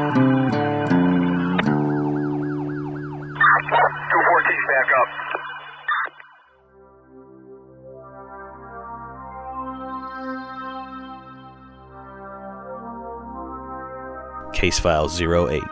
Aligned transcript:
Case 14.58 14.80
File 14.80 15.08
08 15.08 15.62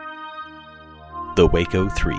The 1.34 1.48
Waco 1.52 1.88
3. 1.88 2.14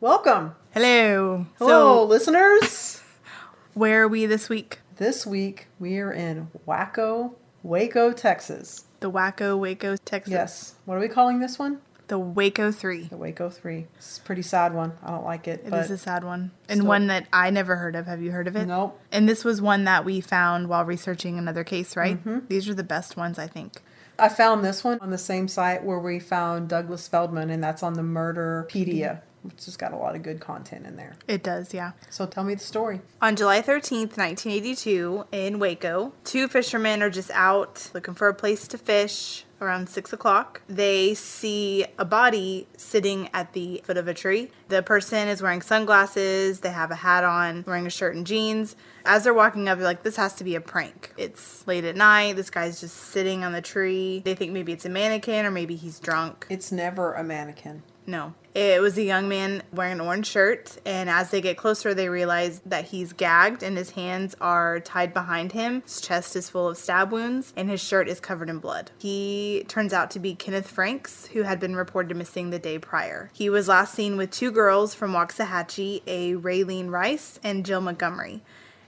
Welcome. 0.00 0.56
Hello. 0.72 1.46
Hello, 1.60 1.68
So, 1.68 2.04
listeners. 2.04 3.00
where 3.74 4.02
are 4.02 4.08
we 4.08 4.26
this 4.26 4.48
week? 4.48 4.80
This 4.96 5.24
week 5.24 5.68
we 5.78 6.00
are 6.00 6.12
in 6.12 6.48
Waco, 6.66 7.36
Waco, 7.62 8.10
Texas. 8.12 8.86
The 8.98 9.08
Waco, 9.08 9.56
Waco, 9.56 9.94
Texas. 9.98 10.32
Yes. 10.32 10.74
What 10.84 10.96
are 10.96 11.00
we 11.00 11.06
calling 11.06 11.38
this 11.38 11.60
one? 11.60 11.80
The 12.08 12.18
Waco 12.18 12.72
3. 12.72 13.04
The 13.04 13.16
Waco 13.16 13.50
3. 13.50 13.86
It's 13.96 14.18
a 14.18 14.20
pretty 14.22 14.42
sad 14.42 14.74
one. 14.74 14.92
I 15.02 15.10
don't 15.10 15.24
like 15.24 15.46
it. 15.46 15.62
It 15.64 15.72
is 15.74 15.90
a 15.90 15.98
sad 15.98 16.24
one. 16.24 16.50
And 16.68 16.78
still- 16.78 16.88
one 16.88 17.06
that 17.08 17.26
I 17.32 17.50
never 17.50 17.76
heard 17.76 17.94
of. 17.94 18.06
Have 18.06 18.22
you 18.22 18.32
heard 18.32 18.48
of 18.48 18.56
it? 18.56 18.66
Nope. 18.66 18.98
And 19.12 19.28
this 19.28 19.44
was 19.44 19.60
one 19.60 19.84
that 19.84 20.04
we 20.06 20.20
found 20.22 20.68
while 20.68 20.84
researching 20.84 21.38
another 21.38 21.64
case, 21.64 21.96
right? 21.96 22.16
Mm-hmm. 22.16 22.46
These 22.48 22.68
are 22.68 22.74
the 22.74 22.82
best 22.82 23.16
ones, 23.16 23.38
I 23.38 23.46
think. 23.46 23.82
I 24.18 24.28
found 24.28 24.64
this 24.64 24.82
one 24.82 24.98
on 25.00 25.10
the 25.10 25.18
same 25.18 25.46
site 25.48 25.84
where 25.84 25.98
we 25.98 26.18
found 26.18 26.68
Douglas 26.68 27.06
Feldman, 27.06 27.50
and 27.50 27.62
that's 27.62 27.82
on 27.84 27.92
the 27.92 28.02
Murderpedia, 28.02 29.20
which 29.42 29.66
has 29.66 29.76
got 29.76 29.92
a 29.92 29.96
lot 29.96 30.16
of 30.16 30.22
good 30.22 30.40
content 30.40 30.86
in 30.86 30.96
there. 30.96 31.14
It 31.28 31.42
does, 31.44 31.72
yeah. 31.72 31.92
So 32.10 32.26
tell 32.26 32.42
me 32.42 32.54
the 32.54 32.60
story. 32.64 33.00
On 33.22 33.36
July 33.36 33.60
13th, 33.60 34.16
1982, 34.16 35.26
in 35.30 35.58
Waco, 35.58 36.12
two 36.24 36.48
fishermen 36.48 37.02
are 37.02 37.10
just 37.10 37.30
out 37.32 37.90
looking 37.94 38.14
for 38.14 38.28
a 38.28 38.34
place 38.34 38.66
to 38.68 38.78
fish 38.78 39.44
around 39.60 39.88
6 39.88 40.12
o'clock. 40.12 40.62
They 40.68 41.14
see 41.14 41.84
a 41.98 42.04
body 42.04 42.66
sitting 42.76 43.28
at 43.32 43.52
the 43.52 43.82
foot 43.84 43.96
of 43.96 44.08
a 44.08 44.14
tree. 44.14 44.50
The 44.68 44.82
person 44.82 45.28
is 45.28 45.42
wearing 45.42 45.62
sunglasses, 45.62 46.60
they 46.60 46.70
have 46.70 46.90
a 46.90 46.96
hat 46.96 47.24
on, 47.24 47.64
wearing 47.66 47.86
a 47.86 47.90
shirt 47.90 48.14
and 48.14 48.26
jeans. 48.26 48.76
As 49.04 49.24
they're 49.24 49.34
walking 49.34 49.68
up, 49.68 49.78
they're 49.78 49.86
like, 49.86 50.02
this 50.02 50.16
has 50.16 50.34
to 50.34 50.44
be 50.44 50.54
a 50.54 50.60
prank. 50.60 51.12
It's 51.16 51.66
late 51.66 51.84
at 51.84 51.96
night, 51.96 52.36
this 52.36 52.50
guy's 52.50 52.80
just 52.80 52.96
sitting 52.96 53.44
on 53.44 53.52
the 53.52 53.62
tree. 53.62 54.22
They 54.24 54.34
think 54.34 54.52
maybe 54.52 54.72
it's 54.72 54.84
a 54.84 54.90
mannequin 54.90 55.46
or 55.46 55.50
maybe 55.50 55.76
he's 55.76 55.98
drunk. 55.98 56.46
It's 56.50 56.70
never 56.70 57.14
a 57.14 57.24
mannequin. 57.24 57.82
No. 58.06 58.34
It 58.58 58.82
was 58.82 58.98
a 58.98 59.04
young 59.04 59.28
man 59.28 59.62
wearing 59.72 59.92
an 59.92 60.00
orange 60.00 60.26
shirt, 60.26 60.78
and 60.84 61.08
as 61.08 61.30
they 61.30 61.40
get 61.40 61.56
closer, 61.56 61.94
they 61.94 62.08
realize 62.08 62.60
that 62.66 62.86
he's 62.86 63.12
gagged 63.12 63.62
and 63.62 63.78
his 63.78 63.90
hands 63.90 64.34
are 64.40 64.80
tied 64.80 65.14
behind 65.14 65.52
him. 65.52 65.82
His 65.82 66.00
chest 66.00 66.34
is 66.34 66.50
full 66.50 66.66
of 66.66 66.76
stab 66.76 67.12
wounds, 67.12 67.52
and 67.56 67.70
his 67.70 67.80
shirt 67.80 68.08
is 68.08 68.18
covered 68.18 68.50
in 68.50 68.58
blood. 68.58 68.90
He 68.98 69.64
turns 69.68 69.92
out 69.92 70.10
to 70.10 70.18
be 70.18 70.34
Kenneth 70.34 70.68
Franks, 70.68 71.26
who 71.26 71.42
had 71.42 71.60
been 71.60 71.76
reported 71.76 72.16
missing 72.16 72.50
the 72.50 72.58
day 72.58 72.80
prior. 72.80 73.30
He 73.32 73.48
was 73.48 73.68
last 73.68 73.94
seen 73.94 74.16
with 74.16 74.32
two 74.32 74.50
girls 74.50 74.92
from 74.92 75.12
Waxahachie, 75.12 76.02
a 76.08 76.32
Raylene 76.32 76.90
Rice 76.90 77.38
and 77.44 77.64
Jill 77.64 77.80
Montgomery. 77.80 78.42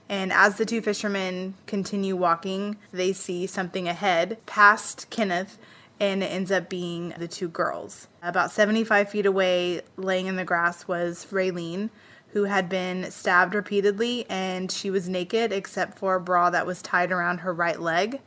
And 0.09 0.33
as 0.33 0.57
the 0.57 0.65
two 0.65 0.81
fishermen 0.81 1.53
continue 1.65 2.17
walking, 2.17 2.75
they 2.91 3.13
see 3.13 3.47
something 3.47 3.87
ahead 3.87 4.37
past 4.45 5.09
Kenneth, 5.09 5.57
and 6.01 6.23
it 6.23 6.31
ends 6.31 6.51
up 6.51 6.67
being 6.67 7.13
the 7.19 7.27
two 7.27 7.47
girls. 7.47 8.07
About 8.23 8.51
75 8.51 9.09
feet 9.09 9.27
away, 9.27 9.81
laying 9.97 10.25
in 10.25 10.35
the 10.35 10.43
grass, 10.43 10.87
was 10.87 11.27
Raylene, 11.31 11.91
who 12.29 12.45
had 12.45 12.67
been 12.67 13.11
stabbed 13.11 13.53
repeatedly, 13.53 14.25
and 14.27 14.71
she 14.71 14.89
was 14.89 15.07
naked 15.07 15.51
except 15.51 15.99
for 15.99 16.15
a 16.15 16.19
bra 16.19 16.49
that 16.49 16.65
was 16.65 16.81
tied 16.81 17.11
around 17.11 17.41
her 17.41 17.53
right 17.53 17.79
leg. 17.79 18.19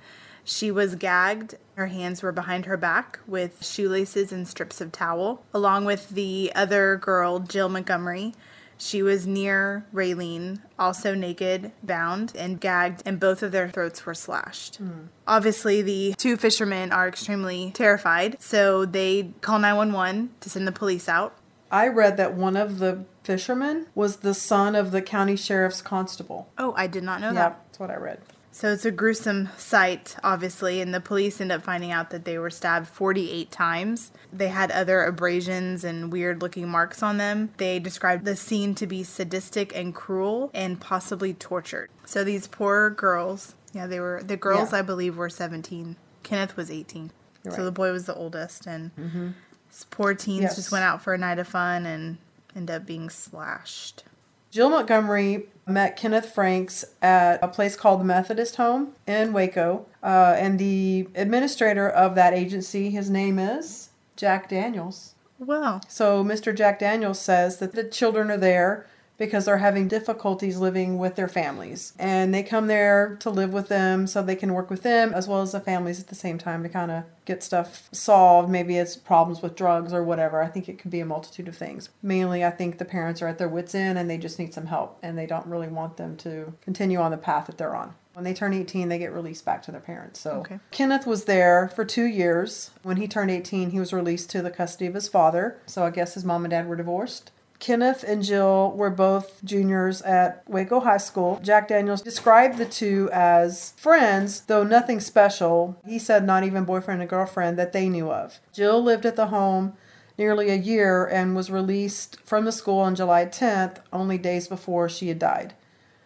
She 0.44 0.70
was 0.70 0.94
gagged. 0.94 1.56
Her 1.74 1.88
hands 1.88 2.22
were 2.22 2.30
behind 2.30 2.66
her 2.66 2.76
back 2.76 3.18
with 3.26 3.66
shoelaces 3.66 4.30
and 4.30 4.46
strips 4.46 4.80
of 4.80 4.92
towel, 4.92 5.42
along 5.52 5.84
with 5.84 6.10
the 6.10 6.52
other 6.54 6.96
girl, 6.96 7.40
Jill 7.40 7.68
Montgomery. 7.68 8.34
She 8.78 9.02
was 9.02 9.26
near 9.26 9.86
Raylene, 9.94 10.60
also 10.78 11.14
naked, 11.14 11.72
bound, 11.82 12.32
and 12.36 12.60
gagged, 12.60 13.02
and 13.06 13.18
both 13.20 13.42
of 13.42 13.52
their 13.52 13.68
throats 13.68 14.04
were 14.04 14.14
slashed. 14.14 14.76
Hmm. 14.76 15.06
Obviously, 15.26 15.80
the 15.82 16.14
two 16.18 16.36
fishermen 16.36 16.92
are 16.92 17.08
extremely 17.08 17.70
terrified, 17.74 18.36
so 18.40 18.84
they 18.84 19.30
call 19.40 19.58
911 19.58 20.30
to 20.40 20.50
send 20.50 20.66
the 20.66 20.72
police 20.72 21.08
out. 21.08 21.36
I 21.70 21.88
read 21.88 22.16
that 22.18 22.34
one 22.34 22.56
of 22.56 22.78
the 22.78 23.04
fishermen 23.22 23.86
was 23.94 24.16
the 24.18 24.34
son 24.34 24.74
of 24.74 24.90
the 24.90 25.02
county 25.02 25.34
sheriff's 25.36 25.82
constable. 25.82 26.48
Oh, 26.58 26.74
I 26.76 26.86
did 26.86 27.02
not 27.02 27.20
know 27.20 27.28
Yeah, 27.28 27.34
that. 27.34 27.60
that's 27.66 27.78
what 27.78 27.90
I 27.90 27.96
read. 27.96 28.20
So 28.54 28.72
it's 28.72 28.84
a 28.84 28.92
gruesome 28.92 29.48
sight, 29.56 30.14
obviously, 30.22 30.80
and 30.80 30.94
the 30.94 31.00
police 31.00 31.40
end 31.40 31.50
up 31.50 31.64
finding 31.64 31.90
out 31.90 32.10
that 32.10 32.24
they 32.24 32.38
were 32.38 32.50
stabbed 32.50 32.86
48 32.86 33.50
times. 33.50 34.12
They 34.32 34.46
had 34.46 34.70
other 34.70 35.02
abrasions 35.02 35.82
and 35.82 36.12
weird 36.12 36.40
looking 36.40 36.68
marks 36.68 37.02
on 37.02 37.16
them. 37.16 37.50
They 37.56 37.80
described 37.80 38.24
the 38.24 38.36
scene 38.36 38.76
to 38.76 38.86
be 38.86 39.02
sadistic 39.02 39.74
and 39.74 39.92
cruel 39.92 40.52
and 40.54 40.80
possibly 40.80 41.34
tortured. 41.34 41.90
So 42.04 42.22
these 42.22 42.46
poor 42.46 42.90
girls, 42.90 43.56
yeah, 43.72 43.88
they 43.88 43.98
were, 43.98 44.22
the 44.22 44.36
girls, 44.36 44.70
Yeah. 44.70 44.78
I 44.78 44.82
believe, 44.82 45.16
were 45.16 45.28
17. 45.28 45.96
Kenneth 46.22 46.56
was 46.56 46.70
18. 46.70 47.10
You're 47.42 47.54
So 47.54 47.64
the 47.64 47.72
boy 47.72 47.90
was 47.90 48.06
the 48.06 48.14
oldest, 48.14 48.66
and 48.68 48.94
mm-hmm. 48.94 49.30
these 49.68 49.84
poor 49.90 50.14
teens 50.14 50.42
Yes. 50.42 50.54
just 50.54 50.70
went 50.70 50.84
out 50.84 51.02
for 51.02 51.12
a 51.12 51.18
night 51.18 51.40
of 51.40 51.48
fun 51.48 51.86
and 51.86 52.18
end 52.54 52.70
up 52.70 52.86
being 52.86 53.10
slashed. 53.10 54.04
Jill 54.52 54.70
Montgomery 54.70 55.48
met 55.66 55.96
Kenneth 55.96 56.32
Franks 56.32 56.84
at 57.00 57.42
a 57.42 57.48
place 57.48 57.76
called 57.76 58.00
the 58.00 58.04
Methodist 58.04 58.56
Home 58.56 58.92
in 59.06 59.32
Waco. 59.32 59.86
Uh, 60.02 60.34
and 60.38 60.58
the 60.58 61.08
administrator 61.14 61.88
of 61.88 62.14
that 62.14 62.34
agency, 62.34 62.90
his 62.90 63.08
name 63.10 63.38
is 63.38 63.90
Jack 64.16 64.48
Daniels. 64.48 65.14
Well, 65.38 65.82
So 65.88 66.24
Mr. 66.24 66.54
Jack 66.54 66.78
Daniels 66.78 67.20
says 67.20 67.58
that 67.58 67.72
the 67.72 67.84
children 67.84 68.30
are 68.30 68.36
there 68.36 68.86
because 69.16 69.44
they're 69.44 69.58
having 69.58 69.86
difficulties 69.88 70.58
living 70.58 70.98
with 70.98 71.14
their 71.14 71.28
families. 71.28 71.92
And 71.98 72.34
they 72.34 72.42
come 72.42 72.66
there 72.66 73.16
to 73.20 73.30
live 73.30 73.52
with 73.52 73.68
them 73.68 74.06
so 74.06 74.22
they 74.22 74.34
can 74.36 74.52
work 74.52 74.70
with 74.70 74.82
them 74.82 75.12
as 75.14 75.28
well 75.28 75.40
as 75.42 75.52
the 75.52 75.60
families 75.60 76.00
at 76.00 76.08
the 76.08 76.14
same 76.14 76.36
time 76.38 76.62
to 76.62 76.68
kind 76.68 76.90
of 76.90 77.04
get 77.24 77.42
stuff 77.42 77.88
solved. 77.92 78.50
Maybe 78.50 78.76
it's 78.76 78.96
problems 78.96 79.40
with 79.40 79.54
drugs 79.56 79.92
or 79.92 80.02
whatever. 80.02 80.42
I 80.42 80.48
think 80.48 80.68
it 80.68 80.78
could 80.78 80.90
be 80.90 81.00
a 81.00 81.06
multitude 81.06 81.48
of 81.48 81.56
things. 81.56 81.90
Mainly, 82.02 82.44
I 82.44 82.50
think 82.50 82.78
the 82.78 82.84
parents 82.84 83.22
are 83.22 83.28
at 83.28 83.38
their 83.38 83.48
wits' 83.48 83.74
end 83.74 83.98
and 83.98 84.10
they 84.10 84.18
just 84.18 84.38
need 84.38 84.52
some 84.52 84.66
help 84.66 84.98
and 85.02 85.16
they 85.16 85.26
don't 85.26 85.46
really 85.46 85.68
want 85.68 85.96
them 85.96 86.16
to 86.18 86.52
continue 86.60 86.98
on 86.98 87.10
the 87.12 87.16
path 87.16 87.46
that 87.46 87.56
they're 87.56 87.76
on. 87.76 87.94
When 88.14 88.24
they 88.24 88.34
turn 88.34 88.52
18, 88.54 88.88
they 88.88 88.98
get 88.98 89.12
released 89.12 89.44
back 89.44 89.62
to 89.64 89.72
their 89.72 89.80
parents. 89.80 90.20
So 90.20 90.32
Okay. 90.40 90.60
Kenneth 90.70 91.04
was 91.06 91.24
there 91.24 91.68
for 91.74 91.84
two 91.84 92.04
years. 92.04 92.70
When 92.84 92.96
he 92.96 93.08
turned 93.08 93.30
18, 93.30 93.70
he 93.70 93.80
was 93.80 93.92
released 93.92 94.30
to 94.30 94.42
the 94.42 94.50
custody 94.52 94.86
of 94.86 94.94
his 94.94 95.08
father. 95.08 95.58
So 95.66 95.84
I 95.84 95.90
guess 95.90 96.14
his 96.14 96.24
mom 96.24 96.44
and 96.44 96.50
dad 96.50 96.68
were 96.68 96.76
divorced. 96.76 97.32
Kenneth 97.58 98.04
and 98.04 98.22
Jill 98.22 98.72
were 98.72 98.90
both 98.90 99.42
juniors 99.44 100.02
at 100.02 100.42
Waco 100.48 100.80
High 100.80 100.98
School. 100.98 101.40
Jack 101.42 101.68
Daniels 101.68 102.02
described 102.02 102.58
the 102.58 102.66
two 102.66 103.08
as 103.12 103.72
friends, 103.76 104.42
though 104.42 104.64
nothing 104.64 105.00
special. 105.00 105.76
He 105.86 105.98
said 105.98 106.24
not 106.24 106.44
even 106.44 106.64
boyfriend 106.64 107.00
and 107.00 107.08
girlfriend 107.08 107.58
that 107.58 107.72
they 107.72 107.88
knew 107.88 108.10
of. 108.10 108.38
Jill 108.52 108.82
lived 108.82 109.06
at 109.06 109.16
the 109.16 109.28
home 109.28 109.74
nearly 110.18 110.50
a 110.50 110.56
year 110.56 111.06
and 111.06 111.34
was 111.34 111.50
released 111.50 112.20
from 112.20 112.44
the 112.44 112.52
school 112.52 112.80
on 112.80 112.94
July 112.94 113.26
10th, 113.26 113.78
only 113.92 114.18
days 114.18 114.46
before 114.46 114.88
she 114.88 115.08
had 115.08 115.18
died. 115.18 115.54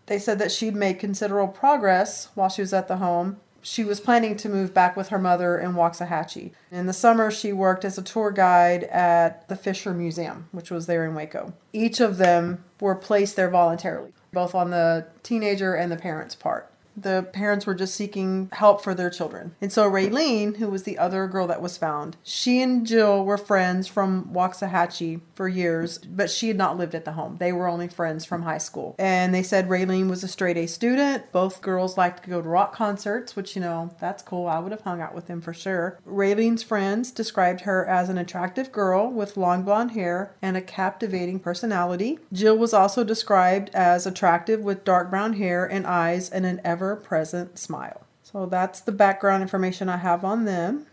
They 0.06 0.19
said 0.19 0.38
that 0.38 0.52
she'd 0.52 0.75
made 0.75 0.99
considerable 0.99 1.52
progress 1.52 2.28
while 2.34 2.49
she 2.49 2.62
was 2.62 2.72
at 2.72 2.88
the 2.88 2.96
home. 2.96 3.38
She 3.69 3.85
was 3.85 4.00
planning 4.00 4.35
to 4.38 4.49
move 4.49 4.73
back 4.73 4.97
with 4.97 5.09
her 5.09 5.19
mother 5.19 5.59
in 5.59 5.75
Waxahachie. 5.75 6.53
In 6.70 6.87
the 6.87 6.94
summer, 6.94 7.31
she 7.31 7.53
worked 7.53 7.85
as 7.85 7.99
a 7.99 8.03
tour 8.03 8.31
guide 8.31 8.85
at 8.85 9.47
the 9.49 9.56
Fisher 9.56 9.93
Museum, 9.93 10.49
which 10.53 10.70
was 10.70 10.87
there 10.87 11.05
in 11.05 11.15
Waco. 11.15 11.53
Each 11.75 12.00
of 12.00 12.17
them 12.17 12.65
were 12.81 12.94
placed 12.94 13.37
there 13.37 13.50
voluntarily, 13.50 14.15
both 14.32 14.55
on 14.55 14.70
the 14.70 15.06
teenager 15.23 15.75
and 15.75 15.93
the 15.93 15.97
parents' 15.97 16.35
part. 16.35 16.68
The 17.02 17.28
parents 17.32 17.66
were 17.66 17.74
just 17.74 17.94
seeking 17.94 18.48
help 18.52 18.82
for 18.82 18.94
their 18.94 19.10
children. 19.10 19.54
And 19.60 19.72
so 19.72 19.90
Raylene, 19.90 20.56
who 20.56 20.68
was 20.68 20.82
the 20.82 20.98
other 20.98 21.26
girl 21.26 21.46
that 21.46 21.62
was 21.62 21.78
found, 21.78 22.16
she 22.22 22.62
and 22.62 22.86
Jill 22.86 23.24
were 23.24 23.38
friends 23.38 23.86
from 23.86 24.30
Waxahachie 24.32 25.20
for 25.34 25.48
years, 25.48 25.98
but 25.98 26.30
she 26.30 26.48
had 26.48 26.56
not 26.56 26.76
lived 26.76 26.94
at 26.94 27.04
the 27.04 27.12
home. 27.12 27.36
They 27.38 27.52
were 27.52 27.68
only 27.68 27.88
friends 27.88 28.24
from 28.24 28.42
high 28.42 28.58
school. 28.58 28.94
And 28.98 29.34
they 29.34 29.42
said 29.42 29.68
Raylene 29.68 30.08
was 30.08 30.24
a 30.24 30.28
straight 30.28 30.56
A 30.56 30.66
student. 30.66 31.30
Both 31.32 31.62
girls 31.62 31.96
liked 31.96 32.24
to 32.24 32.30
go 32.30 32.42
to 32.42 32.48
rock 32.48 32.74
concerts, 32.74 33.36
which, 33.36 33.54
you 33.54 33.62
know, 33.62 33.94
that's 34.00 34.22
cool. 34.22 34.46
I 34.46 34.58
would 34.58 34.72
have 34.72 34.82
hung 34.82 35.00
out 35.00 35.14
with 35.14 35.26
them 35.26 35.40
for 35.40 35.54
sure. 35.54 35.98
Raylene's 36.06 36.62
friends 36.62 37.10
described 37.10 37.62
her 37.62 37.86
as 37.86 38.08
an 38.08 38.18
attractive 38.18 38.72
girl 38.72 39.10
with 39.10 39.36
long 39.36 39.62
blonde 39.62 39.92
hair 39.92 40.34
and 40.42 40.56
a 40.56 40.60
captivating 40.60 41.38
personality. 41.38 42.18
Jill 42.32 42.58
was 42.58 42.74
also 42.74 43.04
described 43.04 43.70
as 43.74 44.06
attractive 44.06 44.60
with 44.60 44.84
dark 44.84 45.10
brown 45.10 45.34
hair 45.34 45.64
and 45.64 45.86
eyes 45.86 46.28
and 46.30 46.44
an 46.44 46.60
ever 46.64 46.88
present 46.96 47.58
smile. 47.58 48.02
So 48.23 48.46
that's 48.46 48.81
the 48.81 48.93
background 48.93 49.43
information 49.43 49.88
I 49.88 49.96
have 49.99 50.25
on 50.25 50.44
them. 50.44 50.87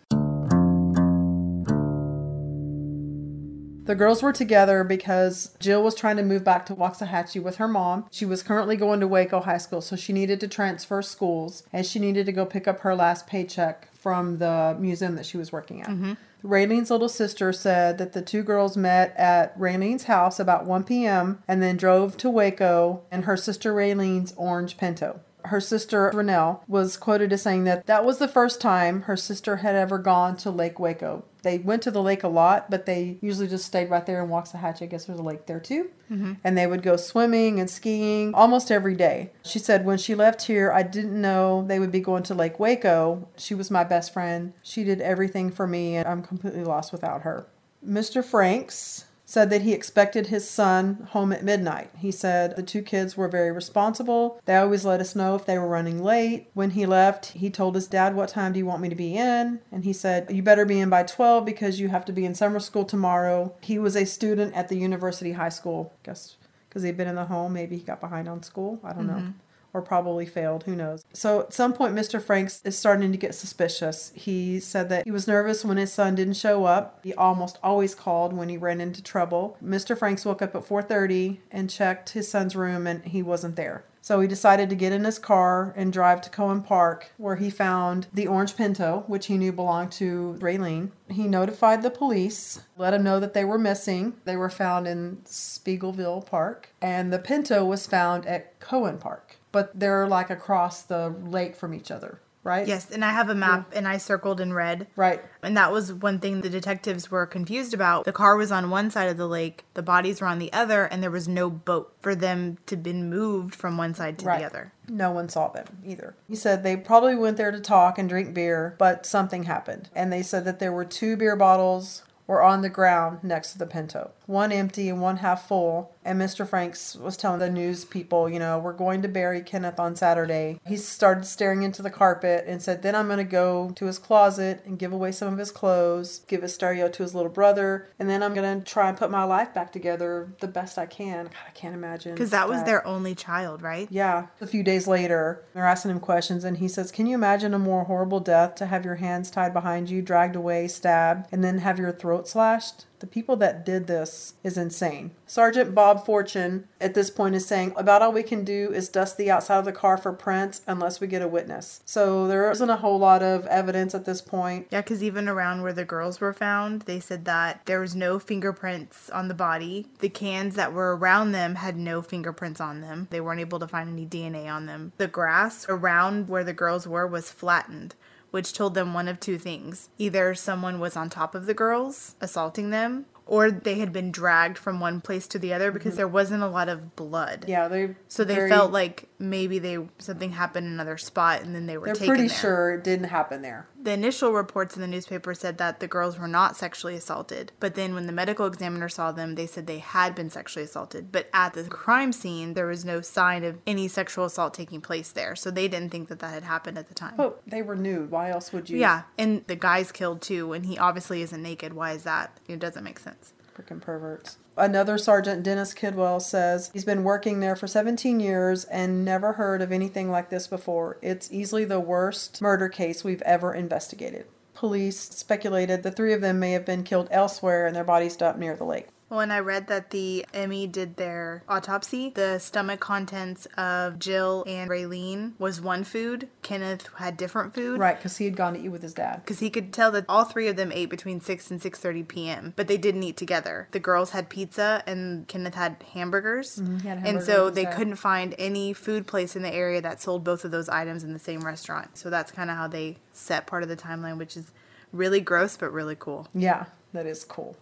The 3.85 3.93
girls 3.93 4.23
were 4.23 4.33
together 4.33 4.83
because 4.83 5.55
Jill 5.59 5.83
was 5.83 5.93
trying 5.93 6.17
to 6.17 6.23
move 6.23 6.43
back 6.43 6.65
to 6.67 6.75
Waxahachie 6.75 7.43
with 7.43 7.57
her 7.57 7.67
mom. 7.67 8.07
She 8.09 8.25
was 8.25 8.41
currently 8.41 8.75
going 8.75 8.99
to 8.99 9.07
Waco 9.07 9.41
High 9.41 9.59
School, 9.59 9.81
so 9.81 9.95
she 9.95 10.11
needed 10.11 10.39
to 10.39 10.47
transfer 10.47 11.03
schools 11.03 11.61
and 11.71 11.85
she 11.85 11.99
needed 11.99 12.25
to 12.25 12.31
go 12.31 12.47
pick 12.47 12.67
up 12.67 12.79
her 12.79 12.95
last 12.95 13.27
paycheck 13.27 13.93
from 13.93 14.39
the 14.39 14.75
museum 14.79 15.15
that 15.15 15.25
she 15.25 15.37
was 15.37 15.51
working 15.51 15.81
at. 15.81 15.89
Mm-hmm. 15.89 16.13
Raylene's 16.41 16.89
little 16.89 17.09
sister 17.09 17.53
said 17.53 17.97
that 17.99 18.13
the 18.13 18.21
two 18.21 18.43
girls 18.43 18.75
met 18.75 19.15
at 19.17 19.57
Raylene's 19.59 20.03
house 20.05 20.39
about 20.39 20.65
1 20.65 20.83
p.m. 20.83 21.43
and 21.47 21.61
then 21.61 21.77
drove 21.77 22.17
to 22.17 22.29
Waco 22.29 23.01
in 23.11 23.23
her 23.23 23.37
sister 23.37 23.73
Raylene's 23.73 24.33
orange 24.35 24.77
Pinto. 24.77 25.19
Her 25.47 25.61
sister 25.61 26.11
Renelle 26.13 26.61
was 26.67 26.97
quoted 26.97 27.31
as 27.33 27.41
saying 27.41 27.63
that 27.65 27.85
that 27.85 28.05
was 28.05 28.17
the 28.17 28.27
first 28.27 28.61
time 28.61 29.03
her 29.03 29.17
sister 29.17 29.57
had 29.57 29.75
ever 29.75 29.97
gone 29.97 30.37
to 30.37 30.51
Lake 30.51 30.79
Waco. 30.79 31.23
They 31.43 31.59
went 31.59 31.83
to 31.83 31.91
the 31.91 32.01
lake 32.01 32.23
a 32.23 32.27
lot, 32.27 32.71
but 32.71 32.87
they 32.87 33.19
usually 33.21 33.47
just 33.47 33.65
stayed 33.65 33.91
right 33.91 34.03
there 34.03 34.23
in 34.23 34.29
Waxahachie. 34.29 34.81
I 34.81 34.85
guess 34.87 35.05
there's 35.05 35.19
a 35.19 35.23
lake 35.23 35.45
there 35.45 35.59
too. 35.59 35.91
Mm-hmm. 36.11 36.33
And 36.43 36.57
they 36.57 36.65
would 36.65 36.81
go 36.81 36.95
swimming 36.95 37.59
and 37.59 37.69
skiing 37.69 38.33
almost 38.33 38.71
every 38.71 38.95
day. 38.95 39.31
She 39.43 39.59
said, 39.59 39.85
When 39.85 39.99
she 39.99 40.15
left 40.15 40.43
here, 40.43 40.71
I 40.71 40.81
didn't 40.81 41.21
know 41.21 41.63
they 41.67 41.79
would 41.79 41.91
be 41.91 41.99
going 41.99 42.23
to 42.23 42.33
Lake 42.33 42.59
Waco. 42.59 43.27
She 43.37 43.53
was 43.53 43.69
my 43.69 43.83
best 43.83 44.11
friend. 44.11 44.53
She 44.63 44.83
did 44.83 45.01
everything 45.01 45.51
for 45.51 45.67
me, 45.67 45.95
and 45.95 46.07
I'm 46.07 46.23
completely 46.23 46.63
lost 46.63 46.91
without 46.91 47.21
her. 47.21 47.45
Mr. 47.87 48.25
Franks 48.25 49.05
said 49.25 49.49
that 49.49 49.63
he 49.63 49.73
expected 49.73 50.27
his 50.27 50.47
son 50.49 51.07
home 51.11 51.33
at 51.33 51.43
midnight. 51.43 51.89
He 51.97 52.11
said 52.11 52.55
the 52.55 52.63
two 52.63 52.81
kids 52.81 53.17
were 53.17 53.27
very 53.27 53.51
responsible. 53.51 54.39
They 54.45 54.55
always 54.55 54.85
let 54.85 55.01
us 55.01 55.15
know 55.15 55.35
if 55.35 55.45
they 55.45 55.57
were 55.57 55.67
running 55.67 56.03
late. 56.03 56.47
When 56.53 56.71
he 56.71 56.85
left, 56.85 57.27
he 57.31 57.49
told 57.49 57.75
his 57.75 57.87
dad, 57.87 58.15
What 58.15 58.29
time 58.29 58.53
do 58.53 58.59
you 58.59 58.65
want 58.65 58.81
me 58.81 58.89
to 58.89 58.95
be 58.95 59.17
in? 59.17 59.59
And 59.71 59.83
he 59.83 59.93
said, 59.93 60.31
You 60.31 60.43
better 60.43 60.65
be 60.65 60.79
in 60.79 60.89
by 60.89 61.03
12 61.03 61.43
because 61.45 61.79
you 61.79 61.89
have 61.89 62.05
to 62.05 62.13
be 62.13 62.25
in 62.25 62.35
summer 62.35 62.59
school 62.59 62.85
tomorrow. 62.85 63.55
He 63.61 63.79
was 63.79 63.95
a 63.95 64.05
student 64.05 64.53
at 64.53 64.69
the 64.69 64.77
University 64.77 65.33
High 65.33 65.49
School. 65.49 65.93
I 66.03 66.05
Guess 66.05 66.37
because 66.69 66.83
he'd 66.83 66.97
been 66.97 67.07
in 67.07 67.15
the 67.15 67.23
home, 67.23 67.53
maybe 67.53 67.77
he 67.77 67.83
got 67.83 68.01
behind 68.01 68.27
on 68.27 68.43
school. 68.43 68.81
I 68.83 68.91
don't 68.91 69.07
know 69.07 69.13
mm-hmm. 69.13 69.31
Or 69.75 69.81
probably 69.81 70.25
failed, 70.25 70.63
who 70.63 70.73
knows. 70.73 71.03
So 71.11 71.41
at 71.41 71.53
some 71.53 71.73
point 71.73 71.93
Mr. 71.93 72.21
Franks 72.21 72.61
is 72.63 72.77
starting 72.77 73.11
to 73.11 73.17
get 73.17 73.35
suspicious. 73.35 74.13
He 74.15 74.61
said 74.61 74.87
that 74.87 75.03
he 75.03 75.11
was 75.11 75.27
nervous 75.27 75.65
when 75.65 75.75
his 75.75 75.91
son 75.91 76.15
didn't 76.15 76.35
show 76.35 76.63
up. 76.63 77.01
He 77.03 77.13
almost 77.13 77.59
always 77.61 77.93
called 77.93 78.31
when 78.31 78.47
he 78.47 78.55
ran 78.55 78.79
into 78.79 79.03
trouble. 79.03 79.57
Mr. 79.61 79.97
Franks 79.97 80.23
woke 80.23 80.41
up 80.41 80.55
at 80.55 80.63
4:30 80.63 81.41
and 81.51 81.69
checked 81.69 82.11
his 82.11 82.31
son's 82.31 82.55
room 82.55 82.87
and 82.87 83.03
he 83.03 83.21
wasn't 83.21 83.57
there. 83.57 83.83
So 84.01 84.21
he 84.21 84.27
decided 84.27 84.69
to 84.69 84.75
get 84.75 84.93
in 84.93 85.03
his 85.03 85.17
car 85.17 85.73
and 85.75 85.91
drive 85.91 86.21
to 86.21 86.29
Koehne 86.29 86.63
Park, 86.63 87.09
where 87.17 87.37
he 87.37 87.49
found 87.49 88.05
the 88.13 88.27
orange 88.27 88.55
Pinto, 88.55 89.03
which 89.07 89.25
he 89.25 89.35
knew 89.35 89.51
belonged 89.51 89.91
to 89.93 90.37
Raylene. 90.39 90.91
He 91.09 91.27
notified 91.27 91.81
the 91.81 91.89
police, 91.89 92.61
let 92.77 92.91
them 92.91 93.01
know 93.01 93.19
that 93.19 93.33
they 93.33 93.43
were 93.43 93.57
missing. 93.57 94.13
They 94.23 94.35
were 94.35 94.51
found 94.51 94.87
in 94.87 95.23
Speegleville 95.25 96.23
Park, 96.27 96.69
and 96.79 97.11
the 97.11 97.17
Pinto 97.17 97.65
was 97.65 97.87
found 97.87 98.27
at 98.27 98.59
Koehne 98.59 98.99
Park. 98.99 99.34
But 99.55 99.79
they're 99.79 100.05
like 100.05 100.29
across 100.29 100.81
the 100.81 101.15
lake 101.23 101.55
from 101.55 101.73
each 101.73 101.89
other, 101.89 102.19
right? 102.43 102.67
Yes, 102.67 102.91
and 102.91 103.05
I 103.05 103.11
have 103.11 103.29
a 103.29 103.35
map 103.35 103.71
and 103.73 103.87
I 103.87 103.95
circled 103.95 104.41
in 104.41 104.51
red. 104.51 104.87
Right. 104.97 105.21
And 105.41 105.55
that 105.55 105.71
was 105.71 105.93
one 105.93 106.19
thing 106.19 106.41
the 106.41 106.49
detectives 106.49 107.09
were 107.09 107.25
confused 107.25 107.73
about. 107.73 108.03
The 108.03 108.11
car 108.11 108.35
was 108.35 108.51
on 108.51 108.69
one 108.69 108.91
side 108.91 109.07
of 109.07 109.15
the 109.15 109.29
lake, 109.29 109.63
the 109.73 109.81
bodies 109.81 110.19
were 110.19 110.27
on 110.27 110.39
the 110.39 110.51
other, 110.51 110.83
and 110.83 111.01
there 111.01 111.09
was 111.09 111.29
no 111.29 111.49
boat 111.49 111.93
for 112.01 112.15
them 112.15 112.57
to 112.65 112.75
been 112.75 113.09
moved 113.09 113.55
from 113.55 113.77
one 113.77 113.93
side 113.93 114.19
to 114.19 114.25
Right. 114.25 114.39
the 114.41 114.45
other. 114.45 114.73
No 114.89 115.11
one 115.11 115.29
saw 115.29 115.47
them 115.47 115.67
either. 115.85 116.15
He 116.27 116.35
said 116.35 116.61
they 116.61 116.75
probably 116.75 117.15
went 117.15 117.37
there 117.37 117.51
to 117.51 117.61
talk 117.61 117.97
and 117.97 118.09
drink 118.09 118.33
beer, 118.33 118.75
but 118.77 119.05
something 119.05 119.43
happened. 119.43 119.87
And 119.95 120.11
they 120.11 120.21
said 120.21 120.43
that 120.43 120.59
there 120.59 120.73
were 120.73 120.83
two 120.83 121.15
beer 121.15 121.37
bottles 121.37 122.03
were 122.27 122.41
on 122.43 122.61
the 122.61 122.69
ground 122.69 123.19
next 123.23 123.53
to 123.53 123.57
the 123.57 123.67
Pinto, 123.67 124.11
one 124.25 124.51
empty 124.51 124.89
and 124.89 124.99
one 125.01 125.17
half 125.17 125.47
full. 125.47 125.94
And 126.05 126.21
Mr. 126.21 126.47
Franks 126.47 126.95
was 126.95 127.17
telling 127.17 127.39
the 127.39 127.49
news 127.49 127.83
people, 127.83 128.29
you 128.29 128.37
know, 128.37 128.59
we're 128.59 128.73
going 128.73 129.01
to 129.01 129.07
bury 129.07 129.41
Kenneth 129.41 129.79
on 129.79 129.95
Saturday. 129.95 130.59
He 130.65 130.77
started 130.77 131.25
staring 131.25 131.63
into 131.63 131.81
the 131.81 131.89
carpet 131.89 132.45
and 132.47 132.61
said, 132.61 132.83
then 132.83 132.95
I'm 132.95 133.07
going 133.07 133.17
to 133.17 133.23
go 133.23 133.71
to 133.75 133.85
his 133.87 133.97
closet 133.97 134.61
and 134.65 134.77
give 134.77 134.93
away 134.93 135.11
some 135.11 135.33
of 135.33 135.39
his 135.39 135.51
clothes, 135.51 136.19
give 136.27 136.43
his 136.43 136.53
stereo 136.53 136.87
to 136.89 137.03
his 137.03 137.15
little 137.15 137.31
brother, 137.31 137.89
and 137.97 138.07
then 138.07 138.21
I'm 138.21 138.35
going 138.35 138.59
to 138.59 138.65
try 138.65 138.87
and 138.87 138.97
put 138.97 139.09
my 139.09 139.23
life 139.23 139.53
back 139.53 139.71
together 139.71 140.31
the 140.39 140.47
best 140.47 140.77
I 140.77 140.85
can. 140.85 141.25
God, 141.25 141.33
I 141.47 141.51
can't 141.51 141.73
imagine. 141.73 142.13
Because 142.13 142.29
that 142.29 142.47
was 142.47 142.63
their 142.63 142.85
only 142.85 143.15
child, 143.15 143.63
right? 143.63 143.87
Yeah. 143.89 144.27
A 144.39 144.47
few 144.47 144.61
days 144.61 144.87
later, 144.87 145.43
they're 145.53 145.65
asking 145.65 145.91
him 145.91 145.99
questions, 145.99 146.43
and 146.43 146.57
he 146.57 146.67
says, 146.67 146.91
Can 146.91 147.07
you 147.07 147.15
imagine 147.15 147.53
a 147.55 147.59
more 147.59 147.85
horrible 147.85 148.19
death 148.19 148.53
to 148.55 148.67
have 148.67 148.85
your 148.85 148.95
hands 148.95 149.31
tied 149.31 149.53
behind 149.53 149.89
you, 149.89 150.03
dragged 150.03 150.35
away, 150.35 150.67
stabbed, 150.67 151.27
and 151.31 151.43
then 151.43 151.59
have 151.59 151.79
your 151.79 151.91
throat 151.91 152.27
slashed? 152.27 152.85
The 152.99 153.07
people 153.07 153.35
that 153.37 153.65
did 153.65 153.87
this 153.87 154.35
is 154.43 154.57
insane. 154.57 155.11
Sergeant 155.25 155.75
Bob 155.75 156.05
Fortune 156.05 156.67
at 156.79 156.93
this 156.93 157.09
point 157.09 157.35
is 157.35 157.45
saying, 157.45 157.73
About 157.75 158.01
all 158.01 158.11
we 158.11 158.23
can 158.23 158.43
do 158.43 158.71
is 158.71 158.89
dust 158.89 159.17
the 159.17 159.29
outside 159.31 159.59
of 159.59 159.65
the 159.65 159.71
car 159.71 159.97
for 159.97 160.13
prints 160.13 160.61
unless 160.67 160.99
we 160.99 161.07
get 161.07 161.21
a 161.21 161.27
witness. 161.27 161.81
So 161.85 162.27
there 162.27 162.49
isn't 162.51 162.69
a 162.69 162.77
whole 162.77 162.97
lot 162.97 163.21
of 163.21 163.45
evidence 163.47 163.93
at 163.93 164.05
this 164.05 164.21
point. 164.21 164.67
Yeah, 164.71 164.81
because 164.81 165.03
even 165.03 165.27
around 165.27 165.61
where 165.61 165.73
the 165.73 165.85
girls 165.85 166.21
were 166.21 166.33
found, 166.33 166.83
they 166.83 166.99
said 166.99 167.25
that 167.25 167.61
there 167.65 167.79
was 167.79 167.95
no 167.95 168.19
fingerprints 168.19 169.09
on 169.09 169.27
the 169.27 169.33
body. 169.33 169.87
The 169.99 170.09
cans 170.09 170.55
that 170.55 170.73
were 170.73 170.95
around 170.95 171.31
them 171.31 171.55
had 171.55 171.77
no 171.77 172.01
fingerprints 172.01 172.61
on 172.61 172.81
them. 172.81 173.07
They 173.11 173.21
weren't 173.21 173.41
able 173.41 173.59
to 173.59 173.67
find 173.67 173.89
any 173.89 174.05
DNA 174.05 174.47
on 174.47 174.65
them. 174.65 174.93
The 174.97 175.07
grass 175.07 175.65
around 175.67 176.29
where 176.29 176.43
the 176.43 176.53
girls 176.53 176.87
were 176.87 177.07
was 177.07 177.31
flattened, 177.31 177.95
which 178.35 178.51
told 178.51 178.73
them 178.73 178.93
one 178.93 179.07
of 179.07 179.17
two 179.17 179.37
things. 179.37 179.87
Either 179.97 180.35
someone 180.35 180.77
was 180.77 180.97
on 180.97 181.09
top 181.09 181.33
of 181.35 181.45
the 181.45 181.53
girls, 181.53 182.15
assaulting 182.19 182.69
them, 182.69 183.05
or 183.25 183.49
they 183.49 183.75
had 183.79 183.93
been 183.93 184.11
dragged 184.11 184.57
from 184.57 184.81
one 184.81 184.99
place 184.99 185.25
to 185.25 185.39
the 185.39 185.53
other 185.53 185.71
because 185.71 185.95
there 185.95 186.05
wasn't 186.07 186.43
a 186.43 186.47
lot 186.49 186.67
of 186.67 186.97
blood. 186.97 187.41
Mm-hmm. 187.43 187.49
Yeah, 187.49 187.67
they 187.69 187.95
So 188.09 188.25
they 188.25 188.35
very- 188.35 188.49
felt 188.49 188.73
like 188.73 189.07
maybe 189.19 189.57
they 189.57 189.77
something 189.99 190.31
happened 190.31 190.67
in 190.67 190.73
another 190.73 190.97
spot 190.97 191.43
and 191.43 191.55
then 191.55 191.65
they 191.65 191.77
were 191.77 191.85
they're 191.85 191.95
pretty 191.95 192.27
there. 192.27 192.37
sure 192.37 192.73
it 192.73 192.83
didn't 192.83 193.07
happen 193.07 193.41
there. 193.41 193.69
The 193.85 193.91
initial 193.91 194.33
reports 194.33 194.75
in 194.75 194.81
the 194.81 194.87
newspaper 194.87 195.35
said 195.35 195.59
that 195.59 195.79
the 195.79 195.87
girls 195.87 196.17
were 196.17 196.27
not 196.27 196.57
sexually 196.57 196.95
assaulted, 196.95 197.51
but 197.59 197.75
then 197.75 197.93
when 197.93 198.07
the 198.07 198.11
medical 198.11 198.47
examiner 198.47 198.89
saw 198.89 199.11
them, 199.11 199.35
they 199.35 199.45
said 199.45 199.67
they 199.67 199.77
had 199.77 200.15
been 200.15 200.31
sexually 200.31 200.65
assaulted. 200.65 201.11
But 201.11 201.29
at 201.31 201.53
the 201.53 201.65
crime 201.65 202.11
scene, 202.11 202.55
there 202.55 202.65
was 202.65 202.83
no 202.83 203.01
sign 203.01 203.43
of 203.43 203.59
any 203.67 203.87
sexual 203.87 204.25
assault 204.25 204.55
taking 204.55 204.81
place 204.81 205.11
there, 205.11 205.35
so 205.35 205.51
they 205.51 205.67
didn't 205.67 205.91
think 205.91 206.09
that 206.09 206.17
that 206.17 206.33
had 206.33 206.41
happened 206.41 206.79
at 206.79 206.87
the 206.87 206.95
time. 206.95 207.13
But 207.15 207.43
they 207.45 207.61
were 207.61 207.75
nude. 207.75 208.09
Why 208.09 208.31
else 208.31 208.51
would 208.51 208.71
you? 208.71 208.79
Yeah, 208.79 209.03
and 209.19 209.45
the 209.45 209.55
guy's 209.55 209.91
killed 209.91 210.23
too, 210.23 210.53
and 210.53 210.65
he 210.65 210.79
obviously 210.79 211.21
isn't 211.21 211.43
naked. 211.43 211.73
Why 211.73 211.91
is 211.91 212.01
that? 212.05 212.39
It 212.47 212.57
doesn't 212.57 212.83
make 212.83 212.97
sense. 212.97 213.33
Freaking 213.55 213.81
perverts. 213.81 214.37
Another 214.57 214.97
Sergeant 214.97 215.43
Dennis 215.43 215.73
Kidwell 215.73 216.21
says 216.21 216.69
he's 216.71 216.85
been 216.85 217.03
working 217.03 217.41
there 217.41 217.57
for 217.57 217.67
17 217.67 218.21
years 218.21 218.63
and 218.65 219.03
never 219.03 219.33
heard 219.33 219.61
of 219.61 219.73
anything 219.73 220.09
like 220.09 220.29
this 220.29 220.47
before. 220.47 220.97
It's 221.01 221.31
easily 221.31 221.65
the 221.65 221.81
worst 221.81 222.41
murder 222.41 222.69
case 222.69 223.03
we've 223.03 223.21
ever 223.23 223.53
investigated. 223.53 224.27
Police 224.53 224.97
speculated 224.97 225.83
the 225.83 225.91
three 225.91 226.13
of 226.13 226.21
them 226.21 226.39
may 226.39 226.53
have 226.53 226.65
been 226.65 226.83
killed 226.83 227.09
elsewhere 227.11 227.67
and 227.67 227.75
their 227.75 227.83
bodies 227.83 228.15
dumped 228.15 228.39
near 228.39 228.55
the 228.55 228.63
lake. 228.63 228.87
And 229.09 229.31
I 229.33 229.39
read 229.39 229.67
that 229.67 229.89
the 229.91 230.25
ME 230.33 230.67
did 230.67 230.97
their 230.97 231.43
autopsy. 231.47 232.11
The 232.13 232.37
stomach 232.37 232.79
contents 232.79 233.45
of 233.57 233.97
Jill 233.97 234.43
and 234.45 234.69
Raylene 234.69 235.31
was 235.39 235.59
one 235.61 235.83
food. 235.83 236.27
Kenneth 236.41 236.89
had 236.97 237.15
different 237.17 237.53
food. 237.55 237.79
Right, 237.79 237.97
because 237.97 238.17
he 238.17 238.25
had 238.25 238.35
gone 238.35 238.53
to 238.53 238.59
eat 238.59 238.69
with 238.69 238.81
his 238.83 238.93
dad. 238.93 239.21
because 239.23 239.39
he 239.39 239.49
could 239.49 239.71
tell 239.73 239.89
that 239.91 240.05
all 240.09 240.25
three 240.25 240.47
of 240.47 240.57
them 240.57 240.71
ate 240.71 240.89
between 240.89 241.21
6 241.21 241.49
and 241.49 241.59
6.30 241.61 242.07
p.m 242.07 242.53
but 242.55 242.67
they 242.67 242.77
didn't 242.77 243.01
eat 243.03 243.17
together 243.17 243.67
the 243.71 243.79
girls 243.79 244.11
had 244.11 244.29
pizza 244.29 244.83
and 244.85 245.27
kenneth 245.27 245.55
had 245.55 245.77
hamburgers 245.93 246.57
Mm-hmm, 246.57 246.77
had 246.87 247.05
and 247.07 247.23
so 247.23 247.49
they 247.49 247.63
dad. 247.63 247.75
couldn't 247.75 247.95
find 247.95 248.35
any 248.37 248.73
food 248.73 249.07
place 249.07 249.35
in 249.35 249.41
the 249.43 249.53
area 249.53 249.81
that 249.81 250.01
sold 250.01 250.23
both 250.23 250.45
of 250.45 250.51
those 250.51 250.69
items 250.69 251.03
in 251.03 251.13
the 251.13 251.19
same 251.19 251.41
restaurant 251.41 251.97
so 251.97 252.09
that's 252.09 252.31
kind 252.31 252.49
of 252.51 252.57
how 252.57 252.67
they 252.67 252.97
set 253.13 253.47
part 253.47 253.63
of 253.63 253.69
the 253.69 253.77
timeline 253.77 254.17
which 254.17 254.35
is 254.37 254.51
really 254.91 255.19
gross 255.21 255.57
but 255.57 255.71
really 255.71 255.95
cool 255.97 256.27
Yeah, 256.33 256.65
that 256.93 257.05
is 257.05 257.23
cool. 257.23 257.57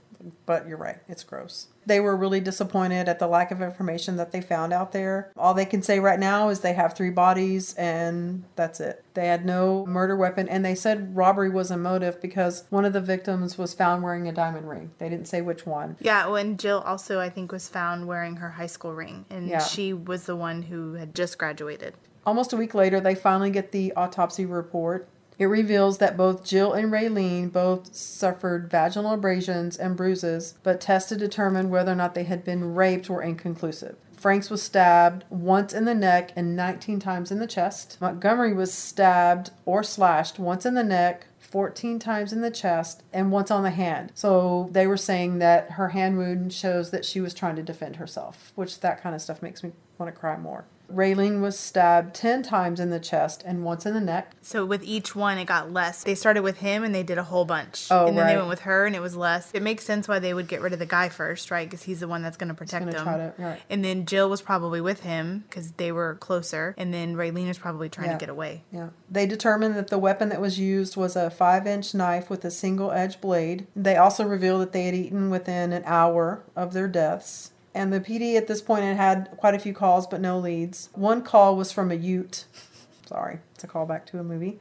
But 0.46 0.68
you're 0.68 0.78
right, 0.78 0.98
it's 1.08 1.24
gross. 1.24 1.68
They 1.86 2.00
were 2.00 2.16
really 2.16 2.40
disappointed 2.40 3.10
at 3.10 3.20
the 3.20 3.28
lack 3.28 3.52
of 3.52 3.62
information 3.62 4.16
that 4.16 4.32
they 4.32 4.40
found 4.42 4.72
out 4.72 4.92
there. 4.94 5.32
All 5.38 5.54
they 5.54 5.66
can 5.66 5.82
say 5.82 6.00
right 6.00 6.20
now 6.20 6.50
is 6.50 6.62
they 6.62 6.74
have 6.74 6.96
three 6.96 7.10
bodies 7.10 7.74
and 7.76 8.46
that's 8.56 8.80
it. 8.80 9.04
They 9.16 9.28
had 9.28 9.46
no 9.46 9.86
murder 9.86 10.16
weapon 10.16 10.48
and 10.48 10.64
they 10.64 10.76
said 10.76 11.16
robbery 11.16 11.50
was 11.50 11.72
a 11.72 11.78
motive 11.78 12.22
because 12.22 12.64
one 12.70 12.86
of 12.86 12.94
the 12.94 13.02
victims 13.02 13.58
was 13.58 13.74
found 13.74 14.02
wearing 14.04 14.28
a 14.28 14.32
diamond 14.32 14.70
ring. 14.70 14.92
They 14.98 15.10
didn't 15.10 15.28
say 15.28 15.42
which 15.42 15.66
one. 15.66 15.98
Yeah, 16.00 16.28
when 16.28 16.56
Jill 16.58 16.80
also, 16.86 17.20
I 17.20 17.30
think, 17.30 17.52
was 17.52 17.68
found 17.68 18.08
wearing 18.08 18.38
her 18.38 18.52
high 18.52 18.68
school 18.68 18.94
ring, 18.94 19.26
and 19.30 19.48
Yeah. 19.50 19.60
she 19.60 19.92
was 19.94 20.24
the 20.26 20.36
one 20.36 20.64
who 20.64 20.94
had 20.94 21.14
just 21.14 21.38
graduated. 21.38 21.96
Almost 22.26 22.54
a 22.54 22.58
week 22.58 22.74
later, 22.74 23.02
they 23.02 23.16
finally 23.16 23.50
get 23.50 23.72
the 23.74 23.92
autopsy 23.98 24.46
report. 24.46 25.10
It 25.40 25.46
reveals 25.46 25.98
that 25.98 26.18
both 26.18 26.44
Jill 26.44 26.74
and 26.74 26.92
Raylene 26.92 27.52
both 27.52 27.96
suffered 27.96 28.70
vaginal 28.70 29.14
abrasions 29.14 29.78
and 29.78 29.98
bruises, 29.98 30.56
but 30.64 30.80
tests 30.80 31.10
to 31.10 31.16
determine 31.16 31.70
whether 31.70 31.92
or 31.92 31.96
not 31.96 32.14
they 32.14 32.24
had 32.24 32.44
been 32.44 32.76
raped 32.76 33.10
were 33.10 33.22
inconclusive. 33.22 33.96
Franks 34.24 34.50
was 34.50 34.62
stabbed 34.62 35.26
once 35.30 35.74
in 35.74 35.84
the 35.84 35.94
neck 35.94 36.32
and 36.36 36.56
19 36.56 37.00
times 37.00 37.30
in 37.30 37.40
the 37.40 37.48
chest. 37.48 37.98
Montgomery 38.00 38.54
was 38.54 38.74
stabbed 38.74 39.52
or 39.66 39.84
slashed 39.84 40.40
once 40.40 40.66
in 40.66 40.76
the 40.76 40.84
neck, 40.84 41.28
14 41.40 42.00
times 42.00 42.32
in 42.32 42.40
the 42.40 42.50
chest, 42.50 43.04
and 43.12 43.32
once 43.32 43.52
on 43.52 43.64
the 43.64 43.72
hand. 43.72 44.14
So 44.16 44.70
they 44.72 44.88
were 44.88 44.96
saying 44.96 45.40
that 45.40 45.72
her 45.72 45.90
hand 45.90 46.18
wound 46.18 46.54
shows 46.54 46.90
that 46.92 47.04
she 47.04 47.20
was 47.20 47.34
trying 47.34 47.58
to 47.58 47.64
defend 47.64 47.98
herself, 47.98 48.54
which 48.56 48.80
that 48.80 49.02
kind 49.02 49.14
of 49.14 49.22
stuff 49.22 49.42
makes 49.42 49.62
me 49.62 49.74
want 49.98 50.14
to 50.14 50.18
cry 50.18 50.38
more. 50.38 50.66
Raylene 50.94 51.42
was 51.42 51.58
stabbed 51.58 52.14
10 52.16 52.44
times 52.44 52.80
in 52.80 52.90
the 52.90 53.00
chest 53.00 53.44
and 53.46 53.64
once 53.64 53.86
in 53.86 53.94
the 53.94 54.02
neck. 54.02 54.32
So 54.42 54.66
with 54.66 54.84
each 54.84 55.16
one, 55.16 55.38
it 55.38 55.46
got 55.46 55.72
less. 55.72 56.04
They 56.04 56.16
started 56.16 56.44
with 56.44 56.58
him, 56.58 56.84
and 56.84 56.94
they 56.94 57.04
did 57.04 57.18
a 57.18 57.24
whole 57.24 57.46
bunch. 57.46 57.88
Oh, 57.90 58.08
and 58.08 58.18
then 58.18 58.28
they 58.28 58.36
went 58.36 58.50
with 58.50 58.62
her, 58.62 58.86
and 58.86 58.96
it 58.96 59.00
was 59.00 59.16
less. 59.16 59.50
It 59.54 59.64
makes 59.64 59.84
sense 59.86 60.08
why 60.08 60.20
they 60.20 60.34
would 60.34 60.48
get 60.48 60.62
rid 60.62 60.74
of 60.74 60.80
the 60.80 60.86
guy 60.86 61.10
first, 61.10 61.50
right? 61.50 61.68
Because 61.68 61.84
he's 61.84 62.02
the 62.02 62.08
one 62.08 62.22
that's 62.22 62.38
going 62.38 62.50
to 62.50 62.54
protect 62.54 62.92
them. 62.92 63.34
right. 63.38 63.62
And 63.70 63.84
then 63.84 64.06
Jill 64.06 64.30
was 64.30 64.42
probably 64.42 64.82
with 64.82 65.02
him 65.02 65.46
because 65.50 65.72
they 65.74 65.92
were 65.92 66.16
closer, 66.16 66.76
and 66.78 66.94
then 66.94 67.16
Raylene 67.16 67.48
was 67.48 67.58
probably 67.58 67.90
trying 67.90 68.08
Yeah. 68.08 68.14
to 68.14 68.20
get 68.20 68.30
away. 68.30 68.64
Yeah. 68.72 68.90
They 69.10 69.26
determined 69.26 69.76
that 69.76 69.88
the 69.88 69.98
weapon 69.98 70.30
that 70.30 70.42
was 70.42 70.60
used 70.60 70.96
was 70.98 71.16
a 71.16 71.30
five 71.30 71.66
inch 71.66 71.94
knife 71.94 72.30
with 72.30 72.44
a 72.46 72.52
single 72.52 72.92
edge 72.92 73.22
blade. 73.22 73.68
They 73.76 73.96
also 73.96 74.26
revealed 74.26 74.62
that 74.62 74.74
they 74.74 74.84
had 74.86 74.94
eaten 74.96 75.30
within 75.30 75.72
an 75.72 75.84
hour 75.86 76.44
of 76.56 76.74
their 76.74 76.88
deaths. 76.88 77.52
And 77.76 77.92
the 77.92 78.00
PD 78.00 78.36
at 78.36 78.48
this 78.48 78.62
point 78.62 78.84
had 78.84 78.98
had 78.98 79.30
quite 79.38 79.56
a 79.56 79.60
few 79.60 79.74
calls, 79.74 80.06
but 80.08 80.22
no 80.22 80.38
leads. 80.38 80.90
One 80.94 81.24
call 81.24 81.56
was 81.56 81.72
from 81.72 81.92
a 81.92 81.96
Ute. 81.96 82.46
Sorry, 83.08 83.40
it's 83.56 83.64
a 83.64 83.68
callback 83.68 84.06
to 84.08 84.20
a 84.20 84.24
movie. 84.24 84.60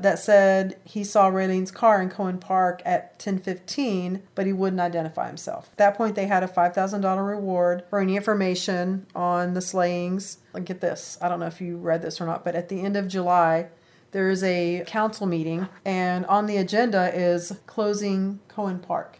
That 0.00 0.20
said 0.20 0.76
he 0.84 1.02
saw 1.02 1.28
Raylene's 1.28 1.72
car 1.72 2.00
in 2.00 2.08
Koehne 2.08 2.40
Park 2.40 2.82
at 2.84 3.18
10:15, 3.18 4.22
but 4.36 4.46
he 4.46 4.52
wouldn't 4.52 4.80
identify 4.80 5.26
himself. 5.26 5.70
At 5.72 5.78
that 5.78 5.96
point, 5.96 6.14
they 6.14 6.26
had 6.26 6.44
a 6.44 6.48
$5,000 6.48 7.26
reward 7.26 7.82
for 7.90 7.98
any 7.98 8.14
information 8.14 9.06
on 9.14 9.54
the 9.54 9.60
slayings. 9.60 10.38
Like, 10.54 10.66
get 10.66 10.80
this. 10.80 11.18
I 11.20 11.28
don't 11.28 11.40
know 11.40 11.46
if 11.46 11.60
you 11.60 11.78
read 11.78 12.02
this 12.02 12.20
or 12.20 12.26
not, 12.26 12.44
but 12.44 12.54
at 12.54 12.68
the 12.68 12.80
end 12.80 12.96
of 12.96 13.08
July, 13.08 13.68
there 14.10 14.30
is 14.30 14.42
a 14.42 14.84
council 14.86 15.26
meeting, 15.26 15.68
and 15.84 16.24
on 16.26 16.46
the 16.46 16.56
agenda 16.56 17.12
is 17.14 17.58
closing 17.66 18.40
Koehne 18.48 18.80
Park. 18.82 19.18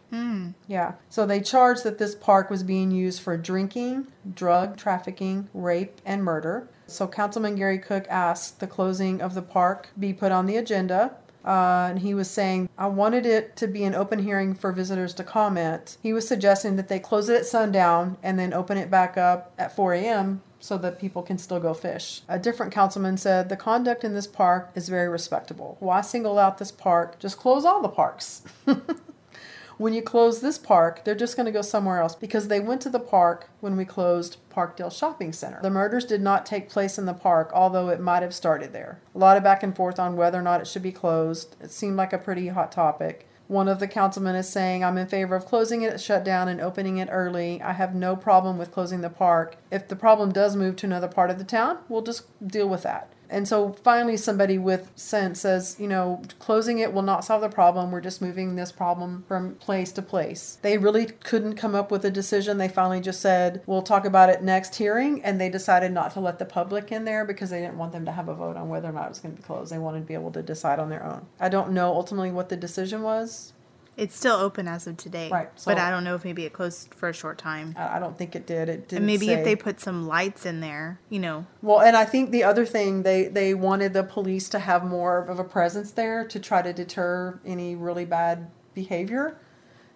Yeah. 0.66 0.94
So 1.08 1.26
they 1.26 1.40
charged 1.40 1.84
that 1.84 1.98
this 1.98 2.14
park 2.14 2.50
was 2.50 2.62
being 2.62 2.90
used 2.90 3.20
for 3.20 3.36
drinking, 3.36 4.08
drug 4.34 4.76
trafficking, 4.76 5.48
rape, 5.52 6.00
and 6.04 6.24
murder. 6.24 6.68
So 6.86 7.06
Councilman 7.06 7.56
Gary 7.56 7.78
Cook 7.78 8.06
asked 8.08 8.60
the 8.60 8.66
closing 8.66 9.20
of 9.20 9.34
the 9.34 9.42
park 9.42 9.90
be 9.98 10.12
put 10.12 10.32
on 10.32 10.46
the 10.46 10.56
agenda. 10.56 11.16
Uh, 11.44 11.88
and 11.90 12.00
he 12.00 12.14
was 12.14 12.28
saying, 12.28 12.68
I 12.76 12.88
wanted 12.88 13.24
it 13.24 13.56
to 13.56 13.66
be 13.66 13.84
an 13.84 13.94
open 13.94 14.18
hearing 14.18 14.54
for 14.54 14.72
visitors 14.72 15.14
to 15.14 15.24
comment. 15.24 15.96
He 16.02 16.12
was 16.12 16.28
suggesting 16.28 16.76
that 16.76 16.88
they 16.88 16.98
close 16.98 17.28
it 17.28 17.36
at 17.36 17.46
sundown 17.46 18.18
and 18.22 18.38
then 18.38 18.52
open 18.52 18.76
it 18.76 18.90
back 18.90 19.16
up 19.16 19.54
at 19.56 19.74
4 19.74 19.94
a.m. 19.94 20.42
so 20.60 20.78
that 20.78 20.98
people 20.98 21.22
can 21.22 21.38
still 21.38 21.60
go 21.60 21.74
fish. 21.74 22.22
A 22.28 22.38
different 22.38 22.72
councilman 22.72 23.16
said, 23.16 23.48
The 23.48 23.56
conduct 23.56 24.04
in 24.04 24.14
this 24.14 24.26
park 24.26 24.70
is 24.74 24.88
very 24.88 25.08
respectable. 25.08 25.76
Why 25.80 26.00
single 26.00 26.38
out 26.38 26.58
this 26.58 26.72
park? 26.72 27.18
Just 27.18 27.38
close 27.38 27.64
all 27.64 27.82
the 27.82 27.88
parks. 27.88 28.42
when 29.78 29.92
you 29.92 30.02
close 30.02 30.40
this 30.40 30.58
park, 30.58 31.04
they're 31.04 31.14
just 31.14 31.36
going 31.36 31.46
to 31.46 31.52
go 31.52 31.62
somewhere 31.62 32.00
else 32.00 32.16
because 32.16 32.48
they 32.48 32.60
went 32.60 32.80
to 32.82 32.90
the 32.90 32.98
park 32.98 33.48
when 33.60 33.76
we 33.76 33.84
closed 33.84 34.38
Parkdale 34.50 34.92
Shopping 34.92 35.32
Center. 35.32 35.60
The 35.62 35.70
murders 35.70 36.04
did 36.04 36.20
not 36.20 36.44
take 36.44 36.68
place 36.68 36.98
in 36.98 37.06
the 37.06 37.14
park, 37.14 37.52
although 37.54 37.88
it 37.88 38.00
might 38.00 38.22
have 38.22 38.34
started 38.34 38.72
there. 38.72 39.00
A 39.14 39.18
lot 39.18 39.36
of 39.36 39.44
back 39.44 39.62
and 39.62 39.74
forth 39.74 40.00
on 40.00 40.16
whether 40.16 40.38
or 40.38 40.42
not 40.42 40.60
it 40.60 40.66
should 40.66 40.82
be 40.82 40.92
closed. 40.92 41.54
It 41.60 41.70
seemed 41.70 41.96
like 41.96 42.12
a 42.12 42.18
pretty 42.18 42.48
hot 42.48 42.72
topic. 42.72 43.27
One 43.48 43.66
of 43.66 43.80
the 43.80 43.88
councilmen 43.88 44.36
is 44.36 44.46
saying, 44.46 44.84
I'm 44.84 44.98
in 44.98 45.06
favor 45.06 45.34
of 45.34 45.46
closing 45.46 45.80
it 45.80 46.00
shut 46.02 46.22
down, 46.22 46.48
and 46.48 46.60
opening 46.60 46.98
it 46.98 47.08
early. 47.10 47.62
I 47.62 47.72
have 47.72 47.94
no 47.94 48.14
problem 48.14 48.58
with 48.58 48.70
closing 48.70 49.00
the 49.00 49.08
park. 49.08 49.56
If 49.70 49.88
the 49.88 49.96
problem 49.96 50.32
does 50.32 50.54
move 50.54 50.76
to 50.76 50.86
another 50.86 51.08
part 51.08 51.30
of 51.30 51.38
the 51.38 51.44
town, 51.44 51.78
we'll 51.88 52.02
just 52.02 52.24
deal 52.46 52.68
with 52.68 52.82
that. 52.82 53.10
And 53.30 53.46
so 53.46 53.72
finally, 53.84 54.16
somebody 54.16 54.58
with 54.58 54.90
sense 54.96 55.40
says, 55.40 55.76
you 55.78 55.88
know, 55.88 56.22
closing 56.38 56.78
it 56.78 56.92
will 56.92 57.02
not 57.02 57.24
solve 57.24 57.42
the 57.42 57.48
problem. 57.48 57.90
We're 57.90 58.00
just 58.00 58.22
moving 58.22 58.56
this 58.56 58.72
problem 58.72 59.24
from 59.28 59.54
place 59.56 59.92
to 59.92 60.02
place. 60.02 60.58
They 60.62 60.78
really 60.78 61.06
couldn't 61.06 61.56
come 61.56 61.74
up 61.74 61.90
with 61.90 62.04
a 62.04 62.10
decision. 62.10 62.58
They 62.58 62.68
finally 62.68 63.00
just 63.00 63.20
said, 63.20 63.62
we'll 63.66 63.82
talk 63.82 64.04
about 64.04 64.30
it 64.30 64.42
next 64.42 64.76
hearing. 64.76 65.22
And 65.22 65.40
they 65.40 65.48
decided 65.48 65.92
not 65.92 66.12
to 66.12 66.20
let 66.20 66.38
the 66.38 66.44
public 66.44 66.90
in 66.90 67.04
there 67.04 67.24
because 67.24 67.50
they 67.50 67.60
didn't 67.60 67.78
want 67.78 67.92
them 67.92 68.04
to 68.06 68.12
have 68.12 68.28
a 68.28 68.34
vote 68.34 68.56
on 68.56 68.68
whether 68.68 68.88
or 68.88 68.92
not 68.92 69.06
it 69.06 69.10
was 69.10 69.20
going 69.20 69.34
to 69.34 69.40
be 69.40 69.46
closed. 69.46 69.72
They 69.72 69.78
wanted 69.78 70.00
to 70.00 70.06
be 70.06 70.14
able 70.14 70.32
to 70.32 70.42
decide 70.42 70.78
on 70.78 70.88
their 70.88 71.04
own. 71.04 71.26
I 71.38 71.48
don't 71.48 71.72
know 71.72 71.92
ultimately 71.92 72.30
what 72.30 72.48
the 72.48 72.56
decision 72.56 73.02
was. 73.02 73.52
It's 73.98 74.16
still 74.16 74.36
open 74.36 74.68
as 74.68 74.86
of 74.86 74.96
today. 74.96 75.28
Right, 75.28 75.50
so- 75.56 75.70
but 75.72 75.78
I 75.78 75.90
don't 75.90 76.04
know 76.04 76.14
if 76.14 76.24
maybe 76.24 76.44
it 76.44 76.52
closed 76.52 76.94
for 76.94 77.08
a 77.08 77.12
short 77.12 77.36
time. 77.36 77.74
I 77.76 77.98
don't 77.98 78.16
think 78.16 78.36
it 78.36 78.46
did. 78.46 78.68
It 78.68 78.88
didn't 78.88 78.98
And 78.98 79.06
maybe 79.06 79.26
say. 79.26 79.32
if 79.34 79.44
they 79.44 79.56
put 79.56 79.80
some 79.80 80.06
lights 80.06 80.46
in 80.46 80.60
there, 80.60 81.00
you 81.10 81.18
know, 81.18 81.46
Well, 81.62 81.80
and 81.80 81.96
I 81.96 82.04
think 82.04 82.30
the 82.30 82.44
other 82.44 82.64
thing 82.64 83.02
they 83.02 83.24
they 83.24 83.54
wanted 83.54 83.92
the 83.94 84.04
police 84.04 84.48
to 84.50 84.60
have 84.60 84.84
more 84.84 85.18
of 85.18 85.38
a 85.40 85.44
presence 85.44 85.90
there 85.90 86.24
to 86.24 86.38
try 86.38 86.62
to 86.62 86.72
deter 86.72 87.40
any 87.44 87.74
really 87.74 88.04
bad 88.04 88.50
behavior. 88.72 89.36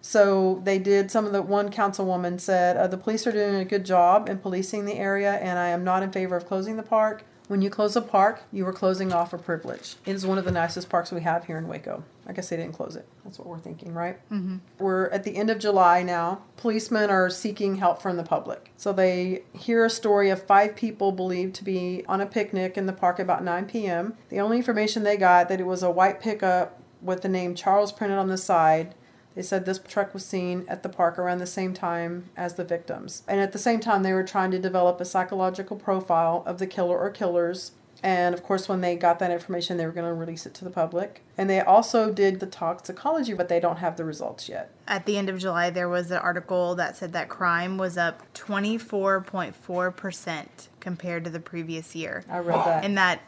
So 0.01 0.59
they 0.65 0.79
did. 0.79 1.09
Some 1.09 1.25
of 1.25 1.31
the 1.31 1.41
one 1.41 1.69
councilwoman 1.69 2.41
said 2.41 2.75
uh, 2.75 2.87
the 2.87 2.97
police 2.97 3.25
are 3.25 3.31
doing 3.31 3.55
a 3.55 3.63
good 3.63 3.85
job 3.85 4.27
in 4.27 4.37
policing 4.39 4.83
the 4.83 4.95
area, 4.95 5.35
and 5.35 5.57
I 5.57 5.69
am 5.69 5.85
not 5.85 6.03
in 6.03 6.11
favor 6.11 6.35
of 6.35 6.45
closing 6.45 6.75
the 6.75 6.83
park. 6.83 7.23
When 7.47 7.61
you 7.61 7.69
close 7.69 7.95
a 7.95 8.01
park, 8.01 8.43
you 8.51 8.65
are 8.67 8.73
closing 8.73 9.11
off 9.11 9.33
a 9.33 9.37
privilege. 9.37 9.95
It 10.05 10.15
is 10.15 10.25
one 10.25 10.37
of 10.37 10.45
the 10.45 10.51
nicest 10.51 10.89
parks 10.89 11.11
we 11.11 11.21
have 11.21 11.45
here 11.45 11.57
in 11.57 11.67
Waco. 11.67 12.03
I 12.25 12.31
guess 12.31 12.49
they 12.49 12.55
didn't 12.55 12.73
close 12.73 12.95
it. 12.95 13.05
That's 13.25 13.37
what 13.37 13.47
we're 13.47 13.59
thinking, 13.59 13.93
right? 13.93 14.17
Mm-hmm. 14.29 14.57
We're 14.79 15.09
at 15.09 15.25
the 15.25 15.35
end 15.35 15.49
of 15.49 15.59
July 15.59 16.03
now. 16.03 16.43
Policemen 16.55 17.09
are 17.09 17.29
seeking 17.29 17.75
help 17.75 18.01
from 18.01 18.15
the 18.15 18.23
public. 18.23 18.71
So 18.77 18.93
they 18.93 19.43
hear 19.53 19.83
a 19.83 19.89
story 19.89 20.29
of 20.29 20.41
five 20.43 20.75
people 20.75 21.11
believed 21.11 21.53
to 21.55 21.63
be 21.63 22.05
on 22.07 22.21
a 22.21 22.25
picnic 22.25 22.77
in 22.77 22.85
the 22.85 22.93
park 22.93 23.19
about 23.19 23.43
9 23.43 23.65
p.m. 23.65 24.15
The 24.29 24.39
only 24.39 24.57
information 24.57 25.03
they 25.03 25.17
got 25.17 25.49
that 25.49 25.59
it 25.59 25.65
was 25.65 25.83
a 25.83 25.91
white 25.91 26.21
pickup 26.21 26.79
with 27.01 27.21
the 27.21 27.29
name 27.29 27.55
Charles 27.55 27.91
printed 27.91 28.17
on 28.17 28.29
the 28.29 28.37
side. 28.37 28.95
They 29.35 29.41
said 29.41 29.65
this 29.65 29.79
truck 29.79 30.13
was 30.13 30.23
seen 30.25 30.63
at 30.67 30.83
the 30.83 30.89
park 30.89 31.17
around 31.17 31.39
the 31.39 31.47
same 31.47 31.73
time 31.73 32.29
as 32.37 32.53
the 32.53 32.63
victims. 32.63 33.23
And 33.27 33.41
at 33.41 33.51
the 33.51 33.57
same 33.59 33.79
time, 33.79 34.03
they 34.03 34.13
were 34.13 34.23
trying 34.23 34.51
to 34.51 34.59
develop 34.59 35.01
a 35.01 35.05
psychological 35.05 35.75
profile 35.77 36.43
of 36.45 36.59
the 36.59 36.67
killer 36.67 36.97
or 36.97 37.09
killers. 37.09 37.71
And 38.03 38.35
of 38.35 38.43
course, 38.43 38.67
when 38.67 38.81
they 38.81 38.97
got 38.97 39.19
that 39.19 39.31
information, 39.31 39.77
they 39.77 39.85
were 39.85 39.93
going 39.93 40.05
to 40.05 40.13
release 40.13 40.45
it 40.45 40.53
to 40.55 40.65
the 40.65 40.69
public. 40.69 41.21
And 41.37 41.49
they 41.49 41.61
also 41.61 42.11
did 42.11 42.41
the 42.41 42.45
toxicology, 42.45 43.33
but 43.33 43.47
they 43.47 43.61
don't 43.61 43.77
have 43.77 43.95
the 43.95 44.03
results 44.03 44.49
yet. 44.49 44.69
at 44.87 45.05
the 45.05 45.17
end 45.17 45.29
of 45.29 45.39
July, 45.39 45.69
there 45.69 45.87
was 45.87 46.11
an 46.11 46.17
article 46.17 46.75
that 46.75 46.97
said 46.97 47.13
that 47.13 47.29
crime 47.29 47.77
was 47.77 47.97
up 47.97 48.21
24.4% 48.33 50.45
compared 50.79 51.23
to 51.23 51.29
the 51.29 51.39
previous 51.39 51.95
year. 51.95 52.23
I 52.29 52.39
read 52.39 52.57
that. 52.65 52.83
And 52.83 52.97
that 52.97 53.21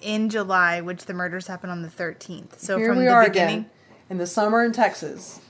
in 0.00 0.28
July, 0.30 0.80
which 0.80 1.04
the 1.06 1.14
murders 1.14 1.46
happened 1.48 1.72
on 1.72 1.82
the 1.82 1.88
13th. 1.88 2.58
So 2.58 2.78
Here 2.78 2.88
from 2.88 2.98
we 2.98 3.04
the 3.04 3.10
are 3.10 3.24
beginning. 3.24 3.58
again 3.60 3.70
in 4.10 4.18
the 4.18 4.26
summer 4.26 4.64
in 4.64 4.72
Texas. 4.72 5.40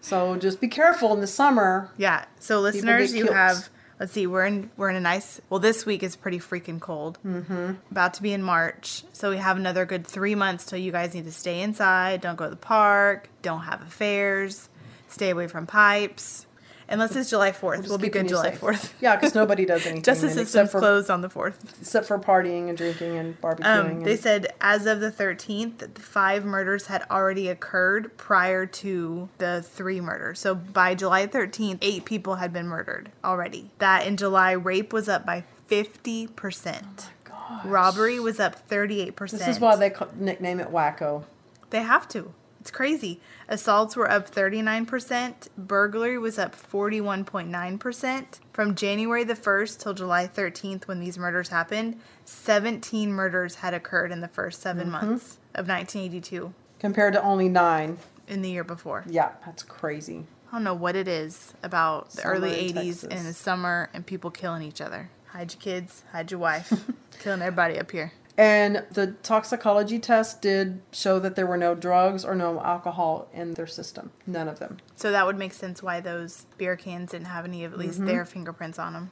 So 0.00 0.36
just 0.36 0.60
be 0.60 0.68
careful 0.68 1.12
in 1.12 1.20
the 1.20 1.26
summer. 1.26 1.90
Yeah. 1.96 2.24
So 2.38 2.60
listeners, 2.60 3.14
you 3.14 3.32
have 3.32 3.68
let's 3.98 4.12
see, 4.12 4.26
we're 4.26 4.46
in 4.46 4.70
we're 4.76 4.90
in 4.90 4.96
a 4.96 5.00
nice 5.00 5.40
well 5.50 5.60
this 5.60 5.84
week 5.84 6.02
is 6.02 6.16
pretty 6.16 6.38
freaking 6.38 6.80
cold. 6.80 7.18
Mm-hmm. 7.24 7.74
About 7.90 8.14
to 8.14 8.22
be 8.22 8.32
in 8.32 8.42
March. 8.42 9.04
So 9.12 9.30
we 9.30 9.36
have 9.36 9.56
another 9.56 9.84
good 9.84 10.06
three 10.06 10.34
months 10.34 10.64
till 10.64 10.78
you 10.78 10.90
guys 10.90 11.14
need 11.14 11.26
to 11.26 11.32
stay 11.32 11.60
inside, 11.60 12.22
don't 12.22 12.36
go 12.36 12.44
to 12.44 12.50
the 12.50 12.56
park, 12.56 13.28
don't 13.42 13.62
have 13.62 13.82
affairs, 13.82 14.68
stay 15.08 15.30
away 15.30 15.46
from 15.46 15.66
pipes. 15.66 16.46
Unless 16.90 17.14
it's 17.14 17.30
July 17.30 17.52
fourth. 17.52 17.78
Just 17.78 17.88
we'll 17.88 17.98
be 17.98 18.08
good 18.08 18.26
July 18.28 18.50
safe. 18.50 18.58
fourth. 18.58 18.94
Yeah, 19.00 19.14
because 19.16 19.34
nobody 19.34 19.64
does 19.64 19.82
anything. 19.86 20.02
Justice 20.02 20.34
then, 20.34 20.44
system's 20.44 20.72
for 20.72 20.80
closed 20.80 21.08
on 21.10 21.20
the 21.20 21.30
fourth. 21.30 21.78
except 21.80 22.06
for 22.06 22.18
partying 22.18 22.68
and 22.68 22.76
drinking 22.76 23.16
and 23.16 23.40
barbecuing. 23.40 23.64
Um, 23.90 24.00
they 24.00 24.12
and- 24.12 24.20
said 24.20 24.52
as 24.60 24.86
of 24.86 25.00
the 25.00 25.10
13th, 25.12 25.78
that 25.78 25.94
the 25.94 26.02
five 26.02 26.44
murders 26.44 26.86
had 26.86 27.04
already 27.10 27.48
occurred 27.48 28.16
prior 28.16 28.66
to 28.66 29.28
the 29.38 29.62
three 29.66 30.00
murders. 30.00 30.40
So 30.40 30.54
by 30.54 30.94
July 30.94 31.26
13th, 31.26 31.78
eight 31.80 32.04
people 32.04 32.36
had 32.36 32.52
been 32.52 32.66
murdered 32.66 33.10
already. 33.24 33.70
That 33.78 34.06
in 34.06 34.16
July, 34.16 34.52
rape 34.52 34.92
was 34.92 35.08
up 35.08 35.24
by 35.24 35.44
50%. 35.68 37.06
Oh 37.32 37.60
Robbery 37.64 38.20
was 38.20 38.38
up 38.40 38.68
38%. 38.68 39.30
This 39.30 39.48
is 39.48 39.60
why 39.60 39.76
they 39.76 39.92
nickname 40.16 40.60
it 40.60 40.68
wacko. 40.70 41.24
They 41.70 41.82
have 41.82 42.08
to. 42.08 42.32
It's 42.60 42.70
crazy. 42.70 43.20
Assaults 43.48 43.96
were 43.96 44.10
up 44.10 44.30
39%, 44.30 45.48
burglary 45.56 46.18
was 46.18 46.38
up 46.38 46.54
41.9%. 46.54 48.24
From 48.52 48.74
January 48.74 49.24
the 49.24 49.34
1st 49.34 49.80
till 49.80 49.94
July 49.94 50.28
13th, 50.28 50.86
when 50.86 51.00
these 51.00 51.18
murders 51.18 51.48
happened, 51.48 51.98
17 52.26 53.10
murders 53.10 53.56
had 53.56 53.72
occurred 53.72 54.12
in 54.12 54.20
the 54.20 54.28
first 54.28 54.60
7 54.60 54.82
mm-hmm. 54.82 54.92
months 54.92 55.38
of 55.54 55.66
1982 55.66 56.52
Compared 56.78 57.14
to 57.14 57.22
only 57.22 57.48
nine. 57.48 57.98
in 58.28 58.42
the 58.42 58.50
year 58.50 58.64
before. 58.64 59.04
Yeah, 59.08 59.32
that's 59.44 59.62
crazy. 59.62 60.26
I 60.48 60.56
don't 60.56 60.64
know 60.64 60.74
what 60.74 60.96
it 60.96 61.08
is 61.08 61.54
about 61.62 62.10
the 62.10 62.22
Summer 62.22 62.34
early 62.34 62.68
in 62.68 62.74
80s 62.74 62.74
Texas. 62.74 63.04
and 63.04 63.26
the 63.26 63.32
summer 63.32 63.88
and 63.94 64.04
people 64.04 64.30
killing 64.30 64.62
each 64.62 64.80
other. 64.80 65.10
Hide 65.28 65.52
your 65.52 65.60
kids, 65.60 66.02
hide 66.12 66.30
your 66.30 66.40
wife, 66.40 66.72
killing 67.20 67.40
everybody 67.40 67.78
up 67.78 67.90
here. 67.90 68.12
And 68.40 68.86
the 68.90 69.08
toxicology 69.22 69.98
test 69.98 70.40
did 70.40 70.80
show 70.92 71.18
that 71.18 71.36
there 71.36 71.46
were 71.46 71.58
no 71.58 71.74
drugs 71.74 72.24
or 72.24 72.34
no 72.34 72.58
alcohol 72.62 73.28
in 73.34 73.52
their 73.52 73.66
system. 73.66 74.12
None 74.26 74.48
of 74.48 74.58
them. 74.58 74.78
So 74.96 75.10
that 75.10 75.26
would 75.26 75.36
make 75.36 75.52
sense 75.52 75.82
why 75.82 76.00
those 76.00 76.46
beer 76.56 76.74
cans 76.74 77.10
didn't 77.10 77.26
have 77.26 77.44
any 77.44 77.64
of 77.64 77.74
at 77.74 77.78
least 77.78 77.98
Mm-hmm. 77.98 78.06
their 78.06 78.24
fingerprints 78.24 78.78
on 78.78 78.94
them. 78.94 79.10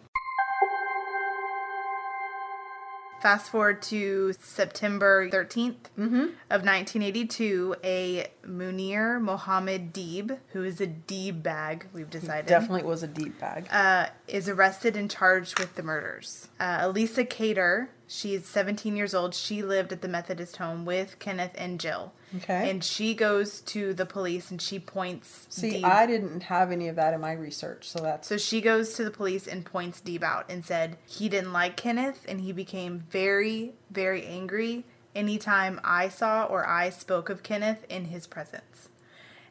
Fast 3.20 3.50
forward 3.50 3.82
to 3.82 4.32
September 4.40 5.28
13th 5.28 5.74
Mm-hmm. 5.98 6.20
of 6.50 6.62
1982, 6.64 7.74
a 7.84 8.28
Munir 8.46 9.20
Mohammed 9.20 9.92
Deeb, 9.92 10.38
who 10.52 10.62
is 10.64 10.80
a 10.80 10.86
Deeb 10.86 11.42
bag, 11.42 11.88
we've 11.92 12.08
decided, 12.08 12.46
Definitely 12.46 12.84
was 12.84 13.02
a 13.02 13.08
deep 13.08 13.38
bag. 13.40 13.66
uh, 13.70 14.06
is 14.28 14.48
arrested 14.48 14.96
and 14.96 15.10
charged 15.10 15.58
with 15.58 15.74
the 15.74 15.82
murders. 15.82 16.48
Uh, 16.60 16.78
Elisa 16.82 17.24
Cater, 17.24 17.90
she's 18.08 18.46
17 18.46 18.96
years 18.96 19.14
old. 19.14 19.34
She 19.34 19.62
lived 19.62 19.92
at 19.92 20.02
the 20.02 20.08
Methodist 20.08 20.56
home 20.56 20.84
with 20.84 21.18
Kenneth 21.18 21.52
and 21.54 21.78
Jill. 21.78 22.12
Okay. 22.38 22.68
And 22.68 22.82
she 22.82 23.14
goes 23.14 23.60
to 23.62 23.94
the 23.94 24.04
police 24.04 24.50
and 24.50 24.60
she 24.60 24.78
points 24.78 25.46
See, 25.48 25.82
Deeb 25.82 25.84
I 25.84 26.06
didn't 26.06 26.44
have 26.44 26.72
any 26.72 26.88
of 26.88 26.96
that 26.96 27.14
in 27.14 27.20
my 27.20 27.32
research, 27.32 27.88
so 27.88 28.00
that's 28.00 28.28
so 28.28 28.36
she 28.36 28.60
goes 28.60 28.94
to 28.94 29.04
the 29.04 29.10
police 29.10 29.46
and 29.46 29.64
points 29.64 30.00
Deeb 30.00 30.22
out 30.22 30.46
and 30.50 30.64
said 30.64 30.98
he 31.06 31.28
didn't 31.28 31.52
like 31.52 31.76
Kenneth 31.76 32.24
and 32.28 32.40
he 32.40 32.52
became 32.52 32.98
very, 32.98 33.74
very 33.90 34.26
angry 34.26 34.84
anytime 35.14 35.80
I 35.84 36.08
saw 36.08 36.44
or 36.44 36.66
I 36.66 36.90
spoke 36.90 37.28
of 37.28 37.42
Kenneth 37.42 37.84
in 37.88 38.06
his 38.06 38.26
presence. 38.26 38.88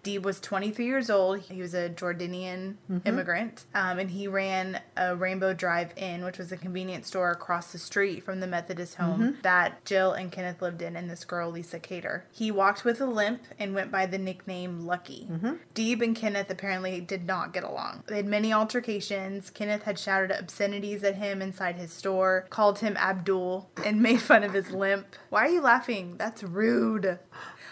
Deeb 0.08 0.24
was 0.24 0.40
23 0.40 0.86
years 0.86 1.10
old. 1.10 1.40
He 1.40 1.62
was 1.62 1.74
a 1.74 1.90
Jordanian 1.90 2.76
mm-hmm. 2.90 3.06
immigrant, 3.06 3.66
um, 3.76 4.00
and 4.00 4.10
he 4.10 4.26
ran 4.30 4.80
a 4.96 5.18
Rainbow 5.18 5.54
Drive 5.54 5.92
Inn, 5.98 6.24
which 6.24 6.38
was 6.38 6.50
a 6.54 6.58
convenience 6.58 7.08
store 7.08 7.30
across 7.32 7.74
the 7.74 7.78
street 7.78 8.24
from 8.24 8.40
the 8.40 8.48
Methodist 8.48 8.96
home 8.96 9.20
mm-hmm. 9.20 9.42
that 9.42 9.84
Jill 9.84 10.14
and 10.14 10.32
Kenneth 10.32 10.62
lived 10.62 10.82
in, 10.82 10.96
and 10.96 11.10
this 11.10 11.26
girl, 11.26 11.52
Lisa 11.52 11.78
Cater. 11.78 12.24
He 12.32 12.52
walked 12.52 12.86
with 12.86 13.02
a 13.02 13.06
limp 13.06 13.42
and 13.60 13.76
went 13.76 13.92
by 13.92 14.06
the 14.06 14.18
nickname 14.18 14.86
Lucky. 14.86 15.28
Mm-hmm. 15.30 15.54
Deeb 15.76 16.02
and 16.02 16.16
Kenneth 16.16 16.50
apparently 16.50 17.02
did 17.02 17.26
not 17.26 17.52
get 17.52 17.66
along. 17.66 18.04
They 18.08 18.16
had 18.16 18.28
many 18.28 18.54
altercations. 18.54 19.50
Kenneth 19.50 19.84
had 19.84 20.00
shouted 20.00 20.32
obscenities 20.32 21.04
at 21.04 21.16
him 21.16 21.42
inside 21.42 21.76
his 21.76 21.92
store, 21.92 22.48
called 22.50 22.80
him 22.80 22.96
Abdul, 22.96 23.70
and 23.84 24.02
made 24.02 24.22
fun 24.22 24.46
of 24.46 24.54
his 24.54 24.72
limp. 24.72 25.18
Why 25.30 25.48
are 25.48 25.52
you 25.52 25.62
laughing? 25.62 26.16
That's 26.18 26.44
rude. 26.44 27.20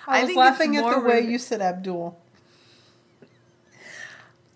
I 0.06 0.20
was 0.20 0.28
think 0.28 0.38
laughing 0.38 0.76
at 0.76 0.84
the 0.84 0.92
more 0.92 1.08
way 1.08 1.22
you 1.22 1.38
said 1.38 1.62
Abdul. 1.62 2.20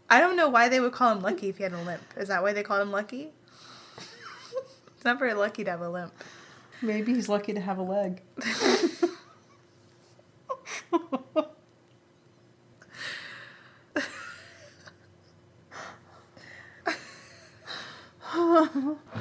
I 0.10 0.20
don't 0.20 0.36
know 0.36 0.50
why 0.50 0.70
they 0.70 0.80
would 0.80 0.94
call 0.94 1.12
him 1.12 1.22
Lucky 1.22 1.50
if 1.50 1.58
he 1.58 1.64
had 1.64 1.74
a 1.74 1.82
limp. 1.82 2.02
Is 2.18 2.30
that 2.30 2.42
why 2.42 2.54
they 2.54 2.64
called 2.64 2.82
him 2.82 2.92
Lucky? 2.92 3.30
it's 4.96 5.06
not 5.06 5.20
very 5.20 5.34
lucky 5.34 5.64
to 5.64 5.72
have 5.72 5.82
a 5.82 5.90
limp. 5.90 6.14
Maybe 6.82 7.14
he's 7.14 7.30
lucky 7.30 7.54
to 7.54 7.60
have 7.60 7.78
a 7.78 7.84
leg. 7.84 8.22
I 18.32 18.68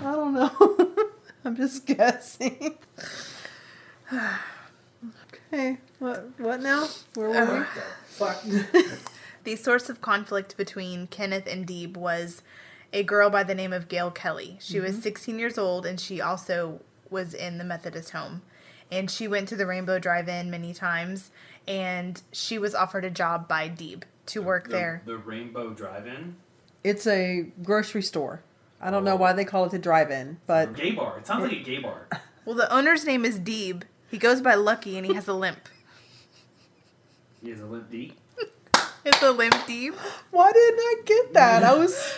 don't 0.02 0.34
know. 0.34 0.94
I'm 1.44 1.56
just 1.56 1.86
guessing. 1.86 2.74
okay, 5.52 5.78
what 5.98 6.28
what 6.38 6.60
now? 6.62 6.88
Where 7.14 7.28
were 7.28 7.66
we? 8.20 8.82
The 9.48 9.56
source 9.56 9.88
of 9.88 10.02
conflict 10.02 10.58
between 10.58 11.06
Kenneth 11.06 11.46
and 11.46 11.66
Deeb 11.66 11.96
was 11.96 12.42
a 12.92 13.02
girl 13.02 13.30
by 13.30 13.44
the 13.44 13.54
name 13.54 13.72
of 13.72 13.88
Gail 13.88 14.10
Kelley. 14.10 14.58
She 14.60 14.78
was 14.78 14.90
mm-hmm. 14.92 15.00
16 15.00 15.38
years 15.38 15.56
old 15.56 15.86
and 15.86 15.98
she 15.98 16.20
also 16.20 16.82
was 17.08 17.32
in 17.32 17.56
the 17.56 17.64
Methodist 17.64 18.10
home. 18.10 18.42
And 18.92 19.10
she 19.10 19.26
went 19.26 19.48
to 19.48 19.56
the 19.56 19.64
Rainbow 19.64 19.98
Drive 19.98 20.28
In 20.28 20.50
many 20.50 20.74
times 20.74 21.30
and 21.66 22.20
she 22.30 22.58
was 22.58 22.74
offered 22.74 23.06
a 23.06 23.10
job 23.10 23.48
by 23.48 23.70
Deeb 23.70 24.02
to 24.26 24.42
work 24.42 24.64
the, 24.64 24.72
there. 24.72 25.02
The 25.06 25.16
Rainbow 25.16 25.70
Drive-In. 25.70 26.36
It's 26.84 27.06
a 27.06 27.46
grocery 27.62 28.02
store. 28.02 28.42
I 28.82 28.90
don't 28.90 29.02
know 29.02 29.14
oh. 29.14 29.16
why 29.16 29.32
they 29.32 29.46
call 29.46 29.64
it 29.64 29.70
the 29.70 29.78
drive-in, 29.78 30.28
Or 30.28 30.36
but 30.46 30.76
gay 30.76 30.90
bar. 30.90 31.16
It 31.16 31.26
sounds 31.26 31.44
like 31.44 31.52
a 31.52 31.62
gay 31.62 31.78
bar. 31.82 32.06
Well, 32.44 32.54
the 32.54 32.70
owner's 32.70 33.06
name 33.06 33.24
is 33.24 33.40
Deeb. 33.40 33.84
He 34.10 34.18
goes 34.18 34.42
by 34.42 34.56
Lucky 34.56 34.98
and 34.98 35.06
he 35.06 35.14
has 35.14 35.26
a 35.26 35.32
limp. 35.32 35.70
He 37.42 37.48
has 37.48 37.60
a 37.60 37.64
limp 37.64 37.90
D. 37.90 38.12
It's 39.08 39.22
a 39.22 39.30
limp 39.32 39.54
Deeb. 39.54 39.94
why 40.30 40.52
didn't 40.52 40.78
I 40.80 40.94
get 41.06 41.32
that? 41.34 41.62
I 41.64 41.74
was. 41.74 42.14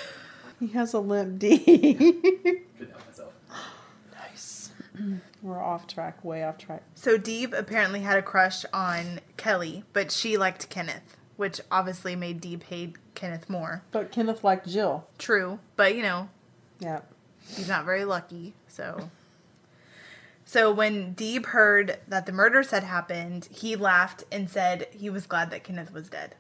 He 0.58 0.66
has 0.68 0.92
a 0.92 0.98
limp 0.98 1.38
D. 1.38 1.58
Couldn't 1.58 2.94
myself. 3.06 3.32
nice. 4.12 4.70
We're 5.40 5.62
off 5.62 5.86
track, 5.86 6.22
way 6.24 6.42
off 6.44 6.58
track. 6.58 6.82
So 6.94 7.16
Deeb 7.16 7.56
apparently 7.56 8.00
had 8.00 8.18
a 8.18 8.22
crush 8.22 8.64
on 8.72 9.20
Kelley, 9.36 9.84
but 9.92 10.10
she 10.10 10.36
liked 10.36 10.68
Kenneth, 10.68 11.16
which 11.36 11.60
obviously 11.70 12.16
made 12.16 12.42
Deeb 12.42 12.64
hate 12.64 12.96
Kenneth 13.14 13.48
more. 13.48 13.82
But 13.92 14.10
Kenneth 14.12 14.42
liked 14.44 14.68
Jill. 14.68 15.06
True, 15.16 15.60
but 15.76 15.94
you 15.94 16.02
know, 16.02 16.28
Yeah. 16.80 17.00
he's 17.54 17.68
not 17.68 17.84
very 17.84 18.04
lucky, 18.04 18.54
so. 18.68 19.08
So 20.44 20.72
when 20.72 21.14
Deeb 21.14 21.46
heard 21.46 22.00
that 22.08 22.26
the 22.26 22.32
murders 22.32 22.70
had 22.72 22.82
happened, 22.82 23.48
he 23.52 23.76
laughed 23.76 24.24
and 24.32 24.50
said 24.50 24.88
he 24.90 25.08
was 25.08 25.26
glad 25.26 25.50
that 25.52 25.62
Kenneth 25.62 25.92
was 25.92 26.08
dead. 26.10 26.34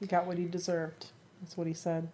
He 0.00 0.06
got 0.06 0.26
what 0.26 0.38
he 0.38 0.46
deserved. 0.46 1.06
That's 1.40 1.56
what 1.56 1.66
he 1.66 1.74
said. 1.74 2.08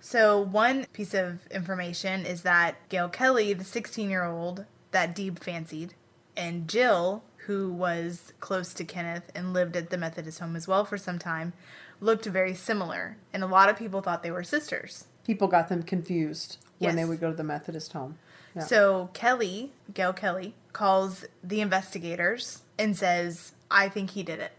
So 0.00 0.40
one 0.40 0.86
piece 0.92 1.12
of 1.12 1.46
information 1.48 2.24
is 2.24 2.42
that 2.42 2.76
Gail 2.88 3.08
Kelley, 3.08 3.52
the 3.52 3.64
16-year-old 3.64 4.64
that 4.92 5.14
Deeb 5.14 5.40
fancied, 5.40 5.94
and 6.36 6.68
Jill, 6.68 7.24
who 7.46 7.72
was 7.72 8.32
close 8.38 8.72
to 8.74 8.84
Kenneth 8.84 9.30
and 9.34 9.52
lived 9.52 9.76
at 9.76 9.90
the 9.90 9.98
Methodist 9.98 10.38
home 10.38 10.54
as 10.54 10.68
well 10.68 10.84
for 10.84 10.96
some 10.96 11.18
time, 11.18 11.52
looked 12.00 12.26
very 12.26 12.54
similar, 12.54 13.16
and 13.32 13.42
a 13.42 13.48
lot 13.48 13.68
of 13.68 13.76
people 13.76 14.00
thought 14.00 14.22
they 14.22 14.30
were 14.30 14.44
sisters. 14.44 15.06
People 15.24 15.48
got 15.48 15.68
them 15.68 15.82
confused 15.82 16.58
when 16.78 16.94
they 16.94 17.04
would 17.04 17.20
go 17.20 17.30
to 17.30 17.36
the 17.36 17.42
Methodist 17.42 17.92
home. 17.92 18.18
Yeah. 18.54 18.62
So 18.62 19.10
Kelley, 19.12 19.72
Gail 19.92 20.12
Kelley, 20.12 20.54
calls 20.72 21.24
the 21.42 21.60
investigators 21.60 22.62
and 22.78 22.96
says, 22.96 23.52
I 23.70 23.88
think 23.88 24.10
he 24.10 24.22
did 24.22 24.38
it. 24.38 24.52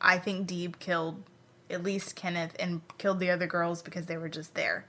I 0.00 0.18
think 0.18 0.48
Deeb 0.48 0.78
killed 0.78 1.24
at 1.70 1.82
least 1.82 2.16
Kenneth 2.16 2.54
and 2.58 2.80
killed 2.98 3.20
the 3.20 3.30
other 3.30 3.46
girls 3.46 3.82
because 3.82 4.06
they 4.06 4.16
were 4.16 4.28
just 4.28 4.54
there. 4.54 4.86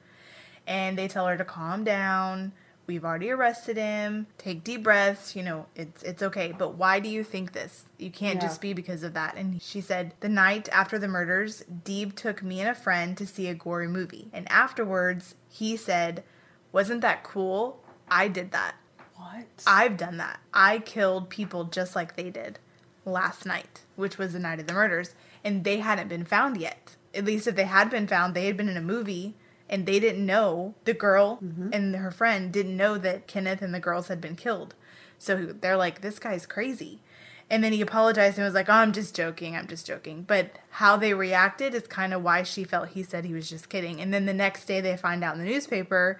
And 0.67 0.97
they 0.97 1.07
tell 1.07 1.27
her 1.27 1.37
to 1.37 1.45
calm 1.45 1.83
down. 1.83 2.51
We've 2.85 3.05
already 3.05 3.29
arrested 3.29 3.77
him. 3.77 4.27
Take 4.39 4.63
deep 4.63 4.83
breaths. 4.83 5.35
You 5.35 5.43
know, 5.43 5.65
it's 5.75 6.01
it's 6.03 6.23
okay. 6.23 6.53
But 6.57 6.73
why 6.75 6.99
do 6.99 7.07
you 7.09 7.23
think 7.23 7.53
this? 7.53 7.85
You 7.97 8.09
can't 8.09 8.35
Yeah. 8.41 8.47
just 8.47 8.61
be 8.61 8.73
because 8.73 9.03
of 9.03 9.13
that. 9.13 9.35
And 9.35 9.61
she 9.61 9.79
said, 9.79 10.13
the 10.21 10.29
night 10.29 10.67
after 10.71 10.97
the 10.97 11.07
murders, 11.07 11.63
Deeb 11.83 12.15
took 12.15 12.41
me 12.41 12.59
and 12.61 12.69
a 12.69 12.73
friend 12.75 13.15
to 13.17 13.27
see 13.27 13.47
a 13.47 13.53
gory 13.53 13.87
movie. 13.87 14.29
And 14.33 14.51
afterwards, 14.51 15.35
he 15.49 15.77
said, 15.77 16.23
wasn't 16.71 17.01
that 17.01 17.23
cool? 17.23 17.83
I 18.09 18.27
did 18.27 18.51
that. 18.51 18.73
what? 19.15 19.45
I've 19.67 19.97
done 19.97 20.17
that. 20.17 20.39
I 20.51 20.79
killed 20.79 21.29
people 21.29 21.65
just 21.65 21.95
like 21.95 22.15
they 22.15 22.31
did 22.31 22.57
last 23.05 23.45
night, 23.45 23.81
which 23.97 24.17
was 24.17 24.33
the 24.33 24.39
night 24.39 24.59
of 24.59 24.65
the 24.65 24.73
murders, 24.73 25.13
and 25.43 25.63
they 25.63 25.79
hadn't 25.79 26.07
been 26.07 26.25
found 26.25 26.57
yet. 26.57 26.95
At 27.13 27.25
least 27.25 27.47
if 27.47 27.55
they 27.55 27.65
had 27.65 27.89
been 27.89 28.07
found, 28.07 28.33
they 28.33 28.45
had 28.45 28.57
been 28.57 28.69
in 28.69 28.77
a 28.77 28.81
movie 28.81 29.35
and 29.69 29.85
they 29.85 29.99
didn't 29.99 30.25
know 30.25 30.73
the 30.85 30.93
girl 30.93 31.39
mm-hmm. 31.43 31.69
and 31.71 31.95
her 31.95 32.11
friend 32.11 32.51
didn't 32.51 32.77
know 32.77 32.97
that 32.97 33.27
Kenneth 33.27 33.61
and 33.61 33.73
the 33.73 33.79
girls 33.79 34.07
had 34.07 34.19
been 34.19 34.35
killed. 34.35 34.75
So 35.17 35.45
they're 35.47 35.77
like, 35.77 36.01
this 36.01 36.19
guy's 36.19 36.45
crazy. 36.45 37.01
And 37.51 37.63
then 37.63 37.73
he 37.73 37.81
apologized 37.81 38.37
and 38.37 38.45
was 38.45 38.53
like, 38.53 38.69
oh, 38.69 38.73
I'm 38.73 38.93
just 38.93 39.15
joking. 39.15 39.55
I'm 39.55 39.67
just 39.67 39.85
joking. 39.87 40.23
But 40.23 40.57
how 40.69 40.97
they 40.97 41.13
reacted 41.13 41.73
is 41.73 41.87
kind 41.87 42.13
of 42.13 42.23
why 42.23 42.43
she 42.43 42.63
felt 42.63 42.89
he 42.89 43.01
said 43.01 43.25
he 43.25 43.33
was 43.33 43.49
just 43.49 43.69
kidding. 43.69 43.99
And 43.99 44.13
then 44.13 44.25
the 44.25 44.33
next 44.33 44.65
day 44.65 44.81
they 44.81 44.95
find 44.95 45.23
out 45.23 45.35
in 45.35 45.43
the 45.43 45.49
newspaper 45.49 46.19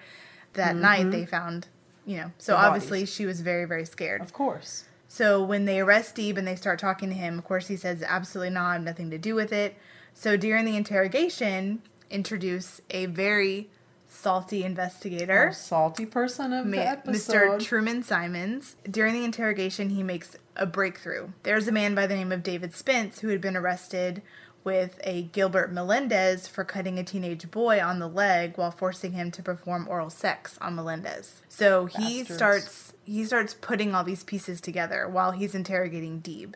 that 0.54 0.74
night 0.74 1.02
mm-hmm. 1.02 1.10
they 1.10 1.26
found, 1.26 1.68
you 2.04 2.16
know, 2.16 2.32
so 2.38 2.52
The 2.52 2.56
bodies. 2.56 2.66
obviously 2.66 3.06
she 3.06 3.26
was 3.26 3.40
very, 3.42 3.64
very 3.64 3.84
scared. 3.84 4.20
Of 4.22 4.32
course. 4.32 4.84
So 5.12 5.42
when 5.42 5.64
they 5.64 5.80
arrest 5.80 6.14
Deeb 6.14 6.38
and 6.38 6.46
they 6.46 6.54
start 6.54 6.78
talking 6.78 7.08
to 7.08 7.16
him, 7.16 7.36
of 7.36 7.44
course 7.44 7.66
he 7.66 7.76
says 7.76 8.00
absolutely 8.00 8.54
not, 8.54 8.70
I 8.70 8.72
have 8.74 8.84
nothing 8.84 9.10
to 9.10 9.18
do 9.18 9.34
with 9.34 9.52
it. 9.52 9.74
So 10.14 10.36
during 10.36 10.64
the 10.64 10.76
interrogation, 10.76 11.82
introduce 12.10 12.80
a 12.90 13.06
very 13.06 13.70
salty 14.06 14.62
investigator. 14.62 15.36
Our 15.36 15.52
salty 15.52 16.06
person 16.06 16.52
of 16.52 16.70
the 16.70 16.78
episode. 16.78 17.58
Mr. 17.58 17.60
Truman 17.60 18.04
Simons. 18.04 18.76
During 18.88 19.14
the 19.14 19.24
interrogation, 19.24 19.90
he 19.90 20.04
makes 20.04 20.36
a 20.54 20.64
breakthrough. 20.64 21.30
There's 21.42 21.66
a 21.66 21.72
man 21.72 21.96
by 21.96 22.06
the 22.06 22.14
name 22.14 22.30
of 22.30 22.44
David 22.44 22.72
Spence 22.72 23.18
who 23.18 23.28
had 23.30 23.40
been 23.40 23.56
arrested 23.56 24.22
with 24.62 25.00
a 25.02 25.22
Gilbert 25.22 25.72
Melendez 25.72 26.46
for 26.46 26.62
cutting 26.64 27.00
a 27.00 27.04
teenage 27.04 27.50
boy 27.50 27.82
on 27.82 27.98
the 27.98 28.06
leg 28.08 28.56
while 28.56 28.70
forcing 28.70 29.12
him 29.12 29.32
to 29.32 29.42
perform 29.42 29.88
oral 29.88 30.10
sex 30.10 30.56
on 30.60 30.76
Melendez. 30.76 31.42
So 31.48 31.86
he 31.86 32.18
Bastards. 32.20 32.36
starts 32.36 32.92
he 33.10 33.24
starts 33.24 33.54
putting 33.54 33.94
all 33.94 34.04
these 34.04 34.22
pieces 34.22 34.60
together 34.60 35.08
while 35.08 35.32
he's 35.32 35.54
interrogating 35.54 36.20
Deeb. 36.20 36.54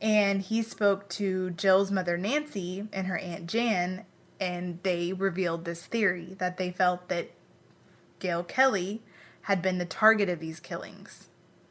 And 0.00 0.42
he 0.42 0.62
spoke 0.62 1.08
to 1.10 1.50
Jill's 1.50 1.90
mother 1.90 2.16
Nancy 2.16 2.86
and 2.92 3.06
her 3.06 3.18
aunt 3.18 3.46
Jan 3.46 4.04
and 4.40 4.80
they 4.82 5.12
revealed 5.12 5.64
this 5.64 5.86
theory 5.86 6.34
that 6.38 6.56
they 6.56 6.72
felt 6.72 7.08
that 7.08 7.30
Gail 8.18 8.42
Kelley 8.42 9.00
had 9.42 9.62
been 9.62 9.78
the 9.78 9.84
target 9.84 10.28
of 10.28 10.40
these 10.40 10.58
killings. 10.58 11.28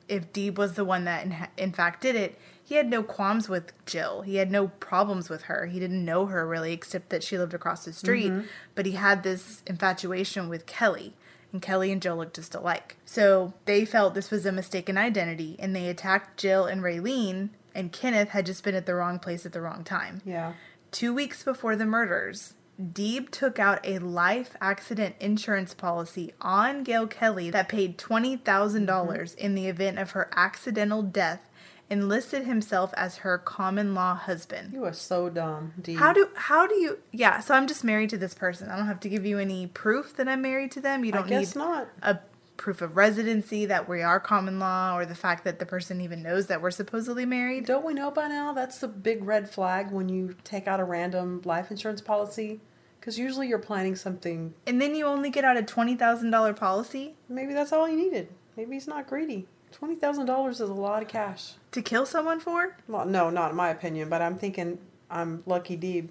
If 0.07 0.31
Deeb 0.31 0.57
was 0.57 0.73
the 0.73 0.85
one 0.85 1.03
that 1.05 1.25
in, 1.25 1.35
in 1.57 1.71
fact 1.73 2.01
did 2.01 2.15
it, 2.15 2.37
he 2.63 2.75
had 2.75 2.89
no 2.89 3.03
qualms 3.03 3.49
with 3.49 3.73
Jill. 3.85 4.21
He 4.21 4.37
had 4.37 4.51
no 4.51 4.69
problems 4.69 5.29
with 5.29 5.43
her. 5.43 5.65
He 5.65 5.79
didn't 5.79 6.05
know 6.05 6.27
her 6.27 6.47
really, 6.47 6.71
except 6.71 7.09
that 7.09 7.23
she 7.23 7.37
lived 7.37 7.53
across 7.53 7.83
the 7.83 7.91
street. 7.91 8.31
Mm-hmm. 8.31 8.47
But 8.75 8.85
he 8.85 8.93
had 8.93 9.23
this 9.23 9.61
infatuation 9.67 10.47
with 10.47 10.65
Kelley, 10.65 11.13
and 11.51 11.61
Kelly 11.61 11.91
and 11.91 12.01
Jill 12.01 12.17
looked 12.17 12.35
just 12.35 12.55
alike. 12.55 12.97
So 13.05 13.53
they 13.65 13.85
felt 13.85 14.13
this 14.13 14.31
was 14.31 14.45
a 14.45 14.51
mistaken 14.51 14.97
identity, 14.97 15.55
and 15.59 15.75
they 15.75 15.87
attacked 15.87 16.39
Jill 16.39 16.65
and 16.65 16.81
Raylene, 16.81 17.49
and 17.73 17.91
Kenneth 17.91 18.29
had 18.29 18.45
just 18.45 18.63
been 18.63 18.75
at 18.75 18.85
the 18.85 18.95
wrong 18.95 19.19
place 19.19 19.45
at 19.45 19.53
the 19.53 19.61
wrong 19.61 19.83
time. 19.83 20.21
yeah. 20.25 20.53
Two 20.91 21.13
weeks 21.13 21.41
before 21.43 21.77
the 21.77 21.85
murders, 21.85 22.53
Deeb 22.81 23.29
took 23.29 23.59
out 23.59 23.79
a 23.85 23.99
life 23.99 24.55
accident 24.59 25.15
insurance 25.19 25.73
policy 25.73 26.33
on 26.41 26.83
Gail 26.83 27.07
Kelly 27.07 27.49
that 27.49 27.69
paid 27.69 27.97
$20,000 27.97 28.41
mm-hmm. 28.43 29.37
in 29.37 29.55
the 29.55 29.67
event 29.67 29.99
of 29.99 30.11
her 30.11 30.29
accidental 30.35 31.01
death 31.01 31.47
and 31.91 32.07
listed 32.07 32.45
himself 32.45 32.93
as 32.95 33.17
her 33.17 33.37
common 33.37 33.93
law 33.93 34.15
husband. 34.15 34.71
You 34.71 34.85
are 34.85 34.93
so 34.93 35.29
dumb. 35.29 35.73
How 35.97 36.13
do 36.13 36.29
how 36.35 36.65
do 36.65 36.75
you 36.75 36.99
yeah, 37.11 37.41
so 37.41 37.53
I'm 37.53 37.67
just 37.67 37.83
married 37.83 38.09
to 38.11 38.17
this 38.17 38.33
person. 38.33 38.69
I 38.69 38.77
don't 38.77 38.87
have 38.87 39.01
to 39.01 39.09
give 39.09 39.25
you 39.25 39.37
any 39.37 39.67
proof 39.67 40.15
that 40.15 40.27
I'm 40.27 40.41
married 40.41 40.71
to 40.71 40.81
them. 40.81 41.03
You 41.03 41.11
don't 41.11 41.27
guess 41.27 41.53
need 41.53 41.59
not. 41.59 41.89
a 42.01 42.19
proof 42.55 42.81
of 42.81 42.95
residency 42.95 43.65
that 43.65 43.89
we 43.89 44.01
are 44.01 44.19
common 44.19 44.57
law 44.57 44.95
or 44.95 45.05
the 45.05 45.15
fact 45.15 45.43
that 45.43 45.59
the 45.59 45.65
person 45.65 45.99
even 45.99 46.23
knows 46.23 46.47
that 46.47 46.61
we're 46.61 46.71
supposedly 46.71 47.25
married. 47.25 47.65
Don't 47.65 47.85
we 47.85 47.93
know 47.93 48.09
by 48.09 48.27
now 48.27 48.53
that's 48.53 48.77
the 48.77 48.87
big 48.87 49.23
red 49.23 49.49
flag 49.49 49.91
when 49.91 50.07
you 50.07 50.35
take 50.43 50.67
out 50.67 50.79
a 50.79 50.85
random 50.85 51.41
life 51.43 51.71
insurance 51.71 52.01
policy? 52.01 52.61
Because 52.99 53.17
usually 53.17 53.47
you're 53.47 53.57
planning 53.57 53.95
something. 53.95 54.53
And 54.67 54.79
then 54.79 54.93
you 54.93 55.05
only 55.05 55.31
get 55.31 55.43
out 55.43 55.57
a 55.57 55.63
$20,000 55.63 56.55
policy 56.55 57.15
Maybe 57.27 57.53
that's 57.53 57.73
all 57.73 57.85
he 57.85 57.95
needed. 57.95 58.29
Maybe 58.55 58.75
he's 58.75 58.87
not 58.87 59.07
greedy. 59.07 59.47
Twenty 59.71 59.95
thousand 59.95 60.25
dollars 60.25 60.59
is 60.61 60.69
a 60.69 60.73
lot 60.73 61.01
of 61.01 61.07
cash. 61.07 61.53
to 61.71 61.81
kill 61.81 62.05
someone 62.05 62.39
for? 62.39 62.77
Well, 62.87 63.05
no, 63.05 63.29
not 63.29 63.51
in 63.51 63.57
my 63.57 63.69
opinion, 63.69 64.09
but 64.09 64.21
I'm 64.21 64.37
thinking 64.37 64.77
I'm 65.09 65.43
lucky 65.45 65.77
Deeb. 65.77 66.09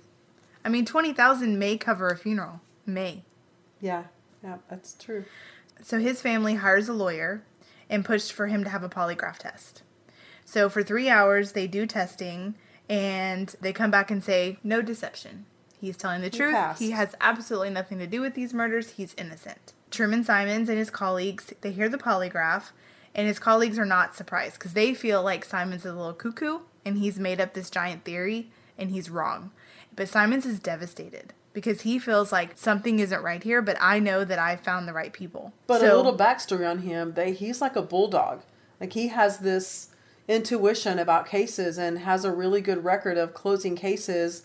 I 0.64 0.68
mean, 0.68 0.84
twenty 0.84 1.12
thousand 1.12 1.58
may 1.58 1.76
cover 1.76 2.08
a 2.08 2.16
funeral. 2.16 2.60
May. 2.86 3.22
Yeah, 3.80 4.04
yeah, 4.42 4.58
that's 4.68 4.94
true. 4.94 5.24
So 5.82 5.98
his 5.98 6.20
family 6.20 6.56
hires 6.56 6.88
a 6.88 6.92
lawyer 6.92 7.42
and 7.88 8.04
pushed 8.04 8.32
for 8.32 8.46
him 8.48 8.64
to 8.64 8.70
have 8.70 8.82
a 8.82 8.88
polygraph 8.88 9.38
test. 9.38 9.82
So 10.44 10.68
for 10.68 10.82
three 10.82 11.08
hours, 11.08 11.52
they 11.52 11.66
do 11.66 11.86
testing 11.86 12.54
and 12.88 13.54
they 13.60 13.72
come 13.72 13.90
back 13.90 14.10
and 14.10 14.22
say, 14.22 14.58
no 14.64 14.82
deception. 14.82 15.46
He's 15.80 15.96
telling 15.96 16.20
the 16.20 16.28
He 16.28 16.36
truth. 16.36 16.52
passed. 16.54 16.80
He 16.80 16.90
has 16.90 17.14
absolutely 17.20 17.70
nothing 17.70 17.98
to 18.00 18.06
do 18.06 18.20
with 18.20 18.34
these 18.34 18.52
murders. 18.52 18.90
He's 18.90 19.14
innocent. 19.16 19.72
Truman 19.90 20.24
Simons 20.24 20.68
and 20.68 20.76
his 20.76 20.90
colleagues, 20.90 21.54
they 21.62 21.70
hear 21.72 21.88
the 21.88 21.96
polygraph, 21.98 22.70
and 23.14 23.26
his 23.26 23.38
colleagues 23.38 23.78
are 23.78 23.86
not 23.86 24.14
surprised 24.16 24.54
because 24.58 24.72
they 24.74 24.94
feel 24.94 25.22
like 25.22 25.44
Simons 25.44 25.84
is 25.84 25.92
a 25.92 25.94
little 25.94 26.12
cuckoo 26.12 26.60
and 26.84 26.98
he's 26.98 27.18
made 27.18 27.40
up 27.40 27.54
this 27.54 27.70
giant 27.70 28.04
theory 28.04 28.50
and 28.78 28.90
he's 28.90 29.10
wrong. 29.10 29.50
But 29.94 30.08
Simons 30.08 30.46
is 30.46 30.60
devastated 30.60 31.32
because 31.52 31.82
he 31.82 31.98
feels 31.98 32.30
like 32.32 32.56
something 32.56 33.00
isn't 33.00 33.22
right 33.22 33.42
here, 33.42 33.60
but 33.60 33.76
I 33.80 33.98
know 33.98 34.24
that 34.24 34.38
I 34.38 34.56
found 34.56 34.86
the 34.86 34.92
right 34.92 35.12
people. 35.12 35.52
But 35.66 35.80
So- 35.80 35.94
a 35.94 35.96
little 35.96 36.16
backstory 36.16 36.68
on 36.68 36.78
him, 36.78 37.14
they 37.14 37.32
he's 37.32 37.60
like 37.60 37.76
a 37.76 37.82
bulldog. 37.82 38.42
Like 38.80 38.92
he 38.92 39.08
has 39.08 39.38
this 39.38 39.88
intuition 40.28 40.98
about 40.98 41.26
cases 41.26 41.76
and 41.76 41.98
has 41.98 42.24
a 42.24 42.32
really 42.32 42.60
good 42.60 42.84
record 42.84 43.18
of 43.18 43.34
closing 43.34 43.74
cases 43.74 44.44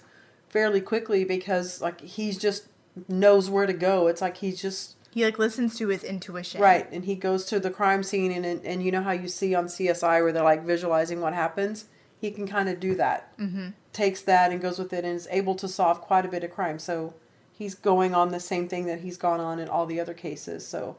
fairly 0.49 0.82
quickly 0.82 1.23
because 1.23 1.80
like 1.82 2.01
he's 2.01 2.38
just 2.38 2.65
knows 3.08 3.49
where 3.49 3.65
to 3.67 3.73
go. 3.73 4.08
It's 4.08 4.21
like 4.21 4.38
he's 4.38 4.60
just 4.62 4.94
He 5.15 5.23
like 5.23 5.39
listens 5.39 5.78
to 5.78 5.88
his 5.88 6.04
intuition. 6.04 6.60
right 6.60 6.91
and 6.91 7.06
he 7.06 7.15
goes 7.15 7.45
to 7.45 7.58
the 7.58 7.71
crime 7.71 8.04
scene 8.04 8.34
and 8.34 8.45
and, 8.45 8.65
and 8.65 8.84
you 8.84 8.91
know 8.91 9.01
how 9.01 9.13
you 9.13 9.30
see 9.30 9.56
on 9.56 9.67
CSI 9.67 10.21
where 10.21 10.34
they're 10.34 10.43
like 10.43 10.65
visualizing 10.65 11.21
what 11.21 11.34
happens. 11.34 11.86
He 12.19 12.32
can 12.32 12.45
kind 12.47 12.67
of 12.67 12.82
do 12.82 12.95
that. 12.95 13.38
Mm-hmm. 13.38 13.69
Takes 13.93 14.21
that 14.23 14.51
and 14.51 14.62
goes 14.62 14.78
with 14.78 14.91
it 14.91 15.06
and 15.06 15.15
is 15.15 15.28
able 15.32 15.56
to 15.56 15.69
solve 15.69 16.01
quite 16.01 16.25
a 16.25 16.28
bit 16.28 16.43
of 16.43 16.51
crime. 16.51 16.80
So 16.80 17.13
he's 17.49 17.75
going 17.75 18.13
on 18.13 18.32
the 18.32 18.41
same 18.41 18.67
thing 18.67 18.88
that 18.88 18.99
he's 18.99 19.15
gone 19.15 19.39
on 19.39 19.58
in 19.58 19.69
all 19.69 19.86
the 19.86 20.01
other 20.01 20.13
cases. 20.13 20.67
So 20.67 20.97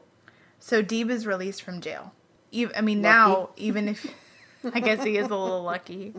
So 0.59 0.81
Deeb 0.81 1.11
is 1.11 1.27
released 1.27 1.61
from 1.61 1.79
jail. 1.79 2.11
Even, 2.51 2.75
I 2.75 2.81
mean, 2.81 3.03
Lucky. 3.03 3.13
now 3.13 3.49
even 3.55 3.87
if 3.87 4.07
I 4.73 4.79
guess 4.79 5.03
he 5.03 5.17
is 5.17 5.27
a 5.27 5.35
little 5.35 5.61
lucky. 5.61 6.15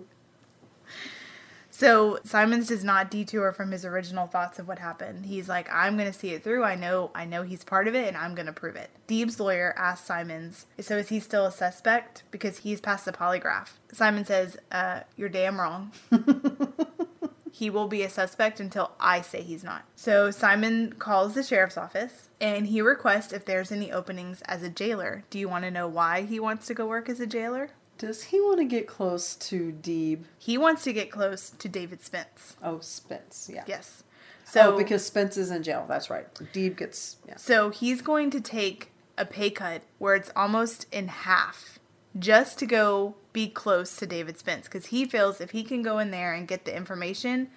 So 1.78 2.18
Simons 2.24 2.66
does 2.66 2.82
not 2.82 3.08
detour 3.08 3.52
from 3.52 3.70
his 3.70 3.84
original 3.84 4.26
thoughts 4.26 4.58
of 4.58 4.66
what 4.66 4.80
happened. 4.80 5.26
He's 5.26 5.48
like, 5.48 5.72
I'm 5.72 5.96
gonna 5.96 6.12
see 6.12 6.30
it 6.30 6.42
through. 6.42 6.64
I 6.64 6.74
know, 6.74 7.12
I 7.14 7.24
know 7.24 7.44
he's 7.44 7.62
part 7.62 7.86
of 7.86 7.94
it, 7.94 8.08
and 8.08 8.16
I'm 8.16 8.34
gonna 8.34 8.52
prove 8.52 8.74
it. 8.74 8.90
Deeb's 9.06 9.38
lawyer 9.38 9.72
asks 9.78 10.04
Simons, 10.04 10.66
"So 10.80 10.96
is 10.96 11.08
he 11.08 11.20
still 11.20 11.46
a 11.46 11.52
suspect? 11.52 12.24
Because 12.32 12.58
he's 12.58 12.80
passed 12.80 13.04
the 13.04 13.12
polygraph." 13.12 13.74
Simon 13.92 14.24
says, 14.24 14.56
uh, 14.72 15.02
"You're 15.16 15.28
damn 15.28 15.60
wrong." 15.60 15.92
he 17.52 17.70
will 17.70 17.86
be 17.86 18.02
a 18.02 18.10
suspect 18.10 18.58
until 18.58 18.90
I 18.98 19.20
say 19.20 19.42
he's 19.42 19.62
not. 19.62 19.84
So 19.94 20.32
Simon 20.32 20.94
calls 20.94 21.34
the 21.34 21.44
sheriff's 21.44 21.78
office 21.78 22.28
and 22.40 22.66
he 22.66 22.82
requests 22.82 23.32
if 23.32 23.44
there's 23.44 23.70
any 23.70 23.92
openings 23.92 24.42
as 24.46 24.64
a 24.64 24.68
jailer. 24.68 25.22
Do 25.30 25.38
you 25.38 25.48
want 25.48 25.64
to 25.64 25.70
know 25.70 25.86
why 25.86 26.22
he 26.22 26.40
wants 26.40 26.66
to 26.66 26.74
go 26.74 26.86
work 26.86 27.08
as 27.08 27.20
a 27.20 27.26
jailer? 27.26 27.70
Does 27.98 28.24
he 28.24 28.40
want 28.40 28.58
to 28.60 28.64
get 28.64 28.86
close 28.86 29.34
to 29.34 29.72
Deeb? 29.72 30.24
He 30.38 30.56
wants 30.56 30.84
to 30.84 30.92
get 30.92 31.10
close 31.10 31.50
to 31.50 31.68
David 31.68 32.02
Spence. 32.02 32.56
Oh, 32.62 32.78
Spence. 32.78 33.50
Yeah. 33.52 33.64
Yes. 33.66 34.02
Oh, 34.02 34.50
so 34.50 34.74
oh, 34.74 34.78
because 34.78 35.04
Spence 35.04 35.36
is 35.36 35.50
in 35.50 35.62
jail. 35.62 35.84
That's 35.88 36.08
right. 36.08 36.32
Deeb 36.54 36.76
gets. 36.76 37.16
Yeah. 37.26 37.36
so 37.36 37.70
he's 37.70 38.00
going 38.00 38.30
to 38.30 38.40
take 38.40 38.92
a 39.18 39.26
pay 39.26 39.50
cut 39.50 39.82
where 39.98 40.14
it's 40.14 40.30
almost 40.36 40.86
in 40.92 41.08
half 41.08 41.78
just 42.18 42.58
to 42.60 42.66
go 42.66 43.16
be 43.32 43.48
close 43.48 43.96
to 43.96 44.06
David 44.06 44.38
Spence 44.38 44.64
because 44.66 44.86
he 44.86 45.04
feels 45.04 45.40
if 45.40 45.50
he 45.50 45.64
can 45.64 45.82
go 45.82 45.98
in 45.98 46.10
there 46.10 46.32
and 46.32 46.46
get 46.48 46.64
the 46.64 46.74
information, 46.74 47.48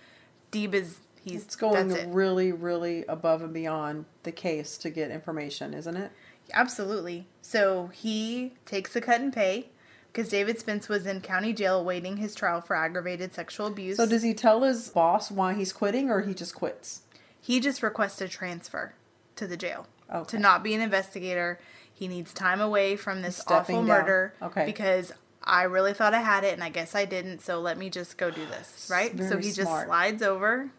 Deeb 0.52 0.74
is 0.74 1.00
he's 1.24 1.44
It's 1.44 1.56
going 1.56 1.92
it. 1.92 2.08
really, 2.10 2.52
really 2.52 3.06
above 3.06 3.42
and 3.44 3.54
beyond 3.54 4.06
the 4.24 4.32
case 4.32 4.78
to 4.80 4.90
get 4.90 5.12
information, 5.12 5.74
isn't 5.74 5.96
it? 5.96 6.12
Absolutely. 6.54 7.28
So 7.42 7.92
he 7.94 8.54
takes 8.66 8.96
a 8.96 9.02
cut 9.02 9.22
in 9.22 9.32
pay 9.32 9.70
because 10.12 10.30
David 10.30 10.60
Spence 10.60 10.90
was 10.90 11.06
in 11.06 11.22
county 11.22 11.54
jail 11.54 11.80
awaiting 11.80 12.18
his 12.18 12.36
trial 12.36 12.62
for 12.62 12.76
aggravated 12.76 13.34
sexual 13.34 13.68
abuse. 13.68 13.98
So 13.98 14.06
does 14.06 14.24
he 14.24 14.34
tell 14.34 14.62
his 14.64 14.90
boss 14.90 15.32
why 15.32 15.54
he's 15.54 15.72
quitting, 15.74 16.10
or 16.10 16.22
he 16.22 16.34
just 16.34 16.56
quits? 16.56 17.02
he 17.44 17.60
just 17.60 17.82
requests 17.82 18.22
a 18.22 18.28
transfer 18.28 18.94
to 19.36 19.48
the 19.48 19.58
jail 19.58 19.88
Okay. 20.14 20.30
to 20.32 20.40
not 20.40 20.62
be 20.64 20.76
an 20.76 20.82
investigator. 20.82 21.60
He 21.92 22.08
needs 22.08 22.34
time 22.34 22.62
away 22.62 22.96
from 22.96 23.22
this 23.24 23.42
awful 23.48 23.76
down. 23.78 23.86
murder. 23.88 24.34
Okay. 24.42 24.66
Because 24.66 25.12
I 25.44 25.64
really 25.64 25.94
thought 25.94 26.14
I 26.14 26.22
had 26.22 26.44
it 26.44 26.54
and 26.54 26.64
I 26.64 26.70
guess 26.70 26.94
I 26.94 27.06
didn't. 27.06 27.40
So 27.42 27.60
let 27.60 27.78
me 27.80 27.90
just 27.90 28.18
go 28.18 28.30
do 28.30 28.46
this. 28.46 28.88
Right. 28.92 29.12
so 29.18 29.30
Very 29.30 29.44
he 29.44 29.52
just 29.52 29.62
slides 29.86 30.22
over. 30.22 30.70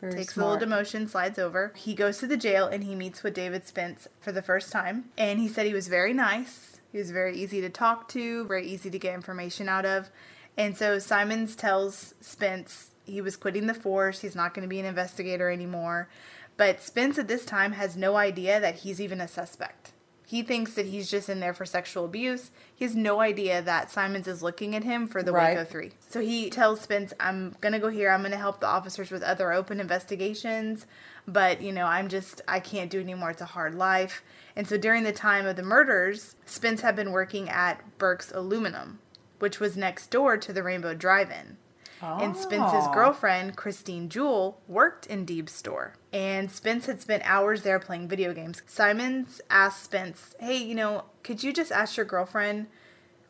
Very 0.00 0.12
takes 0.14 0.34
smart. 0.34 0.62
a 0.62 0.64
little 0.64 0.68
demotion, 0.78 1.08
slides 1.08 1.38
over. 1.40 1.72
He 1.74 1.94
goes 1.94 2.18
to 2.18 2.26
the 2.28 2.36
jail 2.36 2.66
and 2.66 2.84
he 2.84 2.94
meets 2.94 3.22
with 3.24 3.34
David 3.34 3.66
Spence 3.66 4.06
for 4.20 4.30
the 4.30 4.42
first 4.42 4.70
time. 4.70 5.06
And 5.18 5.40
he 5.40 5.48
said 5.48 5.66
he 5.66 5.74
was 5.74 5.88
very 5.88 6.12
nice. 6.12 6.71
He 6.92 6.98
was 6.98 7.10
very 7.10 7.36
easy 7.36 7.62
to 7.62 7.70
talk 7.70 8.06
to, 8.08 8.44
very 8.44 8.66
easy 8.66 8.90
to 8.90 8.98
get 8.98 9.14
information 9.14 9.68
out 9.68 9.86
of. 9.86 10.10
And 10.56 10.76
so 10.76 10.98
Simons 10.98 11.56
tells 11.56 12.14
Spence 12.20 12.90
he 13.04 13.20
was 13.20 13.36
quitting 13.36 13.66
the 13.66 13.74
force. 13.74 14.20
He's 14.20 14.36
not 14.36 14.54
going 14.54 14.62
to 14.62 14.68
be 14.68 14.78
an 14.78 14.86
investigator 14.86 15.50
anymore. 15.50 16.08
But 16.56 16.82
Spence 16.82 17.18
at 17.18 17.28
this 17.28 17.44
time 17.44 17.72
has 17.72 17.96
no 17.96 18.16
idea 18.16 18.60
that 18.60 18.80
he's 18.80 19.00
even 19.00 19.20
a 19.20 19.26
suspect. 19.26 19.92
He 20.26 20.42
thinks 20.42 20.74
that 20.74 20.86
he's 20.86 21.10
just 21.10 21.28
in 21.28 21.40
there 21.40 21.52
for 21.52 21.66
sexual 21.66 22.04
abuse. 22.04 22.52
He 22.74 22.84
has 22.84 22.94
no 22.94 23.20
idea 23.20 23.60
that 23.60 23.90
Simons 23.90 24.26
is 24.26 24.42
looking 24.42 24.74
at 24.74 24.84
him 24.84 25.06
for 25.06 25.22
the 25.22 25.32
Right. 25.32 25.56
Waco 25.56 25.68
3. 25.68 25.90
So 26.08 26.20
he 26.20 26.48
tells 26.48 26.80
Spence, 26.80 27.12
I'm 27.20 27.56
going 27.60 27.72
to 27.72 27.78
go 27.78 27.88
here. 27.88 28.10
I'm 28.10 28.20
going 28.20 28.32
to 28.32 28.38
help 28.38 28.60
the 28.60 28.66
officers 28.66 29.10
with 29.10 29.22
other 29.22 29.52
open 29.52 29.80
investigations. 29.80 30.86
But, 31.26 31.60
you 31.60 31.72
know, 31.72 31.86
I'm 31.86 32.08
just, 32.08 32.40
I 32.48 32.60
can't 32.60 32.90
do 32.90 33.00
anymore. 33.00 33.30
It's 33.30 33.42
a 33.42 33.46
hard 33.46 33.74
life. 33.74 34.22
And 34.54 34.68
so 34.68 34.76
during 34.76 35.04
the 35.04 35.12
time 35.12 35.46
of 35.46 35.56
the 35.56 35.62
murders, 35.62 36.36
Spence 36.44 36.82
had 36.82 36.94
been 36.96 37.12
working 37.12 37.48
at 37.48 37.80
Burke's 37.98 38.30
Aluminum, 38.32 38.98
which 39.38 39.60
was 39.60 39.76
next 39.76 40.10
door 40.10 40.36
to 40.36 40.52
the 40.52 40.62
Rainbow 40.62 40.94
Drive 40.94 41.30
In. 41.30 41.56
And 42.02 42.36
Spence's 42.36 42.86
Oh. 42.88 42.92
girlfriend, 42.92 43.56
Christine 43.56 44.08
Jewell, 44.08 44.60
worked 44.66 45.06
in 45.06 45.24
Deeb's 45.24 45.52
store. 45.52 45.94
And 46.12 46.50
Spence 46.50 46.86
had 46.86 47.00
spent 47.00 47.22
hours 47.24 47.62
there 47.62 47.78
playing 47.78 48.08
video 48.08 48.34
games. 48.34 48.60
Simons 48.66 49.40
asked 49.48 49.84
Spence, 49.84 50.34
Hey, 50.40 50.56
you 50.56 50.74
know, 50.74 51.04
could 51.22 51.44
you 51.44 51.52
just 51.52 51.70
ask 51.70 51.96
your 51.96 52.04
girlfriend 52.04 52.66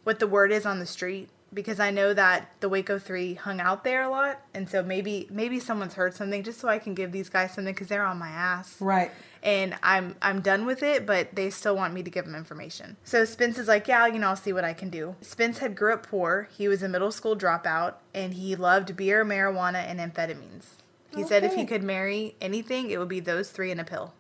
what 0.05 0.21
the 0.21 0.27
word 0.27 0.51
is 0.53 0.65
on 0.65 0.79
the 0.79 0.87
street? 0.87 1.29
Because 1.55 1.79
I 1.81 1.91
know 1.91 2.15
that 2.15 2.49
the 2.61 2.69
Waco 2.71 2.99
Three 2.99 3.35
hung 3.35 3.61
out 3.61 3.85
there 3.85 4.03
a 4.03 4.09
lot, 4.09 4.41
and 4.55 4.71
so 4.71 4.83
maybe 4.83 5.29
maybe 5.31 5.61
someone's 5.61 5.93
heard 5.95 6.15
something, 6.15 6.43
just 6.43 6.59
so 6.59 6.67
I 6.69 6.79
can 6.79 6.95
give 6.95 7.13
these 7.13 7.29
guys 7.29 7.53
something 7.53 7.75
because 7.75 7.89
they're 7.89 8.07
on 8.07 8.19
my 8.19 8.31
ass 8.31 8.77
Right. 8.81 9.11
And 9.43 9.75
I'm 9.83 10.17
I'm 10.23 10.41
done 10.41 10.67
with 10.67 10.83
it, 10.83 11.05
but 11.07 11.35
they 11.35 11.51
still 11.51 11.75
want 11.77 11.95
me 11.95 12.03
to 12.03 12.11
give 12.11 12.25
them 12.25 12.35
information. 12.35 12.97
So 13.05 13.25
Spence 13.25 13.59
is 13.59 13.69
like, 13.69 13.89
yeah, 13.89 14.07
you 14.07 14.19
know, 14.19 14.29
I'll 14.29 14.37
see 14.37 14.53
what 14.53 14.65
I 14.65 14.73
can 14.73 14.89
do. 14.91 15.17
Spence 15.21 15.59
had 15.59 15.75
grew 15.77 15.93
up 15.93 16.07
poor. 16.07 16.49
He 16.57 16.69
was 16.69 16.83
a 16.83 16.89
middle 16.89 17.11
school 17.13 17.37
dropout, 17.37 17.95
and 18.15 18.35
he 18.35 18.55
loved 18.57 18.97
beer, 18.97 19.25
marijuana, 19.25 19.85
and 19.87 19.99
amphetamines. 20.01 20.67
He 21.15 21.25
said 21.25 21.45
if 21.45 21.55
he 21.55 21.67
could 21.67 21.83
marry 21.83 22.37
anything, 22.41 22.91
it 22.91 22.99
would 22.99 23.09
be 23.09 23.21
those 23.21 23.51
three 23.51 23.71
in 23.71 23.79
a 23.79 23.85
pill. 23.85 24.15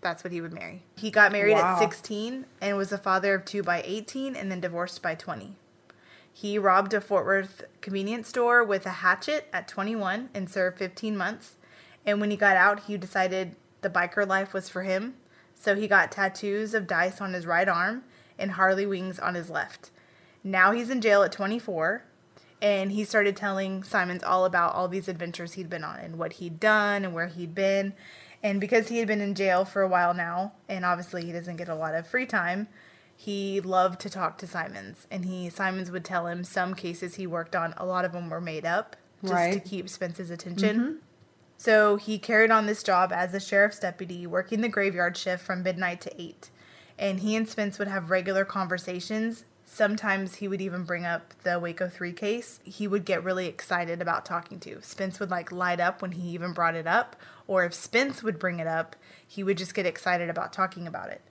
That's 0.00 0.22
what 0.24 0.32
he 0.32 0.40
would 0.40 0.52
marry. 0.54 0.84
He 0.96 1.10
got 1.10 1.32
married 1.32 1.54
Wow. 1.54 1.74
at 1.74 1.78
16 1.80 2.46
and 2.60 2.76
was 2.76 2.92
a 2.92 2.98
father 2.98 3.34
of 3.34 3.44
two 3.44 3.62
by 3.62 3.82
18, 3.84 4.34
and 4.36 4.50
then 4.50 4.60
divorced 4.60 5.02
by 5.02 5.14
20. 5.16 5.56
He 6.32 6.56
robbed 6.58 6.94
a 6.94 7.00
Fort 7.00 7.26
Worth 7.26 7.64
convenience 7.80 8.28
store 8.28 8.62
with 8.62 8.86
a 8.86 8.90
hatchet 8.90 9.48
at 9.52 9.66
21 9.66 10.30
and 10.32 10.48
served 10.48 10.78
15 10.78 11.16
months. 11.16 11.56
And 12.06 12.20
when 12.20 12.30
he 12.30 12.36
got 12.36 12.56
out, 12.56 12.84
he 12.84 12.96
decided 12.96 13.56
the 13.80 13.90
biker 13.90 14.26
life 14.26 14.52
was 14.52 14.68
for 14.68 14.82
him. 14.82 15.14
So 15.54 15.74
he 15.74 15.88
got 15.88 16.12
tattoos 16.12 16.74
of 16.74 16.86
dice 16.86 17.20
on 17.20 17.32
his 17.32 17.46
right 17.46 17.68
arm 17.68 18.04
and 18.38 18.52
Harley 18.52 18.86
wings 18.86 19.18
on 19.18 19.34
his 19.34 19.50
left. 19.50 19.90
Now 20.44 20.72
he's 20.72 20.90
in 20.90 21.00
jail 21.00 21.22
at 21.22 21.32
24 21.32 22.04
and 22.62 22.92
he 22.92 23.04
started 23.04 23.36
telling 23.36 23.82
Simons 23.82 24.22
all 24.22 24.44
about 24.44 24.74
all 24.74 24.88
these 24.88 25.08
adventures 25.08 25.54
he'd 25.54 25.70
been 25.70 25.84
on 25.84 25.98
and 25.98 26.18
what 26.18 26.34
he'd 26.34 26.60
done 26.60 27.04
and 27.04 27.14
where 27.14 27.26
he'd 27.28 27.54
been. 27.54 27.94
And 28.42 28.60
because 28.60 28.88
he 28.88 28.98
had 28.98 29.08
been 29.08 29.20
in 29.20 29.34
jail 29.34 29.64
for 29.64 29.82
a 29.82 29.88
while 29.88 30.14
now, 30.14 30.52
and 30.68 30.84
obviously 30.84 31.24
he 31.24 31.32
doesn't 31.32 31.56
get 31.56 31.68
a 31.68 31.74
lot 31.74 31.94
of 31.94 32.06
free 32.06 32.26
time, 32.26 32.68
he 33.16 33.60
loved 33.60 34.00
to 34.00 34.10
talk 34.10 34.38
to 34.38 34.46
Simons. 34.46 35.08
And 35.10 35.24
he 35.24 35.50
Simons 35.50 35.90
would 35.90 36.04
tell 36.04 36.28
him 36.28 36.44
some 36.44 36.74
cases 36.74 37.16
he 37.16 37.26
worked 37.26 37.56
on, 37.56 37.74
a 37.76 37.84
lot 37.84 38.04
of 38.04 38.12
them 38.12 38.30
were 38.30 38.40
made 38.40 38.64
up 38.64 38.96
just 39.24 39.52
to 39.52 39.60
keep 39.60 39.88
Spence's 39.88 40.30
attention. 40.30 40.78
Mm-hmm. 40.78 40.92
So 41.60 41.96
he 41.96 42.20
carried 42.20 42.52
on 42.52 42.66
this 42.66 42.84
job 42.84 43.12
as 43.12 43.34
a 43.34 43.40
sheriff's 43.40 43.80
deputy, 43.80 44.28
working 44.28 44.60
the 44.60 44.68
graveyard 44.68 45.16
shift 45.16 45.44
from 45.44 45.64
midnight 45.64 46.00
to 46.02 46.22
8. 46.22 46.50
And 46.96 47.18
he 47.18 47.34
and 47.34 47.48
Spence 47.48 47.80
would 47.80 47.88
have 47.88 48.10
regular 48.10 48.44
conversations. 48.44 49.44
Sometimes 49.66 50.36
he 50.36 50.46
would 50.46 50.60
even 50.60 50.84
bring 50.84 51.04
up 51.04 51.34
the 51.42 51.58
Waco 51.58 51.88
3 51.88 52.12
case. 52.12 52.60
He 52.62 52.86
would 52.86 53.04
get 53.04 53.24
really 53.24 53.46
excited 53.46 54.00
about 54.00 54.24
talking 54.24 54.60
to. 54.60 54.80
Spence 54.82 55.18
would 55.18 55.30
like 55.30 55.50
light 55.50 55.80
up 55.80 56.00
when 56.00 56.12
he 56.12 56.30
even 56.30 56.52
brought 56.52 56.76
it 56.76 56.86
up, 56.86 57.16
or 57.48 57.64
if 57.64 57.74
Spence 57.74 58.22
would 58.22 58.38
bring 58.38 58.60
it 58.60 58.68
up, 58.68 58.94
he 59.26 59.42
would 59.42 59.58
just 59.58 59.74
get 59.74 59.84
excited 59.84 60.30
about 60.30 60.52
talking 60.52 60.86
about 60.86 61.10
it. 61.10 61.22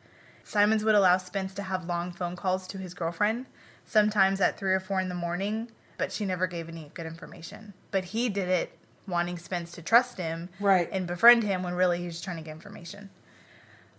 Simons 0.44 0.84
would 0.84 0.96
allow 0.96 1.18
Spence 1.18 1.54
to 1.54 1.64
have 1.64 1.86
long 1.86 2.12
phone 2.12 2.36
calls 2.36 2.68
to 2.68 2.78
his 2.78 2.94
girlfriend, 2.94 3.46
sometimes 3.86 4.42
at 4.42 4.58
3 4.60 4.74
or 4.74 4.80
4 4.82 5.00
in 5.00 5.10
the 5.10 5.16
morning, 5.16 5.72
but 5.98 6.12
she 6.12 6.26
never 6.26 6.48
gave 6.48 6.68
any 6.68 6.92
good 6.94 7.06
information. 7.06 7.74
But 7.92 8.06
he 8.06 8.28
did 8.28 8.50
it 8.50 8.78
wanting 9.08 9.38
Spence 9.38 9.72
to 9.74 9.82
trust 9.82 10.18
him 10.18 10.50
Right. 10.60 10.90
and 10.92 11.08
befriend 11.08 11.44
him 11.44 11.64
when 11.64 11.74
really 11.74 12.00
he 12.00 12.06
was 12.06 12.22
trying 12.22 12.38
to 12.38 12.44
get 12.44 12.52
information. 12.52 13.10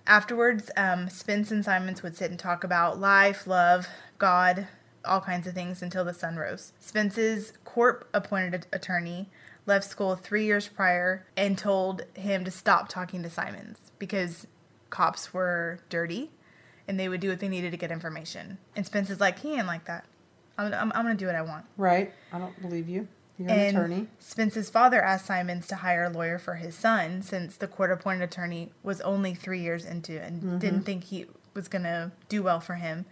Afterwards, 0.07 0.71
um, 0.77 1.09
Spence 1.09 1.51
and 1.51 1.64
Simons 1.64 2.03
would 2.03 2.16
sit 2.16 2.31
and 2.31 2.38
talk 2.38 2.64
about 2.64 2.99
life, 2.99 3.47
love, 3.47 3.88
God, 4.18 4.66
all 5.05 5.21
kinds 5.21 5.47
of 5.47 5.55
things 5.55 5.83
until 5.83 6.05
the 6.05 6.14
sun 6.14 6.37
rose. 6.37 6.73
Spence's 6.81 7.53
court 7.64 8.09
appointed 8.14 8.66
attorney 8.73 9.29
left 9.66 9.85
school 9.87 10.16
three 10.16 10.47
years 10.47 10.66
prior 10.68 11.27
and 11.37 11.59
told 11.59 12.03
him 12.14 12.44
to 12.44 12.51
stop 12.51 12.88
talking 12.88 13.23
to 13.23 13.29
Simons 13.31 13.92
because 13.99 14.47
cops 14.88 15.35
were 15.35 15.81
dirty 15.90 16.31
and 16.87 16.99
they 16.99 17.09
would 17.09 17.21
do 17.21 17.29
what 17.29 17.40
they 17.40 17.49
needed 17.49 17.71
to 17.73 17.77
get 17.77 17.90
information. 17.90 18.57
And 18.75 18.87
Spence 18.87 19.11
is 19.11 19.21
like, 19.21 19.40
he 19.40 19.55
ain't 19.57 19.66
like 19.66 19.85
that. 19.85 20.07
I'm, 20.57 20.73
I'm, 20.73 20.90
I'm 20.94 21.05
going 21.05 21.16
to 21.16 21.23
do 21.23 21.27
what 21.27 21.35
I 21.37 21.42
want. 21.42 21.66
Right. 21.77 22.14
I 22.33 22.38
don't 22.38 22.59
believe 22.62 22.88
you. 22.88 23.09
You're 23.38 23.51
an 23.51 23.59
And 23.59 23.77
attorney. 23.77 24.07
Spence's 24.18 24.68
father 24.68 25.03
asked 25.03 25.27
Simons 25.27 25.66
to 25.68 25.77
hire 25.77 26.05
a 26.05 26.11
lawyer 26.11 26.38
for 26.38 26.57
his 26.57 26.74
son 26.74 27.22
since 27.22 27.57
the 27.57 27.68
court 27.68 27.92
appointed 27.92 28.24
attorney 28.24 28.72
was 28.83 29.01
only 29.03 29.35
three 29.35 29.61
years 29.61 29.85
into 29.85 30.20
and 30.20 30.42
mm-hmm. 30.42 30.59
didn't 30.59 30.83
think 30.83 31.05
he 31.05 31.27
was 31.55 31.68
going 31.68 31.85
to 31.85 32.12
do 32.29 32.42
well 32.42 32.61
for 32.61 32.74
him. 32.74 33.07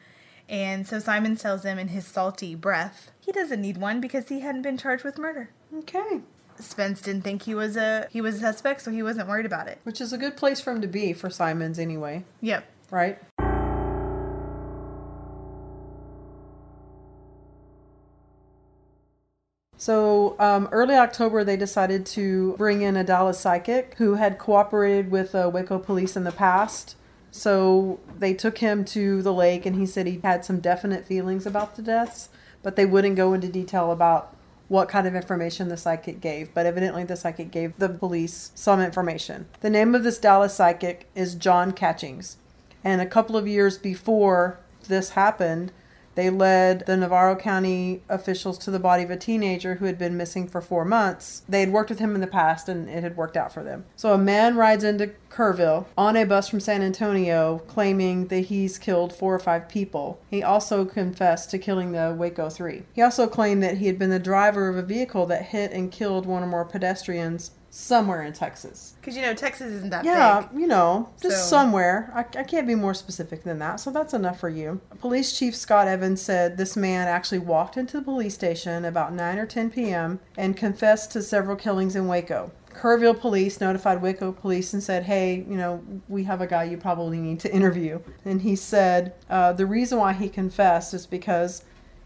And 0.48 0.86
so 0.86 0.98
Simons 0.98 1.42
tells 1.42 1.64
him 1.64 1.78
in 1.78 1.88
his 1.88 2.06
salty 2.06 2.54
breath 2.54 3.10
he 3.20 3.32
doesn't 3.32 3.60
need 3.60 3.76
one 3.76 4.00
because 4.00 4.28
he 4.28 4.40
hadn't 4.40 4.62
been 4.62 4.78
charged 4.78 5.04
with 5.04 5.18
murder. 5.18 5.50
Okay. 5.78 6.20
Spence 6.58 7.00
didn't 7.00 7.22
think 7.22 7.42
he 7.42 7.54
was 7.54 7.76
a 7.76 8.08
he 8.10 8.20
was 8.20 8.36
a 8.36 8.40
suspect, 8.40 8.82
so 8.82 8.90
he 8.90 9.02
wasn't 9.02 9.28
worried 9.28 9.46
about 9.46 9.68
it. 9.68 9.78
Which 9.84 10.00
is 10.00 10.12
a 10.12 10.18
good 10.18 10.36
place 10.36 10.60
for 10.60 10.72
him 10.72 10.80
to 10.80 10.88
be 10.88 11.12
for 11.12 11.28
Simons 11.28 11.78
anyway. 11.78 12.24
Yep. 12.40 12.64
Right. 12.90 13.18
So, 19.78 20.36
um, 20.38 20.68
early 20.72 20.94
October, 20.94 21.44
they 21.44 21.56
decided 21.56 22.06
to 22.06 22.54
bring 22.56 22.80
in 22.80 22.96
a 22.96 23.04
Dallas 23.04 23.38
psychic 23.38 23.94
who 23.98 24.14
had 24.14 24.38
cooperated 24.38 25.10
with 25.10 25.34
uh, 25.34 25.50
Waco 25.52 25.78
police 25.78 26.16
in 26.16 26.24
the 26.24 26.32
past. 26.32 26.96
So, 27.30 28.00
they 28.18 28.32
took 28.32 28.58
him 28.58 28.84
to 28.86 29.20
the 29.20 29.34
lake, 29.34 29.66
and 29.66 29.76
he 29.76 29.84
said 29.84 30.06
he 30.06 30.20
had 30.24 30.44
some 30.44 30.60
definite 30.60 31.04
feelings 31.04 31.44
about 31.44 31.76
the 31.76 31.82
deaths, 31.82 32.30
but 32.62 32.76
they 32.76 32.86
wouldn't 32.86 33.16
go 33.16 33.34
into 33.34 33.48
detail 33.48 33.92
about 33.92 34.34
what 34.68 34.88
kind 34.88 35.06
of 35.06 35.14
information 35.14 35.68
the 35.68 35.76
psychic 35.76 36.20
gave. 36.20 36.52
But 36.54 36.66
evidently, 36.66 37.04
the 37.04 37.16
psychic 37.16 37.50
gave 37.50 37.76
the 37.78 37.90
police 37.90 38.52
some 38.54 38.80
information. 38.80 39.46
The 39.60 39.70
name 39.70 39.94
of 39.94 40.04
this 40.04 40.18
Dallas 40.18 40.54
psychic 40.54 41.08
is 41.14 41.34
John 41.34 41.72
Catchings. 41.72 42.38
And 42.82 43.00
a 43.00 43.06
couple 43.06 43.36
of 43.36 43.46
years 43.46 43.78
before 43.78 44.58
this 44.88 45.10
happened, 45.10 45.72
they 46.16 46.30
led 46.30 46.86
the 46.86 46.96
Navarro 46.96 47.36
County 47.36 48.02
officials 48.08 48.58
to 48.58 48.70
the 48.70 48.80
body 48.80 49.04
of 49.04 49.10
a 49.10 49.16
teenager 49.16 49.76
who 49.76 49.84
had 49.84 49.98
been 49.98 50.16
missing 50.16 50.48
for 50.48 50.60
four 50.60 50.84
months. 50.84 51.42
They 51.48 51.60
had 51.60 51.72
worked 51.72 51.90
with 51.90 51.98
him 51.98 52.14
in 52.14 52.20
the 52.20 52.26
past 52.26 52.68
and 52.68 52.88
it 52.88 53.02
had 53.02 53.16
worked 53.16 53.36
out 53.36 53.52
for 53.52 53.62
them. 53.62 53.84
So 53.94 54.12
a 54.12 54.18
man 54.18 54.56
rides 54.56 54.82
into 54.82 55.12
Kerrville 55.30 55.86
on 55.96 56.16
a 56.16 56.24
bus 56.24 56.48
from 56.48 56.60
San 56.60 56.82
Antonio 56.82 57.58
claiming 57.68 58.28
that 58.28 58.46
he's 58.46 58.78
killed 58.78 59.12
four 59.14 59.34
or 59.34 59.38
five 59.38 59.68
people. 59.68 60.18
He 60.30 60.42
also 60.42 60.86
confessed 60.86 61.50
to 61.50 61.58
killing 61.58 61.92
the 61.92 62.14
Waco 62.16 62.48
Three. 62.48 62.84
He 62.94 63.02
also 63.02 63.26
claimed 63.26 63.62
that 63.62 63.78
he 63.78 63.86
had 63.86 63.98
been 63.98 64.10
the 64.10 64.18
driver 64.18 64.68
of 64.68 64.76
a 64.76 64.82
vehicle 64.82 65.26
that 65.26 65.46
hit 65.46 65.72
and 65.72 65.92
killed 65.92 66.24
one 66.24 66.42
or 66.42 66.46
more 66.46 66.64
pedestrians 66.64 67.50
somewhere 67.76 68.22
in 68.22 68.32
Texas. 68.32 68.94
Because 69.00 69.16
you 69.16 69.22
know 69.22 69.34
Texas 69.34 69.70
isn't 69.72 69.90
that 69.90 70.04
Yeah, 70.04 70.46
big. 70.50 70.60
you 70.60 70.66
know, 70.66 71.10
just 71.20 71.42
So- 71.44 71.56
somewhere. 71.56 72.10
I, 72.14 72.20
I 72.38 72.42
can't 72.42 72.66
be 72.66 72.74
more 72.74 72.94
specific 72.94 73.44
than 73.44 73.58
that, 73.58 73.80
so 73.80 73.90
that's 73.90 74.14
enough 74.14 74.40
for 74.40 74.48
you. 74.48 74.80
Police 74.98 75.38
Chief 75.38 75.54
Scott 75.54 75.86
Evans 75.86 76.22
said 76.22 76.56
this 76.56 76.76
man 76.76 77.06
actually 77.06 77.38
walked 77.40 77.76
into 77.76 77.98
the 77.98 78.02
police 78.02 78.34
station 78.34 78.84
about 78.84 79.12
9 79.12 79.38
or 79.38 79.46
10 79.46 79.70
p.m. 79.70 80.20
and 80.38 80.56
confessed 80.56 81.10
to 81.12 81.22
several 81.22 81.56
killings 81.56 81.94
in 81.94 82.08
Waco. 82.08 82.50
Kerrville 82.72 83.18
police 83.18 83.60
notified 83.60 84.02
Waco 84.02 84.32
police 84.32 84.72
and 84.74 84.82
said, 84.82 85.04
hey, 85.04 85.44
you 85.48 85.56
know, 85.56 85.82
we 86.08 86.24
have 86.24 86.40
a 86.42 86.46
guy 86.46 86.64
you 86.64 86.76
probably 86.76 87.18
need 87.18 87.40
to 87.40 87.52
interview. 87.52 88.00
And 88.24 88.42
he 88.42 88.54
said 88.56 89.14
uh, 89.30 89.52
the 89.54 89.64
reason 89.66 89.98
why 89.98 90.12
he 90.12 90.28
confessed 90.28 90.92
is 90.92 91.06
because 91.06 91.62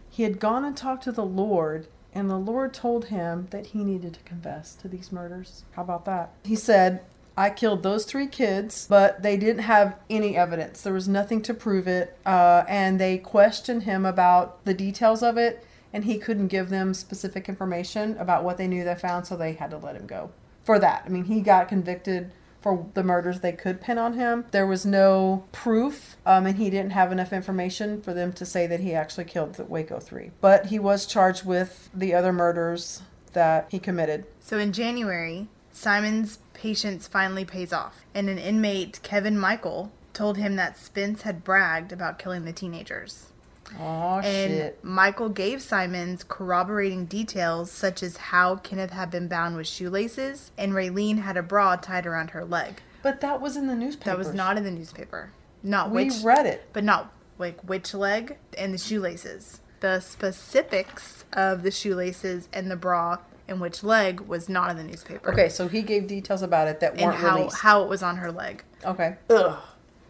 he 0.09 0.23
had 0.23 0.39
gone 0.39 0.63
and 0.63 0.75
talked 0.75 1.03
to 1.05 1.11
the 1.11 1.25
Lord, 1.25 1.87
and 2.13 2.29
the 2.29 2.37
Lord 2.37 2.73
told 2.73 3.05
him 3.05 3.47
that 3.51 3.67
he 3.67 3.83
needed 3.83 4.13
to 4.15 4.19
confess 4.21 4.75
to 4.75 4.87
these 4.87 5.11
murders. 5.11 5.63
How 5.71 5.83
about 5.83 6.05
that? 6.05 6.31
He 6.43 6.55
said, 6.55 7.01
I 7.37 7.49
killed 7.49 7.83
those 7.83 8.05
three 8.05 8.27
kids, 8.27 8.85
but 8.89 9.23
they 9.23 9.37
didn't 9.37 9.63
have 9.63 9.97
any 10.09 10.35
evidence. 10.35 10.81
There 10.81 10.93
was 10.93 11.07
nothing 11.07 11.41
to 11.43 11.53
prove 11.53 11.87
it. 11.87 12.17
Uh, 12.25 12.63
and 12.67 12.99
they 12.99 13.17
questioned 13.17 13.83
him 13.83 14.05
about 14.05 14.63
the 14.65 14.73
details 14.73 15.23
of 15.23 15.37
it, 15.37 15.65
and 15.93 16.05
he 16.05 16.17
couldn't 16.17 16.47
give 16.47 16.69
them 16.69 16.93
specific 16.93 17.47
information 17.47 18.17
about 18.17 18.43
what 18.43 18.57
they 18.57 18.67
knew 18.67 18.83
they 18.83 18.95
found, 18.95 19.25
so 19.25 19.37
they 19.37 19.53
had 19.53 19.71
to 19.71 19.77
let 19.77 19.95
him 19.95 20.05
go 20.05 20.31
for 20.63 20.77
that. 20.79 21.03
I 21.05 21.09
mean, 21.09 21.25
he 21.25 21.41
got 21.41 21.69
convicted 21.69 22.31
for 22.61 22.87
the 22.93 23.03
murders 23.03 23.39
they 23.39 23.51
could 23.51 23.81
pin 23.81 23.97
on 23.97 24.13
him. 24.13 24.45
There 24.51 24.67
was 24.67 24.85
no 24.85 25.43
proof, 25.51 26.15
um, 26.25 26.45
and 26.45 26.57
he 26.57 26.69
didn't 26.69 26.91
have 26.91 27.11
enough 27.11 27.33
information 27.33 28.01
for 28.01 28.13
them 28.13 28.31
to 28.33 28.45
say 28.45 28.67
that 28.67 28.79
he 28.79 28.93
actually 28.93 29.25
killed 29.25 29.55
the 29.55 29.65
Waco 29.65 29.99
Three. 29.99 30.31
But 30.39 30.67
he 30.67 30.79
was 30.79 31.05
charged 31.05 31.45
with 31.45 31.89
the 31.93 32.13
other 32.13 32.31
murders 32.31 33.01
that 33.33 33.67
he 33.69 33.79
committed. 33.79 34.25
So 34.39 34.57
in 34.57 34.73
January, 34.73 35.47
Simon's 35.71 36.39
patience 36.53 37.07
finally 37.07 37.45
pays 37.45 37.73
off, 37.73 38.05
and 38.13 38.29
an 38.29 38.37
inmate, 38.37 38.99
Kevin 39.03 39.37
Michael, 39.37 39.91
told 40.13 40.37
him 40.37 40.55
that 40.57 40.77
Spence 40.77 41.21
had 41.21 41.43
bragged 41.43 41.91
about 41.91 42.19
killing 42.19 42.45
the 42.45 42.53
teenagers. 42.53 43.27
Oh 43.79 44.19
And 44.23 44.51
shit! 44.51 44.83
Michael 44.83 45.29
gave 45.29 45.61
Simons 45.61 46.23
corroborating 46.27 47.05
details 47.05 47.71
such 47.71 48.03
as 48.03 48.17
how 48.17 48.57
Kenneth 48.57 48.91
had 48.91 49.09
been 49.11 49.27
bound 49.27 49.55
with 49.55 49.67
shoelaces 49.67 50.51
and 50.57 50.73
Raylene 50.73 51.19
had 51.19 51.37
a 51.37 51.43
bra 51.43 51.75
tied 51.75 52.05
around 52.05 52.31
her 52.31 52.43
leg. 52.45 52.81
But 53.03 53.21
that 53.21 53.41
was 53.41 53.55
in 53.57 53.67
the 53.67 53.75
newspaper. 53.75 54.09
That 54.11 54.17
was 54.17 54.33
not 54.33 54.57
in 54.57 54.63
the 54.63 54.71
newspaper. 54.71 55.31
Not 55.63 55.89
We 55.91 56.05
which, 56.05 56.21
read 56.23 56.45
it. 56.45 56.67
but 56.73 56.83
not 56.83 57.11
like 57.37 57.59
which 57.61 57.93
leg 57.93 58.37
and 58.57 58.73
the 58.73 58.77
shoelaces. 58.77 59.59
The 59.79 59.99
specifics 59.99 61.25
of 61.33 61.63
the 61.63 61.71
shoelaces 61.71 62.47
and 62.53 62.69
the 62.69 62.75
bra 62.75 63.17
and 63.47 63.59
which 63.59 63.83
leg 63.83 64.21
was 64.21 64.47
not 64.47 64.69
in 64.71 64.77
the 64.77 64.83
newspaper. 64.83 65.31
Okay, 65.31 65.49
so 65.49 65.67
he 65.67 65.81
gave 65.81 66.07
details 66.07 66.41
about 66.41 66.67
it 66.67 66.79
that 66.79 66.93
weren't 66.93 67.15
and 67.15 67.15
how, 67.15 67.37
released. 67.37 67.57
how 67.59 67.83
it 67.83 67.89
was 67.89 68.01
on 68.03 68.17
her 68.17 68.31
leg. 68.31 68.63
okay. 68.85 69.15
Ugh. 69.29 69.57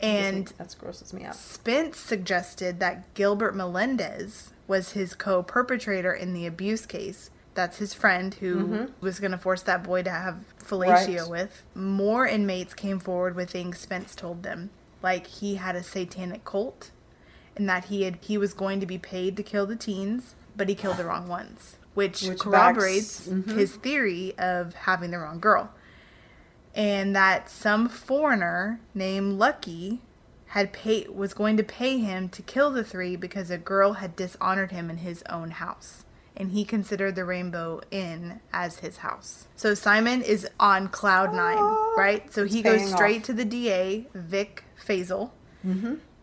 And 0.02 0.52
That's 0.58 0.76
grosses 0.76 1.14
me 1.14 1.24
out. 1.26 1.36
Spence 1.36 1.98
suggested 1.98 2.80
that 2.80 3.14
Gilbert 3.14 3.56
Melendez 3.56 4.52
was 4.68 4.92
his 4.92 5.14
co 5.16 5.44
perpetrator 5.44 6.14
in 6.14 6.34
the 6.34 6.46
abuse 6.46 6.86
case. 6.86 7.30
That's 7.54 7.78
his 7.78 7.94
friend 7.94 8.34
who 8.36 8.88
was 9.02 9.20
going 9.20 9.32
to 9.32 9.38
force 9.38 9.62
that 9.64 9.84
boy 9.84 10.04
to 10.04 10.10
have 10.10 10.44
fellatio 10.64 11.08
Mm-hmm. 11.08 11.18
Right. 11.18 11.30
with. 11.30 11.64
More 11.76 12.26
inmates 12.26 12.74
came 12.74 13.00
forward 13.00 13.36
with 13.36 13.50
things 13.52 13.78
Spence 13.80 14.16
told 14.16 14.44
them, 14.44 14.70
like 15.04 15.28
he 15.28 15.56
had 15.56 15.76
a 15.76 15.84
satanic 15.84 16.46
cult 16.46 16.92
and 17.58 17.68
that 17.68 17.86
he 17.86 18.04
had 18.04 18.18
he 18.22 18.38
was 18.38 18.54
going 18.54 18.80
to 18.80 18.86
be 18.86 18.98
paid 18.98 19.36
to 19.36 19.44
kill 19.44 19.66
the 19.66 19.76
teens, 19.76 20.34
but 20.56 20.70
he 20.70 20.76
killed 20.76 20.96
the 20.96 21.04
wrong 21.04 21.28
ones, 21.28 21.76
which, 21.94 22.24
Which 22.24 22.40
corroborates 22.40 23.28
backs- 23.28 23.30
mhm. 23.50 23.58
his 23.58 23.76
theory 23.76 24.34
of 24.38 24.74
having 24.74 25.12
the 25.12 25.20
wrong 25.20 25.40
girl 25.42 25.72
and 26.76 27.16
that 27.16 27.50
some 27.50 27.90
foreigner 27.90 28.80
named 28.94 29.38
Lucky 29.38 30.02
had 30.48 30.74
paid 30.74 31.10
was 31.10 31.34
going 31.34 31.58
to 31.58 31.64
pay 31.64 31.98
him 31.98 32.30
to 32.30 32.42
kill 32.42 32.72
the 32.72 32.84
three 32.84 33.16
because 33.16 33.50
a 33.50 33.58
girl 33.58 33.94
had 33.94 34.16
dishonored 34.16 34.72
him 34.72 34.90
in 34.90 34.98
his 34.98 35.24
own 35.30 35.52
house. 35.52 36.04
And 36.36 36.52
he 36.52 36.64
considered 36.64 37.16
the 37.16 37.26
Rainbow 37.26 37.82
Inn 37.92 38.40
as 38.54 38.80
his 38.80 38.98
house. 38.98 39.48
So 39.56 39.74
Simon 39.74 40.22
is 40.22 40.48
on 40.60 40.88
cloud 40.88 41.34
nine, 41.34 41.62
right? 41.98 42.32
So 42.34 42.46
he 42.46 42.62
goes 42.62 42.90
straight 42.90 43.20
off. 43.20 43.26
to 43.28 43.34
the 43.34 43.46
DA, 43.46 44.08
Vic 44.14 44.64
Feazell, 44.84 45.32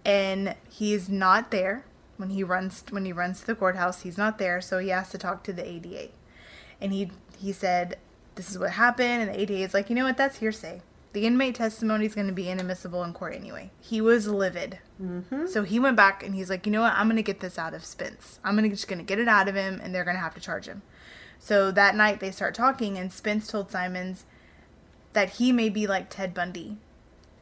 and 0.05 0.55
he 0.71 0.95
is 0.95 1.09
not 1.11 1.51
there 1.51 1.85
when 2.17 2.31
he 2.31 2.43
runs 2.43 2.85
when 2.91 3.05
he 3.05 3.13
runs 3.13 3.41
to 3.41 3.47
the 3.47 3.55
courthouse. 3.55 4.01
He's 4.03 4.19
not 4.19 4.39
there, 4.39 4.61
so 4.61 4.79
he 4.79 4.89
has 4.89 5.11
to 5.11 5.19
talk 5.19 5.45
to 5.45 5.53
the 5.53 5.67
ADA 5.67 6.09
and 6.81 6.93
he 6.93 7.11
he 7.39 7.53
said 7.53 7.99
this 8.39 8.51
is 8.51 8.59
what 8.59 8.71
happened 8.71 9.23
and 9.23 9.29
the 9.29 9.41
ADA 9.41 9.65
is 9.65 9.75
like 9.75 9.91
you 9.91 9.97
know 9.97 10.05
what? 10.05 10.17
That's 10.17 10.39
hearsay. 10.39 10.81
The 11.13 11.27
inmate 11.27 11.57
testimony 11.57 12.07
is 12.07 12.15
going 12.15 12.29
to 12.29 12.33
be 12.33 12.49
inadmissible 12.49 13.03
in 13.03 13.13
court 13.13 13.35
anyway. 13.35 13.71
He 13.81 14.01
was 14.01 14.29
livid. 14.29 14.79
Mm-hmm. 15.03 15.47
so 15.47 15.63
he 15.63 15.79
went 15.79 15.97
back 15.97 16.25
and 16.25 16.35
he's 16.35 16.49
like 16.49 16.65
you 16.65 16.73
know 16.73 16.83
what? 16.83 16.95
I'm 16.95 17.07
going 17.07 17.17
to 17.17 17.23
get 17.23 17.41
this 17.41 17.59
out 17.59 17.75
of 17.75 17.85
spence. 17.85 18.41
I'm 18.45 18.55
gonna, 18.55 18.69
just 18.71 18.89
going 18.89 19.01
to 19.01 19.05
get 19.05 19.19
it 19.19 19.29
out 19.29 19.49
of 19.49 19.55
him 19.55 19.81
and 19.83 19.95
they're 19.95 20.05
going 20.05 20.17
to 20.17 20.23
have 20.23 20.35
to 20.35 20.41
charge 20.41 20.67
him. 20.67 20.83
So 21.39 21.71
that 21.73 21.95
night 21.95 22.21
they 22.21 22.31
start 22.31 22.55
talking 22.55 22.97
and 22.97 23.13
spence 23.13 23.49
told 23.49 23.71
simons 23.71 24.25
that 25.13 25.31
he 25.35 25.53
may 25.53 25.69
be 25.69 25.87
like 25.87 26.11
ted 26.11 26.33
bundy 26.33 26.79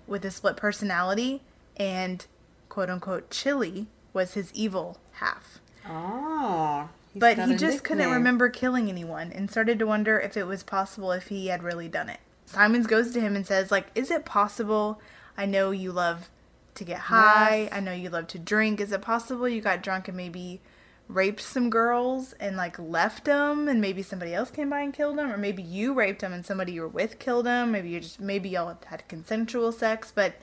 with 0.06 0.24
a 0.24 0.30
split 0.30 0.56
personality 0.56 1.42
and 1.76 2.26
quote 2.68 2.90
unquote 2.90 3.30
chili 3.30 3.87
was 4.12 4.35
his 4.35 4.50
evil 4.54 4.98
half. 5.12 5.59
Oh. 5.87 6.88
He's 7.16 7.20
but 7.20 7.48
he 7.48 7.57
just 7.57 7.83
couldn't 7.83 8.11
remember 8.11 8.48
killing 8.48 8.88
anyone 8.88 9.33
and 9.33 9.50
started 9.50 9.79
to 9.79 9.87
wonder 9.87 10.18
if 10.20 10.37
it 10.37 10.46
was 10.46 10.62
possible 10.62 11.12
if 11.12 11.29
he 11.29 11.46
had 11.46 11.62
really 11.62 11.88
done 11.88 12.09
it. 12.09 12.20
Simons 12.44 12.87
goes 12.87 13.12
to 13.12 13.20
him 13.20 13.35
and 13.35 13.46
says, 13.46 13.70
like, 13.70 13.87
is 13.94 14.11
it 14.11 14.24
possible? 14.24 15.00
I 15.37 15.46
know 15.46 15.70
you 15.70 15.92
love 15.92 16.31
to 16.74 16.85
get 16.85 16.98
high. 16.98 17.68
I 17.72 17.81
know 17.81 17.92
you 17.92 18.11
love 18.11 18.26
to 18.29 18.38
drink. 18.38 18.81
Is 18.81 18.92
it 18.92 19.02
possible 19.02 19.48
you 19.48 19.61
got 19.61 19.83
drunk 19.83 20.09
and 20.09 20.16
maybe 20.16 20.61
raped 21.09 21.40
some 21.40 21.70
girls 21.70 22.33
and 22.35 22.57
like 22.57 22.79
left 22.79 23.24
them 23.24 23.68
and 23.68 23.81
maybe 23.81 24.02
somebody 24.02 24.35
else 24.35 24.50
came 24.50 24.68
by 24.70 24.81
and 24.81 24.92
killed 24.92 25.16
them 25.16 25.31
or 25.31 25.37
maybe 25.37 25.62
you 25.62 25.94
raped 25.94 26.20
them 26.20 26.33
and 26.33 26.44
somebody 26.44 26.72
you 26.72 26.81
were 26.81 26.88
with 26.88 27.20
killed 27.20 27.46
them 27.46 27.70
maybe 27.70 27.90
you 27.90 28.00
just 28.00 28.18
maybe 28.18 28.48
y'all 28.48 28.76
had 28.87 29.07
consensual 29.07 29.70
sex 29.70 30.12
but 30.12 30.35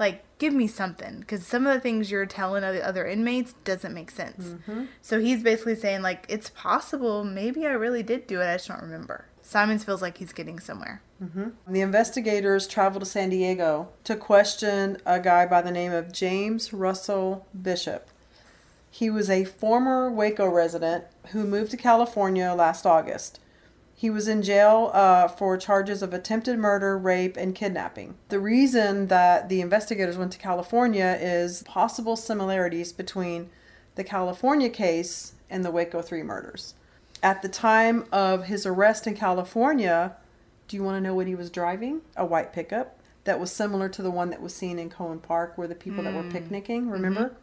like 0.00 0.24
give 0.38 0.54
me 0.54 0.66
something 0.66 1.20
because 1.20 1.46
some 1.46 1.66
of 1.66 1.74
the 1.74 1.78
things 1.78 2.10
you're 2.10 2.26
telling 2.26 2.64
other, 2.64 3.06
inmates 3.06 3.52
doesn't 3.64 3.92
make 3.92 4.10
sense. 4.10 4.46
Mm-hmm. 4.46 4.86
So 5.02 5.20
he's 5.20 5.42
basically 5.42 5.76
saying 5.76 6.00
like 6.00 6.24
it's 6.28 6.50
possible 6.50 7.22
maybe 7.22 7.66
i 7.66 7.70
really 7.70 8.02
did 8.02 8.26
do 8.26 8.40
it 8.40 8.46
i 8.46 8.54
just 8.54 8.66
don't 8.66 8.82
remember. 8.82 9.26
Simons 9.42 9.84
feels 9.84 10.00
like 10.02 10.18
he's 10.18 10.32
getting 10.32 10.58
somewhere. 10.58 11.02
Mm-hmm. 11.22 11.48
The 11.72 11.80
investigators 11.80 12.66
traveled 12.66 13.02
to 13.02 13.10
San 13.10 13.30
Diego 13.30 13.88
to 14.04 14.14
question 14.16 14.98
a 15.04 15.18
guy 15.18 15.44
by 15.44 15.60
the 15.60 15.72
name 15.72 15.92
of 15.92 16.12
James 16.12 16.72
Russell 16.72 17.46
Bishop. 17.60 18.08
He 18.90 19.10
was 19.10 19.28
a 19.28 19.44
former 19.44 20.10
Waco 20.10 20.46
resident 20.46 21.04
who 21.28 21.44
moved 21.44 21.70
to 21.72 21.76
California 21.76 22.52
last 22.52 22.86
August. 22.86 23.40
He 24.00 24.08
was 24.08 24.28
in 24.28 24.40
jail 24.40 24.90
uh, 24.94 25.28
for 25.28 25.58
charges 25.58 26.00
of 26.00 26.14
attempted 26.14 26.58
murder, 26.58 26.96
rape, 26.96 27.36
and 27.36 27.54
kidnapping. 27.54 28.14
The 28.30 28.40
reason 28.40 29.08
that 29.08 29.50
the 29.50 29.60
investigators 29.60 30.16
went 30.16 30.32
to 30.32 30.38
California 30.38 31.18
is 31.20 31.62
possible 31.64 32.16
similarities 32.16 32.94
between 32.94 33.50
the 33.96 34.02
California 34.02 34.70
case 34.70 35.34
and 35.50 35.62
the 35.62 35.70
Waco 35.70 36.00
3 36.00 36.22
murders. 36.22 36.72
At 37.22 37.42
the 37.42 37.48
time 37.50 38.06
of 38.10 38.44
his 38.44 38.64
arrest 38.64 39.06
in 39.06 39.16
California, 39.16 40.16
do 40.66 40.78
you 40.78 40.82
want 40.82 40.96
to 40.96 41.02
know 41.02 41.14
what 41.14 41.26
he 41.26 41.34
was 41.34 41.50
driving? 41.50 42.00
A 42.16 42.24
white 42.24 42.54
pickup 42.54 42.98
that 43.24 43.38
was 43.38 43.52
similar 43.52 43.90
to 43.90 44.00
the 44.00 44.10
one 44.10 44.30
that 44.30 44.40
was 44.40 44.54
seen 44.54 44.78
in 44.78 44.88
Koehne 44.88 45.20
Park 45.20 45.58
where 45.58 45.68
the 45.68 45.74
people 45.74 46.04
that 46.04 46.14
were 46.14 46.22
picnicking, 46.30 46.88
remember? 46.88 47.34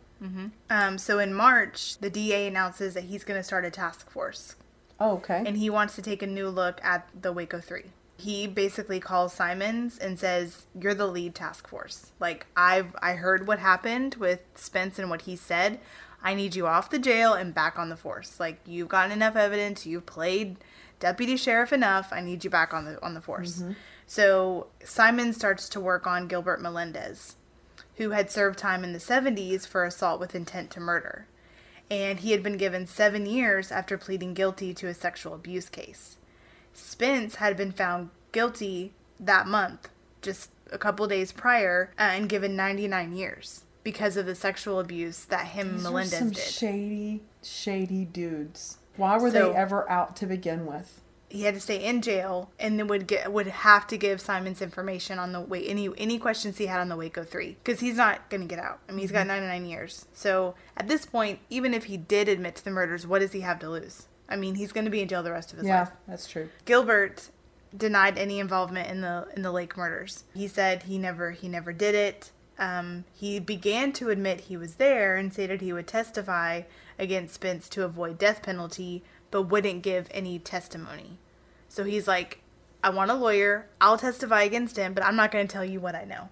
um, 0.71 0.97
so 0.97 1.19
in 1.19 1.31
march 1.31 1.99
the 1.99 2.09
da 2.09 2.47
announces 2.47 2.95
that 2.95 3.03
he's 3.03 3.23
going 3.23 3.39
to 3.39 3.43
start 3.43 3.65
a 3.65 3.69
task 3.69 4.09
force 4.09 4.55
Oh, 4.99 5.13
okay. 5.17 5.43
and 5.45 5.57
he 5.57 5.69
wants 5.69 5.95
to 5.95 6.01
take 6.01 6.21
a 6.21 6.27
new 6.27 6.49
look 6.49 6.83
at 6.83 7.07
the 7.19 7.31
Waco 7.31 7.59
3. 7.59 7.83
He 8.17 8.47
basically 8.47 8.99
calls 8.99 9.31
Simons 9.33 9.97
and 9.97 10.19
says, 10.19 10.65
"You're 10.79 10.95
the 10.95 11.05
lead 11.05 11.35
task 11.35 11.67
force. 11.67 12.11
Like 12.19 12.47
I've 12.55 12.95
I 12.99 13.13
heard 13.13 13.45
what 13.45 13.59
happened 13.59 14.15
with 14.15 14.41
Spence 14.55 14.97
and 14.97 15.09
what 15.09 15.23
he 15.23 15.35
said. 15.35 15.79
I 16.23 16.33
need 16.33 16.55
you 16.55 16.65
off 16.65 16.89
the 16.89 16.97
jail 16.97 17.33
and 17.33 17.53
back 17.53 17.77
on 17.77 17.89
the 17.89 17.95
force. 17.95 18.39
Like 18.39 18.59
you've 18.65 18.89
gotten 18.89 19.11
enough 19.11 19.35
evidence, 19.35 19.85
you've 19.85 20.07
played 20.07 20.57
deputy 20.99 21.37
sheriff 21.37 21.71
enough. 21.71 22.11
I 22.11 22.21
need 22.21 22.43
you 22.43 22.49
back 22.49 22.73
on 22.73 22.85
the 22.85 23.03
on 23.05 23.13
the 23.13 23.21
force." 23.21 23.57
Mm-hmm. 23.59 23.73
So 24.07 24.67
Simon 24.83 25.31
starts 25.31 25.69
to 25.69 25.79
work 25.79 26.07
on 26.07 26.27
Gilbert 26.27 26.59
Melendez, 26.59 27.35
who 27.97 28.11
had 28.11 28.31
served 28.31 28.57
time 28.57 28.83
in 28.83 28.93
the 28.93 28.99
70s 28.99 29.67
for 29.67 29.85
assault 29.85 30.19
with 30.19 30.33
intent 30.33 30.71
to 30.71 30.79
murder 30.79 31.27
and 31.89 32.19
he 32.19 32.31
had 32.31 32.43
been 32.43 32.57
given 32.57 32.85
seven 32.87 33.25
years 33.25 33.71
after 33.71 33.97
pleading 33.97 34.33
guilty 34.33 34.73
to 34.73 34.87
a 34.87 34.93
sexual 34.93 35.33
abuse 35.33 35.69
case. 35.69 36.17
Spence 36.73 37.35
had 37.35 37.55
been 37.57 37.71
found 37.71 38.09
guilty 38.31 38.93
that 39.19 39.47
month, 39.47 39.89
just 40.21 40.51
a 40.71 40.77
couple 40.77 41.07
days 41.07 41.31
prior, 41.31 41.91
uh, 41.97 42.03
and 42.03 42.29
given 42.29 42.55
99 42.55 43.15
years 43.15 43.63
because 43.83 44.17
of 44.17 44.25
the 44.25 44.35
sexual 44.35 44.79
abuse 44.79 45.25
that 45.25 45.47
him 45.47 45.69
and 45.69 45.77
These 45.79 45.85
are 45.85 45.89
Melendez 45.89 46.19
some 46.19 46.29
did. 46.31 46.43
shady, 46.43 47.23
shady 47.41 48.05
dudes. 48.05 48.77
Why 48.97 49.17
were 49.17 49.31
So- 49.31 49.51
they 49.51 49.55
ever 49.57 49.89
out 49.89 50.15
to 50.17 50.25
begin 50.25 50.65
with? 50.65 51.01
He 51.29 51.43
had 51.43 51.53
to 51.55 51.59
stay 51.59 51.83
in 51.83 52.01
jail 52.01 52.49
and 52.59 52.79
then 52.79 52.87
would 52.87 53.05
get 53.07 53.31
would 53.31 53.47
have 53.47 53.85
to 53.87 53.97
give 53.97 54.21
Simon's 54.21 54.61
information 54.61 55.19
on 55.19 55.31
the 55.33 55.41
way 55.41 55.65
any 55.67 55.89
any 55.97 56.17
questions 56.17 56.57
he 56.57 56.67
had 56.67 56.79
on 56.79 56.89
the 56.89 56.95
Waco 56.95 57.23
3 57.23 57.57
because 57.63 57.79
he's 57.81 57.97
not 57.97 58.29
going 58.29 58.41
to 58.41 58.47
get 58.47 58.63
out. 58.63 58.79
I 58.87 58.91
mean, 58.93 58.99
he's 58.99 59.11
got 59.11 59.27
99 59.27 59.65
years. 59.65 60.05
So, 60.13 60.55
at 60.77 60.87
this 60.87 61.05
point, 61.05 61.39
even 61.49 61.73
if 61.73 61.85
he 61.85 61.97
did 61.97 62.29
admit 62.29 62.55
to 62.55 62.63
the 62.63 62.71
murders, 62.71 63.05
what 63.05 63.19
does 63.19 63.33
he 63.33 63.41
have 63.41 63.59
to 63.59 63.69
lose? 63.69 64.07
I 64.29 64.35
mean, 64.35 64.55
he's 64.55 64.71
going 64.71 64.85
to 64.85 64.91
be 64.91 65.01
in 65.01 65.07
jail 65.07 65.23
the 65.23 65.31
rest 65.31 65.51
of 65.51 65.59
his 65.59 65.67
Yeah, 65.67 65.81
life. 65.81 65.91
that's 66.07 66.27
true. 66.27 66.49
Gilbert 66.65 67.29
denied 67.75 68.17
any 68.17 68.39
involvement 68.39 68.89
in 68.89 69.01
the 69.01 69.27
in 69.35 69.41
the 69.41 69.51
Lake 69.51 69.75
murders. 69.75 70.23
He 70.33 70.47
said 70.47 70.83
he 70.83 70.97
never 70.97 71.31
he 71.31 71.47
never 71.49 71.73
did 71.73 71.95
it. 71.95 72.31
Um, 72.59 73.03
he 73.13 73.39
began 73.39 73.91
to 73.93 74.09
admit 74.09 74.41
he 74.41 74.57
was 74.57 74.75
there 74.75 75.15
and 75.15 75.31
stated 75.31 75.61
he 75.61 75.71
would 75.73 75.85
testify 75.87 76.61
against 76.97 77.35
Spence 77.35 77.69
to 77.69 77.83
avoid 77.83 78.17
death 78.17 78.41
penalty, 78.41 79.03
but 79.31 79.43
wouldn't 79.43 79.83
give 79.83 80.07
any 80.11 80.39
testimony. 80.39 81.17
So 81.69 81.83
he's 81.83 82.07
like, 82.07 82.41
"I 82.83 82.89
want 82.89 83.11
a 83.11 83.15
lawyer. 83.15 83.67
I'll 83.81 83.97
testify 83.97 84.43
against 84.43 84.77
him, 84.77 84.93
but 84.93 85.03
I'm 85.03 85.15
not 85.15 85.31
going 85.31 85.47
to 85.47 85.51
tell 85.51 85.65
you 85.65 85.79
what 85.79 85.95
I 85.95 86.05
know. 86.05 86.29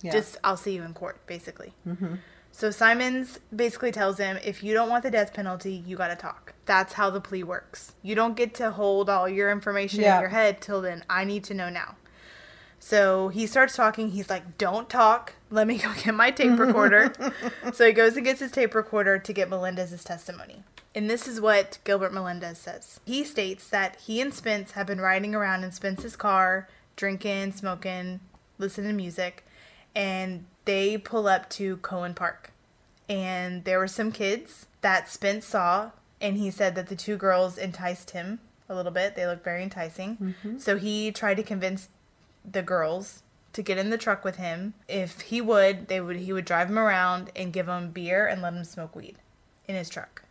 Yeah. 0.00 0.12
Just 0.12 0.36
I'll 0.44 0.56
see 0.56 0.74
you 0.74 0.82
in 0.82 0.94
court, 0.94 1.26
basically." 1.26 1.74
Mm-hmm. 1.86 2.16
So 2.56 2.70
Simons 2.70 3.40
basically 3.54 3.90
tells 3.90 4.18
him, 4.18 4.38
if 4.44 4.62
you 4.62 4.74
don't 4.74 4.88
want 4.88 5.02
the 5.02 5.10
death 5.10 5.34
penalty, 5.34 5.72
you 5.72 5.96
got 5.96 6.06
to 6.08 6.14
talk. 6.14 6.54
That's 6.66 6.92
how 6.92 7.10
the 7.10 7.20
plea 7.20 7.42
works. 7.42 7.94
You 8.00 8.14
don't 8.14 8.36
get 8.36 8.54
to 8.54 8.70
hold 8.70 9.10
all 9.10 9.28
your 9.28 9.50
information 9.50 10.02
Yeah. 10.02 10.14
in 10.14 10.20
your 10.20 10.30
head 10.30 10.60
till 10.60 10.80
then. 10.80 11.02
I 11.10 11.24
need 11.24 11.42
to 11.44 11.54
know 11.54 11.68
now. 11.68 11.96
So 12.78 13.26
he 13.26 13.48
starts 13.48 13.74
talking. 13.74 14.10
He's 14.10 14.30
like, 14.30 14.56
don't 14.56 14.88
talk. 14.88 15.32
Let 15.54 15.68
me 15.68 15.78
go 15.78 15.92
get 16.04 16.14
my 16.14 16.32
tape 16.32 16.58
recorder. 16.58 17.12
so 17.72 17.86
he 17.86 17.92
goes 17.92 18.16
and 18.16 18.24
gets 18.24 18.40
his 18.40 18.50
tape 18.50 18.74
recorder 18.74 19.20
to 19.20 19.32
get 19.32 19.48
Melendez's 19.48 20.02
testimony. 20.02 20.64
And 20.96 21.08
this 21.08 21.28
is 21.28 21.40
what 21.40 21.78
Gilbert 21.84 22.12
Melendez 22.12 22.58
says. 22.58 22.98
He 23.04 23.22
states 23.22 23.68
that 23.68 23.96
he 24.00 24.20
and 24.20 24.34
Spence 24.34 24.72
have 24.72 24.88
been 24.88 25.00
riding 25.00 25.32
around 25.32 25.62
in 25.62 25.70
Spence's 25.70 26.16
car, 26.16 26.68
drinking, 26.96 27.52
smoking, 27.52 28.18
listening 28.58 28.88
to 28.88 28.96
music, 28.96 29.44
and 29.94 30.44
they 30.64 30.98
pull 30.98 31.28
up 31.28 31.48
to 31.50 31.76
Koehne 31.78 32.16
Park. 32.16 32.50
And 33.08 33.62
there 33.62 33.78
were 33.78 33.86
some 33.86 34.10
kids 34.10 34.66
that 34.80 35.08
Spence 35.08 35.46
saw, 35.46 35.92
and 36.20 36.36
he 36.36 36.50
said 36.50 36.74
that 36.74 36.88
the 36.88 36.96
two 36.96 37.16
girls 37.16 37.58
enticed 37.58 38.10
him 38.10 38.40
a 38.68 38.74
little 38.74 38.92
bit. 38.92 39.14
They 39.14 39.26
looked 39.26 39.44
very 39.44 39.62
enticing. 39.62 40.16
Mm-hmm. 40.16 40.58
So 40.58 40.78
he 40.78 41.12
tried 41.12 41.36
to 41.36 41.44
convince 41.44 41.90
the 42.44 42.62
girls 42.62 43.22
to 43.54 43.62
get 43.62 43.78
in 43.78 43.88
the 43.90 43.96
truck 43.96 44.24
with 44.24 44.36
him. 44.36 44.74
If 44.88 45.22
he 45.22 45.40
would, 45.40 45.88
they 45.88 46.00
would 46.00 46.16
he 46.16 46.32
would 46.32 46.44
drive 46.44 46.68
him 46.68 46.78
around 46.78 47.30
and 47.34 47.52
give 47.52 47.68
him 47.68 47.90
beer 47.90 48.26
and 48.26 48.42
let 48.42 48.52
him 48.52 48.64
smoke 48.64 48.94
weed 48.94 49.16
in 49.66 49.74
his 49.74 49.88
truck. 49.88 50.22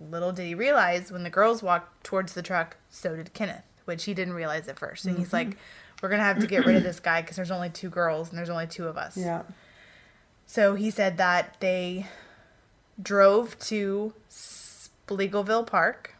Little 0.00 0.32
did 0.32 0.46
he 0.46 0.54
realize 0.54 1.10
when 1.10 1.22
the 1.22 1.30
girls 1.30 1.62
walked 1.62 2.04
towards 2.04 2.34
the 2.34 2.42
truck, 2.42 2.76
so 2.90 3.16
did 3.16 3.32
Kenneth, 3.32 3.62
which 3.86 4.04
he 4.04 4.12
didn't 4.12 4.34
realize 4.34 4.68
at 4.68 4.78
first. 4.78 5.06
And 5.06 5.16
he's 5.16 5.28
mm-hmm. 5.28 5.36
like, 5.36 5.56
we're 6.02 6.08
going 6.08 6.18
to 6.18 6.24
have 6.24 6.40
to 6.40 6.46
get 6.46 6.66
rid 6.66 6.76
of 6.76 6.82
this 6.82 7.00
guy 7.00 7.22
because 7.22 7.36
there's 7.36 7.52
only 7.52 7.70
two 7.70 7.88
girls 7.88 8.28
and 8.28 8.36
there's 8.36 8.50
only 8.50 8.66
two 8.66 8.86
of 8.88 8.98
us. 8.98 9.16
Yeah. 9.16 9.42
So 10.46 10.74
he 10.74 10.90
said 10.90 11.16
that 11.16 11.56
they 11.60 12.06
drove 13.00 13.58
to 13.60 14.12
Speegleville 14.28 15.66
Park 15.66 16.16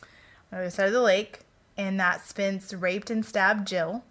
on 0.00 0.08
the 0.52 0.56
other 0.58 0.70
side 0.70 0.86
of 0.86 0.92
the 0.92 1.02
lake, 1.02 1.40
and 1.76 1.98
that 1.98 2.24
Spence 2.26 2.72
raped 2.72 3.10
and 3.10 3.26
stabbed 3.26 3.66
Jill. 3.66 4.04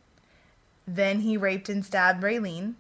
Then 0.95 1.21
he 1.21 1.37
raped 1.37 1.69
and 1.69 1.85
stabbed 1.85 2.23
Raylene 2.23 2.73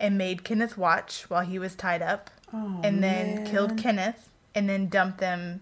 and 0.00 0.16
made 0.16 0.44
Kenneth 0.44 0.76
watch 0.78 1.24
while 1.28 1.42
he 1.44 1.58
was 1.58 1.74
tied 1.74 2.02
up, 2.02 2.30
Oh, 2.52 2.80
and 2.84 3.02
then 3.02 3.34
man. 3.36 3.46
killed 3.46 3.76
Kenneth 3.76 4.28
and 4.54 4.68
then 4.68 4.88
dumped 4.88 5.18
them 5.18 5.60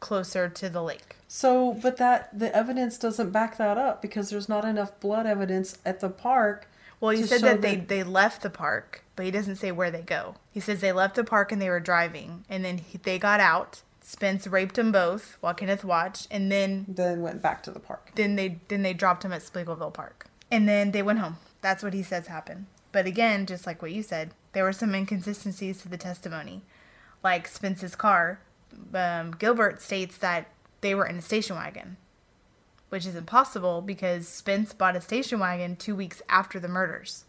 closer 0.00 0.48
to 0.48 0.68
the 0.68 0.82
lake. 0.82 1.16
So, 1.28 1.74
but 1.74 1.96
that 1.98 2.36
the 2.38 2.54
evidence 2.54 2.98
doesn't 2.98 3.30
back 3.30 3.56
that 3.58 3.76
up 3.76 4.00
because 4.02 4.30
there's 4.30 4.48
not 4.48 4.64
enough 4.64 4.98
blood 5.00 5.26
evidence 5.26 5.78
at 5.84 6.00
the 6.00 6.08
park. 6.08 6.68
Well, 7.00 7.10
he 7.10 7.22
said 7.24 7.40
show 7.40 7.46
that 7.48 7.62
they, 7.62 7.76
they 7.76 8.02
left 8.02 8.42
the 8.42 8.50
park, 8.50 9.04
but 9.16 9.24
he 9.26 9.30
doesn't 9.30 9.56
say 9.56 9.70
where 9.72 9.90
they 9.90 10.02
go. 10.02 10.36
He 10.50 10.60
says 10.60 10.80
they 10.80 10.92
left 10.92 11.14
the 11.16 11.24
park 11.24 11.52
and 11.52 11.60
they 11.60 11.68
were 11.68 11.80
driving, 11.80 12.44
and 12.48 12.64
then 12.64 12.78
he, 12.78 12.98
they 12.98 13.18
got 13.18 13.38
out. 13.40 13.82
Spence 14.00 14.46
raped 14.46 14.76
them 14.76 14.92
both 14.92 15.36
while 15.40 15.52
Kenneth 15.52 15.84
watched, 15.84 16.28
and 16.30 16.50
then 16.50 16.86
then 16.88 17.20
went 17.22 17.42
back 17.42 17.62
to 17.64 17.70
the 17.72 17.80
park. 17.80 18.12
then 18.14 18.36
they 18.36 18.60
then 18.68 18.82
they 18.82 18.94
dropped 18.94 19.24
him 19.24 19.32
at 19.32 19.42
Speegleville 19.42 19.92
Park, 19.92 20.26
and 20.50 20.68
then 20.68 20.92
they 20.92 21.02
went 21.02 21.18
home. 21.18 21.36
That's 21.60 21.82
what 21.82 21.94
he 21.94 22.02
says 22.02 22.26
happened. 22.26 22.66
But 22.92 23.06
again, 23.06 23.46
just 23.46 23.66
like 23.66 23.82
what 23.82 23.92
you 23.92 24.02
said, 24.02 24.32
there 24.52 24.64
were 24.64 24.72
some 24.72 24.94
inconsistencies 24.94 25.82
to 25.82 25.88
the 25.88 25.98
testimony, 25.98 26.62
like 27.22 27.48
Spence's 27.48 27.94
car. 27.94 28.40
Um, 28.94 29.32
Gilbert 29.32 29.82
states 29.82 30.16
that 30.18 30.48
they 30.80 30.94
were 30.94 31.06
in 31.06 31.16
a 31.16 31.22
station 31.22 31.56
wagon, 31.56 31.96
which 32.88 33.06
is 33.06 33.14
impossible 33.14 33.82
because 33.82 34.28
Spence 34.28 34.72
bought 34.72 34.96
a 34.96 35.00
station 35.00 35.40
wagon 35.40 35.76
two 35.76 35.94
weeks 35.94 36.22
after 36.28 36.60
the 36.60 36.68
murders. 36.68 37.24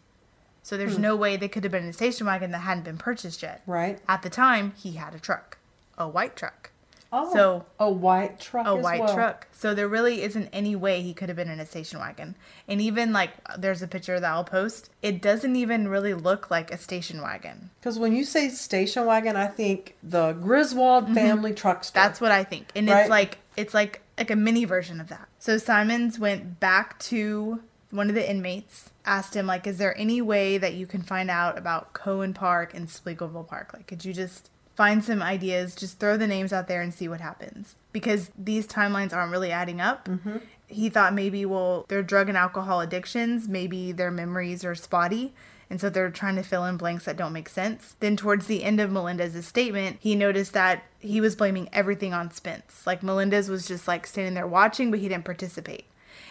So 0.64 0.76
there's 0.76 1.00
no 1.00 1.16
way 1.16 1.38
they 1.38 1.48
could 1.48 1.64
have 1.64 1.72
been 1.72 1.84
in 1.84 1.90
a 1.90 1.94
station 1.94 2.28
wagon 2.28 2.52
that 2.52 2.60
hadn't 2.60 2.84
been 2.84 2.98
purchased 2.98 3.42
yet. 3.42 3.64
Right. 3.66 4.00
At 4.10 4.22
the 4.22 4.30
time, 4.30 4.74
he 4.76 4.94
had 4.94 5.16
a 5.16 5.20
truck, 5.20 5.58
a 5.98 6.10
white 6.10 6.36
truck. 6.36 6.72
Oh, 7.12 7.32
So- 7.34 7.66
a 7.80 7.90
white 7.90 8.40
truck. 8.40 8.68
a 8.68 8.76
white 8.76 9.00
well. 9.02 9.14
truck. 9.16 9.48
So 9.52 9.74
there 9.74 9.88
really 9.88 10.22
isn't 10.22 10.50
any 10.52 10.76
way 10.76 11.02
he 11.02 11.14
could 11.14 11.30
have 11.30 11.36
been 11.36 11.50
in 11.50 11.60
a 11.60 11.66
station 11.66 12.00
wagon. 12.00 12.36
And 12.68 12.82
even 12.82 13.14
like 13.14 13.32
there's 13.58 13.82
a 13.82 13.88
picture 13.88 14.20
that 14.20 14.30
I'll 14.30 14.44
post. 14.44 14.90
It 15.02 15.22
doesn't 15.22 15.56
even 15.56 15.88
really 15.88 16.14
look 16.14 16.52
like 16.52 16.72
a 16.72 16.78
station 16.78 17.22
wagon. 17.22 17.70
Because 17.80 17.98
when 17.98 18.14
you 18.14 18.24
say 18.24 18.50
station 18.50 19.06
wagon, 19.06 19.36
I 19.36 19.48
think 19.48 19.96
the 20.04 20.34
Griswold 20.34 21.14
family 21.14 21.54
Truckster. 21.54 21.92
Mm-hmm. 21.92 21.96
That's 21.96 22.22
what 22.22 22.32
I 22.32 22.44
think. 22.44 22.68
And 22.76 22.88
Right. 22.90 23.02
it's 23.02 23.10
like 23.10 23.38
it's 23.56 23.74
like 23.74 24.02
like 24.18 24.30
a 24.32 24.36
mini 24.36 24.66
version 24.66 25.00
of 25.00 25.08
that. 25.10 25.28
So 25.40 25.58
Simons 25.58 26.20
went 26.20 26.60
back 26.60 26.98
to 27.00 27.62
one 27.90 28.10
of 28.10 28.16
the 28.16 28.30
inmates, 28.30 28.90
asked 29.06 29.34
him 29.36 29.48
like, 29.48 29.66
"Is 29.66 29.78
there 29.78 29.98
any 29.98 30.22
way 30.22 30.58
that 30.58 30.74
you 30.74 30.86
can 30.86 31.02
find 31.04 31.32
out 31.32 31.58
about 31.58 31.94
Koehne 31.94 32.36
Park 32.36 32.74
and 32.74 32.88
Speegleville 32.90 33.48
Park? 33.48 33.72
Like, 33.74 33.88
could 33.88 34.04
you 34.04 34.14
just 34.14 34.50
find 34.78 35.04
some 35.04 35.22
ideas, 35.22 35.76
just 35.76 36.00
throw 36.00 36.16
the 36.16 36.28
names 36.28 36.54
out 36.54 36.70
there 36.70 36.82
and 36.82 36.94
see 36.94 37.10
what 37.10 37.20
happens?" 37.20 37.76
Because 37.92 38.32
these 38.38 38.66
timelines 38.66 39.12
aren't 39.12 39.32
really 39.32 39.52
adding 39.52 39.82
up. 39.82 40.08
Mm-hmm. 40.08 40.38
He 40.68 40.90
thought 40.90 41.14
maybe, 41.14 41.46
well, 41.46 41.86
their 41.90 42.04
drug 42.04 42.30
and 42.30 42.38
alcohol 42.38 42.80
addictions, 42.80 43.50
maybe 43.50 43.92
their 43.92 44.12
memories 44.12 44.64
are 44.64 44.76
spotty. 44.76 45.34
And 45.70 45.82
so 45.82 45.90
they're 45.90 46.10
trying 46.10 46.38
to 46.38 46.44
fill 46.44 46.64
in 46.64 46.78
blanks 46.78 47.04
that 47.04 47.18
don't 47.18 47.34
make 47.34 47.50
sense. 47.50 47.98
Then, 48.00 48.16
towards 48.16 48.48
the 48.48 48.64
end 48.64 48.80
of 48.80 48.90
Melendez 48.90 49.46
statement, 49.46 49.98
he 50.00 50.16
noticed 50.16 50.54
that 50.54 50.84
he 51.00 51.20
was 51.20 51.36
blaming 51.36 51.68
everything 51.74 52.14
on 52.14 52.32
Spence. 52.32 52.88
Like, 52.88 53.04
Melendez 53.04 53.50
was 53.50 53.68
just 53.68 53.86
like 53.86 54.08
standing 54.08 54.34
there 54.34 54.48
watching, 54.48 54.92
but 54.92 55.02
he 55.02 55.10
didn't 55.10 55.26
participate. 55.26 55.86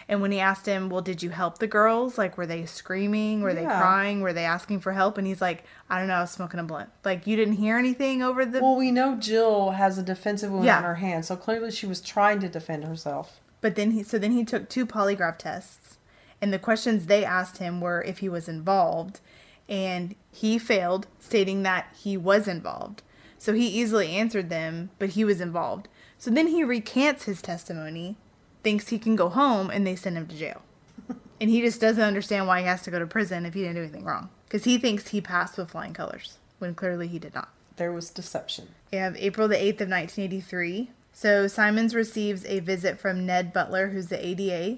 And 0.09 0.21
when 0.21 0.31
he 0.31 0.39
asked 0.39 0.65
him, 0.65 0.89
Well, 0.89 1.01
did 1.01 1.21
you 1.21 1.31
help 1.31 1.57
the 1.57 1.67
girls? 1.67 2.17
Like, 2.17 2.37
were 2.37 2.45
they 2.45 2.65
screaming? 2.65 3.41
Were 3.41 3.53
they 3.53 3.65
crying? 3.65 4.21
Were 4.21 4.31
they 4.33 4.45
asking 4.45 4.79
for 4.79 4.93
help? 4.93 5.17
And 5.17 5.27
he's 5.27 5.41
like, 5.41 5.63
I 5.89 5.99
don't 5.99 6.07
know, 6.07 6.15
I 6.15 6.21
was 6.21 6.31
smoking 6.31 6.59
a 6.59 6.63
blunt. 6.63 6.89
Like, 7.03 7.27
you 7.27 7.35
didn't 7.35 7.55
hear 7.55 7.77
anything 7.77 8.21
over 8.23 8.45
the. 8.45 8.61
Well, 8.61 8.77
we 8.77 8.89
know 8.91 9.15
Jill 9.17 9.71
has 9.71 9.97
a 9.97 10.03
defensive 10.03 10.51
wound 10.51 10.65
Yeah. 10.65 10.77
on 10.77 10.83
her 10.83 10.95
hand, 10.95 11.25
so 11.25 11.35
clearly 11.35 11.71
she 11.71 11.85
was 11.85 11.99
trying 11.99 12.39
to 12.39 12.47
defend 12.49 12.85
herself. 12.85 13.41
But 13.59 13.75
then 13.75 13.91
he 13.91 14.03
so 14.03 14.17
then 14.17 14.31
he 14.31 14.45
took 14.45 14.69
two 14.69 14.85
polygraph 14.85 15.37
tests, 15.39 15.97
and 16.41 16.53
the 16.53 16.59
questions 16.59 17.07
they 17.07 17.25
asked 17.25 17.57
him 17.57 17.81
were 17.81 18.01
if 18.03 18.19
he 18.19 18.29
was 18.29 18.47
involved, 18.47 19.19
and 19.67 20.15
he 20.31 20.57
failed, 20.57 21.07
stating 21.19 21.63
that 21.63 21.87
he 21.99 22.15
was 22.15 22.47
involved. 22.47 23.01
So 23.39 23.53
he 23.53 23.67
easily 23.67 24.11
answered 24.15 24.49
them, 24.49 24.89
but 24.99 25.09
he 25.09 25.23
was 25.25 25.41
involved. 25.41 25.87
So 26.17 26.31
then 26.31 26.47
he 26.47 26.63
recants 26.63 27.25
his 27.25 27.41
testimony, 27.41 28.15
thinks 28.63 28.89
he 28.89 28.99
can 28.99 29.15
go 29.15 29.29
home, 29.29 29.69
and 29.69 29.85
they 29.85 29.95
send 29.95 30.17
him 30.17 30.27
to 30.27 30.35
jail. 30.35 30.61
and 31.41 31.49
he 31.49 31.61
just 31.61 31.81
doesn't 31.81 32.03
understand 32.03 32.47
why 32.47 32.61
he 32.61 32.65
has 32.67 32.81
to 32.83 32.91
go 32.91 32.99
to 32.99 33.07
prison 33.07 33.45
if 33.45 33.53
he 33.53 33.61
didn't 33.61 33.75
do 33.75 33.81
anything 33.81 34.03
wrong, 34.03 34.29
because 34.45 34.63
he 34.63 34.77
thinks 34.77 35.09
he 35.09 35.21
passed 35.21 35.57
with 35.57 35.71
flying 35.71 35.93
colors 35.93 36.37
when 36.59 36.75
clearly 36.75 37.07
he 37.07 37.19
did 37.19 37.33
not. 37.33 37.49
There 37.77 37.91
was 37.91 38.09
deception. 38.09 38.69
We 38.91 38.97
have 38.97 39.15
April 39.17 39.47
the 39.47 39.55
8th 39.55 39.81
of 39.81 39.89
1983. 39.89 40.89
So 41.13 41.47
Simons 41.47 41.95
receives 41.95 42.45
a 42.45 42.59
visit 42.59 42.99
from 42.99 43.25
Ned 43.25 43.53
Butler, 43.53 43.89
who's 43.89 44.07
the 44.07 44.23
ADA, 44.23 44.77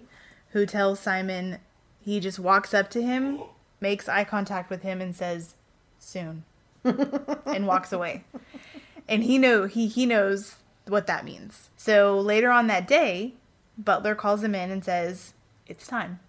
who 0.51 0.65
tells 0.65 0.99
Simon 0.99 1.59
he 2.01 2.19
just 2.19 2.39
walks 2.39 2.73
up 2.73 2.89
to 2.91 3.01
him, 3.01 3.41
makes 3.81 4.07
eye 4.07 4.23
contact 4.23 4.69
with 4.69 4.81
him, 4.81 5.01
and 5.01 5.15
says, 5.15 5.55
"Soon," 5.99 6.45
and 6.83 7.67
walks 7.67 7.91
away. 7.91 8.23
And 9.07 9.23
he 9.23 9.37
know 9.37 9.65
he 9.65 9.87
he 9.87 10.05
knows 10.05 10.55
what 10.87 11.07
that 11.07 11.25
means. 11.25 11.69
So 11.77 12.19
later 12.19 12.51
on 12.51 12.67
that 12.67 12.87
day, 12.87 13.33
Butler 13.79 14.13
calls 14.13 14.43
him 14.43 14.53
in 14.53 14.69
and 14.69 14.83
says, 14.83 15.33
"It's 15.65 15.87
time." 15.87 16.19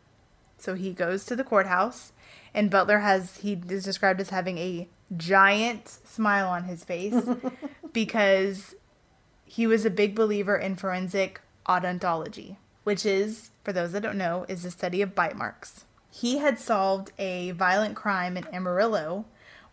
So 0.56 0.74
he 0.74 0.92
goes 0.92 1.24
to 1.26 1.36
the 1.36 1.44
courthouse, 1.44 2.12
and 2.54 2.70
Butler 2.70 3.00
has 3.00 3.38
he 3.38 3.60
is 3.68 3.84
described 3.84 4.20
as 4.20 4.30
having 4.30 4.58
a 4.58 4.88
giant 5.16 5.88
smile 5.88 6.48
on 6.48 6.64
his 6.64 6.84
face 6.84 7.24
because 7.92 8.74
he 9.44 9.66
was 9.66 9.84
a 9.84 9.90
big 9.90 10.14
believer 10.14 10.56
in 10.56 10.76
forensic 10.76 11.40
odontology, 11.66 12.56
which 12.84 13.04
is, 13.04 13.50
for 13.64 13.72
those 13.72 13.92
that 13.92 14.02
don't 14.02 14.16
know, 14.16 14.46
is 14.48 14.62
the 14.62 14.70
study 14.70 15.02
of 15.02 15.14
bite 15.14 15.36
marks. 15.36 15.84
He 16.10 16.38
had 16.38 16.58
solved 16.58 17.12
a 17.18 17.50
violent 17.52 17.96
crime 17.96 18.36
in 18.36 18.46
Amarillo 18.52 19.24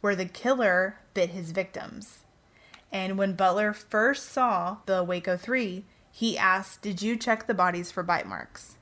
where 0.02 0.16
the 0.16 0.26
killer 0.26 0.98
bit 1.14 1.32
his 1.32 1.52
victims. 1.52 2.20
And 2.92 3.18
when 3.18 3.34
Butler 3.34 3.74
first 3.74 4.30
saw 4.30 4.78
the 4.86 5.04
Waco 5.04 5.36
3, 5.36 5.84
he 6.18 6.36
asked, 6.36 6.82
Did 6.82 7.04
you 7.04 7.16
check 7.16 7.46
the 7.46 7.54
bodies 7.54 7.92
for 7.92 8.02
bite 8.02 8.26
marks? 8.26 8.76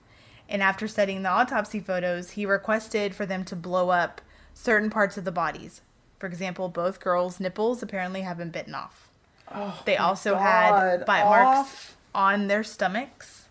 And 0.48 0.64
after 0.64 0.88
studying 0.88 1.22
the 1.22 1.30
autopsy 1.30 1.82
photos, 1.82 2.32
he 2.32 2.46
requested 2.46 3.14
for 3.14 3.26
them 3.26 3.44
to 3.44 3.58
blow 3.58 3.90
up 3.90 4.22
certain 4.54 4.90
parts 4.90 5.18
of 5.18 5.26
the 5.26 5.34
bodies. 5.34 5.82
For 6.18 6.28
example, 6.28 6.70
both 6.70 7.02
girls' 7.02 7.42
nipples 7.42 7.84
apparently 7.84 8.22
have 8.22 8.38
been 8.38 8.52
bitten 8.52 8.74
off. 8.74 9.10
Oh 9.54 9.82
they 9.84 9.98
also 9.98 10.38
had 10.38 10.70
God, 10.70 11.06
bite 11.06 11.26
marks 11.26 11.60
off? 11.60 11.98
on 12.16 12.48
their 12.48 12.64
stomachs 12.64 13.50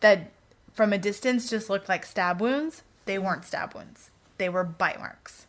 that 0.00 0.32
from 0.72 0.92
a 0.92 0.98
distance 0.98 1.48
just 1.48 1.70
looked 1.70 1.88
like 1.88 2.04
stab 2.04 2.40
wounds. 2.40 2.82
They 3.04 3.14
mm. 3.14 3.22
weren't 3.22 3.44
stab 3.44 3.76
wounds, 3.76 4.10
they 4.38 4.48
were 4.48 4.64
bite 4.64 4.98
marks. 4.98 5.46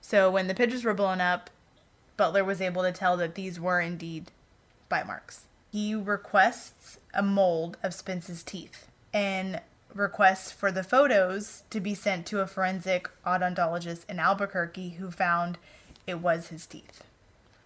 So 0.00 0.30
when 0.30 0.46
the 0.46 0.54
pictures 0.54 0.84
were 0.84 0.94
blown 0.94 1.20
up, 1.20 1.50
Butler 2.16 2.44
was 2.44 2.60
able 2.60 2.82
to 2.82 2.92
tell 2.92 3.16
that 3.16 3.34
these 3.34 3.58
were 3.58 3.80
indeed 3.80 4.30
bite 4.88 5.08
marks. 5.08 5.46
He 5.72 5.94
requests 5.94 6.98
a 7.14 7.22
mold 7.22 7.76
of 7.82 7.94
Spence's 7.94 8.42
teeth 8.42 8.88
and 9.12 9.60
requests 9.94 10.52
for 10.52 10.70
the 10.70 10.84
photos 10.84 11.64
to 11.70 11.80
be 11.80 11.94
sent 11.94 12.26
to 12.26 12.40
a 12.40 12.46
forensic 12.46 13.10
odontologist 13.26 14.08
in 14.08 14.20
Albuquerque 14.20 14.90
who 14.90 15.10
found 15.10 15.58
it 16.06 16.20
was 16.20 16.48
his 16.48 16.66
teeth. 16.66 17.02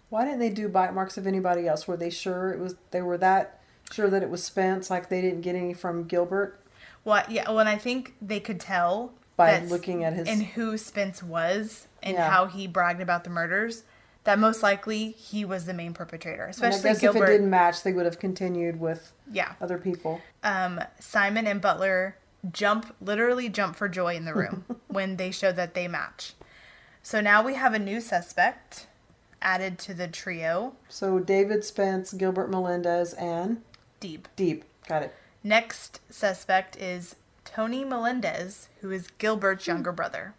Why 0.09 0.25
didn't 0.25 0.39
they 0.41 0.51
do 0.51 0.69
bite 0.69 0.95
marks 0.95 1.19
of 1.19 1.27
anybody 1.27 1.67
else? 1.69 1.87
Were 1.87 1.97
they 1.97 2.11
sure 2.11 2.51
it 2.51 2.59
was? 2.61 2.77
They 2.93 3.03
were 3.03 3.19
that 3.19 3.61
sure 3.93 4.09
that 4.09 4.23
it 4.23 4.31
was 4.31 4.43
Spence. 4.45 4.89
Like 4.91 5.09
they 5.09 5.21
didn't 5.21 5.43
get 5.43 5.55
any 5.55 5.75
from 5.75 6.05
Gilbert. 6.05 6.59
Well, 7.05 7.25
yeah, 7.29 7.49
well, 7.51 7.61
and 7.61 7.69
I 7.69 7.77
think 7.77 8.15
they 8.23 8.41
could 8.41 8.61
tell 8.61 9.13
By 9.37 9.59
looking 9.61 10.05
at 10.05 10.15
his- 10.15 10.29
and 10.29 10.43
who 10.43 10.79
Spence 10.79 11.23
was 11.23 11.89
and 12.03 12.15
Yeah. 12.15 12.31
how 12.31 12.47
he 12.47 12.67
bragged 12.67 13.03
about 13.03 13.25
the 13.25 13.31
murders. 13.31 13.83
That 14.25 14.39
most 14.39 14.63
likely 14.63 15.11
he 15.13 15.45
was 15.45 15.67
the 15.67 15.75
main 15.75 15.93
perpetrator, 15.93 16.45
And 16.45 16.49
I 16.49 16.51
especially 16.69 16.91
guess 16.91 17.01
Gilbert. 17.01 17.25
if 17.25 17.29
it 17.29 17.33
didn't 17.33 17.51
match, 17.51 17.83
they 17.83 17.93
would 17.93 18.07
have 18.07 18.19
continued 18.19 18.81
with 18.81 19.13
yeah, 19.31 19.53
other 19.61 19.77
people. 19.79 20.21
um, 20.43 20.81
Simon 20.99 21.47
and 21.47 21.61
Butler 21.61 22.17
jump, 22.51 22.95
literally 23.03 23.49
jump 23.51 23.77
for 23.77 23.89
joy 23.89 24.15
in 24.17 24.25
the 24.25 24.35
room 24.35 24.65
when 24.89 25.17
they 25.17 25.31
show 25.31 25.53
that 25.53 25.75
they 25.75 25.89
match. 25.89 26.33
So 27.03 27.21
now 27.21 27.43
we 27.45 27.55
have 27.55 27.75
a 27.75 27.79
new 27.79 28.01
suspect 28.01 28.87
added 29.43 29.79
to 29.81 29.93
the 29.93 30.09
trio, 30.09 30.75
So 30.89 31.19
David 31.19 31.63
Spence, 31.65 32.15
Gilbert 32.15 32.51
Melendez, 32.51 33.13
and 33.13 33.61
Deeb. 34.01 34.23
Deeb. 34.39 34.63
Got 34.89 35.03
it. 35.03 35.15
Next 35.43 36.01
suspect 36.09 36.77
is 36.77 37.17
Tony 37.45 37.85
Melendez, 37.85 38.69
who 38.81 38.91
is 38.91 39.09
Gilbert's 39.19 39.67
younger 39.67 39.93
brother. 39.93 40.33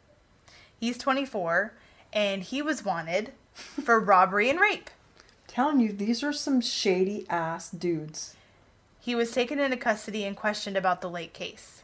He's 0.80 0.98
24, 0.98 1.74
and 2.12 2.42
he 2.42 2.64
was 2.64 2.84
wanted 2.84 3.34
for 3.56 4.00
robbery 4.00 4.50
and 4.50 4.60
rape. 4.60 4.90
telling 5.48 5.80
you, 5.80 5.92
these 5.92 6.22
are 6.24 6.34
some 6.34 6.60
shady 6.62 7.26
ass 7.30 7.70
dudes. 7.70 8.36
He 9.00 9.16
was 9.16 9.32
taken 9.32 9.60
into 9.60 9.78
custody 9.78 10.26
and 10.26 10.36
questioned 10.36 10.76
about 10.76 11.02
the 11.02 11.10
late 11.10 11.34
case, 11.34 11.84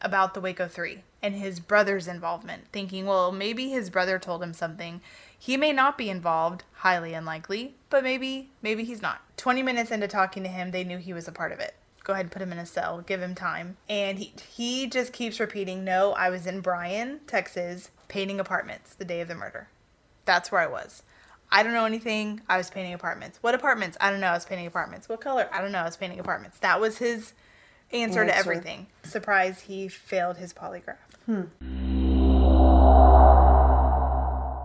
about 0.00 0.34
the 0.34 0.40
Waco 0.40 0.66
3 0.66 1.02
and 1.22 1.34
his 1.34 1.60
brother's 1.60 2.08
involvement, 2.08 2.64
thinking, 2.72 3.06
well, 3.06 3.30
maybe 3.30 3.68
his 3.68 3.90
brother 3.90 4.18
told 4.18 4.42
him 4.42 4.54
something. 4.54 5.00
He 5.38 5.56
may 5.56 5.72
not 5.72 5.98
be 5.98 6.08
involved, 6.08 6.64
highly 6.76 7.12
unlikely, 7.12 7.74
but 7.90 8.02
maybe, 8.02 8.50
maybe 8.62 8.84
he's 8.84 9.02
not. 9.02 9.20
20 9.36 9.62
minutes 9.62 9.90
into 9.90 10.08
talking 10.08 10.42
to 10.42 10.48
him, 10.48 10.70
they 10.70 10.84
knew 10.84 10.98
he 10.98 11.12
was 11.12 11.28
a 11.28 11.32
part 11.32 11.52
of 11.52 11.60
it. 11.60 11.74
Go 12.04 12.14
ahead 12.14 12.26
and 12.26 12.32
put 12.32 12.40
him 12.42 12.52
in 12.52 12.58
a 12.58 12.64
cell, 12.64 13.02
give 13.02 13.20
him 13.20 13.34
time. 13.34 13.76
And 13.88 14.18
he, 14.18 14.32
he 14.50 14.86
just 14.86 15.12
keeps 15.12 15.40
repeating, 15.40 15.84
no, 15.84 16.12
I 16.12 16.30
was 16.30 16.46
in 16.46 16.60
Bryan, 16.60 17.20
Texas, 17.26 17.90
painting 18.08 18.40
apartments 18.40 18.94
the 18.94 19.04
day 19.04 19.20
of 19.20 19.28
the 19.28 19.34
murder. 19.34 19.68
That's 20.30 20.52
where 20.52 20.60
I 20.60 20.68
was. 20.68 21.02
I 21.50 21.64
don't 21.64 21.72
know 21.72 21.86
anything. 21.86 22.40
I 22.48 22.56
was 22.56 22.70
painting 22.70 22.94
apartments. 22.94 23.38
What 23.40 23.56
apartments? 23.56 23.96
I 24.00 24.12
don't 24.12 24.20
know. 24.20 24.28
I 24.28 24.34
was 24.34 24.44
painting 24.44 24.68
apartments. 24.68 25.08
What 25.08 25.20
color? 25.20 25.48
I 25.52 25.60
don't 25.60 25.72
know. 25.72 25.80
I 25.80 25.84
was 25.84 25.96
painting 25.96 26.20
apartments. 26.20 26.60
That 26.60 26.80
was 26.80 26.98
his 26.98 27.32
answer, 27.92 28.24
to 28.24 28.36
everything. 28.36 28.86
Surprise, 29.02 29.62
he 29.62 29.88
failed 29.88 30.36
his 30.36 30.54
polygraph. 30.54 30.98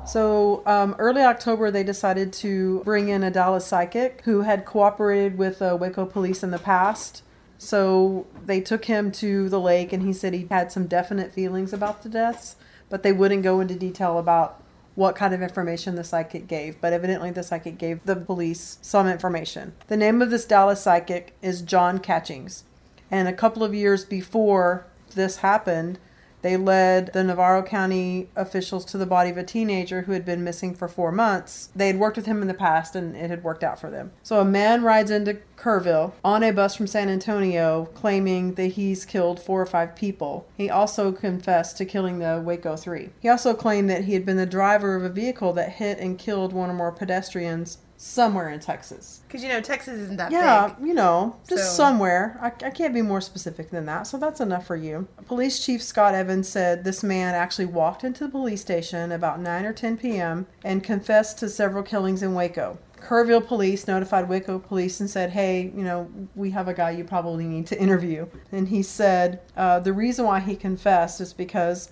So, 0.07 0.61
um, 0.67 0.95
early 0.99 1.23
October, 1.23 1.71
they 1.71 1.83
decided 1.83 2.31
to 2.33 2.83
bring 2.83 3.09
in 3.09 3.23
a 3.23 3.31
Dallas 3.31 3.65
psychic 3.65 4.21
who 4.25 4.41
had 4.41 4.65
cooperated 4.65 5.39
with 5.39 5.63
uh, 5.63 5.75
Waco 5.81 6.05
police 6.05 6.43
in 6.43 6.51
the 6.51 6.59
past. 6.59 7.23
So, 7.57 8.27
they 8.45 8.61
took 8.61 8.85
him 8.85 9.11
to 9.13 9.49
the 9.49 9.59
lake, 9.59 9.91
and 9.91 10.03
he 10.03 10.13
said 10.13 10.35
he 10.35 10.45
had 10.51 10.71
some 10.71 10.85
definite 10.85 11.33
feelings 11.33 11.73
about 11.73 12.03
the 12.03 12.09
deaths, 12.09 12.55
but 12.87 13.01
they 13.01 13.11
wouldn't 13.11 13.41
go 13.41 13.59
into 13.61 13.73
detail 13.73 14.19
about 14.19 14.61
what 14.95 15.15
kind 15.15 15.33
of 15.33 15.41
information 15.41 15.95
the 15.95 16.03
psychic 16.03 16.47
gave. 16.47 16.79
But 16.81 16.93
evidently, 16.93 17.31
the 17.31 17.43
psychic 17.43 17.77
gave 17.77 18.03
the 18.05 18.15
police 18.15 18.79
some 18.81 19.07
information. 19.07 19.73
The 19.87 19.97
name 19.97 20.21
of 20.21 20.31
this 20.31 20.45
Dallas 20.45 20.81
psychic 20.81 21.35
is 21.41 21.61
John 21.61 21.99
Catchings. 21.99 22.63
And 23.11 23.27
a 23.27 23.33
couple 23.33 23.63
of 23.63 23.75
years 23.75 24.03
before 24.05 24.87
this 25.13 25.37
happened, 25.37 25.99
they 26.45 26.57
led 26.57 27.11
the 27.11 27.23
Navarro 27.23 27.63
County 27.63 28.29
officials 28.35 28.85
to 28.85 28.99
the 28.99 29.07
body 29.07 29.31
of 29.31 29.37
a 29.37 29.43
teenager 29.43 30.03
who 30.03 30.11
had 30.11 30.23
been 30.23 30.43
missing 30.43 30.75
for 30.75 30.87
four 30.87 31.11
months. 31.11 31.69
They 31.75 31.87
had 31.87 31.97
worked 31.97 32.17
with 32.17 32.27
him 32.27 32.43
in 32.43 32.47
the 32.47 32.53
past 32.53 32.95
and 32.95 33.15
it 33.15 33.31
had 33.31 33.43
worked 33.43 33.63
out 33.63 33.81
for 33.81 33.89
them. 33.89 34.11
So 34.21 34.39
a 34.39 34.45
man 34.45 34.83
rides 34.83 35.09
into 35.09 35.39
Kerrville 35.57 36.13
on 36.23 36.43
a 36.43 36.51
bus 36.51 36.75
from 36.75 36.85
San 36.85 37.09
Antonio 37.09 37.85
claiming 37.95 38.53
that 38.53 38.73
he's 38.73 39.05
killed 39.05 39.39
four 39.39 39.59
or 39.59 39.65
five 39.65 39.95
people. 39.95 40.45
He 40.55 40.69
also 40.69 41.11
confessed 41.11 41.77
to 41.77 41.85
killing 41.85 42.19
the 42.19 42.39
Waco 42.45 42.75
Three. 42.75 43.09
He 43.19 43.27
also 43.27 43.55
claimed 43.55 43.89
that 43.89 44.03
he 44.03 44.13
had 44.13 44.23
been 44.23 44.37
the 44.37 44.45
driver 44.45 44.95
of 44.95 45.03
a 45.03 45.09
vehicle 45.09 45.51
that 45.53 45.71
hit 45.73 45.97
and 45.97 46.19
killed 46.19 46.53
one 46.53 46.69
or 46.69 46.73
more 46.73 46.91
pedestrians 46.91 47.79
somewhere 48.05 48.49
in 48.49 48.59
Texas. 48.59 49.21
Because, 49.27 49.41
you 49.41 49.49
know, 49.49 49.59
Texas 49.61 49.95
isn't 49.99 50.17
that 50.17 50.31
Yeah, 50.31 50.67
big. 50.77 50.87
you 50.87 50.93
know, 50.93 51.37
just 51.49 51.71
So- 51.71 51.83
somewhere. 51.83 52.37
I, 52.39 52.47
I 52.67 52.69
can't 52.69 52.93
be 52.93 53.01
more 53.01 53.19
specific 53.19 53.71
than 53.71 53.87
that, 53.87 54.05
so 54.05 54.17
that's 54.17 54.39
enough 54.39 54.67
for 54.67 54.75
you. 54.75 55.07
Police 55.25 55.59
Chief 55.65 55.81
Scott 55.81 56.13
Evans 56.13 56.47
said 56.47 56.83
this 56.83 57.01
man 57.03 57.33
actually 57.33 57.65
walked 57.65 58.03
into 58.03 58.23
the 58.25 58.29
police 58.29 58.61
station 58.61 59.11
about 59.11 59.39
9 59.39 59.65
or 59.65 59.73
10 59.73 59.97
p.m. 59.97 60.45
and 60.63 60.83
confessed 60.83 61.39
to 61.39 61.49
several 61.49 61.81
killings 61.83 62.21
in 62.21 62.35
Waco. 62.35 62.77
Kerrville 63.01 63.45
police 63.45 63.87
notified 63.87 64.29
Waco 64.29 64.59
police 64.59 64.99
and 64.99 65.09
said, 65.09 65.31
Hey, 65.31 65.71
you 65.75 65.83
know, 65.83 66.09
we 66.35 66.51
have 66.51 66.67
a 66.67 66.73
guy 66.73 66.91
you 66.91 67.03
probably 67.03 67.45
need 67.45 67.65
to 67.67 67.79
interview. 67.79 68.27
And 68.51 68.67
he 68.69 68.81
said 68.83 69.41
uh, 69.57 69.79
the 69.79 69.93
reason 69.93 70.25
why 70.25 70.39
he 70.41 70.55
confessed 70.55 71.19
is 71.21 71.33
because 71.33 71.89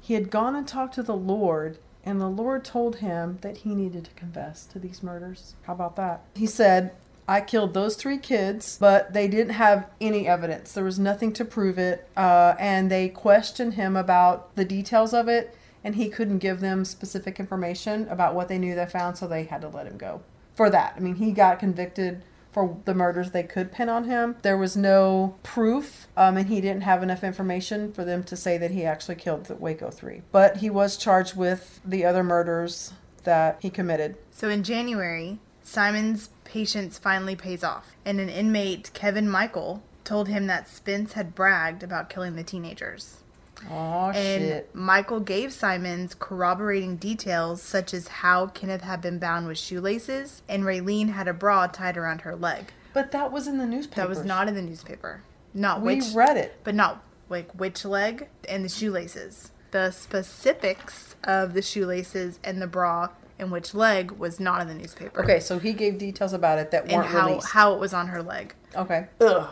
he 0.00 0.12
had 0.14 0.30
gone 0.30 0.54
and 0.54 0.66
talked 0.68 0.94
to 0.94 1.02
the 1.02 1.16
Lord, 1.16 1.78
and 2.04 2.20
the 2.20 2.28
Lord 2.28 2.64
told 2.64 2.96
him 2.96 3.38
that 3.40 3.58
he 3.58 3.74
needed 3.74 4.04
to 4.04 4.10
confess 4.12 4.66
to 4.66 4.78
these 4.78 5.02
murders. 5.02 5.54
How 5.62 5.72
about 5.72 5.96
that? 5.96 6.22
He 6.34 6.46
said, 6.46 6.92
I 7.26 7.40
killed 7.40 7.72
those 7.72 7.96
three 7.96 8.18
kids, 8.18 8.76
but 8.78 9.14
they 9.14 9.28
didn't 9.28 9.54
have 9.54 9.88
any 10.00 10.28
evidence. 10.28 10.72
There 10.72 10.84
was 10.84 10.98
nothing 10.98 11.32
to 11.34 11.44
prove 11.44 11.78
it. 11.78 12.06
Uh, 12.16 12.54
and 12.58 12.90
they 12.90 13.08
questioned 13.08 13.74
him 13.74 13.96
about 13.96 14.54
the 14.56 14.64
details 14.64 15.14
of 15.14 15.28
it, 15.28 15.56
and 15.82 15.94
he 15.94 16.08
couldn't 16.10 16.38
give 16.38 16.60
them 16.60 16.84
specific 16.84 17.40
information 17.40 18.06
about 18.08 18.34
what 18.34 18.48
they 18.48 18.58
knew 18.58 18.74
they 18.74 18.86
found, 18.86 19.16
so 19.16 19.26
they 19.26 19.44
had 19.44 19.62
to 19.62 19.68
let 19.68 19.86
him 19.86 19.96
go 19.96 20.22
for 20.54 20.68
that. 20.68 20.94
I 20.96 21.00
mean, 21.00 21.16
he 21.16 21.32
got 21.32 21.58
convicted 21.58 22.22
for 22.54 22.78
the 22.84 22.94
murders 22.94 23.32
they 23.32 23.42
could 23.42 23.72
pin 23.72 23.88
on 23.88 24.04
him. 24.04 24.36
There 24.42 24.56
was 24.56 24.76
no 24.76 25.34
proof, 25.42 26.06
um, 26.16 26.36
and 26.36 26.48
he 26.48 26.60
didn't 26.60 26.82
have 26.82 27.02
enough 27.02 27.24
information 27.24 27.92
for 27.92 28.04
them 28.04 28.22
to 28.24 28.36
say 28.36 28.56
that 28.56 28.70
he 28.70 28.84
actually 28.84 29.16
killed 29.16 29.46
the 29.46 29.56
Waco 29.56 29.90
Three. 29.90 30.22
But 30.30 30.58
he 30.58 30.70
was 30.70 30.96
charged 30.96 31.36
with 31.36 31.80
the 31.84 32.04
other 32.04 32.22
murders 32.22 32.92
that 33.24 33.58
he 33.60 33.70
committed. 33.70 34.16
So 34.30 34.48
in 34.48 34.62
January, 34.62 35.40
Simon's 35.64 36.30
patience 36.44 36.96
finally 36.96 37.34
pays 37.34 37.64
off, 37.64 37.96
and 38.04 38.20
an 38.20 38.28
inmate, 38.28 38.90
Kevin 38.94 39.28
Michael, 39.28 39.82
told 40.04 40.28
him 40.28 40.46
that 40.46 40.68
Spence 40.68 41.14
had 41.14 41.34
bragged 41.34 41.82
about 41.82 42.08
killing 42.08 42.36
the 42.36 42.44
teenagers. 42.44 43.23
Oh 43.70 44.10
And 44.14 44.42
shit! 44.42 44.74
Michael 44.74 45.20
gave 45.20 45.52
Simons 45.52 46.14
corroborating 46.18 46.96
details 46.96 47.62
such 47.62 47.94
as 47.94 48.08
how 48.08 48.48
Kenneth 48.48 48.82
had 48.82 49.00
been 49.00 49.18
bound 49.18 49.46
with 49.46 49.58
shoelaces 49.58 50.42
and 50.48 50.64
Raylene 50.64 51.10
had 51.10 51.28
a 51.28 51.32
bra 51.34 51.66
tied 51.66 51.96
around 51.96 52.22
her 52.22 52.36
leg. 52.36 52.72
But 52.92 53.10
that 53.12 53.32
was 53.32 53.46
in 53.48 53.58
the 53.58 53.66
newspaper. 53.66 54.02
That 54.02 54.08
was 54.08 54.24
not 54.24 54.48
in 54.48 54.54
the 54.54 54.62
newspaper. 54.62 55.22
Not 55.52 55.82
We 55.82 55.96
which 55.96 56.14
read 56.14 56.36
it. 56.36 56.58
but 56.64 56.74
not 56.74 57.02
like 57.28 57.50
which 57.52 57.84
leg 57.84 58.28
and 58.48 58.64
the 58.64 58.68
shoelaces. 58.68 59.50
The 59.70 59.90
specifics 59.90 61.16
of 61.24 61.54
the 61.54 61.62
shoelaces 61.62 62.38
and 62.44 62.60
the 62.62 62.66
bra 62.66 63.08
and 63.38 63.50
which 63.50 63.74
leg 63.74 64.12
was 64.12 64.38
not 64.38 64.60
in 64.62 64.68
the 64.68 64.74
newspaper. 64.74 65.22
Okay, 65.24 65.40
so 65.40 65.58
he 65.58 65.72
gave 65.72 65.98
details 65.98 66.32
about 66.32 66.58
it 66.58 66.70
that 66.70 66.86
weren't 66.88 67.06
how 67.06 67.26
released. 67.28 67.48
how 67.48 67.74
it 67.74 67.80
was 67.80 67.92
on 67.92 68.08
her 68.08 68.22
leg. 68.22 68.54
okay. 68.76 69.06
Ugh. 69.20 69.48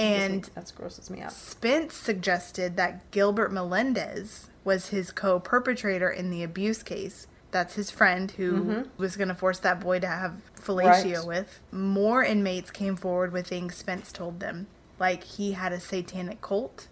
And 0.00 0.50
That's 0.54 0.72
grosses 0.72 1.10
me 1.10 1.20
out. 1.20 1.32
Spence 1.32 1.94
suggested 1.94 2.76
that 2.76 3.10
Gilbert 3.10 3.52
Melendez 3.52 4.48
was 4.64 4.88
his 4.88 5.10
co-perpetrator 5.10 6.10
in 6.10 6.30
the 6.30 6.42
abuse 6.42 6.82
case. 6.82 7.26
That's 7.50 7.74
his 7.74 7.90
friend 7.90 8.30
who 8.32 8.86
was 8.96 9.16
going 9.16 9.28
to 9.28 9.34
force 9.34 9.58
that 9.60 9.80
boy 9.80 9.98
to 10.00 10.06
have 10.06 10.40
fellatio 10.56 11.02
Mm-hmm. 11.04 11.12
Right. 11.14 11.26
with. 11.26 11.60
More 11.72 12.22
inmates 12.24 12.70
came 12.70 12.96
forward 12.96 13.32
with 13.32 13.48
things 13.48 13.74
Spence 13.74 14.12
told 14.12 14.38
them, 14.40 14.68
like 14.98 15.24
he 15.24 15.52
had 15.52 15.72
a 15.72 15.80
satanic 15.80 16.40
cult, 16.40 16.86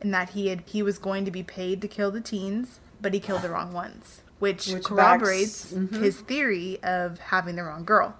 and 0.00 0.14
that 0.14 0.30
he 0.30 0.48
had 0.48 0.62
he 0.66 0.82
was 0.82 0.98
going 0.98 1.24
to 1.24 1.30
be 1.32 1.42
paid 1.42 1.80
to 1.82 1.88
kill 1.88 2.10
the 2.12 2.20
teens, 2.20 2.78
but 3.00 3.12
he 3.12 3.18
killed 3.20 3.42
the 3.42 3.50
wrong 3.50 3.72
ones, 3.72 4.22
which, 4.38 4.68
Which 4.68 4.84
corroborates 4.84 5.72
backs- 5.72 5.74
mhm. 5.92 6.00
his 6.02 6.20
theory 6.20 6.78
of 6.84 7.18
having 7.18 7.56
the 7.56 7.64
wrong 7.64 7.84
girl 7.84 8.14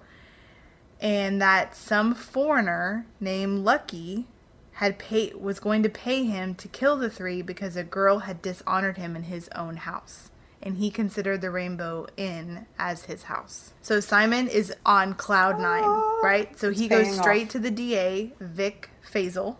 and 0.99 1.41
that 1.41 1.75
some 1.75 2.13
foreigner 2.13 3.05
named 3.19 3.63
Lucky 3.63 4.27
had 4.73 4.97
paid 4.97 5.35
was 5.35 5.59
going 5.59 5.83
to 5.83 5.89
pay 5.89 6.23
him 6.23 6.55
to 6.55 6.67
kill 6.67 6.97
the 6.97 7.09
three 7.09 7.41
because 7.41 7.75
a 7.75 7.83
girl 7.83 8.19
had 8.19 8.41
dishonored 8.41 8.97
him 8.97 9.15
in 9.15 9.23
his 9.23 9.49
own 9.55 9.77
house. 9.77 10.29
And 10.61 10.77
he 10.77 10.91
considered 10.91 11.39
the 11.39 11.51
Rainbow 11.51 12.07
Inn 12.17 12.65
as 12.77 13.05
his 13.05 13.23
house. 13.23 13.71
So 13.81 14.01
Simon 14.01 14.49
is 14.49 14.73
on 14.85 15.13
cloud 15.13 15.57
nine, 15.59 15.83
right? 16.21 16.57
So 16.59 16.71
he 16.71 16.89
goes 16.89 17.15
straight 17.17 17.45
off. 17.45 17.49
to 17.51 17.59
the 17.59 17.71
DA, 17.71 18.33
Vic 18.41 18.89
Feazell, 19.09 19.55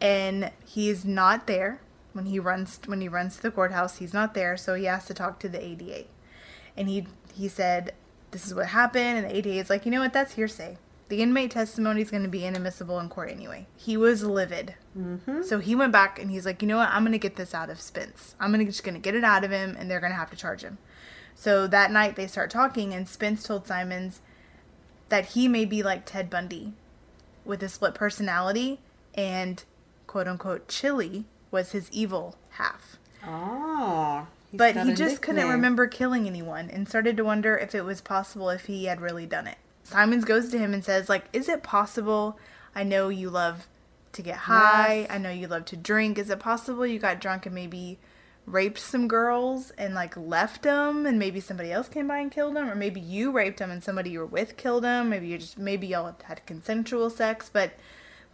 and 0.00 0.52
he 0.64 0.88
is 0.88 1.04
not 1.04 1.48
there 1.48 1.80
when 2.12 2.26
he 2.26 2.38
runs 2.38 2.78
when 2.86 3.00
he 3.00 3.08
runs 3.08 3.36
to 3.36 3.42
the 3.42 3.50
courthouse. 3.50 3.98
He's 3.98 4.14
not 4.14 4.34
there, 4.34 4.56
so 4.56 4.74
he 4.74 4.84
has 4.84 5.06
to 5.06 5.14
talk 5.14 5.40
to 5.40 5.48
the 5.48 5.60
ADA, 5.62 6.04
and 6.76 6.88
he 6.88 7.08
he 7.34 7.48
said 7.48 7.92
this 8.30 8.46
is 8.46 8.54
what 8.54 8.66
happened, 8.66 9.18
and 9.18 9.24
the 9.26 9.36
ADA 9.36 9.60
is 9.60 9.70
like, 9.70 9.84
you 9.84 9.92
know 9.92 10.00
what, 10.00 10.12
that's 10.12 10.34
hearsay. 10.34 10.78
The 11.08 11.22
inmate 11.22 11.52
testimony 11.52 12.02
is 12.02 12.10
going 12.10 12.24
to 12.24 12.28
be 12.28 12.44
inadmissible 12.44 12.98
in 12.98 13.08
court 13.08 13.30
anyway. 13.30 13.66
He 13.76 13.96
was 13.96 14.24
livid, 14.24 14.74
mm-hmm. 14.98 15.42
so 15.42 15.60
he 15.60 15.74
went 15.74 15.92
back 15.92 16.18
and 16.18 16.30
he's 16.30 16.44
like, 16.44 16.62
you 16.62 16.68
know 16.68 16.78
what, 16.78 16.88
I'm 16.88 17.02
going 17.02 17.12
to 17.12 17.18
get 17.18 17.36
this 17.36 17.54
out 17.54 17.70
of 17.70 17.80
Spence. 17.80 18.34
I'm 18.40 18.50
gonna 18.50 18.64
just 18.64 18.82
going 18.82 18.94
to 18.94 19.00
get 19.00 19.14
it 19.14 19.24
out 19.24 19.44
of 19.44 19.50
him, 19.50 19.76
and 19.78 19.90
they're 19.90 20.00
going 20.00 20.12
to 20.12 20.18
have 20.18 20.30
to 20.30 20.36
charge 20.36 20.62
him. 20.62 20.78
So 21.34 21.66
that 21.68 21.92
night 21.92 22.16
they 22.16 22.26
start 22.26 22.50
talking, 22.50 22.92
and 22.92 23.08
Spence 23.08 23.44
told 23.44 23.66
Simons 23.66 24.20
that 25.08 25.26
he 25.26 25.48
may 25.48 25.64
be 25.64 25.82
like 25.82 26.04
Ted 26.04 26.28
Bundy 26.28 26.72
with 27.44 27.62
a 27.62 27.68
split 27.68 27.94
personality 27.94 28.80
and 29.14 29.62
quote 30.06 30.28
unquote 30.28 30.68
chili 30.68 31.24
was 31.50 31.72
his 31.72 31.90
evil 31.92 32.36
half. 32.50 32.96
Oh. 33.24 34.26
But 34.56 34.76
he 34.76 34.94
just 34.94 35.22
couldn't 35.22 35.48
remember 35.48 35.86
killing 35.86 36.26
anyone 36.26 36.70
and 36.70 36.88
started 36.88 37.16
to 37.16 37.24
wonder 37.24 37.56
if 37.56 37.74
it 37.74 37.84
was 37.84 38.00
possible 38.00 38.50
if 38.50 38.66
he 38.66 38.84
had 38.86 39.00
really 39.00 39.26
done 39.26 39.46
it. 39.46 39.58
Simons 39.82 40.24
goes 40.24 40.48
to 40.50 40.58
him 40.58 40.74
and 40.74 40.84
says 40.84 41.08
like, 41.08 41.24
"Is 41.32 41.48
it 41.48 41.62
possible? 41.62 42.38
I 42.74 42.82
know 42.82 43.08
you 43.08 43.30
love 43.30 43.68
to 44.16 44.22
get 44.22 44.36
high. 44.36 45.00
Yes. 45.00 45.10
I 45.10 45.18
know 45.18 45.30
you 45.30 45.46
love 45.46 45.64
to 45.66 45.76
drink. 45.76 46.18
Is 46.18 46.30
it 46.30 46.40
possible 46.40 46.86
you 46.86 46.98
got 46.98 47.20
drunk 47.20 47.46
and 47.46 47.54
maybe 47.54 47.98
raped 48.46 48.78
some 48.78 49.08
girls 49.08 49.70
and 49.76 49.94
like 49.94 50.16
left 50.16 50.62
them 50.62 51.04
and 51.04 51.18
maybe 51.18 51.40
somebody 51.40 51.72
else 51.72 51.88
came 51.88 52.06
by 52.06 52.18
and 52.18 52.30
killed 52.30 52.54
them 52.54 52.70
or 52.70 52.76
maybe 52.76 53.00
you 53.00 53.32
raped 53.32 53.58
them 53.58 53.72
and 53.72 53.82
somebody 53.82 54.10
you 54.10 54.20
were 54.20 54.26
with 54.26 54.56
killed 54.56 54.84
them 54.84 55.10
maybe 55.10 55.26
you 55.26 55.36
just 55.36 55.58
maybe 55.58 55.88
y'all 55.88 56.14
had 56.22 56.46
consensual 56.46 57.10
sex 57.10 57.50
but 57.52 57.72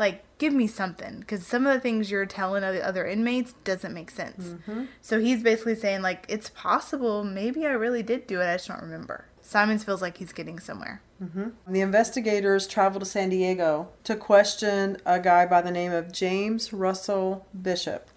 Like, 0.02 0.24
give 0.38 0.52
me 0.52 0.66
something. 0.66 1.20
Because 1.20 1.46
some 1.46 1.64
of 1.64 1.72
the 1.72 1.78
things 1.78 2.10
you're 2.10 2.26
telling 2.26 2.64
other, 2.64 3.06
inmates 3.06 3.52
doesn't 3.62 3.94
make 3.94 4.10
sense. 4.10 4.48
Mm-hmm. 4.48 4.86
So 5.00 5.20
he's 5.20 5.44
basically 5.44 5.76
saying, 5.76 6.02
like, 6.02 6.26
it's 6.28 6.50
possible. 6.50 7.22
Maybe 7.22 7.64
I 7.64 7.70
really 7.70 8.02
did 8.02 8.26
do 8.26 8.40
it. 8.40 8.52
I 8.52 8.54
just 8.54 8.66
don't 8.66 8.82
remember. 8.82 9.26
Simons 9.42 9.84
feels 9.84 10.02
like 10.02 10.16
he's 10.16 10.32
getting 10.32 10.58
somewhere. 10.58 11.02
Mm-hmm. 11.22 11.50
The 11.72 11.80
investigators 11.80 12.66
traveled 12.66 13.04
to 13.04 13.08
San 13.08 13.28
Diego 13.28 13.90
to 14.02 14.16
question 14.16 14.96
a 15.06 15.20
guy 15.20 15.46
by 15.46 15.62
the 15.62 15.70
name 15.70 15.92
of 15.92 16.10
James 16.10 16.72
Russell 16.72 17.46
Bishop. 17.62 18.08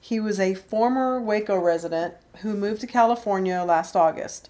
He 0.00 0.18
was 0.18 0.40
a 0.40 0.54
former 0.54 1.20
Waco 1.20 1.58
resident 1.58 2.14
who 2.38 2.54
moved 2.54 2.80
to 2.80 2.86
California 2.86 3.62
last 3.62 3.94
August. 3.94 4.48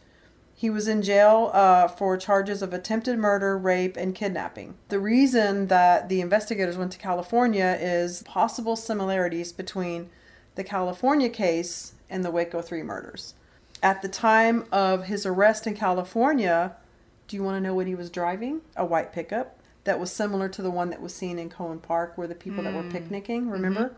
He 0.63 0.71
was 0.71 0.87
in 0.87 1.03
jail 1.03 1.51
uh, 1.53 1.89
for 1.89 2.17
charges 2.17 2.63
of 2.63 2.73
attempted 2.73 3.19
murder, 3.19 3.59
rape, 3.59 3.97
and 3.97 4.15
kidnapping. 4.15 4.77
The 4.91 5.01
reason 5.01 5.67
that 5.67 6.09
the 6.09 6.21
investigators 6.21 6.79
went 6.79 6.93
to 6.93 6.99
California 6.99 7.77
is 7.81 8.23
possible 8.23 8.77
similarities 8.77 9.53
between 9.53 10.09
the 10.55 10.63
California 10.63 11.29
case 11.29 11.95
and 12.09 12.25
the 12.25 12.31
Waco 12.31 12.63
3 12.63 12.85
murders. 12.85 13.35
At 13.83 14.03
the 14.03 14.09
time 14.09 14.67
of 14.71 15.07
his 15.07 15.27
arrest 15.27 15.67
in 15.67 15.75
California, 15.75 16.77
do 17.27 17.35
you 17.35 17.43
want 17.43 17.57
to 17.57 17.61
know 17.61 17.75
what 17.75 17.89
he 17.89 17.97
was 17.97 18.09
driving? 18.09 18.61
A 18.77 18.87
white 18.87 19.13
pickup 19.13 19.59
that 19.83 19.99
was 19.99 20.13
similar 20.13 20.49
to 20.49 20.63
the 20.63 20.71
one 20.71 20.91
that 20.91 21.03
was 21.03 21.13
seen 21.13 21.41
in 21.41 21.51
Koehne 21.51 21.83
Park 21.83 22.17
where 22.17 22.29
the 22.29 22.37
people 22.37 22.63
that 22.63 22.73
were 22.73 22.89
picnicking, 22.89 23.51
remember? 23.51 23.97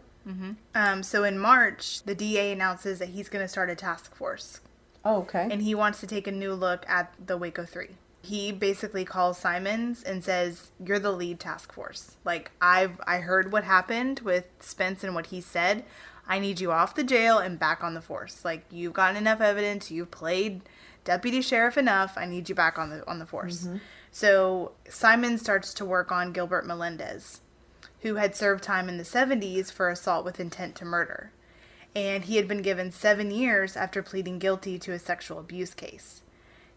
Um, 0.75 1.03
so 1.03 1.25
in 1.25 1.39
March, 1.39 2.05
the 2.05 2.15
DA 2.15 2.53
announces 2.53 3.01
that 3.01 3.11
he's 3.11 3.29
going 3.29 3.45
to 3.45 3.49
start 3.49 3.69
a 3.69 3.75
task 3.75 4.15
force 4.15 4.61
Oh, 5.05 5.19
okay. 5.19 5.49
and 5.51 5.63
he 5.63 5.75
wants 5.75 6.01
to 6.01 6.07
take 6.07 6.27
a 6.27 6.33
new 6.33 6.55
look 6.55 6.85
at 6.89 7.13
the 7.25 7.37
Waco 7.37 7.65
3. 7.65 7.89
He 8.23 8.53
basically 8.53 9.05
calls 9.05 9.37
Simons 9.37 10.03
and 10.03 10.25
says, 10.25 10.71
"You're 10.83 10.99
the 10.99 11.13
lead 11.13 11.39
task 11.39 11.73
force. 11.75 12.17
Like 12.25 12.53
I've 12.61 12.99
I 13.07 13.19
heard 13.19 13.53
what 13.53 13.65
happened 13.65 14.21
with 14.21 14.47
Spence 14.61 15.05
and 15.05 15.15
what 15.15 15.27
he 15.27 15.43
said. 15.43 15.85
I 16.27 16.39
need 16.39 16.59
you 16.59 16.73
off 16.73 16.95
the 16.95 17.05
jail 17.05 17.37
and 17.39 17.59
back 17.59 17.85
on 17.85 17.93
the 17.93 18.01
force. 18.01 18.43
Like 18.43 18.65
you've 18.71 18.95
gotten 18.95 19.17
enough 19.17 19.43
evidence. 19.43 19.91
You've 19.91 20.11
played 20.11 20.63
deputy 21.05 21.43
sheriff 21.43 21.77
enough. 21.77 22.15
I 22.17 22.25
need 22.25 22.49
you 22.49 22.55
back 22.55 22.79
on 22.79 22.89
the 22.89 23.07
on 23.07 23.19
the 23.19 23.27
force." 23.27 23.65
Mm-hmm. 23.65 23.77
So 24.11 24.73
Simon 24.89 25.37
starts 25.37 25.75
to 25.75 25.85
work 25.85 26.11
on 26.11 26.33
Gilbert 26.33 26.67
Melendez, 26.67 27.43
who 28.01 28.15
had 28.15 28.35
served 28.35 28.65
time 28.65 28.89
in 28.89 28.97
the 28.97 29.05
70s 29.05 29.71
for 29.71 29.91
assault 29.91 30.25
with 30.25 30.41
intent 30.41 30.77
to 30.77 30.87
murder 30.87 31.33
and 31.95 32.25
he 32.25 32.37
had 32.37 32.49
been 32.49 32.63
given 32.63 32.91
seven 32.91 33.31
years 33.31 33.77
after 33.77 34.03
pleading 34.03 34.39
guilty 34.39 34.79
to 34.81 34.93
a 34.93 34.99
sexual 34.99 35.39
abuse 35.39 35.75
case. 35.75 36.23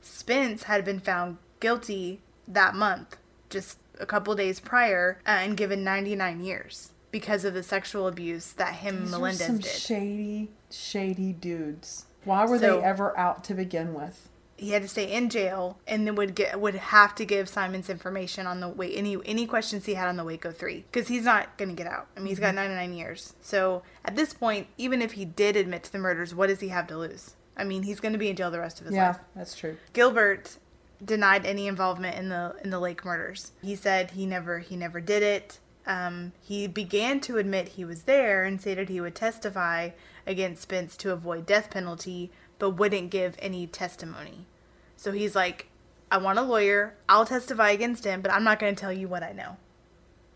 Spence 0.02 0.64
had 0.64 0.86
been 0.86 1.00
found 1.00 1.38
guilty 1.60 2.22
that 2.48 2.76
month, 2.76 3.18
just 3.50 3.80
a 4.00 4.06
couple 4.06 4.36
days 4.36 4.60
prior, 4.60 5.20
uh, 5.26 5.30
and 5.32 5.58
given 5.58 5.84
99 5.84 6.42
years 6.44 6.92
because 7.12 7.44
of 7.46 7.54
the 7.54 7.64
sexual 7.64 8.08
abuse 8.08 8.54
that 8.54 8.76
him 8.76 8.96
and 8.98 9.04
These 9.06 9.12
Melendez 9.12 9.46
some 9.48 9.58
did. 9.60 9.72
shady, 9.72 10.52
shady 10.70 11.34
dudes. 11.34 12.06
Why 12.24 12.46
were 12.46 12.60
So- 12.60 12.78
they 12.80 12.84
ever 12.86 13.18
out 13.18 13.44
to 13.46 13.54
begin 13.54 13.94
with? 13.94 14.30
He 14.58 14.72
had 14.72 14.82
to 14.82 14.88
stay 14.88 15.12
in 15.12 15.30
jail 15.30 15.78
and 15.88 16.08
then 16.08 16.16
would 16.16 16.34
get 16.36 16.60
would 16.60 16.76
have 16.76 17.14
to 17.16 17.26
give 17.26 17.48
Simon's 17.48 17.90
information 17.90 18.48
on 18.48 18.60
the 18.60 18.68
way 18.68 18.92
any 18.94 19.16
any 19.26 19.46
questions 19.46 19.86
he 19.86 19.94
had 19.94 20.08
on 20.08 20.18
the 20.18 20.24
Waco 20.24 20.52
3 20.52 20.84
because 20.92 21.08
he's 21.08 21.24
not 21.26 21.58
going 21.58 21.70
to 21.70 21.76
get 21.76 21.88
out. 21.92 22.08
I 22.16 22.20
mean, 22.20 22.28
he's 22.30 22.40
got 22.40 22.56
99 22.56 22.94
years. 22.94 23.34
So, 23.42 23.84
at 24.04 24.16
this 24.16 24.34
point, 24.34 24.68
even 24.78 25.02
if 25.02 25.14
he 25.14 25.26
did 25.26 25.56
admit 25.56 25.84
to 25.84 25.92
the 25.92 26.00
murders, 26.00 26.34
what 26.34 26.48
does 26.48 26.60
he 26.60 26.70
have 26.70 26.88
to 26.88 26.98
lose? 26.98 27.36
I 27.56 27.64
mean, 27.64 27.84
he's 27.84 28.00
going 28.00 28.14
to 28.14 28.20
be 28.20 28.30
in 28.30 28.36
jail 28.36 28.52
the 28.52 28.60
rest 28.60 28.80
of 28.80 28.88
his 28.88 28.96
Yeah, 28.96 29.08
life. 29.10 29.20
that's 29.36 29.56
true. 29.56 29.78
Gilbert 29.94 30.58
denied 31.04 31.46
any 31.46 31.68
involvement 31.68 32.18
in 32.18 32.30
the 32.30 32.56
in 32.64 32.72
the 32.72 32.80
Lake 32.80 33.06
murders. 33.06 33.52
He 33.62 33.76
said 33.76 34.12
he 34.12 34.26
never 34.26 34.60
he 34.60 34.76
never 34.76 35.00
did 35.00 35.22
it. 35.24 35.60
Um, 35.86 36.34
he 36.42 36.68
began 36.68 37.22
to 37.22 37.38
admit 37.38 37.70
he 37.70 37.86
was 37.86 38.04
there 38.04 38.44
and 38.44 38.60
stated 38.60 38.90
he 38.90 39.00
would 39.00 39.16
testify 39.16 39.92
against 40.28 40.64
Spence 40.64 40.96
to 40.98 41.12
avoid 41.12 41.46
death 41.46 41.70
penalty, 41.70 42.32
but 42.60 42.72
wouldn't 42.72 43.10
give 43.10 43.36
any 43.40 43.68
testimony. 43.68 44.46
So 44.96 45.12
he's 45.12 45.36
like, 45.36 45.68
"I 46.12 46.18
want 46.18 46.40
a 46.40 46.44
lawyer. 46.44 46.96
I'll 47.08 47.26
testify 47.26 47.70
against 47.72 48.04
him, 48.04 48.22
but 48.22 48.32
I'm 48.32 48.44
not 48.44 48.60
going 48.60 48.76
to 48.76 48.80
tell 48.80 48.94
you 48.94 49.08
what 49.08 49.24
I 49.24 49.32
know. 49.32 49.58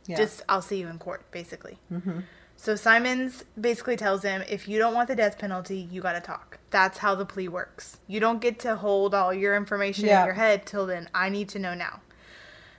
Yeah. 0.06 0.18
Just 0.18 0.42
I'll 0.50 0.62
see 0.62 0.78
you 0.80 0.88
in 0.88 1.00
court, 1.00 1.30
basically." 1.32 1.78
Mm-hmm. 1.92 2.22
So 2.58 2.76
Simons 2.76 3.44
basically 3.60 3.98
tells 3.98 4.22
him, 4.22 4.44
if 4.48 4.68
you 4.68 4.78
don't 4.78 4.94
want 4.94 5.08
the 5.08 5.16
death 5.16 5.40
penalty, 5.40 5.88
you 5.92 6.00
got 6.00 6.14
to 6.14 6.22
talk. 6.22 6.60
That's 6.70 7.00
how 7.00 7.16
the 7.16 7.26
plea 7.26 7.48
works. 7.48 7.98
You 8.06 8.20
don't 8.20 8.40
get 8.40 8.60
to 8.60 8.76
hold 8.76 9.16
all 9.16 9.34
your 9.34 9.56
information 9.56 10.06
Yeah. 10.06 10.20
in 10.20 10.26
your 10.28 10.36
head 10.36 10.68
till 10.68 10.86
then. 10.86 11.10
I 11.12 11.30
need 11.30 11.50
to 11.50 11.60
know 11.60 11.74
now. 11.74 12.02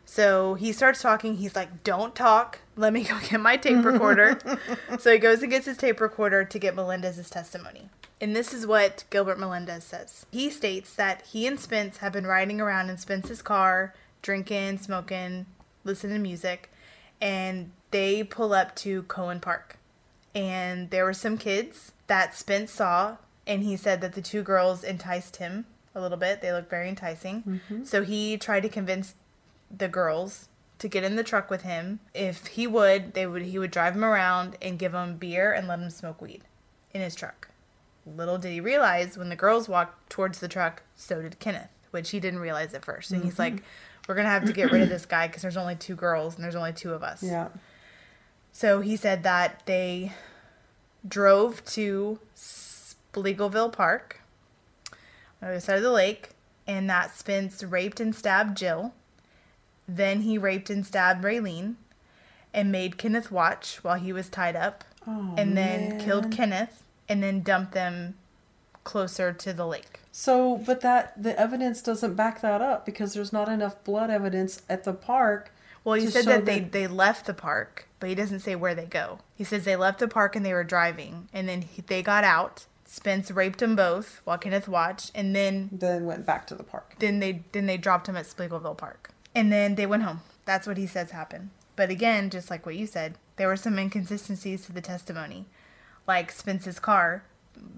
So 0.04 0.54
he 0.54 0.72
starts 0.72 1.02
talking. 1.02 1.36
He's 1.38 1.56
like, 1.56 1.82
don't 1.82 2.14
talk. 2.14 2.60
Let 2.76 2.92
me 2.92 3.04
go 3.04 3.18
get 3.28 3.40
my 3.40 3.56
tape 3.56 3.84
recorder. 3.84 4.38
so 4.98 5.12
he 5.12 5.18
goes 5.18 5.42
and 5.42 5.50
gets 5.50 5.66
his 5.66 5.76
tape 5.76 6.00
recorder 6.00 6.44
to 6.44 6.58
get 6.58 6.74
Melendez's 6.74 7.28
testimony. 7.28 7.88
And 8.20 8.36
this 8.36 8.54
is 8.54 8.66
what 8.66 9.04
Gilbert 9.10 9.38
Melendez 9.38 9.84
says. 9.84 10.26
He 10.30 10.48
states 10.48 10.94
that 10.94 11.22
he 11.32 11.46
and 11.46 11.58
Spence 11.58 11.98
have 11.98 12.12
been 12.12 12.26
riding 12.26 12.60
around 12.60 12.88
in 12.88 12.96
Spence's 12.96 13.42
car, 13.42 13.94
drinking, 14.22 14.78
smoking, 14.78 15.46
listening 15.84 16.14
to 16.14 16.22
music, 16.22 16.70
and 17.20 17.72
they 17.90 18.22
pull 18.22 18.52
up 18.52 18.76
to 18.76 19.02
Koehne 19.04 19.40
Park. 19.40 19.76
And 20.34 20.90
there 20.90 21.04
were 21.04 21.12
some 21.12 21.36
kids 21.36 21.92
that 22.06 22.36
Spence 22.36 22.70
saw, 22.70 23.16
and 23.46 23.64
he 23.64 23.76
said 23.76 24.00
that 24.00 24.14
the 24.14 24.22
two 24.22 24.42
girls 24.42 24.84
enticed 24.84 25.36
him 25.36 25.66
a 25.94 26.00
little 26.00 26.16
bit. 26.16 26.40
They 26.40 26.52
looked 26.52 26.70
very 26.70 26.88
enticing. 26.88 27.42
Mm-hmm. 27.42 27.84
So 27.84 28.02
he 28.02 28.36
tried 28.36 28.60
to 28.60 28.68
convince 28.68 29.14
the 29.76 29.88
girls 29.88 30.48
to 30.82 30.88
get 30.88 31.04
in 31.04 31.14
the 31.14 31.22
truck 31.22 31.48
with 31.48 31.62
him. 31.62 32.00
If 32.12 32.48
he 32.48 32.66
would, 32.66 33.14
they 33.14 33.24
would 33.24 33.42
he 33.42 33.58
would 33.58 33.70
drive 33.70 33.94
him 33.94 34.04
around 34.04 34.58
and 34.60 34.78
give 34.78 34.92
him 34.92 35.16
beer 35.16 35.52
and 35.52 35.68
let 35.68 35.78
him 35.78 35.90
smoke 35.90 36.20
weed 36.20 36.42
in 36.92 37.00
his 37.00 37.14
truck. 37.14 37.48
Little 38.04 38.36
did 38.36 38.50
he 38.50 38.60
realize 38.60 39.16
when 39.16 39.28
the 39.28 39.36
girls 39.36 39.68
walked 39.68 40.10
towards 40.10 40.40
the 40.40 40.48
truck, 40.48 40.82
so 40.96 41.22
did 41.22 41.38
Kenneth, 41.38 41.70
which 41.92 42.10
he 42.10 42.18
didn't 42.18 42.40
realize 42.40 42.74
at 42.74 42.84
first. 42.84 43.12
And 43.12 43.22
he's 43.22 43.34
mm-hmm. 43.34 43.42
like, 43.42 43.62
"We're 44.08 44.16
gonna 44.16 44.28
have 44.28 44.44
to 44.44 44.52
get 44.52 44.72
rid 44.72 44.82
of 44.82 44.88
this 44.88 45.06
guy 45.06 45.28
because 45.28 45.42
there's 45.42 45.56
only 45.56 45.76
two 45.76 45.94
girls 45.94 46.34
and 46.34 46.42
there's 46.42 46.56
only 46.56 46.72
two 46.72 46.92
of 46.92 47.04
us." 47.04 47.22
Yeah. 47.22 47.48
So 48.50 48.80
he 48.80 48.96
said 48.96 49.22
that 49.22 49.62
they 49.66 50.12
drove 51.06 51.64
to 51.66 52.18
Speegleville 52.36 53.72
Park, 53.72 54.20
on 54.90 54.98
the 55.42 55.46
other 55.46 55.60
side 55.60 55.76
of 55.76 55.84
the 55.84 55.92
lake, 55.92 56.30
and 56.66 56.90
that 56.90 57.16
Spence 57.16 57.62
raped 57.62 58.00
and 58.00 58.14
stabbed 58.14 58.56
Jill. 58.56 58.94
Then 59.96 60.22
he 60.22 60.38
raped 60.38 60.70
and 60.70 60.86
stabbed 60.86 61.22
Raylene 61.24 61.74
and 62.54 62.70
made 62.72 62.98
Kenneth 62.98 63.30
watch 63.30 63.78
while 63.82 63.98
he 63.98 64.12
was 64.12 64.28
tied 64.28 64.56
up, 64.56 64.84
Oh, 65.06 65.34
and 65.36 65.56
then 65.56 65.88
man. 65.90 66.00
killed 66.00 66.30
Kenneth 66.30 66.82
and 67.08 67.22
then 67.22 67.42
dumped 67.42 67.72
them 67.72 68.14
closer 68.84 69.32
to 69.32 69.52
the 69.52 69.66
lake. 69.66 70.00
So, 70.12 70.58
but 70.58 70.80
that 70.82 71.20
the 71.20 71.38
evidence 71.38 71.82
doesn't 71.82 72.14
back 72.14 72.40
that 72.42 72.60
up 72.60 72.84
because 72.86 73.14
there's 73.14 73.32
not 73.32 73.48
enough 73.48 73.82
blood 73.84 74.10
evidence 74.10 74.62
at 74.68 74.84
the 74.84 74.92
park. 74.92 75.52
Well, 75.84 75.94
he 75.96 76.06
said 76.06 76.24
show 76.24 76.30
that 76.30 76.44
they, 76.44 76.60
they 76.60 76.86
left 76.86 77.26
the 77.26 77.34
park, 77.34 77.88
but 77.98 78.08
he 78.08 78.14
doesn't 78.14 78.40
say 78.40 78.54
where 78.54 78.74
they 78.74 78.84
go. 78.86 79.18
He 79.34 79.42
says 79.44 79.64
they 79.64 79.74
left 79.76 79.98
the 79.98 80.06
park 80.08 80.36
and 80.36 80.44
they 80.46 80.52
were 80.52 80.62
driving, 80.64 81.28
and 81.32 81.48
then 81.48 81.62
he, 81.62 81.82
they 81.82 82.02
got 82.02 82.22
out. 82.24 82.66
Spence 82.84 83.30
raped 83.30 83.58
them 83.60 83.74
both 83.74 84.20
while 84.24 84.36
Kenneth 84.38 84.68
watched, 84.68 85.10
and 85.14 85.34
then 85.34 85.70
then 85.72 86.04
went 86.04 86.26
back 86.26 86.46
to 86.48 86.54
the 86.54 86.62
park. 86.62 86.94
then 86.98 87.18
they 87.20 87.42
then 87.52 87.66
they 87.66 87.78
dropped 87.78 88.06
him 88.08 88.16
at 88.16 88.26
Speegleville 88.26 88.76
Park, 88.76 89.10
and 89.34 89.52
then 89.52 89.74
they 89.74 89.86
went 89.86 90.02
home. 90.02 90.20
That's 90.44 90.66
what 90.66 90.76
he 90.76 90.86
says 90.86 91.10
happened. 91.10 91.50
But 91.76 91.90
again, 91.90 92.30
just 92.30 92.50
like 92.50 92.66
what 92.66 92.76
you 92.76 92.86
said, 92.86 93.14
there 93.36 93.48
were 93.48 93.56
some 93.56 93.78
inconsistencies 93.78 94.66
to 94.66 94.72
the 94.72 94.80
testimony, 94.80 95.46
like 96.06 96.30
Spence's 96.30 96.78
car. 96.78 97.24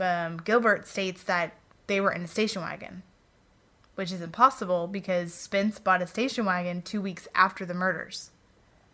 Um, 0.01 0.39
Gilbert 0.39 0.87
states 0.87 1.23
that 1.25 1.55
they 1.87 2.01
were 2.01 2.13
in 2.13 2.23
a 2.23 2.29
station 2.29 2.63
wagon, 2.63 3.03
which 3.95 4.13
is 4.13 4.21
impossible 4.21 4.87
because 4.87 5.35
Spence 5.35 5.79
bought 5.79 6.03
a 6.03 6.07
station 6.07 6.45
wagon 6.47 6.83
two 6.83 7.01
weeks 7.01 7.29
after 7.35 7.65
the 7.65 7.75
murders. 7.75 8.31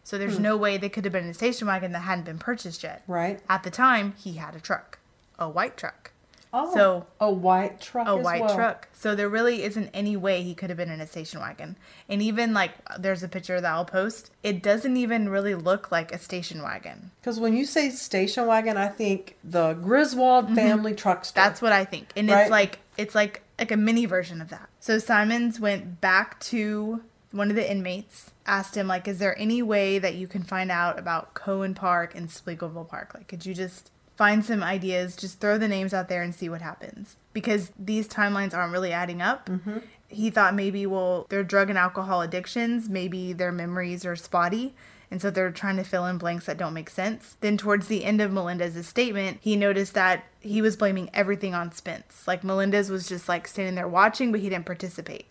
So 0.02 0.18
there's 0.18 0.40
no 0.40 0.56
way 0.56 0.76
they 0.76 0.88
could 0.88 1.04
have 1.04 1.12
been 1.12 1.24
in 1.24 1.30
a 1.30 1.34
station 1.34 1.68
wagon 1.68 1.92
that 1.92 2.00
hadn't 2.00 2.24
been 2.24 2.38
purchased 2.38 2.82
yet. 2.82 3.04
Right. 3.06 3.40
At 3.48 3.62
the 3.62 3.70
time, 3.70 4.14
he 4.18 4.34
had 4.34 4.56
a 4.56 4.60
truck, 4.60 4.98
a 5.38 5.48
white 5.48 5.76
truck. 5.76 6.12
Oh, 6.52 6.74
So- 6.74 7.06
a 7.20 7.30
white 7.30 7.80
truck. 7.80 8.08
a 8.08 8.16
white 8.16 8.40
well. 8.42 8.54
truck. 8.54 8.88
So 8.92 9.14
there 9.14 9.28
really 9.28 9.62
isn't 9.62 9.88
any 9.94 10.16
way 10.16 10.42
he 10.42 10.54
could 10.54 10.68
have 10.70 10.76
been 10.76 10.90
in 10.90 11.00
a 11.00 11.06
station 11.06 11.40
wagon. 11.40 11.76
And 12.08 12.20
even 12.20 12.52
like 12.52 12.72
there's 12.98 13.22
a 13.22 13.28
picture 13.28 13.60
that 13.60 13.70
I'll 13.72 13.84
post. 13.84 14.30
It 14.42 14.62
doesn't 14.62 14.96
even 14.96 15.28
really 15.28 15.54
look 15.54 15.92
like 15.92 16.12
a 16.12 16.18
station 16.18 16.62
wagon. 16.62 17.12
Because 17.20 17.38
when 17.38 17.56
you 17.56 17.64
say 17.64 17.90
station 17.90 18.46
wagon, 18.46 18.76
I 18.76 18.88
think 18.88 19.36
the 19.44 19.74
Griswold 19.74 20.54
family 20.54 20.92
Truckster. 20.94 21.28
Mm-hmm. 21.32 21.40
That's 21.40 21.62
what 21.62 21.72
I 21.72 21.84
think. 21.84 22.12
And 22.16 22.28
Right. 22.28 22.42
it's 22.42 22.50
like 22.50 22.78
it's 22.96 23.14
like 23.14 23.42
like 23.58 23.70
a 23.70 23.76
mini 23.76 24.06
version 24.06 24.40
of 24.40 24.48
that. 24.48 24.68
So 24.80 24.98
Simons 24.98 25.60
went 25.60 26.00
back 26.00 26.40
to 26.40 27.02
one 27.30 27.48
of 27.50 27.54
the 27.56 27.70
inmates, 27.70 28.32
asked 28.46 28.74
him 28.76 28.88
like, 28.88 29.06
"Is 29.06 29.18
there 29.18 29.38
any 29.38 29.62
way 29.62 29.98
that 30.00 30.14
you 30.16 30.26
can 30.26 30.42
find 30.42 30.70
out 30.70 30.98
about 30.98 31.34
Koehne 31.34 31.76
Park 31.76 32.14
and 32.16 32.28
Speegleville 32.28 32.88
Park? 32.88 33.12
Like, 33.14 33.28
could 33.28 33.46
you 33.46 33.54
just 33.54 33.90
find 34.20 34.44
some 34.44 34.62
ideas? 34.62 35.16
Just 35.16 35.40
throw 35.40 35.56
the 35.56 35.72
names 35.76 35.92
out 35.94 36.08
there 36.10 36.22
and 36.22 36.34
see 36.34 36.48
what 36.48 36.62
happens." 36.70 37.16
Because 37.32 37.72
these 37.78 38.06
timelines 38.06 38.54
aren't 38.54 38.72
really 38.76 38.92
adding 38.92 39.20
up. 39.22 39.48
Mm-hmm. 39.48 39.78
He 40.08 40.30
thought 40.30 40.54
maybe, 40.54 40.86
well, 40.86 41.26
their 41.30 41.44
drug 41.44 41.70
and 41.70 41.78
alcohol 41.78 42.20
addictions, 42.20 42.88
maybe 42.88 43.32
their 43.32 43.52
memories 43.52 44.04
are 44.04 44.16
spotty, 44.16 44.74
And 45.10 45.20
so 45.20 45.30
they're 45.30 45.50
trying 45.50 45.76
to 45.76 45.84
fill 45.84 46.06
in 46.06 46.18
blanks 46.18 46.46
that 46.46 46.56
don't 46.56 46.74
make 46.74 46.88
sense. 46.88 47.36
Then, 47.40 47.56
towards 47.56 47.88
the 47.88 48.04
end 48.04 48.20
of 48.20 48.32
Melendez 48.32 48.86
statement, 48.86 49.38
he 49.40 49.56
noticed 49.56 49.94
that 49.94 50.24
he 50.40 50.62
was 50.62 50.76
blaming 50.76 51.10
everything 51.12 51.52
on 51.54 51.72
Spence. 51.72 52.26
Like 52.28 52.44
Melendez 52.44 52.90
was 52.90 53.08
just 53.08 53.28
like 53.28 53.48
standing 53.48 53.74
there 53.74 53.88
watching, 53.88 54.30
but 54.30 54.40
he 54.40 54.48
didn't 54.48 54.66
participate. 54.66 55.26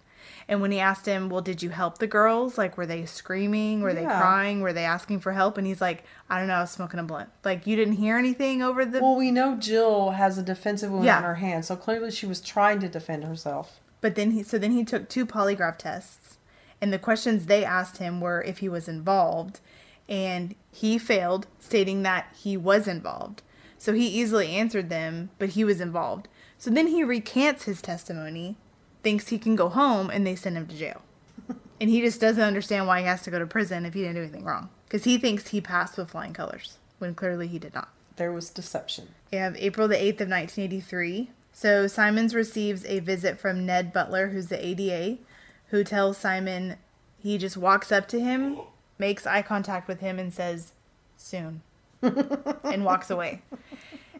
And 0.47 0.61
when 0.61 0.71
he 0.71 0.79
asked 0.79 1.05
him, 1.05 1.29
Well, 1.29 1.41
did 1.41 1.61
you 1.61 1.69
help 1.69 1.97
the 1.99 2.07
girls? 2.07 2.57
Like, 2.57 2.77
were 2.77 2.85
they 2.85 3.05
screaming? 3.05 3.81
Were 3.81 3.93
they 3.93 4.03
crying? 4.05 4.61
Were 4.61 4.73
they 4.73 4.83
asking 4.85 5.19
for 5.19 5.33
help? 5.33 5.57
And 5.57 5.65
he's 5.67 5.81
like, 5.81 6.03
I 6.29 6.39
don't 6.39 6.47
know, 6.47 6.55
I 6.55 6.61
was 6.61 6.71
smoking 6.71 6.99
a 6.99 7.03
blunt. 7.03 7.29
Like, 7.45 7.67
you 7.67 7.75
didn't 7.75 7.95
hear 7.95 8.17
anything 8.17 8.61
over 8.61 8.85
the. 8.85 8.99
Well, 9.01 9.15
we 9.15 9.31
know 9.31 9.55
Jill 9.55 10.11
has 10.11 10.37
a 10.37 10.43
defensive 10.43 10.91
wound 10.91 11.05
Yeah. 11.05 11.17
on 11.17 11.23
her 11.23 11.35
hand, 11.35 11.65
so 11.65 11.75
clearly 11.75 12.11
she 12.11 12.25
was 12.25 12.41
trying 12.41 12.79
to 12.79 12.89
defend 12.89 13.23
herself. 13.23 13.79
But 14.01 14.15
then 14.15 14.31
he 14.31 14.43
so 14.43 14.57
then 14.57 14.71
he 14.71 14.83
took 14.85 15.09
two 15.09 15.25
polygraph 15.25 15.77
tests 15.77 16.37
and 16.81 16.93
the 16.93 16.99
questions 16.99 17.45
they 17.45 17.65
asked 17.65 17.97
him 17.97 18.21
were 18.21 18.41
if 18.43 18.59
he 18.59 18.69
was 18.69 18.87
involved 18.87 19.59
and 20.07 20.55
he 20.71 20.97
failed 20.97 21.47
stating 21.59 22.03
that 22.03 22.33
he 22.41 22.55
was 22.57 22.87
involved. 22.87 23.41
So 23.77 23.93
he 23.93 24.07
easily 24.07 24.49
answered 24.55 24.89
them, 24.89 25.29
but 25.37 25.49
he 25.49 25.63
was 25.63 25.79
involved. 25.81 26.27
So 26.57 26.69
then 26.69 26.87
he 26.87 27.03
recants 27.03 27.63
his 27.63 27.81
testimony, 27.81 28.57
thinks 29.03 29.29
he 29.29 29.39
can 29.39 29.55
go 29.55 29.69
home 29.69 30.09
and 30.09 30.25
they 30.25 30.35
send 30.35 30.57
him 30.57 30.67
to 30.67 30.75
jail. 30.75 31.01
and 31.81 31.89
he 31.89 32.01
just 32.01 32.21
doesn't 32.21 32.43
understand 32.43 32.87
why 32.87 33.01
he 33.01 33.05
has 33.05 33.21
to 33.23 33.31
go 33.31 33.39
to 33.39 33.45
prison 33.45 33.85
if 33.85 33.93
he 33.93 34.01
didn't 34.01 34.15
do 34.15 34.21
anything 34.21 34.43
wrong 34.43 34.69
because 34.85 35.03
he 35.03 35.17
thinks 35.17 35.49
he 35.49 35.61
passed 35.61 35.97
with 35.97 36.11
flying 36.11 36.33
colors 36.33 36.77
when 36.97 37.13
clearly 37.13 37.47
he 37.47 37.59
did 37.59 37.73
not. 37.73 37.89
There 38.15 38.31
was 38.31 38.49
deception. 38.49 39.09
We 39.31 39.37
have 39.37 39.55
April 39.57 39.87
the 39.87 39.95
8th 39.95 40.21
of 40.21 40.29
1983. 40.29 41.29
So 41.53 41.87
Simons 41.87 42.33
receives 42.33 42.85
a 42.85 42.99
visit 42.99 43.39
from 43.39 43.65
Ned 43.65 43.93
Butler, 43.93 44.29
who's 44.29 44.47
the 44.47 44.65
ADA, 44.65 45.19
who 45.67 45.83
tells 45.83 46.17
Simon 46.17 46.77
he 47.21 47.37
just 47.37 47.57
walks 47.57 47.91
up 47.91 48.07
to 48.09 48.19
him, 48.19 48.59
makes 48.97 49.27
eye 49.27 49.41
contact 49.41 49.87
with 49.87 49.99
him, 49.99 50.19
and 50.19 50.33
says, 50.33 50.71
"Soon," 51.17 51.61
and 52.01 52.85
walks 52.85 53.09
away. 53.09 53.41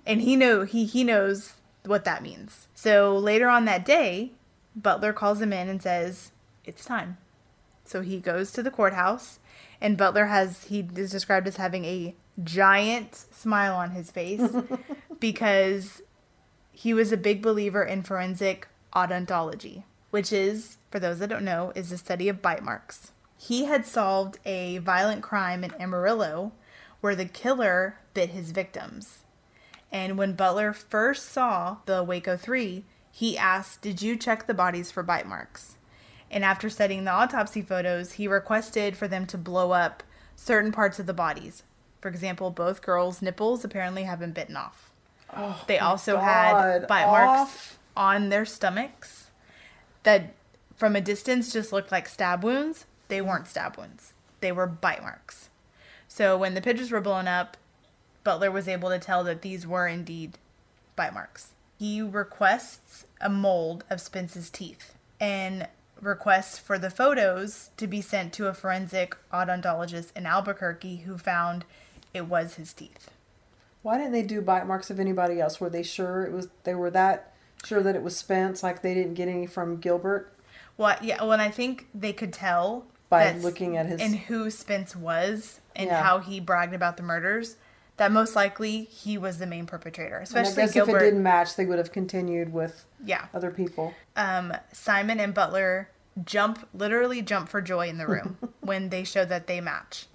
And 0.06 0.22
he 0.22 0.36
know 0.36 0.64
he 0.64 0.86
he 0.86 1.04
knows 1.04 1.54
what 1.86 2.04
that 2.06 2.22
means. 2.22 2.68
So 2.76 3.18
later 3.18 3.48
on 3.48 3.66
that 3.66 3.86
day, 3.86 4.32
Butler 4.76 5.14
calls 5.14 5.42
him 5.42 5.54
in 5.54 5.68
and 5.68 5.82
says, 5.82 6.32
"It's 6.66 6.86
time." 6.86 7.18
So 7.86 8.02
he 8.02 8.20
goes 8.20 8.52
to 8.52 8.64
the 8.64 8.72
courthouse, 8.72 9.40
and 9.82 9.98
Butler 9.98 10.26
has 10.26 10.66
he 10.66 10.88
is 10.96 11.12
described 11.12 11.48
as 11.48 11.58
having 11.58 11.86
a 11.86 12.16
giant 12.44 13.16
smile 13.16 13.76
on 13.76 13.92
his 13.92 14.12
face 14.12 14.50
because 15.20 16.02
he 16.72 16.94
was 16.94 17.12
a 17.12 17.18
big 17.18 17.42
believer 17.42 17.84
in 17.84 18.04
forensic 18.04 18.68
odontology, 18.94 19.84
which 20.12 20.32
is, 20.32 20.78
for 20.92 21.00
those 21.00 21.20
that 21.20 21.30
don't 21.30 21.44
know, 21.44 21.72
is 21.76 21.90
the 21.90 21.98
study 21.98 22.30
of 22.30 22.42
bite 22.42 22.64
marks. 22.64 23.12
He 23.38 23.66
had 23.66 23.86
solved 23.86 24.40
a 24.46 24.80
violent 24.80 25.24
crime 25.24 25.64
in 25.64 25.74
Amarillo 25.80 26.52
where 27.02 27.16
the 27.16 27.26
killer 27.26 27.98
bit 28.14 28.30
his 28.30 28.52
victims. 28.52 29.20
And 29.92 30.18
when 30.18 30.34
Butler 30.34 30.74
first 30.74 31.30
saw 31.30 31.78
the 31.86 32.04
Waco 32.04 32.38
3, 32.38 32.84
he 33.20 33.38
asked, 33.38 33.82
Did 33.82 34.02
you 34.02 34.16
check 34.16 34.48
the 34.48 34.54
bodies 34.54 34.92
for 34.92 35.04
bite 35.04 35.28
marks? 35.28 35.76
And 36.32 36.46
after 36.46 36.70
studying 36.70 37.04
the 37.04 37.12
autopsy 37.12 37.62
photos, 37.62 38.14
he 38.14 38.30
requested 38.30 38.96
for 38.96 39.10
them 39.10 39.26
to 39.26 39.38
blow 39.38 39.74
up 39.74 40.04
certain 40.38 40.72
parts 40.72 41.00
of 41.00 41.06
the 41.06 41.14
bodies. 41.14 41.64
For 42.00 42.08
example, 42.08 42.50
both 42.50 42.82
girls' 42.82 43.22
nipples 43.22 43.66
apparently 43.66 44.04
have 44.04 44.20
been 44.20 44.32
bitten 44.32 44.56
off. 44.56 44.90
Oh 45.36 45.62
they 45.68 45.80
also 45.80 46.16
had 46.16 46.54
God, 46.54 46.88
bite 46.88 47.08
marks 47.08 47.78
on 47.98 48.30
their 48.30 48.46
stomachs 48.46 49.32
that 50.04 50.34
from 50.78 50.96
a 50.96 51.02
distance 51.02 51.52
just 51.52 51.74
looked 51.74 51.92
like 51.92 52.08
stab 52.08 52.42
wounds. 52.42 52.86
They 53.10 53.20
weren't 53.20 53.50
stab 53.50 53.78
wounds, 53.78 54.14
they 54.40 54.54
were 54.54 54.66
bite 54.66 55.02
marks. 55.02 55.50
So 56.08 56.38
when 56.38 56.54
the 56.54 56.62
pictures 56.62 56.90
were 56.90 57.02
blown 57.02 57.28
up, 57.28 57.58
Butler 58.24 58.50
was 58.50 58.70
able 58.70 58.88
to 58.88 58.98
tell 58.98 59.26
that 59.26 59.42
these 59.42 59.68
were 59.68 59.88
indeed 59.88 60.38
bite 60.96 61.14
marks. 61.14 61.52
He 61.78 62.02
requests 62.02 63.06
a 63.22 63.30
mold 63.30 63.84
of 63.90 64.00
Spence's 64.02 64.50
teeth 64.50 64.94
and 65.20 65.68
requests 66.02 66.58
for 66.58 66.78
the 66.80 66.90
photos 66.90 67.72
to 67.78 67.86
be 67.88 68.02
sent 68.02 68.32
to 68.34 68.48
a 68.48 68.54
forensic 68.54 69.16
odontologist 69.34 70.16
in 70.16 70.26
Albuquerque 70.26 70.98
who 70.98 71.18
found 71.18 71.66
it 72.14 72.26
was 72.28 72.56
his 72.56 72.72
teeth. 72.74 73.10
Why 73.82 73.98
didn't 73.98 74.14
they 74.14 74.24
do 74.24 74.42
bite 74.42 74.66
marks 74.68 74.90
of 74.90 75.00
anybody 75.00 75.40
else? 75.42 75.60
Were 75.60 75.70
they 75.70 75.84
sure 75.84 76.24
it 76.24 76.32
was? 76.32 76.48
They 76.64 76.76
were 76.76 76.92
that 76.92 77.34
sure 77.66 77.84
that 77.84 77.96
it 77.96 78.04
was 78.04 78.16
Spence. 78.18 78.64
Like 78.64 78.82
they 78.82 78.94
didn't 78.94 79.14
get 79.16 79.28
any 79.28 79.46
from 79.48 79.78
Gilbert. 79.78 80.34
Well, 80.78 80.96
yeah, 81.02 81.22
well, 81.22 81.34
and 81.34 81.42
I 81.42 81.50
think 81.50 81.88
they 81.94 82.14
could 82.14 82.32
tell 82.32 82.86
By 83.10 83.34
looking 83.34 83.76
at 83.76 83.86
his- 83.86 84.00
and 84.02 84.16
who 84.16 84.50
Spence 84.50 84.96
was 84.96 85.60
and 85.76 85.88
Yeah. 85.88 86.02
how 86.02 86.20
he 86.20 86.40
bragged 86.40 86.74
about 86.74 86.96
the 86.98 87.04
murders. 87.04 87.58
That 88.00 88.12
most 88.12 88.36
likely 88.36 88.86
he 88.86 89.18
was 89.18 89.38
the 89.40 89.46
main 89.46 89.66
perpetrator, 89.66 90.18
Especially 90.20 90.52
And 90.52 90.60
I 90.60 90.66
guess 90.66 90.74
Gilbert. 90.74 90.96
if 90.98 91.02
it 91.02 91.06
didn't 91.06 91.24
match, 91.24 91.56
they 91.56 91.66
would 91.66 91.78
have 91.78 91.92
continued 91.92 92.52
with 92.52 92.86
yeah, 93.06 93.26
other 93.34 93.52
people. 93.52 93.94
um, 94.16 94.54
Simon 94.74 95.20
and 95.20 95.34
Butler 95.34 95.90
jump, 96.26 96.68
literally 96.74 97.22
jump 97.22 97.50
for 97.50 97.62
joy 97.62 97.88
in 97.90 97.98
the 97.98 98.08
room 98.16 98.38
when 98.62 98.90
they 98.90 99.04
show 99.04 99.26
that 99.26 99.48
they 99.48 99.62
match. 99.62 100.08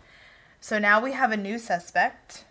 So 0.61 0.79
now 0.79 1.01
we 1.01 1.13
have 1.13 1.31
a 1.31 1.37
new 1.37 1.59
suspect 1.59 2.45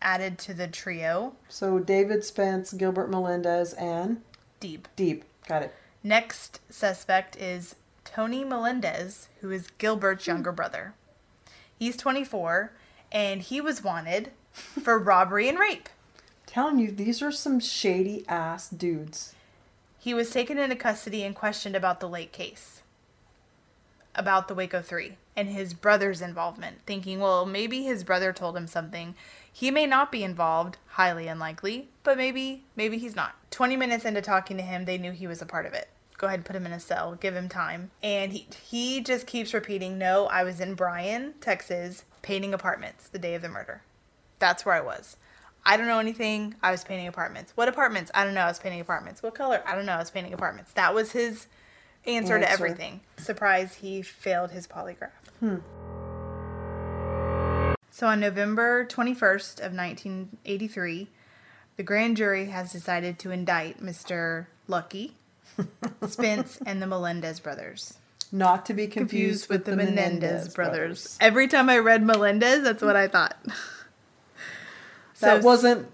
added 0.00 0.38
to 0.38 0.54
the 0.54 0.68
trio, 0.68 1.34
So 1.48 1.78
David 1.80 2.22
Spence, 2.22 2.72
Gilbert 2.72 3.10
Melendez, 3.10 3.72
and 3.74 4.22
Deeb. 4.60 4.82
Deeb. 4.96 5.22
Got 5.48 5.62
it. 5.64 5.74
Next 6.04 6.60
suspect 6.70 7.34
is 7.36 7.74
Tony 8.04 8.44
Melendez, 8.44 9.28
who 9.40 9.50
is 9.50 9.66
Gilbert's 9.78 10.26
younger 10.28 10.52
brother. 10.52 10.94
He's 11.76 11.96
24 11.96 12.72
and 13.10 13.42
he 13.42 13.60
was 13.60 13.82
wanted 13.82 14.30
for 14.56 14.98
robbery 14.98 15.48
and 15.48 15.58
rape. 15.58 15.88
Telling 16.46 16.78
you, 16.78 16.90
these 16.90 17.20
are 17.22 17.32
some 17.32 17.60
shady 17.60 18.24
ass 18.28 18.68
dudes. 18.70 19.34
He 19.98 20.14
was 20.14 20.30
taken 20.30 20.58
into 20.58 20.76
custody 20.76 21.22
and 21.22 21.34
questioned 21.34 21.76
about 21.76 22.00
the 22.00 22.08
late 22.08 22.32
case, 22.32 22.82
about 24.14 24.48
the 24.48 24.54
Waco 24.54 24.80
3 24.80 25.16
and 25.36 25.48
his 25.48 25.74
brother's 25.74 26.22
involvement, 26.22 26.78
thinking, 26.86 27.20
well, 27.20 27.44
maybe 27.44 27.82
his 27.82 28.04
brother 28.04 28.32
told 28.32 28.56
him 28.56 28.66
something. 28.66 29.14
He 29.52 29.70
may 29.70 29.86
not 29.86 30.10
be 30.10 30.24
involved, 30.24 30.78
highly 30.90 31.28
unlikely, 31.28 31.88
but 32.02 32.16
maybe 32.16 32.64
maybe 32.74 32.98
he's 32.98 33.14
not. 33.14 33.34
20 33.50 33.76
minutes 33.76 34.04
into 34.04 34.22
talking 34.22 34.56
to 34.56 34.62
him, 34.62 34.84
they 34.84 34.96
knew 34.96 35.12
he 35.12 35.26
was 35.26 35.42
a 35.42 35.46
part 35.46 35.66
of 35.66 35.74
it. 35.74 35.88
Go 36.16 36.26
ahead 36.26 36.38
and 36.38 36.46
put 36.46 36.56
him 36.56 36.64
in 36.64 36.72
a 36.72 36.80
cell, 36.80 37.14
give 37.14 37.36
him 37.36 37.48
time. 37.48 37.90
And 38.02 38.32
he 38.32 38.46
he 38.66 39.00
just 39.02 39.26
keeps 39.26 39.52
repeating, 39.52 39.98
"No, 39.98 40.26
I 40.26 40.44
was 40.44 40.60
in 40.60 40.74
Bryan, 40.74 41.34
Texas, 41.42 42.04
painting 42.22 42.54
apartments 42.54 43.08
the 43.08 43.18
day 43.18 43.34
of 43.34 43.42
the 43.42 43.50
murder. 43.50 43.82
That's 44.38 44.64
where 44.64 44.74
I 44.74 44.80
was." 44.80 45.16
I 45.68 45.76
don't 45.76 45.88
know 45.88 45.98
anything. 45.98 46.54
I 46.62 46.70
was 46.70 46.84
painting 46.84 47.08
apartments. 47.08 47.52
What 47.56 47.66
apartments? 47.66 48.12
I 48.14 48.24
don't 48.24 48.34
know. 48.34 48.42
I 48.42 48.46
was 48.46 48.60
painting 48.60 48.80
apartments. 48.80 49.20
What 49.20 49.34
color? 49.34 49.62
I 49.66 49.74
don't 49.74 49.84
know. 49.84 49.94
I 49.94 49.98
was 49.98 50.12
painting 50.12 50.32
apartments. 50.32 50.72
That 50.74 50.94
was 50.94 51.10
his 51.10 51.48
answer, 52.06 52.38
to 52.38 52.48
everything. 52.48 53.00
Surprise, 53.16 53.74
he 53.74 54.00
failed 54.00 54.52
his 54.52 54.68
polygraph. 54.68 55.10
Hmm. 55.40 55.56
So 57.90 58.06
on 58.06 58.20
November 58.20 58.84
21st 58.86 59.58
of 59.58 59.72
1983, 59.72 61.08
the 61.76 61.82
grand 61.82 62.16
jury 62.16 62.46
has 62.46 62.70
decided 62.70 63.18
to 63.20 63.30
indict 63.32 63.82
Mr. 63.82 64.46
Lucky, 64.68 65.16
Spence, 66.06 66.58
and 66.64 66.80
the 66.80 66.86
Melendez 66.86 67.40
brothers. 67.40 67.94
Not 68.30 68.66
to 68.66 68.74
be 68.74 68.86
confused, 68.86 69.48
Confused 69.48 69.48
with 69.48 69.64
the, 69.64 69.76
Menendez, 69.76 69.96
Menendez 69.96 70.54
brothers. 70.54 71.18
Every 71.20 71.48
time 71.48 71.68
I 71.70 71.78
read 71.78 72.02
Melendez, 72.02 72.62
that's 72.62 72.82
what 72.82 72.96
I 72.96 73.08
thought. 73.08 73.36
That 75.20 75.42
So- 75.42 75.46
wasn't 75.46 75.88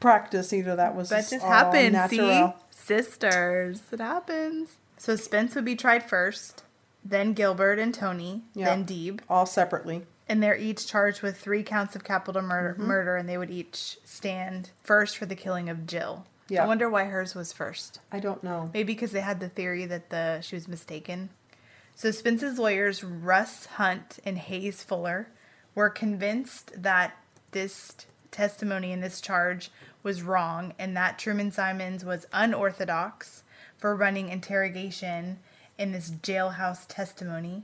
practice 0.00 0.52
either. 0.52 0.76
That 0.76 0.94
was 0.94 1.08
That 1.08 1.28
just 1.28 1.42
all 1.44 1.50
happened. 1.50 1.96
See? 2.10 2.18
natural. 2.18 2.54
Sisters. 2.70 3.82
It 3.92 4.00
happens. 4.00 4.76
So 4.98 5.16
Spence 5.16 5.54
would 5.54 5.64
be 5.64 5.76
tried 5.76 6.08
first, 6.08 6.62
then 7.04 7.32
Gilbert 7.32 7.78
and 7.78 7.94
Tony, 7.94 8.44
Yeah. 8.54 8.66
then 8.66 8.84
Deeb. 8.86 9.20
All 9.28 9.46
separately. 9.46 10.06
And 10.28 10.42
they're 10.42 10.56
each 10.56 10.86
charged 10.86 11.20
with 11.22 11.38
three 11.38 11.62
counts 11.62 11.94
of 11.94 12.04
capital 12.04 12.40
murder, 12.42 12.72
Mm-hmm. 12.74 12.86
murder, 12.86 13.16
and 13.16 13.28
they 13.28 13.36
would 13.36 13.50
each 13.50 13.98
stand 14.04 14.70
first 14.82 15.18
for 15.18 15.26
the 15.26 15.34
killing 15.34 15.68
of 15.68 15.86
Jill. 15.86 16.24
Yeah. 16.48 16.64
I 16.64 16.66
wonder 16.66 16.88
why 16.88 17.04
hers 17.04 17.34
was 17.34 17.52
first. 17.52 18.00
I 18.12 18.20
don't 18.20 18.42
know. 18.44 18.70
Maybe 18.72 18.92
because 18.94 19.12
they 19.12 19.20
had 19.20 19.40
the 19.40 19.48
theory 19.48 19.86
that 19.86 20.10
the 20.10 20.40
she 20.40 20.56
was 20.56 20.68
mistaken. 20.68 21.30
So 21.94 22.10
Spence's 22.10 22.58
lawyers, 22.58 23.02
Russ 23.04 23.66
Hunt 23.66 24.18
and 24.24 24.38
Hayes 24.38 24.82
Fuller, 24.82 25.28
were 25.74 25.90
convinced 25.90 26.70
that 26.82 27.12
this 27.52 27.94
testimony 28.34 28.92
in 28.92 29.00
this 29.00 29.20
charge 29.20 29.70
was 30.02 30.22
wrong 30.22 30.74
and 30.78 30.94
that 30.94 31.18
Truman 31.18 31.50
Simons 31.50 32.04
was 32.04 32.26
unorthodox 32.32 33.44
for 33.78 33.96
running 33.96 34.28
interrogation 34.28 35.38
in 35.78 35.92
this 35.92 36.10
jailhouse 36.10 36.84
testimony 36.86 37.62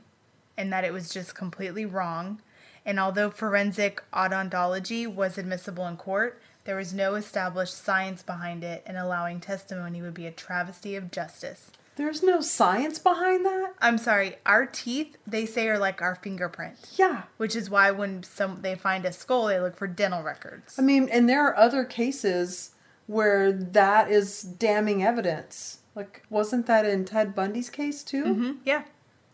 and 0.57 0.73
that 0.73 0.85
it 0.85 0.93
was 0.93 1.11
just 1.11 1.35
completely 1.35 1.85
wrong. 1.85 2.41
And 2.87 2.99
although 2.99 3.31
forensic 3.31 4.03
odontology 4.13 5.07
was 5.07 5.37
admissible 5.37 5.87
in 5.87 5.97
court, 5.97 6.41
there 6.65 6.77
was 6.77 6.95
no 6.95 7.15
established 7.15 7.77
science 7.77 8.23
behind 8.23 8.63
it, 8.63 8.83
and 8.87 8.97
allowing 8.97 9.41
testimony 9.41 10.03
would 10.03 10.15
be 10.15 10.27
a 10.27 10.33
travesty 10.33 10.95
of 10.95 11.11
justice. 11.11 11.71
There's 12.01 12.23
no 12.23 12.41
science 12.41 12.99
behind 12.99 13.45
that. 13.45 13.75
I'm 13.79 13.99
sorry, 13.99 14.37
our 14.47 14.65
teeth, 14.65 15.19
they 15.27 15.45
say, 15.45 15.69
are 15.69 15.79
like 15.79 16.01
our 16.01 16.15
fingerprint. 16.15 16.77
Yeah. 16.97 17.25
Which 17.37 17.55
is 17.55 17.69
why 17.69 17.91
when 17.91 18.23
some 18.23 18.63
they 18.63 18.75
find 18.75 19.05
a 19.05 19.13
skull, 19.13 19.49
they 19.49 19.61
look 19.61 19.77
for 19.77 19.87
dental 19.87 20.23
records. 20.23 20.79
I 20.79 20.83
mean, 20.83 21.11
and 21.11 21.29
there 21.29 21.47
are 21.47 21.55
other 21.59 21.85
cases 21.85 22.71
where 23.07 23.53
that 23.53 24.11
is 24.11 24.41
damning 24.41 25.05
evidence. 25.05 25.81
Like, 25.95 26.23
wasn't 26.31 26.65
that 26.69 26.87
in 26.87 27.05
Ted 27.05 27.35
Bundy's 27.35 27.69
case 27.69 28.03
too? 28.03 28.25
hmm 28.25 28.53
Yeah. 28.65 28.85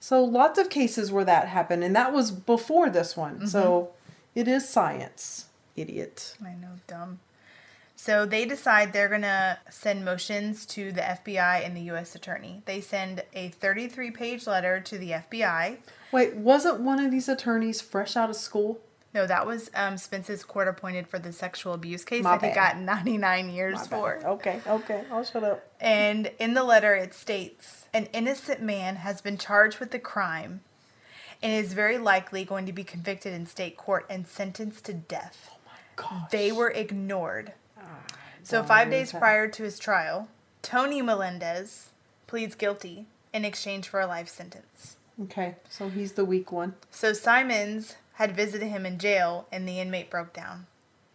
So 0.01 0.25
lots 0.25 0.59
of 0.59 0.69
cases 0.69 1.13
where 1.13 1.25
that 1.25 1.47
happened, 1.47 1.85
and 1.85 1.95
that 1.95 2.13
was 2.13 2.33
before 2.33 2.91
this 2.91 3.17
one. 3.17 3.47
So 3.47 3.91
it 4.35 4.49
is 4.49 4.69
science. 4.69 5.47
Idiot. 5.77 6.35
I 6.45 6.55
know, 6.55 6.81
dumb. 6.89 7.21
So 8.07 8.25
they 8.25 8.45
decide 8.45 8.93
they're 8.93 9.09
gonna 9.09 9.59
send 9.69 10.05
motions 10.05 10.65
to 10.67 10.93
the 10.93 11.01
FBI 11.01 11.67
and 11.67 11.77
the 11.77 11.81
U.S. 11.83 12.15
Attorney. 12.15 12.63
They 12.65 12.81
send 12.81 13.25
a 13.35 13.51
33-page 13.51 14.47
letter 14.47 14.79
to 14.79 14.97
the 14.97 15.11
FBI. 15.11 15.79
Wait, 16.13 16.37
wasn't 16.37 16.79
one 16.83 17.05
of 17.05 17.11
these 17.11 17.29
attorneys 17.29 17.81
fresh 17.81 18.17
out 18.17 18.31
of 18.31 18.37
school? 18.37 18.79
No, 19.13 19.27
that 19.27 19.45
was 19.45 19.73
um, 19.75 19.99
Spence's 19.99 20.45
court 20.45 20.69
appointed 20.69 21.09
for 21.09 21.19
the 21.19 21.33
sexual 21.33 21.73
abuse 21.73 22.05
case 22.05 22.23
My 22.23 22.39
that 22.39 22.49
he 22.49 22.55
got 22.55 22.79
99 22.79 23.51
years 23.51 23.75
My 23.75 23.87
for. 23.87 24.19
bad. 24.19 24.27
Okay, 24.27 24.61
okay, 24.69 25.03
I'll 25.11 25.25
shut 25.25 25.43
up. 25.43 25.69
And 25.81 26.31
in 26.39 26.55
the 26.55 26.63
letter, 26.63 26.95
it 26.95 27.13
states 27.13 27.87
an 27.93 28.07
innocent 28.13 28.63
man 28.63 28.97
has 28.97 29.21
been 29.21 29.37
charged 29.37 29.81
with 29.81 29.91
the 29.91 29.99
crime 29.99 30.61
and 31.43 31.53
is 31.53 31.73
very 31.73 31.99
likely 31.99 32.45
going 32.45 32.67
to 32.67 32.73
be 32.73 32.85
convicted 32.85 33.33
in 33.33 33.47
state 33.47 33.77
court 33.77 34.07
and 34.09 34.29
sentenced 34.29 34.85
to 34.85 34.95
death. 34.95 35.51
Oh 35.51 35.59
my 35.67 35.79
gosh. 35.97 36.31
They 36.31 36.53
were 36.53 36.71
ignored. 36.71 37.53
So, 38.43 38.63
five 38.63 38.91
days 38.91 39.13
prior 39.13 39.49
to 39.49 39.63
his 39.65 39.79
trial, 39.79 40.29
Tony 40.63 41.03
Melendez 41.03 41.91
pleads 42.27 42.55
guilty 42.55 43.07
in 43.33 43.45
exchange 43.45 43.89
for 43.89 44.01
a 44.01 44.07
life 44.07 44.29
sentence. 44.29 44.97
Okay, 45.25 45.57
so 45.69 45.89
he's 45.89 46.13
the 46.13 46.25
weak 46.25 46.53
one. 46.53 46.75
So, 46.91 47.13
Simons 47.13 47.97
had 48.15 48.37
visited 48.37 48.69
him 48.69 48.87
in 48.87 48.99
jail 48.99 49.47
and 49.51 49.69
the 49.69 49.81
inmate 49.81 50.11
broke 50.11 50.33
down. 50.33 50.67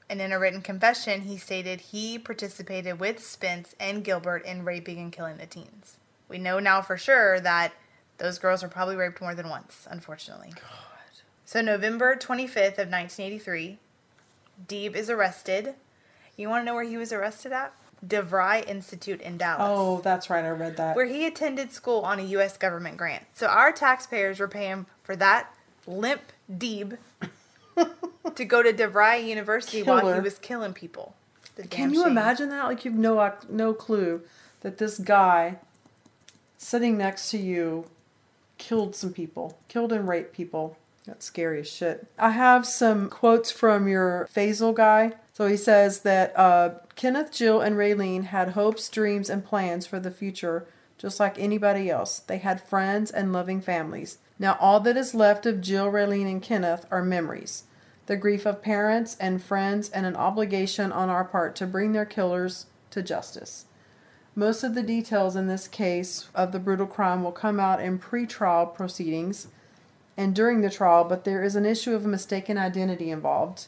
And 0.10 0.20
in 0.20 0.34
a 0.34 0.40
written 0.40 0.62
confession, 0.62 1.22
he 1.22 1.38
stated 1.38 1.80
he 1.80 2.20
participated 2.20 3.00
with 3.00 3.24
Spence 3.24 3.76
and 3.80 4.04
Gilbert 4.04 4.46
in 4.46 4.66
raping 4.66 5.00
and 5.00 5.12
killing 5.12 5.38
the 5.38 5.46
teens. 5.46 5.98
We 6.28 6.38
know 6.38 6.60
now 6.60 6.82
for 6.82 6.98
sure 6.98 7.40
that 7.40 7.74
those 8.18 8.40
girls 8.40 8.62
were 8.62 8.70
probably 8.70 8.98
raped 8.98 9.22
more 9.22 9.34
than 9.34 9.48
once, 9.48 9.88
unfortunately. 9.90 10.50
God. 10.56 10.92
So, 11.46 11.62
November 11.62 12.16
25th 12.16 12.78
of 12.78 12.90
1983, 12.90 13.78
Deeb 14.68 14.96
is 14.96 15.10
arrested. 15.10 15.76
You 16.42 16.50
want 16.50 16.62
to 16.62 16.66
know 16.66 16.74
where 16.74 16.84
he 16.84 16.98
was 16.98 17.14
arrested 17.14 17.52
at? 17.52 17.74
DeVry 18.06 18.68
Institute 18.68 19.22
in 19.22 19.38
Dallas 19.38 19.62
Oh, 19.70 20.02
that's 20.04 20.30
right. 20.30 20.44
I 20.44 20.50
read 20.50 20.76
that. 20.78 20.96
where 20.96 21.06
he 21.06 21.26
attended 21.28 21.72
school 21.72 22.02
on 22.02 22.20
a 22.20 22.24
U.S. 22.24 22.58
government 22.58 22.98
grant. 22.98 23.24
So 23.34 23.48
our 23.48 23.72
taxpayers 23.72 24.40
were 24.40 24.48
paying 24.48 24.88
for 25.04 25.16
that 25.18 25.54
limp 25.86 26.22
Deeb 26.52 26.98
to 28.36 28.46
go 28.46 28.64
to 28.64 28.74
DeVry 28.74 29.26
University 29.26 29.84
while 29.84 30.14
he 30.14 30.20
was 30.20 30.40
killing 30.40 30.74
people. 30.74 31.16
The 31.56 31.68
Can 31.68 31.94
you 31.94 32.02
shame. 32.02 32.12
imagine 32.12 32.50
that? 32.50 32.66
Like 32.66 32.86
you've 32.86 32.96
no 32.96 33.34
no 33.50 33.74
clue 33.74 34.22
that 34.62 34.78
this 34.78 34.98
guy 34.98 35.58
sitting 36.58 36.98
next 36.98 37.30
to 37.32 37.38
you 37.38 37.86
killed 38.58 38.96
some 38.96 39.14
people, 39.14 39.58
killed 39.68 39.92
and 39.92 40.08
raped 40.08 40.34
people. 40.34 40.78
That's 41.06 41.26
scary 41.26 41.60
as 41.62 41.70
shit. 41.70 42.08
I 42.18 42.32
have 42.32 42.66
some 42.66 43.10
quotes 43.10 43.52
from 43.52 43.88
your 43.88 44.30
Feazell 44.34 44.74
guy. 44.76 45.14
So 45.34 45.48
he 45.48 45.58
says 45.58 46.02
that 46.02 46.38
uh, 46.38 46.72
Kenneth, 46.96 47.32
Jill, 47.32 47.62
and 47.62 47.76
Raylene 47.76 48.26
had 48.26 48.50
hopes, 48.50 48.90
dreams, 48.90 49.30
and 49.30 49.46
plans 49.46 49.88
for 49.88 50.00
the 50.00 50.12
future, 50.12 50.68
just 50.98 51.20
like 51.20 51.40
anybody 51.40 51.90
else. 51.90 52.20
They 52.20 52.38
had 52.40 52.62
friends 52.62 53.12
and 53.12 53.32
loving 53.32 53.62
families. 53.62 54.18
Now 54.38 54.58
all 54.60 54.80
that 54.82 54.98
is 54.98 55.16
left 55.16 55.46
of 55.46 55.62
Jill, 55.62 55.92
Raylene, 55.92 56.30
and 56.30 56.42
Kenneth 56.42 56.86
are 56.92 57.04
memories 57.04 57.64
the 58.12 58.18
grief 58.18 58.46
of 58.46 58.62
parents 58.62 59.16
and 59.22 59.42
friends, 59.42 59.90
and 59.90 60.06
an 60.06 60.18
obligation 60.18 60.92
on 60.92 61.10
our 61.10 61.24
part 61.24 61.56
to 61.56 61.66
bring 61.66 61.94
their 61.94 62.04
killers 62.04 62.66
to 62.90 63.02
justice. 63.02 63.66
Most 64.36 64.64
of 64.64 64.76
the 64.76 64.84
details 64.84 65.38
in 65.38 65.48
this 65.48 65.68
case 65.68 66.28
of 66.36 66.52
the 66.52 66.60
brutal 66.60 66.88
crime 66.88 67.24
will 67.24 67.32
come 67.32 67.58
out 67.58 67.82
in 67.82 68.00
pre-trial 68.00 68.66
proceedings 68.66 69.48
and 70.18 70.36
during 70.36 70.60
the 70.60 70.70
trial, 70.70 71.06
but 71.06 71.24
there 71.24 71.42
is 71.42 71.56
an 71.56 71.66
issue 71.66 71.94
of 71.94 72.06
mistaken 72.06 72.58
identity 72.58 73.12
involved. 73.12 73.68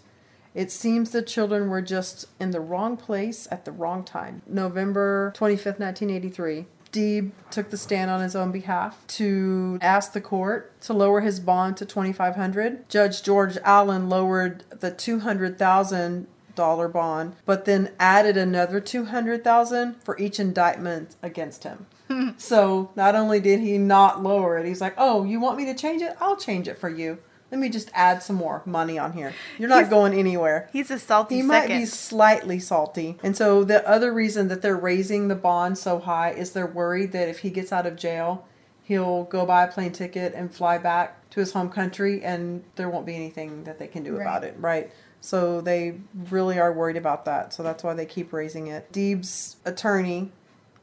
It 0.56 0.72
seems 0.72 1.12
the 1.12 1.22
children 1.22 1.70
were 1.70 1.82
just 1.82 2.26
in 2.40 2.52
the 2.52 2.60
wrong 2.60 2.98
place 2.98 3.48
at 3.50 3.66
the 3.66 3.72
wrong 3.72 4.04
time. 4.04 4.42
November 4.48 5.34
25th, 5.36 5.80
1983. 5.80 6.66
Deeb 6.92 7.32
took 7.50 7.72
the 7.72 7.78
stand 7.78 8.12
on 8.12 8.22
his 8.22 8.36
own 8.36 8.52
behalf 8.52 9.04
to 9.08 9.80
ask 9.82 10.14
the 10.14 10.22
court 10.22 10.80
to 10.82 10.94
lower 10.94 11.22
his 11.22 11.40
bond 11.40 11.76
to 11.78 11.86
2500 11.86 12.88
Judge 12.88 13.24
George 13.24 13.58
Allen 13.64 14.10
lowered 14.10 14.64
the 14.70 14.92
$200,000 14.92 16.94
bond, 16.94 17.36
but 17.46 17.66
then 17.66 17.92
added 18.00 18.38
another 18.38 18.80
200000 18.80 19.96
for 20.04 20.16
each 20.20 20.40
indictment 20.40 21.16
against 21.24 21.64
him. 21.64 21.88
so 22.38 22.92
not 22.96 23.16
only 23.16 23.40
did 23.40 23.60
he 23.60 23.80
not 23.80 24.22
lower 24.22 24.60
it, 24.60 24.68
he's 24.68 24.82
like, 24.82 24.94
"Oh, 24.96 25.24
you 25.24 25.40
want 25.40 25.58
me 25.58 25.66
to 25.66 25.74
change 25.74 26.04
it? 26.04 26.16
I'll 26.20 26.38
change 26.38 26.68
it 26.68 26.78
for 26.78 26.90
you. 26.90 27.18
Let 27.54 27.60
me 27.60 27.70
just 27.70 27.92
add 27.94 28.24
some 28.24 28.36
more 28.36 28.64
money 28.66 28.98
on 28.98 29.14
here. 29.14 29.32
You're 29.60 29.70
not 29.70 29.82
He's- 29.82 29.90
going 29.92 30.16
anywhere." 30.16 30.70
He's 30.74 30.90
a 30.90 30.98
salty 30.98 31.36
He 31.36 31.42
second. 31.44 31.48
might 31.48 31.68
be 31.82 31.86
slightly 31.86 32.58
salty. 32.60 33.20
And 33.22 33.38
so 33.38 33.64
the 33.64 33.88
other 33.88 34.12
reason 34.12 34.48
that 34.48 34.64
they're 34.64 34.76
raising 34.76 35.28
the 35.28 35.36
bond 35.36 35.78
so 35.78 36.00
high 36.00 36.32
is 36.32 36.54
they're 36.54 36.66
worried 36.66 37.12
that 37.12 37.30
if 37.30 37.40
he 37.40 37.52
gets 37.52 37.72
out 37.72 37.86
of 37.86 37.96
jail, 37.96 38.48
he'll 38.82 39.26
go 39.26 39.46
buy 39.46 39.66
a 39.66 39.68
plane 39.68 39.92
ticket 39.92 40.34
and 40.34 40.52
fly 40.52 40.80
back 40.80 41.30
to 41.30 41.40
his 41.42 41.54
home 41.54 41.70
country 41.70 42.24
and 42.24 42.64
there 42.76 42.90
won't 42.90 43.06
be 43.06 43.16
anything 43.16 43.66
that 43.66 43.78
they 43.78 43.88
can 43.88 44.02
do 44.02 44.16
about 44.16 44.44
it, 44.44 44.56
right? 44.60 44.92
So 45.22 45.62
they 45.62 46.00
really 46.32 46.58
are 46.60 46.74
worried 46.74 46.98
about 46.98 47.24
that. 47.26 47.54
So 47.54 47.62
that's 47.62 47.84
why 47.84 47.94
they 47.94 48.08
keep 48.08 48.34
raising 48.34 48.66
it. 48.66 48.92
Deeb's 48.92 49.58
attorney, 49.64 50.32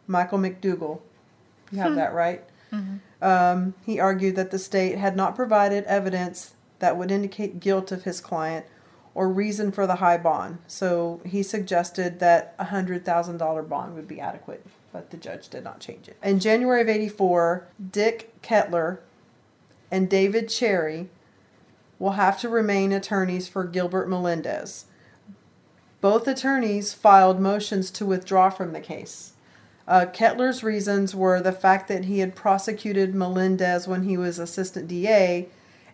Michael 0.06 0.38
McDougal, 0.38 1.00
you 1.72 1.78
have 1.80 1.96
that 1.96 2.14
right? 2.14 2.44
Um, 3.20 3.74
he 3.84 3.98
argued 3.98 4.36
that 4.36 4.52
the 4.52 4.58
state 4.60 4.96
had 4.96 5.16
not 5.16 5.34
provided 5.34 5.82
evidence 5.84 6.54
that 6.80 6.96
would 6.96 7.10
indicate 7.10 7.60
guilt 7.60 7.92
of 7.92 8.02
his 8.02 8.20
client 8.20 8.66
or 9.14 9.28
reason 9.28 9.72
for 9.72 9.86
the 9.86 9.96
high 9.96 10.16
bond. 10.16 10.58
So 10.66 11.20
he 11.24 11.42
suggested 11.42 12.18
that 12.20 12.54
a 12.58 12.64
hundred 12.64 13.04
thousand 13.04 13.38
dollar 13.38 13.62
bond 13.62 13.94
would 13.94 14.08
be 14.08 14.20
adequate, 14.20 14.66
but 14.92 15.10
the 15.10 15.16
judge 15.16 15.48
did 15.48 15.64
not 15.64 15.80
change 15.80 16.08
it. 16.08 16.16
In 16.22 16.40
January 16.40 16.82
of 16.82 16.88
'84, 16.88 17.68
Dick 17.92 18.40
Kettler 18.42 19.00
and 19.90 20.08
David 20.08 20.48
Cherry 20.48 21.08
will 21.98 22.12
have 22.12 22.40
to 22.40 22.48
remain 22.48 22.92
attorneys 22.92 23.48
for 23.48 23.64
Gilbert 23.64 24.08
Melendez. 24.08 24.86
Both 26.00 26.26
attorneys 26.26 26.94
filed 26.94 27.40
motions 27.40 27.90
to 27.90 28.06
withdraw 28.06 28.48
from 28.48 28.72
the 28.72 28.80
case. 28.80 29.34
Uh, 29.86 30.06
Kettler's 30.06 30.62
reasons 30.62 31.14
were 31.14 31.42
the 31.42 31.52
fact 31.52 31.88
that 31.88 32.06
he 32.06 32.20
had 32.20 32.36
prosecuted 32.36 33.14
Melendez 33.14 33.86
when 33.88 34.04
he 34.04 34.16
was 34.16 34.38
assistant 34.38 34.88
DA 34.88 35.48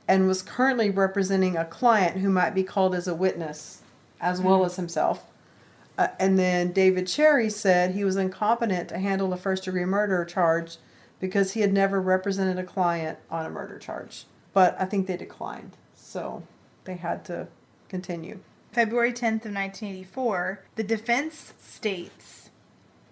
and 0.09 0.26
was 0.28 0.42
currently 0.42 0.90
representing 0.90 1.57
a 1.57 1.64
client 1.64 2.18
who 2.18 2.30
might 2.30 2.54
be 2.54 2.62
called 2.62 2.94
as 2.94 3.09
a 3.09 3.14
witness 3.14 3.82
as 4.20 4.40
well 4.40 4.64
as 4.64 4.76
himself. 4.76 5.24
Uh, 5.98 6.09
and 6.18 6.38
then 6.38 6.72
David 6.72 7.07
Cherry 7.07 7.50
said 7.50 7.90
he 7.92 8.04
was 8.04 8.16
incompetent 8.16 8.88
to 8.90 8.98
handle 8.98 9.32
a 9.32 9.36
first 9.36 9.64
degree 9.64 9.84
murder 9.84 10.24
charge 10.24 10.76
because 11.20 11.52
he 11.52 11.61
had 11.61 11.72
never 11.72 12.00
represented 12.00 12.59
a 12.59 12.64
client 12.64 13.18
on 13.30 13.46
a 13.46 13.50
murder 13.50 13.78
charge. 13.78 14.24
But 14.52 14.76
I 14.78 14.84
think 14.84 15.07
they 15.07 15.16
declined, 15.16 15.76
so 15.94 16.42
they 16.84 16.94
had 16.96 17.24
to 17.26 17.48
continue. 17.88 18.40
February 18.72 19.12
10th 19.12 19.46
of 19.46 19.54
1984, 19.54 20.61
the 20.76 20.82
defense 20.84 21.54
states 21.59 22.50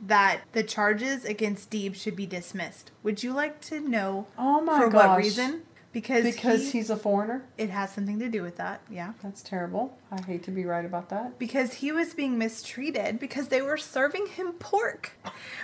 that 0.00 0.40
the 0.52 0.62
charges 0.62 1.24
against 1.24 1.70
Deeb 1.70 1.94
should 1.94 2.16
be 2.16 2.26
dismissed. 2.26 2.90
Would 3.02 3.22
you 3.22 3.32
like 3.32 3.60
to 3.62 3.80
know 3.80 4.26
Oh 4.36 4.60
my 4.60 4.78
for 4.80 4.90
gosh. 4.90 5.08
what 5.08 5.18
reason? 5.18 5.62
Because 5.94 6.24
Because 6.24 6.72
he- 6.72 6.78
he's 6.80 6.90
a 6.90 6.96
foreigner? 6.96 7.44
it 7.56 7.70
has 7.70 7.92
something 7.92 8.18
to 8.18 8.28
do 8.28 8.42
with 8.42 8.56
that, 8.56 8.80
yeah. 8.90 9.12
That's 9.22 9.42
terrible. 9.42 9.96
I 10.12 10.20
hate 10.20 10.42
to 10.42 10.50
be 10.50 10.64
right 10.66 10.84
about 10.84 11.08
that. 11.10 11.38
Because 11.38 11.74
he 11.74 11.92
was 11.92 12.12
being 12.12 12.36
mistreated 12.36 13.18
because 13.20 13.48
they 13.48 13.62
were 13.62 13.76
serving 13.78 14.26
him 14.26 14.52
pork, 14.54 15.12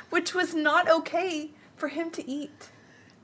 which 0.09 0.33
was 0.33 0.55
not 0.55 0.89
okay 0.89 1.51
for 1.77 1.89
him 1.89 2.11
to 2.13 2.27
eat. 2.31 2.69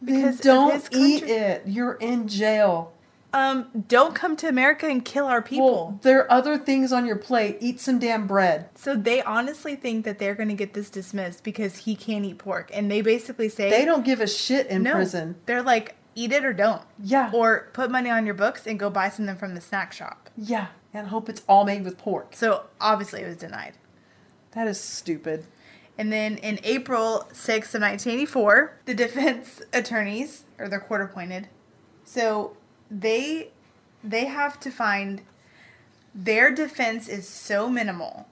Because 0.04 0.36
of 0.40 0.42
don't 0.42 0.88
eat 0.92 1.22
it. 1.22 1.62
You're 1.66 1.94
in 1.94 2.26
jail. 2.28 2.92
Um, 3.32 3.84
don't 3.88 4.14
come 4.14 4.34
to 4.36 4.48
America 4.48 4.86
and 4.86 5.04
kill 5.04 5.26
our 5.26 5.42
people. 5.42 5.66
Well, 5.74 5.98
there 6.02 6.20
are 6.22 6.32
other 6.32 6.58
things 6.58 6.92
on 6.92 7.06
your 7.06 7.16
plate. 7.16 7.58
Eat 7.60 7.80
some 7.80 7.98
damn 7.98 8.26
bread. 8.26 8.68
so 8.74 8.96
they 8.96 9.22
honestly 9.22 9.76
think 9.76 10.04
that 10.06 10.18
they're 10.18 10.34
going 10.34 10.48
to 10.48 10.54
get 10.54 10.72
this 10.74 10.90
dismissed 10.90 11.44
because 11.44 11.76
he 11.78 11.94
can't 11.94 12.24
eat 12.24 12.38
pork, 12.38 12.70
and 12.74 12.90
they 12.90 13.00
basically 13.00 13.48
say 13.48 13.70
They 13.70 13.84
don't 13.84 14.04
give 14.04 14.20
a 14.20 14.26
shit 14.26 14.66
in 14.68 14.82
no. 14.82 14.92
prison. 14.92 15.36
They're 15.46 15.62
like, 15.62 15.94
eat 16.16 16.32
it 16.32 16.44
or 16.44 16.52
don't. 16.52 16.82
Yeah. 17.00 17.30
Or 17.32 17.68
put 17.72 17.90
money 17.90 18.10
on 18.10 18.26
your 18.26 18.34
books 18.34 18.66
and 18.66 18.80
go 18.80 18.90
buy 18.90 19.08
something 19.10 19.36
from 19.36 19.54
the 19.54 19.60
snack 19.60 19.92
shop. 19.92 20.28
Yeah, 20.36 20.68
and 20.92 21.06
hope 21.08 21.28
it's 21.28 21.42
all 21.48 21.64
made 21.64 21.84
with 21.84 21.96
pork. 21.96 22.34
So 22.34 22.64
obviously 22.80 23.22
it 23.22 23.26
was 23.26 23.36
denied. 23.36 23.74
That 24.52 24.66
is 24.66 24.80
stupid. 24.80 25.46
And 25.98 26.12
then 26.12 26.38
in 26.38 26.58
April 26.64 27.28
6th 27.32 27.74
of 27.74 27.82
1984, 27.82 28.80
the 28.86 28.94
defense 28.94 29.62
attorneys, 29.72 30.44
or 30.58 30.68
they're 30.68 30.80
court 30.80 31.02
appointed, 31.02 31.48
so 32.04 32.56
they 32.90 33.50
they 34.02 34.26
have 34.26 34.60
to 34.60 34.70
find 34.70 35.22
their 36.14 36.54
defense 36.54 37.08
is 37.08 37.28
so 37.28 37.68
minimal. 37.68 38.28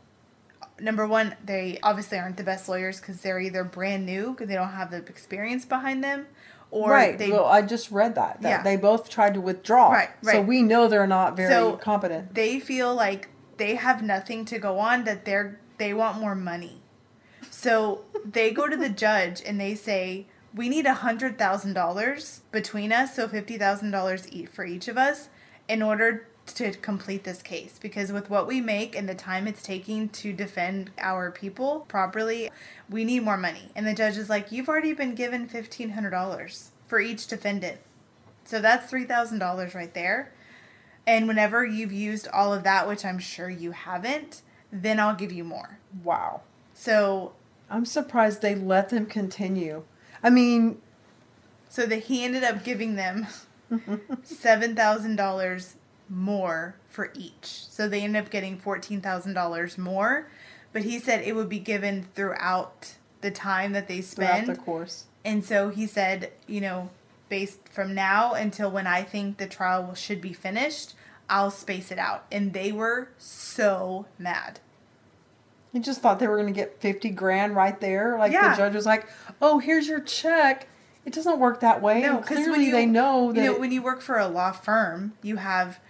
Number 0.81 1.07
one, 1.07 1.37
they 1.45 1.79
obviously 1.83 2.19
aren't 2.19 2.37
the 2.37 2.45
best 2.45 2.69
lawyers 2.69 3.01
because 3.01 3.21
they're 3.21 3.41
either 3.41 3.63
brand 3.63 4.07
new 4.07 4.31
because 4.31 4.49
they 4.49 4.55
don't 4.55 4.71
have 4.71 4.91
the 4.91 4.99
experience 4.99 5.65
behind 5.65 6.03
them, 6.03 6.27
or 6.75 6.91
right. 6.91 7.17
they 7.17 7.31
well, 7.31 7.45
I 7.47 7.63
just 7.63 7.91
read 7.93 8.17
that. 8.17 8.43
that 8.43 8.49
Yeah. 8.49 8.63
They 8.63 8.77
both 8.77 9.09
tried 9.09 9.35
to 9.35 9.41
withdraw. 9.41 9.93
Right, 9.93 10.09
right. 10.23 10.35
So 10.35 10.43
we 10.43 10.61
know 10.63 10.89
they're 10.89 11.07
not 11.07 11.37
very 11.37 11.53
So- 11.53 11.77
competent. 11.77 12.35
they 12.35 12.59
feel 12.59 12.93
like 12.95 13.29
they 13.59 13.77
have 13.77 14.03
nothing 14.03 14.45
to 14.47 14.59
go 14.59 14.81
on 14.81 15.05
that 15.05 15.25
they're 15.25 15.61
they 15.79 15.95
want 15.95 16.19
more 16.21 16.35
money 16.35 16.83
so 17.51 18.05
they 18.25 18.51
go 18.51 18.67
to 18.69 18.77
the 18.77 18.89
judge 19.07 19.41
and 19.47 19.61
they 19.61 19.75
say 19.75 20.27
we 20.55 20.69
need 20.69 20.87
a 20.87 20.95
hundred 20.95 21.39
thousand 21.39 21.75
dollars 21.75 22.41
between 22.51 22.93
us 22.93 23.15
so 23.15 23.29
fifty 23.29 23.57
thousand 23.57 23.93
dollars 23.93 24.27
each 24.33 24.49
for 24.49 24.65
each 24.65 24.89
of 24.89 24.99
us 24.99 25.29
in 25.69 25.81
order 25.83 26.27
to 26.47 26.73
complete 26.73 27.25
this 27.25 27.43
case 27.43 27.79
because 27.81 28.13
with 28.13 28.29
what 28.29 28.47
we 28.47 28.61
make 28.61 28.95
and 28.95 29.09
the 29.09 29.15
time 29.15 29.47
it's 29.49 29.63
taking 29.63 30.09
to 30.11 30.33
defend 30.33 30.91
our 30.99 31.31
people 31.31 31.81
properly 31.89 32.51
we 32.91 33.05
need 33.05 33.23
more 33.23 33.39
money 33.39 33.71
and 33.75 33.87
the 33.87 33.95
judge 33.95 34.19
is 34.19 34.29
like 34.29 34.53
you've 34.53 34.69
already 34.69 34.93
been 34.93 35.15
given 35.15 35.49
fifteen 35.49 35.91
hundred 35.91 36.11
dollars 36.11 36.71
for 36.87 37.01
each 37.01 37.27
defendant 37.27 37.79
so 38.45 38.61
that's 38.61 38.91
three 38.91 39.05
thousand 39.05 39.39
dollars 39.39 39.75
right 39.75 39.95
there 39.95 40.33
and 41.07 41.29
whenever 41.29 41.65
you've 41.65 41.93
used 41.93 42.29
all 42.29 42.55
of 42.55 42.63
that, 42.65 42.89
which 42.89 43.05
I'm 43.05 43.19
sure 43.19 43.51
you 43.51 43.73
haven't, 43.73 44.43
then 44.73 44.99
I'll 44.99 45.15
give 45.15 45.33
you 45.33 45.45
more. 45.45 45.79
Wow. 46.03 46.43
So 46.73 47.33
I'm 47.69 47.85
surprised 47.85 48.41
they 48.43 48.55
let 48.55 48.89
them 48.89 49.07
continue. 49.07 49.85
I 50.23 50.31
mean, 50.31 50.81
so 51.69 51.87
that 51.87 52.05
he 52.05 52.25
ended 52.25 52.43
up 52.43 52.65
giving 52.65 52.97
them 52.97 53.27
seven 54.23 54.75
thousand 54.75 55.17
dollars 55.17 55.77
more 56.09 56.77
for 56.89 57.11
each. 57.15 57.65
So 57.69 57.89
they 57.89 58.03
ended 58.03 58.25
up 58.25 58.31
getting 58.31 58.59
fourteen 58.59 59.01
thousand 59.01 59.35
dollars 59.35 59.79
more. 59.79 60.29
But 60.73 60.83
he 60.83 60.99
said 60.99 61.23
it 61.25 61.37
would 61.37 61.49
be 61.49 61.61
given 61.61 62.09
throughout 62.15 62.95
the 63.21 63.31
time 63.31 63.73
that 63.73 63.87
they 63.89 64.01
spend. 64.01 64.47
throughout 64.47 64.59
the 64.59 64.63
course. 64.63 65.05
And 65.25 65.45
so 65.45 65.71
he 65.71 65.87
said, 65.87 66.33
you 66.47 66.61
know, 66.61 66.91
based 67.29 67.69
from 67.69 67.95
now 67.95 68.35
until 68.35 68.71
when 68.71 68.87
I 68.87 69.03
think 69.03 69.39
the 69.39 69.47
trial 69.47 69.95
should 69.95 70.21
be 70.21 70.33
finished, 70.33 70.95
I'll 71.31 71.51
space 71.51 71.91
it 71.91 71.99
out. 71.99 72.27
And 72.31 72.53
they 72.53 72.73
were 72.73 73.09
so 73.19 74.07
mad. 74.19 74.61
You 75.73 75.81
just 75.81 76.01
thought 76.03 76.19
they 76.21 76.29
were 76.29 76.37
going 76.37 76.53
to 76.53 76.59
get 76.59 76.81
50 76.81 77.11
grand 77.11 77.57
right 77.57 77.81
there. 77.81 78.17
Like 78.19 78.33
Yeah. 78.33 78.51
the 78.51 78.57
judge 78.57 78.75
was 78.75 78.87
like, 78.87 79.09
oh, 79.41 79.59
here's 79.59 79.89
your 79.89 80.01
check. 80.01 80.69
It 81.05 81.13
doesn't 81.13 81.39
work 81.39 81.61
that 81.61 81.83
way. 81.83 82.01
No, 82.03 82.19
because 82.19 82.37
clearly 82.37 82.51
when 82.53 82.61
you 82.63 82.73
they 82.73 82.87
know 82.87 83.33
that. 83.33 83.41
you 83.43 83.53
know 83.53 83.59
when 83.59 83.73
you 83.73 83.83
work 83.83 84.01
for 84.01 84.19
a 84.19 84.27
law 84.29 84.53
firm, 84.53 85.15
you 85.23 85.37
have 85.37 85.81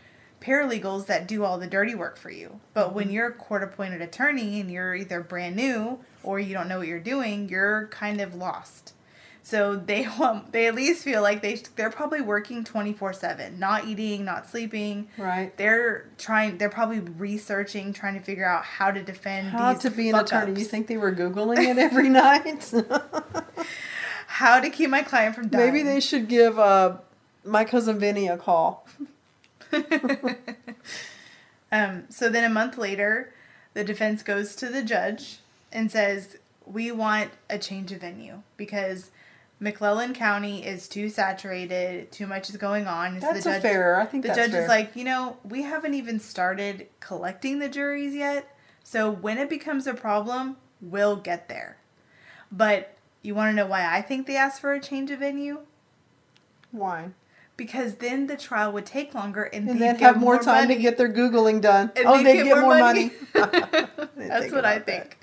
paralegals 0.45 1.07
that 1.07 1.27
do 1.27 1.43
all 1.45 1.59
the 1.59 1.67
dirty 1.67 1.95
work 1.95 2.17
for 2.19 2.31
you. 2.31 2.61
But 2.75 2.87
Mm-hmm. 2.89 2.95
when 2.97 3.11
you're 3.11 3.29
a 3.29 3.33
court 3.33 3.63
appointed 3.63 4.03
attorney 4.03 4.61
and 4.61 4.71
you're 4.71 4.95
either 4.95 5.21
brand 5.21 5.57
new 5.57 6.01
or 6.23 6.39
you 6.39 6.53
don't 6.55 6.69
know 6.69 6.79
what 6.79 6.87
you're 6.89 7.01
doing, 7.01 7.49
you're 7.49 7.87
kind 7.89 8.21
of 8.21 8.35
lost. 8.35 8.93
So 9.43 9.77
they 9.77 10.07
want 10.19 10.53
they 10.53 10.67
at 10.67 10.75
least 10.75 11.05
feel 11.05 11.21
like 11.23 11.43
they 11.43 11.57
they're 11.77 11.91
probably 11.91 12.21
working 12.23 12.65
24/7, 12.65 13.59
not 13.59 13.87
eating, 13.87 14.25
not 14.25 14.49
sleeping. 14.49 15.09
right. 15.19 15.55
They're 15.57 16.07
trying 16.19 16.57
they're 16.59 16.71
probably 16.71 17.01
researching, 17.01 17.93
trying 17.93 18.15
to 18.15 18.21
figure 18.21 18.47
out 18.47 18.65
how 18.65 18.91
to 18.91 19.03
defend 19.03 19.49
How 19.49 19.73
these 19.75 19.83
to 19.83 19.91
be 19.91 20.09
an 20.11 20.15
attorney. 20.17 20.59
You 20.59 20.65
think 20.67 20.87
they 20.87 20.97
were 20.97 21.13
Googling 21.13 21.59
it 21.59 21.77
every 21.89 22.09
night? 22.09 22.73
how 24.27 24.61
to 24.61 24.71
keep 24.71 24.91
my 24.91 25.03
client 25.03 25.35
from 25.35 25.49
dying. 25.49 25.67
Maybe 25.73 25.83
they 25.83 26.01
should 26.01 26.29
give 26.29 26.59
uh, 26.59 26.97
my 27.45 27.65
cousin 27.65 27.99
Vinny 27.99 28.29
a 28.29 28.37
call. 28.39 28.87
Um, 31.75 32.05
so 32.09 32.29
then 32.31 32.45
a 32.45 32.49
month 32.49 32.79
later, 32.79 33.33
the 33.73 33.83
defense 33.83 34.23
goes 34.23 34.55
to 34.57 34.69
the 34.69 34.85
judge 34.85 35.39
and 35.73 35.91
says, 35.91 36.37
We 36.65 36.93
want 36.93 37.33
a 37.51 37.59
change 37.59 37.91
of 37.91 38.03
venue 38.03 38.43
because 38.57 39.11
McLennan 39.61 40.15
County 40.15 40.65
is 40.65 40.87
too 40.87 41.09
saturated, 41.09 42.13
too 42.13 42.29
much 42.29 42.49
is 42.49 42.57
going 42.57 42.87
on. 42.87 43.21
So 43.21 43.33
That's 43.33 43.47
a 43.47 43.61
fair. 43.61 44.01
I 44.01 44.07
think 44.07 44.25
the 44.25 44.35
judge 44.35 44.53
fair. 44.53 44.63
is 44.63 44.69
like, 44.69 44.95
You 44.95 45.03
know, 45.03 45.39
we 45.43 45.63
haven't 45.63 45.95
even 45.95 46.21
started 46.21 46.87
collecting 47.01 47.59
the 47.59 47.69
juries 47.69 48.15
yet. 48.15 48.57
So 48.85 49.11
when 49.11 49.37
it 49.39 49.51
becomes 49.51 49.89
a 49.89 49.95
problem, 49.95 50.59
we'll 50.81 51.17
get 51.17 51.49
there. 51.49 51.79
But 52.53 52.95
you 53.23 53.35
want 53.35 53.51
to 53.51 53.57
know 53.57 53.67
why 53.67 53.93
I 53.93 54.01
think 54.01 54.29
they 54.29 54.37
asked 54.37 54.61
for 54.61 54.75
a 54.75 54.81
change 54.81 55.11
of 55.11 55.19
venue? 55.19 55.63
Why? 56.71 57.11
Because 57.57 57.95
then 57.97 58.27
the 58.27 58.37
trial 58.37 58.73
would 58.73 58.85
take 58.87 59.15
longer 59.15 59.45
and, 59.45 59.69
And 59.69 59.81
they'd 59.81 59.87
then 59.87 59.99
have 60.01 60.17
more 60.19 60.39
time 60.39 60.65
money. 60.65 60.75
to 60.77 60.83
get 60.83 60.97
their 60.99 61.09
Googling 61.13 61.61
done. 61.61 61.93
And 61.95 62.07
oh, 62.07 62.21
they'd 62.23 62.35
get 62.39 62.45
get, 62.47 62.57
more 62.57 62.63
more 62.63 62.79
money. 62.81 63.13
money. 63.33 63.87
That's 64.17 64.51
what 64.53 64.65
I 64.65 64.81
think. 64.81 65.17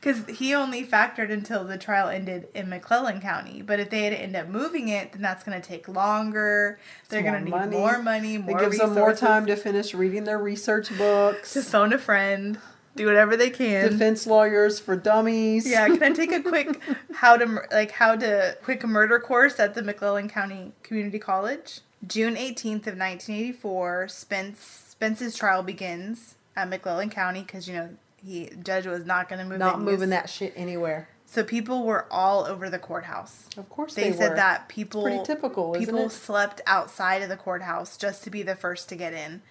Because 0.00 0.24
he 0.38 0.54
only 0.54 0.84
factored 0.86 1.30
until 1.30 1.64
the 1.64 1.76
trial 1.78 2.08
ended 2.08 2.48
in 2.54 2.66
McLennan 2.66 3.20
County. 3.22 3.60
But 3.62 3.80
if 3.80 3.90
they 3.90 4.04
had 4.04 4.10
to 4.10 4.20
end 4.20 4.34
up 4.36 4.48
moving 4.48 4.88
it, 4.88 5.12
then 5.12 5.22
that's 5.22 5.44
going 5.44 5.60
to 5.60 5.66
take 5.66 5.88
longer. 5.88 6.78
They're 7.08 7.22
going 7.22 7.34
to 7.34 7.40
need 7.40 7.50
money. 7.50 7.76
more 7.76 8.02
money, 8.02 8.34
It 8.36 8.44
more 8.44 8.58
gives 8.60 8.78
them 8.78 8.94
more 8.94 9.14
time 9.14 9.46
to 9.46 9.56
finish 9.56 9.94
reading 9.94 10.24
their 10.24 10.38
research 10.38 10.96
books. 10.98 11.52
to 11.54 11.62
phone 11.62 11.92
a 11.94 11.98
friend, 11.98 12.58
do 12.96 13.06
whatever 13.06 13.36
they 13.36 13.50
can. 13.50 13.90
Defense 13.90 14.26
lawyers 14.26 14.78
for 14.78 14.96
dummies. 14.96 15.68
Yeah, 15.68 15.86
can 15.86 16.02
I 16.02 16.10
take 16.10 16.32
a 16.32 16.42
quick 16.42 16.80
how 17.14 17.36
to 17.36 17.62
like 17.72 17.92
how 17.92 18.16
to 18.16 18.56
quick 18.62 18.84
murder 18.84 19.18
course 19.18 19.58
at 19.58 19.74
the 19.74 19.82
McLennan 19.82 20.30
County 20.30 20.72
Community 20.82 21.18
College? 21.18 21.80
June 22.06 22.34
18th 22.34 22.86
of 22.86 22.98
1984, 22.98 24.08
Spence 24.08 24.60
Spence's 24.88 25.34
trial 25.34 25.62
begins 25.62 26.34
at 26.56 26.70
McLennan 26.70 27.10
County 27.10 27.42
because 27.42 27.66
you 27.66 27.74
know 27.74 27.90
he 28.24 28.50
judge 28.62 28.86
was 28.86 29.04
not 29.04 29.28
going 29.28 29.40
to 29.40 29.44
move 29.44 29.58
Not. 29.58 29.80
Moving 29.80 30.10
that 30.10 30.30
shit 30.30 30.52
anywhere. 30.56 31.08
So 31.26 31.42
people 31.42 31.84
were 31.84 32.06
all 32.12 32.44
over 32.44 32.70
the 32.70 32.78
courthouse. 32.78 33.48
Of 33.56 33.68
course 33.68 33.94
They, 33.94 34.10
they, 34.10 34.16
said 34.16 34.30
were. 34.30 34.36
that 34.36 34.68
people 34.68 35.02
pretty 35.02 35.24
typical, 35.24 35.72
people 35.74 36.08
slept 36.08 36.60
outside 36.64 37.22
of 37.22 37.28
the 37.28 37.36
courthouse 37.36 37.96
just 37.96 38.22
to 38.24 38.30
be 38.30 38.42
the 38.42 38.54
first 38.54 38.88
to 38.90 38.96
get 38.96 39.12
in. 39.12 39.42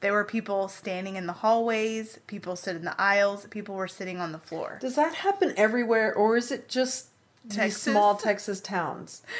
There 0.00 0.12
were 0.12 0.24
people 0.24 0.68
standing 0.68 1.16
in 1.16 1.26
the 1.26 1.34
hallways, 1.34 2.18
people 2.26 2.56
stood 2.56 2.76
in 2.76 2.84
the 2.84 2.98
aisles, 3.00 3.46
people 3.50 3.74
were 3.74 3.88
sitting 3.88 4.18
on 4.18 4.32
the 4.32 4.38
floor. 4.38 4.78
Does 4.80 4.96
that 4.96 5.16
happen 5.16 5.52
everywhere, 5.56 6.14
or 6.14 6.36
is 6.36 6.50
it 6.50 6.68
just 6.68 7.08
these 7.44 7.76
small 7.76 8.16
Texas 8.16 8.60
towns? 8.60 9.22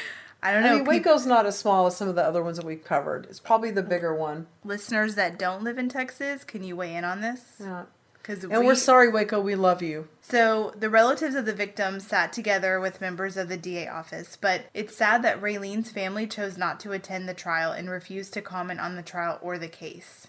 I 0.43 0.53
don't 0.53 0.63
know. 0.63 0.71
I 0.71 0.75
mean, 0.77 0.85
Waco's 0.85 1.27
not 1.27 1.45
as 1.45 1.59
small 1.59 1.87
as 1.87 1.97
some 1.97 2.09
of 2.09 2.15
the 2.15 2.25
other 2.25 2.43
ones 2.43 2.57
that 2.57 2.65
we've 2.65 2.85
covered. 2.85 3.27
It's 3.27 3.41
probably 3.41 3.71
the 3.71 3.83
bigger 3.83 4.15
one. 4.15 4.47
listeners 4.65 5.15
that 5.17 5.39
don't 5.39 5.63
live 5.63 5.79
in 5.79 5.89
Texas, 5.89 6.45
can 6.45 6.63
you 6.63 6.77
weigh 6.77 6.95
in 6.95 7.05
on 7.05 7.21
this? 7.21 7.57
Yeah. 7.61 7.85
Because 8.15 8.45
And 8.45 8.67
we're 8.67 8.75
sorry, 8.75 9.09
Waco. 9.09 9.41
We 9.41 9.55
love 9.55 9.83
you. 9.83 10.09
So 10.21 10.75
the 10.79 10.91
relatives 10.91 11.35
of 11.35 11.47
the 11.47 11.55
victims 11.55 12.07
sat 12.07 12.33
together 12.33 12.79
with 12.79 13.01
members 13.01 13.37
of 13.37 13.49
the 13.49 13.57
DA 13.57 13.89
office, 13.89 14.37
but 14.39 14.67
it's 14.75 14.95
sad 14.95 15.23
that 15.23 15.41
Raylene's 15.41 15.91
family 15.91 16.27
chose 16.27 16.59
not 16.59 16.81
to 16.81 16.93
attend 16.93 17.29
the 17.29 17.35
trial 17.35 17.73
and 17.73 17.89
refused 17.89 18.35
to 18.35 18.43
comment 18.43 18.79
on 18.79 18.97
the 18.97 19.03
trial 19.03 19.39
or 19.41 19.59
the 19.59 19.69
case. 19.69 20.29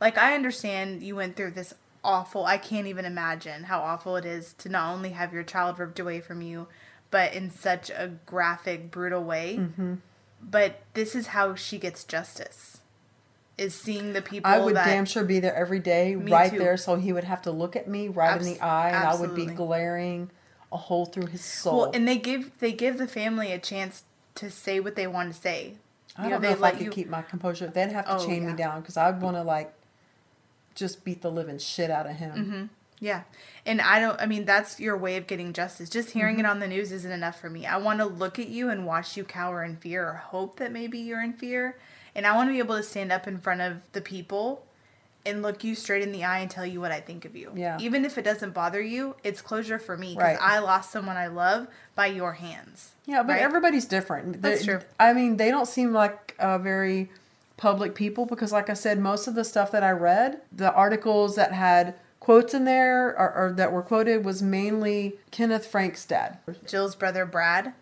Like 0.00 0.18
I 0.18 0.34
understand 0.34 1.02
you 1.02 1.16
went 1.16 1.36
through 1.36 1.52
this 1.52 1.74
awful 2.04 2.44
I 2.46 2.56
can't 2.56 2.86
even 2.86 3.04
imagine 3.04 3.64
how 3.64 3.80
awful 3.80 4.16
it 4.16 4.24
is 4.24 4.52
to 4.58 4.68
not 4.68 4.92
only 4.94 5.10
have 5.10 5.32
your 5.32 5.42
child 5.42 5.78
ripped 5.78 5.98
away 5.98 6.20
from 6.20 6.40
you, 6.42 6.68
but 7.10 7.34
in 7.34 7.50
such 7.50 7.90
a 7.90 8.12
graphic, 8.26 8.90
brutal 8.90 9.24
way. 9.24 9.56
Mm-hmm. 9.58 9.94
But 10.42 10.82
this 10.94 11.14
is 11.14 11.28
how 11.28 11.54
she 11.54 11.78
gets 11.78 12.04
justice. 12.04 12.78
Is 13.58 13.74
seeing 13.74 14.12
the 14.12 14.20
people 14.20 14.50
I 14.50 14.58
would 14.58 14.76
that 14.76 14.84
damn 14.84 15.06
sure 15.06 15.24
be 15.24 15.40
there 15.40 15.54
every 15.54 15.78
day, 15.80 16.14
right 16.14 16.52
too. 16.52 16.58
there, 16.58 16.76
so 16.76 16.96
he 16.96 17.10
would 17.14 17.24
have 17.24 17.40
to 17.42 17.50
look 17.50 17.74
at 17.74 17.88
me 17.88 18.06
right 18.08 18.38
in 18.38 18.44
the 18.46 18.60
eye, 18.60 18.88
and 18.90 18.98
I 19.08 19.14
would 19.18 19.34
be 19.34 19.46
glaring 19.46 20.30
a 20.70 20.76
hole 20.76 21.06
through 21.06 21.28
his 21.28 21.42
soul. 21.42 21.78
Well, 21.78 21.90
and 21.94 22.06
they 22.06 22.18
give 22.18 22.50
they 22.58 22.72
give 22.72 22.98
the 22.98 23.08
family 23.08 23.52
a 23.52 23.58
chance 23.58 24.04
to 24.34 24.50
say 24.50 24.78
what 24.78 24.94
they 24.94 25.06
want 25.06 25.32
to 25.34 25.40
say. 25.40 25.76
I 26.18 26.24
You 26.24 26.30
don't 26.30 26.42
they 26.42 26.48
know 26.50 26.54
if 26.54 26.62
I 26.62 26.70
could 26.72 26.82
you- 26.82 26.90
keep 26.90 27.08
my 27.08 27.22
composure. 27.22 27.68
They'd 27.68 27.92
have 27.92 28.04
to 28.04 28.16
Oh, 28.18 28.26
chain 28.26 28.42
yeah. 28.42 28.50
me 28.50 28.56
down 28.56 28.82
because 28.82 28.98
I'd 28.98 29.22
want 29.22 29.36
to 29.36 29.42
like 29.42 29.72
just 30.76 31.04
beat 31.04 31.22
the 31.22 31.30
living 31.30 31.58
shit 31.58 31.90
out 31.90 32.06
of 32.06 32.14
him. 32.16 32.32
Mm-hmm. 32.32 32.64
Yeah, 33.00 33.22
and 33.66 33.80
I 33.82 33.98
don't. 34.00 34.18
I 34.20 34.24
mean, 34.26 34.44
that's 34.46 34.78
your 34.80 34.96
way 34.96 35.16
of 35.16 35.26
getting 35.26 35.52
justice. 35.52 35.90
Just 35.90 36.10
hearing 36.12 36.36
Mm-hmm. 36.36 36.44
it 36.46 36.48
on 36.48 36.60
the 36.60 36.68
news 36.68 36.92
isn't 36.92 37.10
enough 37.12 37.38
for 37.40 37.50
me. 37.50 37.66
I 37.66 37.76
want 37.76 37.98
to 37.98 38.06
look 38.06 38.38
at 38.38 38.48
you 38.48 38.70
and 38.70 38.86
watch 38.86 39.16
you 39.18 39.24
cower 39.24 39.62
in 39.64 39.76
fear, 39.76 40.06
or 40.08 40.12
hope 40.14 40.56
that 40.58 40.72
maybe 40.72 40.98
you're 41.00 41.20
in 41.22 41.32
fear, 41.34 41.76
and 42.14 42.26
I 42.26 42.34
want 42.36 42.48
to 42.48 42.52
be 42.52 42.58
able 42.60 42.76
to 42.76 42.82
stand 42.82 43.10
up 43.12 43.26
in 43.26 43.38
front 43.38 43.60
of 43.60 43.78
the 43.92 44.00
people 44.00 44.62
and 45.26 45.42
look 45.42 45.62
you 45.64 45.74
straight 45.74 46.02
in 46.04 46.12
the 46.12 46.22
eye 46.24 46.38
and 46.38 46.48
tell 46.50 46.64
you 46.64 46.80
what 46.80 46.92
I 46.92 47.00
think 47.00 47.24
of 47.24 47.34
you. 47.34 47.50
Yeah. 47.54 47.76
Even 47.80 48.04
if 48.04 48.16
it 48.16 48.22
doesn't 48.22 48.54
bother 48.54 48.80
you, 48.80 49.16
it's 49.24 49.42
closure 49.42 49.78
for 49.78 49.96
me 49.96 50.14
because 50.14 50.38
Right. 50.38 50.38
I 50.40 50.60
lost 50.60 50.92
someone 50.92 51.16
I 51.16 51.26
love 51.26 51.66
by 51.96 52.06
your 52.06 52.34
hands. 52.34 52.92
Yeah, 53.06 53.24
but 53.24 53.32
Right? 53.32 53.42
everybody's 53.42 53.86
different. 53.86 54.40
That's 54.40 54.60
They- 54.60 54.66
true. 54.66 54.80
I 55.00 55.12
mean, 55.14 55.36
they 55.36 55.50
don't 55.50 55.66
seem 55.66 55.92
like 55.92 56.36
uh, 56.38 56.58
very 56.58 57.10
public 57.56 57.94
people 57.94 58.26
because, 58.26 58.52
like 58.52 58.68
I 58.68 58.74
said, 58.74 58.98
most 58.98 59.26
of 59.26 59.34
the 59.34 59.44
stuff 59.44 59.70
that 59.72 59.82
I 59.82 59.90
read, 59.90 60.40
the 60.52 60.72
articles 60.72 61.36
that 61.36 61.52
had 61.52 61.94
quotes 62.20 62.52
in 62.54 62.64
there 62.64 63.08
or, 63.18 63.34
or 63.34 63.52
that 63.52 63.72
were 63.72 63.82
quoted 63.82 64.24
was 64.24 64.42
mainly 64.42 65.16
Kenneth 65.30 65.66
Frank's 65.66 66.04
dad. 66.04 66.38
Jill's 66.66 66.96
brother 66.96 67.24
Brad 67.24 67.72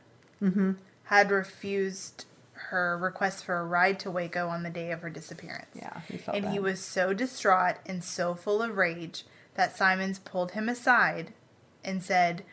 had 1.04 1.30
refused 1.30 2.26
her 2.70 2.98
request 2.98 3.44
for 3.44 3.58
a 3.58 3.64
ride 3.64 3.98
to 4.00 4.10
Waco 4.10 4.48
on 4.48 4.62
the 4.62 4.70
day 4.70 4.90
of 4.90 5.00
her 5.02 5.10
disappearance. 5.10 5.66
Yeah, 5.74 6.00
he 6.08 6.18
felt 6.18 6.36
and 6.36 6.48
he 6.50 6.58
was 6.58 6.80
so 6.80 7.12
distraught 7.14 7.76
and 7.86 8.02
so 8.04 8.34
full 8.34 8.62
of 8.62 8.76
rage 8.76 9.24
that 9.54 9.76
Simons 9.76 10.18
pulled 10.18 10.52
him 10.52 10.68
aside 10.68 11.32
and 11.84 12.02
said, 12.02 12.44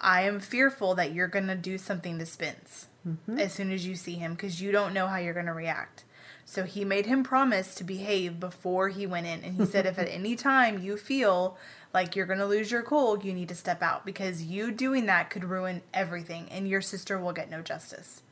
I 0.00 0.22
am 0.22 0.40
fearful 0.40 0.94
that 0.96 1.12
you're 1.12 1.28
going 1.28 1.46
to 1.48 1.54
do 1.54 1.78
something 1.78 2.18
to 2.18 2.26
Spence 2.26 2.88
Mm-hmm. 3.06 3.38
as 3.38 3.52
soon 3.52 3.70
as 3.70 3.86
you 3.86 3.94
see 3.94 4.14
him 4.14 4.32
because 4.32 4.60
you 4.60 4.72
don't 4.72 4.92
know 4.92 5.06
how 5.06 5.18
you're 5.18 5.32
going 5.32 5.46
to 5.46 5.52
react. 5.52 6.02
So 6.48 6.62
he 6.62 6.84
made 6.84 7.06
him 7.06 7.24
promise 7.24 7.74
to 7.74 7.84
behave 7.84 8.38
before 8.38 8.88
he 8.88 9.04
went 9.04 9.26
in. 9.26 9.42
And 9.42 9.56
he 9.56 9.66
said, 9.66 9.84
if 9.84 9.98
at 9.98 10.08
any 10.08 10.36
time 10.36 10.80
you 10.80 10.96
feel 10.96 11.58
like 11.92 12.14
you're 12.14 12.24
going 12.24 12.38
to 12.38 12.46
lose 12.46 12.70
your 12.70 12.82
cool, 12.82 13.18
you 13.18 13.34
need 13.34 13.48
to 13.48 13.54
step 13.56 13.82
out 13.82 14.06
because 14.06 14.44
you 14.44 14.70
doing 14.70 15.06
that 15.06 15.28
could 15.28 15.44
ruin 15.44 15.82
everything 15.92 16.48
and 16.50 16.68
your 16.68 16.80
sister 16.80 17.18
will 17.18 17.32
get 17.32 17.50
no 17.50 17.62
justice. 17.62 18.22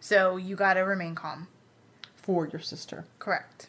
So 0.00 0.36
you 0.36 0.54
got 0.54 0.74
to 0.74 0.80
remain 0.80 1.14
calm. 1.14 1.48
For 2.14 2.46
your 2.46 2.60
sister. 2.60 3.06
Correct. 3.18 3.68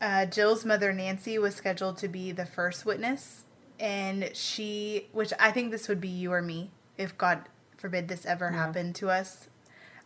Uh, 0.00 0.24
Jill's 0.24 0.64
mother, 0.64 0.92
Nancy, 0.92 1.38
was 1.38 1.54
scheduled 1.54 1.98
to 1.98 2.08
be 2.08 2.32
the 2.32 2.46
first 2.46 2.86
witness. 2.86 3.44
And 3.78 4.30
she, 4.34 5.08
which 5.12 5.32
I 5.38 5.50
think 5.50 5.70
this 5.70 5.88
would 5.88 6.00
be 6.00 6.08
you 6.08 6.32
or 6.32 6.40
me, 6.40 6.70
if 6.96 7.18
God 7.18 7.42
forbid 7.76 8.08
this 8.08 8.24
ever 8.24 8.50
happened 8.50 8.94
to 8.96 9.10
us. 9.10 9.48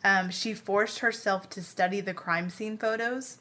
Um, 0.04 0.30
she 0.30 0.54
forced 0.54 1.00
herself 1.00 1.50
to 1.50 1.62
study 1.62 2.00
the 2.00 2.14
crime 2.14 2.48
scene 2.48 2.78
photos 2.78 3.38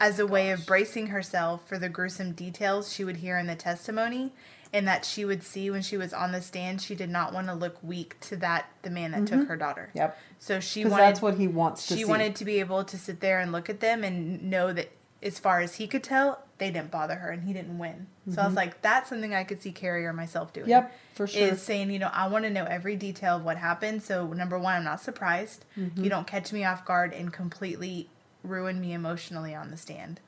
as 0.00 0.18
a 0.18 0.26
way 0.26 0.50
of 0.50 0.64
bracing 0.64 1.08
herself 1.08 1.66
for 1.68 1.78
the 1.78 1.88
gruesome 1.88 2.32
details 2.32 2.92
she 2.92 3.04
would 3.04 3.16
hear 3.16 3.36
in 3.38 3.46
the 3.46 3.54
testimony 3.56 4.32
and 4.72 4.86
that 4.88 5.04
she 5.04 5.24
would 5.24 5.42
see 5.42 5.70
when 5.70 5.82
she 5.82 5.96
was 5.96 6.12
on 6.12 6.32
the 6.32 6.40
stand. 6.42 6.80
She 6.80 6.94
did 6.94 7.10
not 7.10 7.32
want 7.32 7.46
to 7.48 7.54
look 7.54 7.82
weak 7.82 8.18
to 8.20 8.36
that 8.36 8.70
the 8.82 8.90
man 8.90 9.12
that 9.12 9.26
took 9.26 9.48
her 9.48 9.56
daughter. 9.56 9.90
Yep. 9.94 10.18
So 10.38 10.60
she 10.60 10.84
wanted 10.84 11.02
that's 11.02 11.22
what 11.22 11.38
he 11.38 11.48
wants 11.48 11.86
to 11.88 11.94
she 11.94 12.00
see. 12.00 12.04
wanted 12.04 12.36
to 12.36 12.44
be 12.44 12.60
able 12.60 12.84
to 12.84 12.98
sit 12.98 13.20
there 13.20 13.40
and 13.40 13.52
look 13.52 13.68
at 13.68 13.80
them 13.80 14.04
and 14.04 14.50
know 14.50 14.72
that 14.72 14.90
as 15.22 15.38
far 15.38 15.60
as 15.60 15.76
he 15.76 15.86
could 15.86 16.04
tell 16.04 16.45
they 16.58 16.70
didn't 16.70 16.90
bother 16.90 17.16
her 17.16 17.30
and 17.30 17.44
he 17.44 17.52
didn't 17.52 17.76
win 17.78 18.06
so 18.32 18.40
i 18.42 18.46
was 18.46 18.54
like 18.54 18.80
that's 18.82 19.08
something 19.10 19.34
i 19.34 19.44
could 19.44 19.60
see 19.60 19.72
Kerri 19.72 20.04
or 20.04 20.12
myself 20.12 20.52
doing 20.52 20.64
Mm-hmm. 20.66 20.70
Yep, 20.70 20.98
for 21.14 21.26
sure. 21.26 21.42
is 21.48 21.60
saying 21.62 21.90
you 21.90 21.98
know 21.98 22.10
i 22.12 22.26
want 22.28 22.44
to 22.44 22.50
know 22.50 22.64
every 22.64 22.96
detail 22.96 23.36
of 23.36 23.44
what 23.44 23.56
happened 23.58 24.02
so 24.02 24.26
number 24.32 24.58
one 24.58 24.74
i'm 24.76 24.84
not 24.84 25.00
surprised 25.00 25.64
Mm-hmm. 25.78 26.02
you 26.04 26.10
don't 26.10 26.26
catch 26.26 26.52
me 26.52 26.64
off 26.64 26.84
guard 26.84 27.12
and 27.12 27.32
completely 27.32 28.08
ruin 28.42 28.80
me 28.80 28.92
emotionally 28.92 29.54
on 29.54 29.70
the 29.70 29.76
stand 29.76 30.20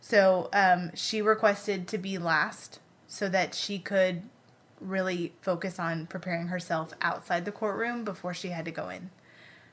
so 0.00 0.48
um, 0.52 0.90
she 0.94 1.22
requested 1.22 1.86
to 1.88 1.98
be 1.98 2.18
last 2.18 2.80
so 3.06 3.28
that 3.28 3.54
she 3.54 3.78
could 3.78 4.22
really 4.80 5.32
focus 5.40 5.78
on 5.78 6.06
preparing 6.06 6.48
herself 6.48 6.92
outside 7.00 7.44
the 7.44 7.52
courtroom 7.52 8.04
before 8.04 8.34
she 8.34 8.48
had 8.48 8.64
to 8.64 8.70
go 8.72 8.88
in 8.88 9.10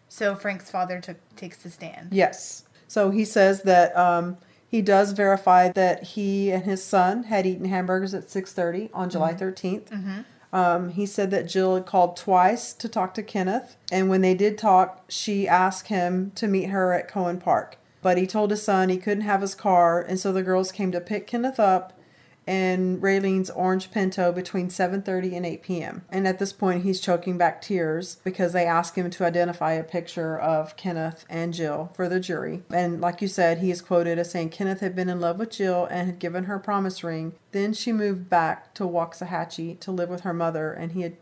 so 0.08 0.36
frank's 0.36 0.70
father 0.70 1.00
took 1.02 1.18
takes 1.36 1.58
the 1.58 1.70
stand 1.70 2.10
Yes. 2.12 2.64
So 2.88 3.12
he 3.12 3.24
says 3.24 3.62
that 3.64 3.96
um, 3.96 4.38
he 4.70 4.82
does 4.82 5.12
verify 5.14 5.70
that 5.72 6.04
he 6.04 6.52
and 6.52 6.64
his 6.64 6.84
son 6.84 7.24
had 7.24 7.46
eaten 7.46 7.66
hamburgers 7.66 8.14
at 8.14 8.28
6.30 8.28 8.90
on 8.94 9.10
July 9.10 9.34
13th. 9.34 9.92
Um, 10.52 10.90
he 10.90 11.06
said 11.06 11.32
that 11.32 11.48
Jill 11.48 11.76
had 11.76 11.86
called 11.86 12.16
twice 12.16 12.74
to 12.74 12.88
talk 12.88 13.14
to 13.16 13.24
Kenneth. 13.24 13.76
And 13.92 14.10
when 14.10 14.22
they 14.22 14.34
did 14.34 14.58
talk, 14.58 15.04
she 15.08 15.48
asked 15.48 15.88
him 15.88 16.32
to 16.36 16.48
meet 16.48 16.70
her 16.70 16.94
at 16.94 17.10
Koehne 17.10 17.40
Park. 17.40 17.78
But 18.02 18.18
he 18.18 18.26
told 18.26 18.50
his 18.52 18.64
son 18.64 18.90
he 18.90 18.98
couldn't 18.98 19.24
have 19.26 19.42
his 19.42 19.56
car. 19.56 20.02
And 20.02 20.20
so 20.20 20.32
the 20.32 20.44
girls 20.44 20.72
came 20.72 20.92
to 20.92 21.02
pick 21.02 21.28
Kenneth 21.28 21.60
up 21.60 21.94
in 22.50 23.00
Raylene's 23.00 23.52
orange 23.52 23.92
Pinto 23.92 24.32
between 24.32 24.70
7:30 24.70 25.38
and 25.38 25.46
8 25.46 25.62
p.m. 25.62 26.02
And 26.10 26.28
at 26.28 26.40
this 26.40 26.52
point, 26.52 26.84
he's 26.84 27.00
choking 27.00 27.38
back 27.38 27.62
tears 27.62 28.18
because 28.24 28.54
they 28.54 28.66
ask 28.66 28.96
him 28.96 29.12
to 29.12 29.24
identify 29.24 29.74
a 29.74 29.84
picture 29.84 30.36
of 30.36 30.76
Kenneth 30.76 31.26
and 31.30 31.54
Jill 31.54 31.92
for 31.94 32.10
the 32.10 32.20
jury. 32.20 32.64
And 32.72 33.00
like 33.00 33.22
you 33.22 33.28
said, 33.28 33.60
he 33.60 33.70
is 33.70 33.82
quoted 33.82 34.18
as 34.18 34.32
saying 34.32 34.50
Kenneth 34.50 34.80
had 34.80 34.96
been 34.96 35.10
in 35.10 35.22
love 35.22 35.38
with 35.38 35.52
Jill 35.52 35.86
and 35.92 36.08
had 36.08 36.18
given 36.18 36.46
her 36.46 36.56
a 36.56 36.60
promise 36.60 37.04
ring. 37.04 37.34
Then 37.52 37.72
she 37.72 37.92
moved 37.92 38.30
back 38.30 38.74
to 38.74 38.84
Waxahachie 38.84 39.80
to 39.82 39.92
live 39.92 40.10
with 40.10 40.22
her 40.22 40.34
mother, 40.34 40.74
and 40.74 40.94
he 40.94 41.02
had 41.02 41.18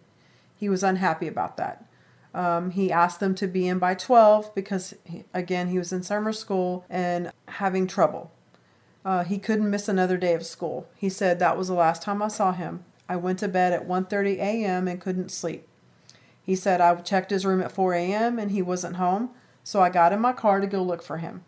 he 0.55 0.69
was 0.69 0.82
unhappy 0.82 1.28
about 1.28 1.57
that. 1.57 1.86
Um, 2.34 2.71
he 2.71 2.91
asked 2.91 3.19
them 3.19 3.36
to 3.36 3.47
be 3.47 3.67
in 3.67 3.80
by 3.80 3.95
12 3.95 4.53
because, 4.55 4.93
he, 5.03 5.23
again, 5.34 5.69
he 5.69 5.78
was 5.78 5.91
in 5.91 6.03
summer 6.03 6.32
school 6.32 6.86
and 6.89 7.32
having 7.47 7.86
trouble. 7.88 8.32
Uh, 9.07 9.23
he 9.23 9.37
couldn't 9.37 9.69
miss 9.69 9.87
another 9.87 10.17
day 10.17 10.33
of 10.33 10.45
school. 10.45 10.85
He 10.93 11.07
said 11.07 11.39
that 11.39 11.57
was 11.57 11.69
the 11.69 11.73
last 11.73 12.01
time 12.01 12.21
I 12.21 12.27
saw 12.27 12.51
him. 12.51 12.83
I 13.07 13.15
went 13.15 13.39
to 13.39 13.47
bed 13.47 13.71
at 13.71 13.87
1:30 13.87 14.37
a.m. 14.37 14.85
and 14.85 14.99
couldn't 14.99 15.31
sleep. 15.31 15.65
He 16.43 16.57
said 16.57 16.81
I 16.81 16.93
checked 16.95 17.31
his 17.31 17.45
room 17.45 17.61
at 17.61 17.71
4 17.71 17.93
a.m. 17.93 18.37
and 18.37 18.51
he 18.51 18.61
wasn't 18.61 18.97
home, 18.97 19.29
so 19.63 19.81
I 19.81 19.89
got 19.89 20.11
in 20.11 20.19
my 20.19 20.33
car 20.33 20.59
to 20.59 20.67
go 20.67 20.83
look 20.83 21.01
for 21.01 21.19
him. 21.19 21.45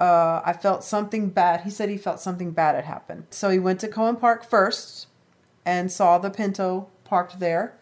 Uh, 0.00 0.40
I 0.44 0.52
felt 0.52 0.84
something 0.84 1.30
bad. 1.30 1.62
He 1.62 1.70
said 1.70 1.88
he 1.88 1.96
felt 1.96 2.20
something 2.20 2.52
bad 2.52 2.76
had 2.76 2.84
happened. 2.84 3.26
So 3.30 3.50
he 3.50 3.58
went 3.58 3.80
to 3.80 3.88
Koehne 3.88 4.20
Park 4.20 4.48
first 4.48 5.08
and 5.66 5.90
saw 5.90 6.18
the 6.18 6.30
Pinto 6.30 6.90
parked 7.02 7.40
there. 7.40 7.76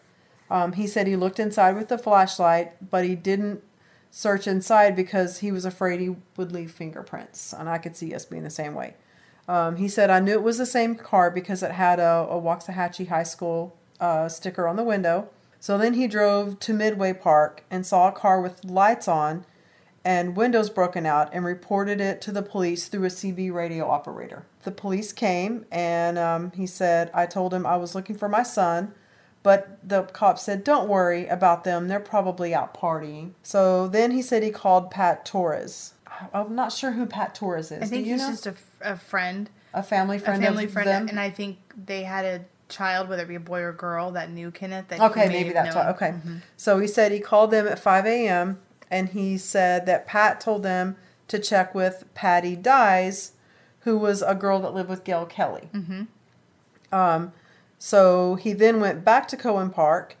Um, 0.49 0.73
he 0.73 0.87
said 0.87 1.05
he 1.05 1.15
looked 1.15 1.39
inside 1.39 1.75
with 1.75 1.89
the 1.89 1.99
flashlight, 1.99 2.89
but 2.89 3.05
he 3.05 3.13
didn't 3.13 3.61
search 4.09 4.47
inside 4.47 4.95
because 4.95 5.39
he 5.39 5.51
was 5.51 5.65
afraid 5.65 5.99
he 5.99 6.15
would 6.35 6.51
leave 6.51 6.71
fingerprints. 6.71 7.53
And 7.53 7.69
I 7.69 7.77
could 7.77 7.95
see 7.95 8.15
us 8.15 8.25
being 8.25 8.43
the 8.43 8.49
same 8.49 8.73
way. 8.73 8.95
Um, 9.47 9.75
he 9.75 9.87
said, 9.87 10.09
I 10.09 10.19
knew 10.19 10.31
it 10.31 10.43
was 10.43 10.57
the 10.57 10.65
same 10.65 10.95
car 10.95 11.29
because 11.29 11.63
it 11.63 11.71
had 11.71 11.99
a, 11.99 12.27
a 12.29 12.41
Waxahachie 12.41 13.09
High 13.09 13.23
School 13.23 13.77
uh, 13.99 14.29
sticker 14.29 14.67
on 14.67 14.75
the 14.75 14.83
window. 14.83 15.29
So 15.59 15.77
then 15.77 15.93
he 15.93 16.07
drove 16.07 16.59
to 16.59 16.73
Midway 16.73 17.13
Park 17.13 17.63
and 17.71 17.85
saw 17.85 18.09
a 18.09 18.11
car 18.11 18.41
with 18.41 18.65
lights 18.65 19.07
on 19.07 19.45
and 20.05 20.35
windows 20.35 20.69
broken 20.69 21.05
out 21.05 21.29
and 21.33 21.45
reported 21.45 22.01
it 22.01 22.21
to 22.21 22.31
the 22.31 22.41
police 22.41 22.87
through 22.87 23.05
a 23.05 23.09
CB 23.09 23.53
radio 23.53 23.89
operator. 23.89 24.45
The 24.63 24.71
police 24.71 25.13
came 25.13 25.65
and 25.71 26.17
um, 26.17 26.51
he 26.51 26.67
said, 26.67 27.09
I 27.13 27.25
told 27.25 27.53
him 27.53 27.65
I 27.65 27.77
was 27.77 27.95
looking 27.95 28.17
for 28.17 28.27
my 28.27 28.43
son, 28.43 28.93
but 29.41 29.77
the 29.87 30.03
cop 30.03 30.39
said, 30.39 30.63
Don't 30.63 30.89
worry 30.89 31.27
about 31.27 31.63
them. 31.63 31.87
They're 31.87 31.99
probably 31.99 32.53
out 32.53 32.73
partying. 32.73 33.31
So 33.43 33.87
then 33.87 34.11
he 34.11 34.21
said 34.21 34.43
he 34.43 34.51
called 34.51 34.91
Pat 34.91 35.25
Torres. 35.25 35.92
I'm 36.33 36.55
not 36.55 36.71
sure 36.71 36.91
who 36.91 37.05
Pat 37.05 37.35
Torres 37.35 37.71
is. 37.71 37.81
I 37.81 37.85
think 37.85 38.05
he's 38.05 38.21
know? 38.21 38.29
just 38.29 38.45
a, 38.45 38.51
f- 38.51 38.75
a 38.81 38.97
friend, 38.97 39.49
a 39.73 39.83
family 39.83 40.17
a 40.17 40.19
friend. 40.19 40.43
family 40.43 40.65
of 40.65 40.71
friend, 40.71 40.87
them? 40.87 41.07
and 41.09 41.19
I 41.19 41.29
think 41.29 41.57
they 41.85 42.03
had 42.03 42.25
a 42.25 42.45
child, 42.69 43.09
whether 43.09 43.23
it 43.23 43.27
be 43.27 43.35
a 43.35 43.39
boy 43.39 43.61
or 43.61 43.73
girl, 43.73 44.11
that 44.11 44.31
knew 44.31 44.51
Kenneth. 44.51 44.87
That 44.89 44.99
Okay, 44.99 45.27
maybe 45.27 45.51
that's 45.51 45.75
why. 45.75 45.89
Okay. 45.89 46.13
So 46.57 46.79
he 46.79 46.87
said 46.87 47.11
he 47.11 47.19
called 47.19 47.51
them 47.51 47.67
at 47.67 47.79
5 47.79 48.05
a.m. 48.05 48.59
and 48.89 49.09
he 49.09 49.37
said 49.37 49.85
that 49.85 50.07
Pat 50.07 50.39
told 50.39 50.63
them 50.63 50.95
to 51.27 51.39
check 51.39 51.73
with 51.73 52.05
Patty 52.13 52.55
Dyes, 52.55 53.33
who 53.81 53.97
was 53.97 54.21
a 54.21 54.35
girl 54.35 54.59
that 54.59 54.73
lived 54.73 54.89
with 54.89 55.03
Gail 55.03 55.25
Kelley. 55.25 55.69
Mm-hmm. 55.73 56.03
Um, 56.93 57.33
so 57.79 58.35
he 58.35 58.53
then 58.53 58.79
went 58.79 59.03
back 59.03 59.27
to 59.29 59.37
Koehne 59.37 59.73
Park 59.73 60.15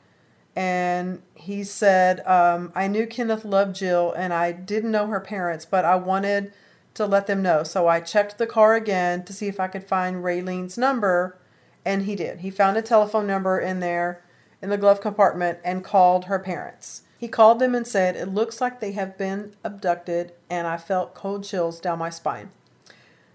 and 0.55 1.21
he 1.35 1.63
said, 1.63 2.25
um, 2.27 2.71
I 2.75 2.87
knew 2.87 3.07
Kenneth 3.07 3.43
loved 3.43 3.75
Jill 3.75 4.13
and 4.13 4.33
I 4.33 4.51
didn't 4.51 4.91
know 4.91 5.07
her 5.07 5.19
parents, 5.19 5.65
but 5.65 5.83
I 5.83 5.95
wanted 5.95 6.53
to 6.93 7.05
let 7.05 7.27
them 7.27 7.41
know. 7.41 7.63
So 7.63 7.87
I 7.87 7.99
checked 7.99 8.37
the 8.37 8.47
car 8.47 8.75
again 8.75 9.23
to 9.25 9.33
see 9.33 9.47
if 9.47 9.59
I 9.59 9.67
could 9.67 9.83
find 9.83 10.23
Raylene's 10.23 10.77
number, 10.77 11.37
and 11.83 12.03
he 12.03 12.15
did. 12.15 12.39
He 12.39 12.51
found 12.51 12.77
a 12.77 12.81
telephone 12.81 13.27
number 13.27 13.59
in 13.59 13.79
there 13.79 14.23
in 14.61 14.69
the 14.69 14.77
glove 14.77 15.01
compartment 15.01 15.59
and 15.63 15.83
called 15.83 16.25
her 16.25 16.39
parents. 16.39 17.01
He 17.17 17.27
called 17.27 17.59
them 17.59 17.73
and 17.73 17.87
said, 17.87 18.15
It 18.15 18.27
looks 18.27 18.61
like 18.61 18.79
they 18.79 18.91
have 18.91 19.17
been 19.17 19.53
abducted, 19.63 20.33
and 20.49 20.67
I 20.67 20.77
felt 20.77 21.15
cold 21.15 21.43
chills 21.43 21.79
down 21.79 21.99
my 21.99 22.09
spine. 22.09 22.51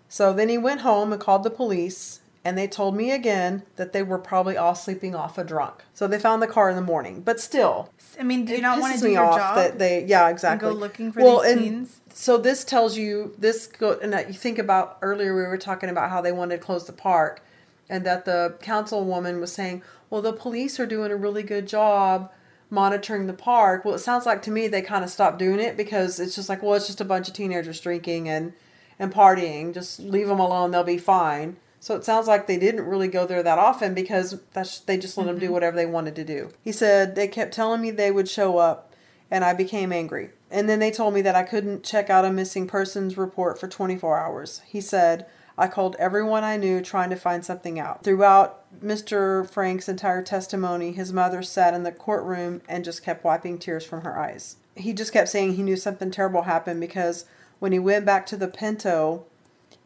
So 0.08 0.32
then 0.32 0.48
he 0.48 0.58
went 0.58 0.82
home 0.82 1.12
and 1.12 1.20
called 1.20 1.42
the 1.42 1.50
police, 1.50 2.20
and 2.48 2.56
they 2.56 2.66
told 2.66 2.96
me 2.96 3.10
again 3.10 3.62
that 3.76 3.92
they 3.92 4.02
were 4.02 4.18
probably 4.18 4.56
all 4.56 4.74
sleeping 4.74 5.14
off 5.14 5.36
a 5.36 5.44
drunk. 5.44 5.84
So 5.92 6.08
they 6.08 6.18
found 6.18 6.40
the 6.40 6.46
car 6.46 6.70
in 6.70 6.76
the 6.76 6.82
morning. 6.82 7.20
But 7.20 7.40
still, 7.40 7.90
I 8.18 8.22
mean, 8.22 8.46
do 8.46 8.54
you 8.54 8.62
not 8.62 8.80
want 8.80 8.94
to 8.94 9.00
do 9.00 9.06
me 9.08 9.12
your 9.12 9.26
off 9.26 9.36
job? 9.36 9.56
that 9.56 9.78
they 9.78 10.06
yeah 10.06 10.30
exactly 10.30 10.70
go 10.70 10.74
looking 10.74 11.12
for 11.12 11.20
these 11.20 11.52
and 11.52 11.60
teens? 11.60 12.00
So 12.14 12.38
this 12.38 12.64
tells 12.64 12.96
you 12.96 13.34
this 13.36 13.66
go 13.66 13.98
and 13.98 14.14
that 14.14 14.28
you 14.28 14.32
think 14.32 14.58
about 14.58 14.96
earlier 15.02 15.36
we 15.36 15.42
were 15.42 15.58
talking 15.58 15.90
about 15.90 16.08
how 16.08 16.22
they 16.22 16.32
wanted 16.32 16.56
to 16.56 16.62
close 16.62 16.86
the 16.86 16.92
park, 16.94 17.44
and 17.90 18.06
that 18.06 18.24
the 18.24 18.56
councilwoman 18.62 19.40
was 19.40 19.52
saying, 19.52 19.82
well, 20.08 20.22
the 20.22 20.32
police 20.32 20.80
are 20.80 20.86
doing 20.86 21.10
a 21.12 21.16
really 21.16 21.42
good 21.42 21.68
job 21.68 22.32
monitoring 22.70 23.26
the 23.26 23.34
park. 23.34 23.84
Well, 23.84 23.94
it 23.94 23.98
sounds 23.98 24.24
like 24.24 24.40
to 24.42 24.50
me 24.50 24.68
they 24.68 24.80
kind 24.80 25.04
of 25.04 25.10
stopped 25.10 25.38
doing 25.38 25.60
it 25.60 25.76
because 25.76 26.18
it's 26.18 26.34
just 26.34 26.48
like, 26.48 26.62
well, 26.62 26.72
it's 26.72 26.86
just 26.86 27.02
a 27.02 27.04
bunch 27.04 27.28
of 27.28 27.34
teenagers 27.34 27.78
drinking 27.78 28.26
and 28.26 28.54
and 28.98 29.12
partying. 29.12 29.74
Just 29.74 30.00
leave 30.00 30.28
them 30.28 30.40
alone; 30.40 30.70
they'll 30.70 30.82
be 30.82 30.96
fine. 30.96 31.58
So 31.80 31.94
it 31.94 32.04
sounds 32.04 32.26
like 32.26 32.46
they 32.46 32.58
didn't 32.58 32.86
really 32.86 33.08
go 33.08 33.26
there 33.26 33.42
that 33.42 33.58
often 33.58 33.94
because 33.94 34.40
that's 34.52 34.80
they 34.80 34.96
just 34.96 35.16
let 35.16 35.26
them 35.26 35.38
do 35.38 35.46
mm-hmm. 35.46 35.54
whatever 35.54 35.76
they 35.76 35.86
wanted 35.86 36.16
to 36.16 36.24
do. 36.24 36.50
He 36.62 36.72
said 36.72 37.14
they 37.14 37.28
kept 37.28 37.54
telling 37.54 37.80
me 37.80 37.90
they 37.90 38.10
would 38.10 38.28
show 38.28 38.58
up, 38.58 38.92
and 39.30 39.44
I 39.44 39.54
became 39.54 39.92
angry. 39.92 40.30
And 40.50 40.68
then 40.68 40.78
they 40.78 40.90
told 40.90 41.14
me 41.14 41.22
that 41.22 41.34
I 41.34 41.42
couldn't 41.42 41.84
check 41.84 42.10
out 42.10 42.24
a 42.24 42.32
missing 42.32 42.66
persons 42.66 43.18
report 43.18 43.60
for 43.60 43.68
24 43.68 44.18
hours. 44.18 44.62
He 44.66 44.80
said, 44.80 45.26
I 45.58 45.66
called 45.66 45.96
everyone 45.98 46.44
I 46.44 46.56
knew 46.56 46.80
trying 46.80 47.10
to 47.10 47.16
find 47.16 47.44
something 47.44 47.78
out. 47.78 48.04
Throughout 48.04 48.64
Mr. 48.80 49.48
Frank's 49.50 49.88
entire 49.88 50.22
testimony, 50.22 50.92
his 50.92 51.12
mother 51.12 51.42
sat 51.42 51.74
in 51.74 51.82
the 51.82 51.92
courtroom 51.92 52.62
and 52.68 52.84
just 52.84 53.04
kept 53.04 53.24
wiping 53.24 53.58
tears 53.58 53.84
from 53.84 54.02
her 54.02 54.16
eyes. 54.16 54.56
He 54.76 54.92
just 54.92 55.12
kept 55.12 55.28
saying 55.28 55.54
he 55.54 55.64
knew 55.64 55.76
something 55.76 56.12
terrible 56.12 56.42
happened 56.42 56.80
because 56.80 57.24
when 57.58 57.72
he 57.72 57.80
went 57.80 58.06
back 58.06 58.24
to 58.26 58.36
the 58.36 58.46
Pinto, 58.46 59.26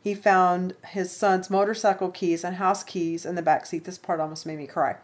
he 0.02 0.14
found 0.14 0.74
his 0.88 1.12
son's 1.12 1.48
motorcycle 1.48 2.10
keys 2.10 2.42
and 2.44 2.56
house 2.56 2.82
keys 2.82 3.24
in 3.24 3.36
the 3.36 3.42
back 3.42 3.66
seat. 3.66 3.84
This 3.84 3.98
part 3.98 4.20
almost 4.20 4.46
made 4.46 4.58
me 4.58 4.66
cry. 4.66 4.96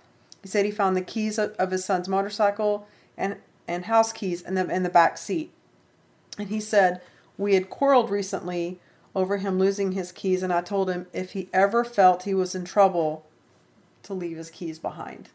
He 0.43 0.49
said 0.49 0.65
he 0.65 0.71
found 0.71 0.97
the 0.97 1.03
keys 1.03 1.39
of, 1.39 1.71
his 1.71 1.85
son's 1.85 2.09
motorcycle 2.09 2.87
and, 3.17 3.37
and 3.67 3.85
house 3.85 4.13
keys 4.13 4.43
in 4.43 4.55
the 4.55 4.69
in 4.69 4.83
the 4.83 4.89
back 4.89 5.17
seat. 5.19 5.53
And 6.39 6.49
he 6.49 6.61
said 6.61 7.01
we 7.37 7.55
had 7.55 7.71
quarreled 7.71 8.11
recently 8.11 8.81
over 9.15 9.39
him 9.39 9.59
losing 9.59 9.93
his 9.93 10.13
keys, 10.13 10.43
and 10.43 10.53
I 10.53 10.61
told 10.61 10.91
him 10.91 11.07
if 11.13 11.33
he 11.33 11.49
ever 11.53 11.85
felt 11.85 12.25
he 12.25 12.35
was 12.35 12.55
in 12.55 12.65
trouble, 12.65 13.25
to 14.05 14.15
leave 14.15 14.37
his 14.37 14.51
keys 14.51 14.79
behind. 14.79 15.29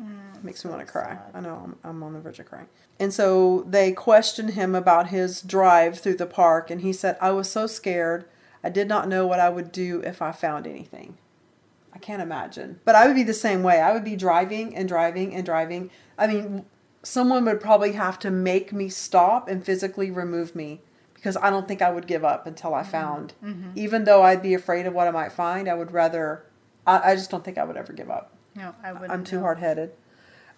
Mm. 0.00 0.44
Makes 0.44 0.64
me 0.64 0.70
want 0.70 0.86
to 0.86 0.90
cry. 0.90 1.18
I 1.34 1.40
know 1.40 1.60
I'm, 1.64 1.76
I'm 1.82 2.02
on 2.02 2.12
the 2.12 2.20
verge 2.20 2.38
of 2.38 2.46
crying. 2.46 2.68
And 3.00 3.12
so 3.12 3.64
they 3.68 3.92
questioned 3.92 4.50
him 4.50 4.74
about 4.74 5.08
his 5.08 5.42
drive 5.42 5.98
through 5.98 6.16
the 6.16 6.26
park, 6.26 6.70
and 6.70 6.80
he 6.80 6.92
said, 6.92 7.16
I 7.20 7.30
was 7.30 7.50
so 7.50 7.66
scared. 7.66 8.24
I 8.62 8.68
did 8.68 8.88
not 8.88 9.08
know 9.08 9.26
what 9.26 9.40
I 9.40 9.48
would 9.48 9.72
do 9.72 10.00
if 10.02 10.22
I 10.22 10.32
found 10.32 10.66
anything. 10.66 11.18
I 11.92 11.98
can't 11.98 12.22
imagine. 12.22 12.80
But 12.84 12.94
I 12.94 13.06
would 13.06 13.16
be 13.16 13.22
the 13.22 13.34
same 13.34 13.62
way. 13.62 13.80
I 13.80 13.92
would 13.92 14.04
be 14.04 14.16
driving 14.16 14.76
and 14.76 14.88
driving 14.88 15.34
and 15.34 15.44
driving. 15.44 15.90
I 16.16 16.26
mean, 16.26 16.64
someone 17.02 17.44
would 17.44 17.60
probably 17.60 17.92
have 17.92 18.18
to 18.20 18.30
make 18.30 18.72
me 18.72 18.88
stop 18.88 19.48
and 19.48 19.64
physically 19.64 20.10
remove 20.10 20.54
me 20.54 20.80
because 21.14 21.36
I 21.36 21.50
don't 21.50 21.66
think 21.66 21.82
I 21.82 21.90
would 21.90 22.06
give 22.06 22.24
up 22.24 22.46
until 22.46 22.74
I 22.74 22.82
mm-hmm. 22.82 22.90
found. 22.90 23.34
Mm-hmm. 23.42 23.70
Even 23.74 24.04
though 24.04 24.22
I'd 24.22 24.42
be 24.42 24.54
afraid 24.54 24.86
of 24.86 24.94
what 24.94 25.08
I 25.08 25.10
might 25.10 25.32
find, 25.32 25.68
I 25.68 25.74
would 25.74 25.92
rather. 25.92 26.44
I, 26.86 27.12
I 27.12 27.14
just 27.14 27.30
don't 27.30 27.44
think 27.44 27.58
I 27.58 27.64
would 27.64 27.76
ever 27.76 27.92
give 27.92 28.10
up. 28.10 28.32
No, 28.58 28.74
I 28.82 28.92
wouldn't. 28.92 29.12
I'm 29.12 29.24
too 29.24 29.36
know. 29.36 29.42
hard 29.42 29.58
headed. 29.58 29.92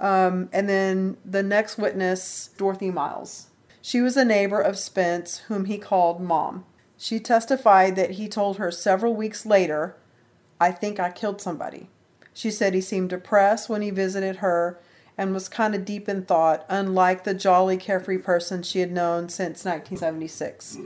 Um, 0.00 0.48
and 0.52 0.68
then 0.68 1.18
the 1.24 1.42
next 1.42 1.76
witness, 1.76 2.50
Dorothy 2.56 2.90
Miles. 2.90 3.48
She 3.82 4.00
was 4.00 4.16
a 4.16 4.24
neighbor 4.24 4.60
of 4.60 4.78
Spence, 4.78 5.38
whom 5.48 5.66
he 5.66 5.76
called 5.76 6.20
Mom. 6.20 6.64
She 6.96 7.20
testified 7.20 7.96
that 7.96 8.12
he 8.12 8.28
told 8.28 8.56
her 8.56 8.70
several 8.70 9.14
weeks 9.14 9.44
later, 9.44 9.96
I 10.58 10.72
think 10.72 10.98
I 10.98 11.10
killed 11.10 11.40
somebody. 11.40 11.88
She 12.32 12.50
said 12.50 12.72
he 12.72 12.80
seemed 12.80 13.10
depressed 13.10 13.68
when 13.68 13.82
he 13.82 13.90
visited 13.90 14.36
her 14.36 14.80
and 15.18 15.34
was 15.34 15.48
kind 15.48 15.74
of 15.74 15.84
deep 15.84 16.08
in 16.08 16.24
thought, 16.24 16.64
unlike 16.68 17.24
the 17.24 17.34
jolly, 17.34 17.76
carefree 17.76 18.18
person 18.18 18.62
she 18.62 18.80
had 18.80 18.92
known 18.92 19.28
since 19.28 19.64
1976. 19.64 20.78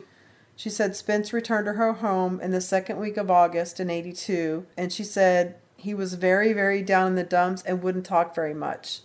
She 0.56 0.70
said 0.70 0.96
Spence 0.96 1.32
returned 1.32 1.66
to 1.66 1.74
her 1.74 1.94
home 1.94 2.40
in 2.40 2.50
the 2.50 2.60
second 2.60 2.98
week 2.98 3.16
of 3.16 3.30
August 3.30 3.78
in 3.78 3.90
82, 3.90 4.66
and 4.76 4.92
she 4.92 5.04
said 5.04 5.56
he 5.84 5.92
was 5.92 6.14
very, 6.14 6.54
very 6.54 6.82
down 6.82 7.08
in 7.08 7.14
the 7.14 7.22
dumps 7.22 7.62
and 7.62 7.82
wouldn't 7.82 8.06
talk 8.06 8.34
very 8.34 8.54
much, 8.54 9.00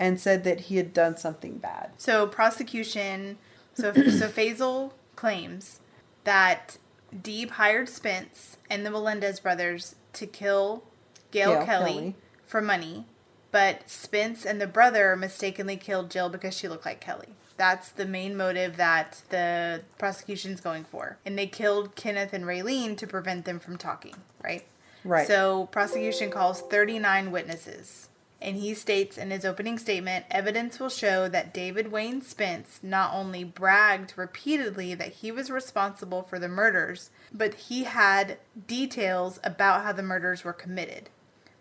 and 0.00 0.20
said 0.20 0.42
that 0.42 0.62
he 0.62 0.76
had 0.78 0.92
done 0.92 1.16
something 1.16 1.58
bad. 1.58 1.92
So 1.96 2.26
prosecution, 2.26 3.38
so 3.72 3.92
so 3.94 4.28
Feazell 4.28 4.90
claims 5.14 5.78
that 6.24 6.78
Deeb 7.14 7.50
hired 7.50 7.88
Spence 7.88 8.56
and 8.68 8.84
the 8.84 8.90
Melendez 8.90 9.38
brothers 9.38 9.94
to 10.14 10.26
kill 10.26 10.82
Gail, 11.30 11.54
Gail 11.54 11.66
Kelley, 11.66 11.92
Kelley. 11.92 12.14
for 12.44 12.60
money, 12.60 13.06
but 13.52 13.88
Spence 13.88 14.44
and 14.44 14.60
the 14.60 14.66
brother 14.66 15.14
mistakenly 15.14 15.76
killed 15.76 16.10
Jill 16.10 16.28
because 16.28 16.56
she 16.56 16.66
looked 16.66 16.84
like 16.84 17.00
Kelley. 17.00 17.28
That's 17.56 17.90
the 17.90 18.06
main 18.06 18.36
motive 18.36 18.76
that 18.78 19.22
the 19.28 19.82
prosecution's 19.98 20.60
going 20.60 20.82
for. 20.82 21.18
And 21.24 21.38
they 21.38 21.46
killed 21.46 21.94
Kenneth 21.94 22.32
and 22.32 22.44
Raylene 22.44 22.96
to 22.96 23.06
prevent 23.06 23.44
them 23.44 23.60
from 23.60 23.78
talking, 23.78 24.16
right? 24.42 24.64
Right. 25.04 25.26
So 25.26 25.66
prosecution 25.66 26.30
calls 26.30 26.62
39 26.62 27.30
witnesses. 27.30 28.08
And 28.40 28.56
he 28.56 28.74
states 28.74 29.16
in 29.16 29.30
his 29.30 29.44
opening 29.44 29.78
statement, 29.78 30.26
evidence 30.30 30.78
will 30.78 30.90
show 30.90 31.28
that 31.28 31.54
David 31.54 31.90
Wayne 31.90 32.20
Spence 32.20 32.78
not 32.82 33.14
only 33.14 33.42
bragged 33.42 34.12
repeatedly 34.16 34.94
that 34.94 35.12
he 35.14 35.30
was 35.32 35.50
responsible 35.50 36.22
for 36.22 36.38
the 36.38 36.48
murders, 36.48 37.08
but 37.32 37.54
he 37.54 37.84
had 37.84 38.36
details 38.66 39.40
about 39.42 39.82
how 39.82 39.92
the 39.92 40.02
murders 40.02 40.44
were 40.44 40.52
committed. 40.52 41.08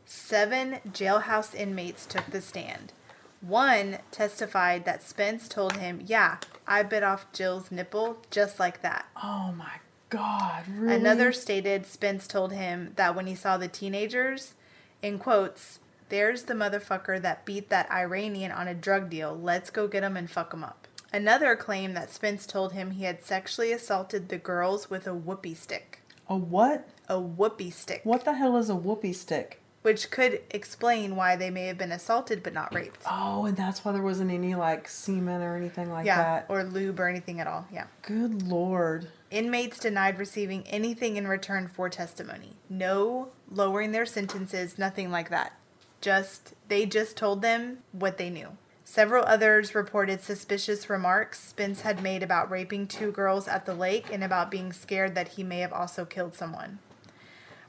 Seven 0.04 0.80
jailhouse 0.90 1.56
inmates 1.56 2.06
took 2.06 2.26
the 2.26 2.42
stand. 2.42 2.92
One 3.40 4.00
testified 4.12 4.84
that 4.84 5.04
Spence 5.04 5.48
told 5.48 5.78
him, 5.78 6.02
Yeah, 6.06 6.38
I 6.68 6.84
bit 6.84 7.04
off 7.04 7.32
Jill's 7.32 7.72
nipple 7.72 8.18
just 8.30 8.60
like 8.60 8.82
that. 8.82 9.06
Oh 9.22 9.54
my 9.58 9.80
God, 10.14 10.66
really? 10.68 10.96
Another 10.96 11.34
stated 11.34 11.88
Spence 11.88 12.28
told 12.28 12.54
him 12.54 12.92
that 12.98 13.16
when 13.16 13.26
he 13.26 13.34
saw 13.34 13.58
the 13.58 13.68
teenagers, 13.68 14.54
in 15.02 15.18
quotes, 15.18 15.80
there's 16.10 16.44
the 16.44 16.54
motherfucker 16.54 17.20
that 17.20 17.46
beat 17.46 17.70
that 17.70 17.92
Iranian 17.92 18.52
on 18.52 18.68
a 18.68 18.76
drug 18.76 19.10
deal. 19.10 19.36
Let's 19.36 19.72
go 19.72 19.88
get 19.88 20.04
him 20.04 20.16
and 20.16 20.30
fuck 20.30 20.54
him 20.54 20.64
up. 20.64 20.88
Another 21.12 21.56
claimed 21.56 21.98
that 21.98 22.12
Spence 22.12 22.46
told 22.46 22.74
him 22.74 22.92
he 22.92 23.06
had 23.06 23.26
sexually 23.26 23.72
assaulted 23.72 24.30
the 24.30 24.38
girls 24.38 24.88
with 24.88 25.08
a 25.08 25.16
whoopee 25.16 25.56
stick. 25.56 26.02
A 26.30 26.38
what? 26.38 26.88
A 27.10 27.20
whoopee 27.20 27.72
stick. 27.72 28.02
What 28.04 28.24
the 28.24 28.34
hell 28.34 28.56
is 28.58 28.70
a 28.70 28.76
whoopee 28.76 29.14
stick? 29.14 29.62
Which 29.82 30.12
could 30.12 30.42
explain 30.52 31.16
why 31.16 31.36
they 31.36 31.50
may 31.50 31.66
have 31.66 31.80
been 31.80 31.92
assaulted 31.92 32.44
but 32.44 32.54
not 32.54 32.72
raped. 32.74 33.02
Oh, 33.10 33.46
and 33.46 33.58
that's 33.58 33.84
why 33.84 33.92
there 33.94 34.04
wasn't 34.04 34.30
any 34.30 34.54
like 34.54 34.88
semen 34.88 35.42
or 35.42 35.58
anything 35.58 35.92
like 35.92 36.06
yeah, 36.06 36.18
that. 36.18 36.46
or 36.50 36.64
lube 36.64 37.00
or 37.00 37.08
anything 37.08 37.40
at 37.40 37.48
all. 37.48 37.68
Yeah. 37.74 37.86
Good 38.04 38.44
lord. 38.44 39.08
Inmates 39.34 39.80
denied 39.80 40.20
receiving 40.20 40.64
anything 40.68 41.18
in 41.18 41.28
return 41.28 41.68
for 41.68 41.90
testimony. 41.90 42.54
No 42.70 43.30
lowering 43.50 43.92
their 43.92 44.06
sentences, 44.06 44.78
nothing 44.78 45.10
like 45.10 45.32
that. 45.32 45.58
Just 46.02 46.54
they 46.68 46.86
just 46.86 47.18
told 47.18 47.42
them 47.42 47.80
what 47.94 48.20
they 48.20 48.30
knew. 48.30 48.50
Several 48.84 49.26
others 49.26 49.74
reported 49.74 50.22
suspicious 50.22 50.88
remarks 50.88 51.40
Spence 51.40 51.82
had 51.82 52.04
made 52.04 52.22
about 52.22 52.52
raping 52.52 52.86
two 52.86 53.12
girls 53.12 53.48
at 53.48 53.66
the 53.66 53.74
lake 53.74 54.14
and 54.14 54.24
about 54.24 54.52
being 54.52 54.72
scared 54.72 55.16
that 55.16 55.30
he 55.30 55.44
may 55.44 55.62
have 55.62 55.74
also 55.74 56.06
killed 56.06 56.36
someone. 56.36 56.78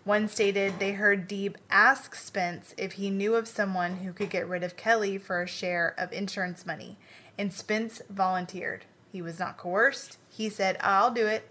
One 0.05 0.29
stated 0.29 0.79
they 0.79 0.93
heard 0.93 1.27
Deeb 1.27 1.57
ask 1.71 2.15
Spence 2.15 2.75
if 2.77 2.93
he 2.93 3.09
knew 3.09 3.37
of 3.37 3.49
someone 3.49 3.97
who 3.97 4.13
could 4.13 4.29
get 4.29 4.47
rid 4.47 4.63
of 4.63 4.77
Kelley 4.77 5.17
for 5.17 5.41
a 5.41 5.49
share 5.49 5.95
of 5.97 6.13
insurance 6.13 6.67
money, 6.67 6.99
and 7.39 7.55
Spence 7.55 8.03
volunteered. 8.11 8.85
He 9.11 9.23
was 9.23 9.39
not 9.39 9.57
coerced. 9.57 10.19
He 10.29 10.51
said, 10.51 10.77
I'll 10.81 11.11
do 11.11 11.27
it. 11.27 11.49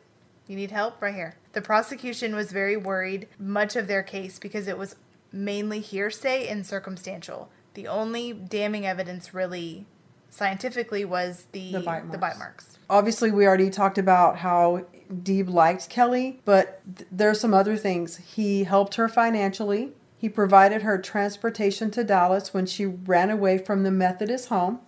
You 0.47 0.55
need 0.55 0.71
help? 0.71 1.01
Right 1.01 1.13
here. 1.15 1.35
The 1.53 1.61
prosecution 1.61 2.35
was 2.35 2.51
very 2.51 2.75
worried, 2.77 3.27
much 3.39 3.75
of 3.75 3.87
their 3.87 4.03
case, 4.03 4.39
because 4.39 4.67
it 4.67 4.77
was 4.77 4.95
mainly 5.31 5.79
hearsay 5.79 6.47
and 6.47 6.65
circumstantial. 6.65 7.49
The 7.75 7.87
only 7.87 8.33
damning 8.33 8.85
evidence, 8.85 9.33
really, 9.33 9.85
scientifically, 10.29 11.05
was 11.05 11.45
the, 11.53 11.71
The 11.71 11.79
bite 11.79 12.11
the 12.11 12.17
marks. 12.17 12.19
bite 12.19 12.37
marks. 12.39 12.77
Obviously, 12.89 13.31
we 13.31 13.47
already 13.47 13.69
talked 13.69 13.97
about 13.97 14.37
how 14.37 14.85
Deeb 15.11 15.49
liked 15.49 15.89
Kelley, 15.89 16.41
but 16.45 16.81
th- 16.97 17.07
there 17.11 17.29
are 17.29 17.33
some 17.35 17.53
other 17.53 17.77
things. 17.77 18.17
He 18.17 18.65
helped 18.65 18.95
her 18.95 19.07
financially. 19.07 19.93
He 20.17 20.29
provided 20.29 20.81
her 20.83 20.97
transportation 21.01 21.89
to 21.91 22.03
Dallas 22.03 22.53
when 22.53 22.65
she 22.65 22.85
ran 22.85 23.29
away 23.29 23.57
from 23.57 23.83
the 23.83 23.91
Methodist 23.91 24.49
home. 24.49 24.79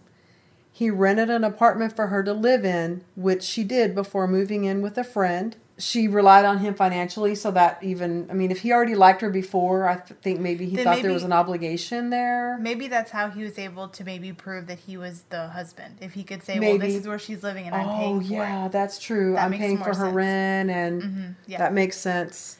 He 0.76 0.90
rented 0.90 1.30
an 1.30 1.46
apartment 1.46 1.96
for 1.96 2.08
her 2.08 2.22
to 2.22 2.34
live 2.34 2.66
in, 2.66 3.06
which 3.16 3.44
she 3.44 3.64
did 3.64 3.96
before 3.96 4.28
moving 4.28 4.66
in 4.66 4.82
with 4.82 4.98
a 4.98 5.06
friend. 5.06 5.56
She 5.78 6.06
relied 6.10 6.44
on 6.44 6.58
him 6.58 6.74
financially, 6.74 7.34
so 7.34 7.50
that 7.52 7.82
even, 7.82 8.28
I 8.30 8.34
mean, 8.34 8.52
if 8.52 8.60
he 8.60 8.74
already 8.74 8.94
liked 8.94 9.22
her 9.22 9.30
before, 9.30 9.88
I 9.88 9.96
th- 9.96 10.20
think 10.20 10.42
maybe 10.42 10.66
he 10.66 10.76
Then 10.76 10.84
thought 10.84 11.02
there 11.02 11.14
was 11.14 11.24
an 11.24 11.32
obligation 11.32 12.10
there. 12.10 12.58
Maybe 12.60 12.90
that's 12.90 13.12
how 13.12 13.30
he 13.30 13.42
was 13.42 13.58
able 13.58 13.88
to 13.88 14.04
maybe 14.04 14.34
prove 14.34 14.68
that 14.68 14.80
he 14.80 14.98
was 14.98 15.24
the 15.30 15.48
husband. 15.48 16.00
If 16.02 16.12
he 16.12 16.24
could 16.26 16.44
say, 16.44 16.60
Maybe. 16.60 16.78
well, 16.78 16.88
this 16.88 16.96
is 16.96 17.08
where 17.08 17.20
she's 17.20 17.42
living 17.42 17.68
and 17.68 17.74
I'm 17.74 17.88
oh, 17.88 17.98
paying 17.98 18.20
for 18.20 18.26
Oh 18.26 18.30
yeah, 18.36 18.66
it. 18.66 18.74
that's 18.74 19.00
true. 19.00 19.36
That 19.36 19.46
I'm 19.46 19.52
makes 19.52 19.62
paying 19.62 19.78
more 19.80 19.94
for 19.94 19.96
her 19.96 20.06
sense. 20.08 20.10
Mm-hmm. 20.10 20.18
rent, 20.18 20.72
and 20.72 21.36
yeah. 21.48 21.58
that 21.60 21.72
makes 21.74 21.96
sense. 21.98 22.58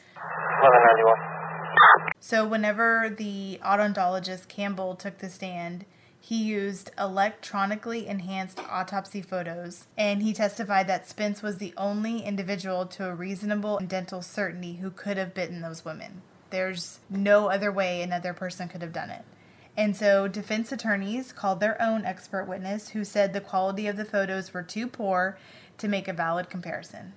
So 2.20 2.46
whenever 2.46 3.14
the 3.14 3.60
odontologist 3.62 4.48
Campbell 4.48 4.94
took 4.96 5.18
the 5.18 5.28
stand, 5.28 5.84
he 6.26 6.42
used 6.42 6.90
electronically 6.98 8.08
enhanced 8.08 8.58
autopsy 8.68 9.22
photos, 9.22 9.86
and 9.96 10.24
he 10.24 10.32
testified 10.32 10.88
that 10.88 11.08
Spence 11.08 11.40
was 11.40 11.58
the 11.58 11.72
only 11.76 12.24
individual 12.24 12.84
to 12.84 13.06
a 13.06 13.14
reasonable 13.14 13.78
dental 13.86 14.20
certainty 14.22 14.78
who 14.78 14.90
could 14.90 15.18
have 15.18 15.34
bitten 15.34 15.60
those 15.60 15.84
women. 15.84 16.22
There's 16.50 16.98
no 17.08 17.48
other 17.48 17.70
way 17.70 18.02
another 18.02 18.34
person 18.34 18.66
could 18.66 18.82
have 18.82 18.92
done 18.92 19.10
it. 19.10 19.22
And 19.76 19.96
so 19.96 20.26
defense 20.26 20.72
attorneys 20.72 21.30
called 21.30 21.60
their 21.60 21.80
own 21.80 22.04
expert 22.04 22.48
witness 22.48 22.88
who 22.88 23.04
said 23.04 23.32
the 23.32 23.40
quality 23.40 23.86
of 23.86 23.96
the 23.96 24.04
photos 24.04 24.52
were 24.52 24.64
too 24.64 24.88
poor 24.88 25.38
to 25.78 25.86
make 25.86 26.08
a 26.08 26.12
valid 26.12 26.50
comparison. 26.50 27.12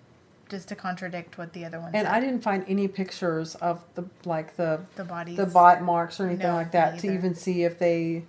Just 0.50 0.68
to 0.68 0.76
contradict 0.76 1.36
what 1.36 1.54
the 1.54 1.66
other 1.66 1.80
one 1.80 1.94
said. 1.94 2.02
And 2.02 2.08
said. 2.08 2.14
I 2.14 2.20
didn't 2.20 2.44
find 2.44 2.64
any 2.68 2.88
pictures 2.88 3.56
of 3.56 3.84
the 3.96 4.06
like 4.24 4.56
the 4.56 4.82
the 4.98 5.04
bodies. 5.04 5.38
the 5.38 5.48
bite 5.48 5.82
marks 5.82 6.20
or 6.20 6.28
anything 6.28 6.46
No, 6.46 6.54
like 6.54 6.74
that 6.74 7.00
to 7.00 7.12
even 7.12 7.34
see 7.34 7.64
if 7.64 7.80
they 7.80 8.26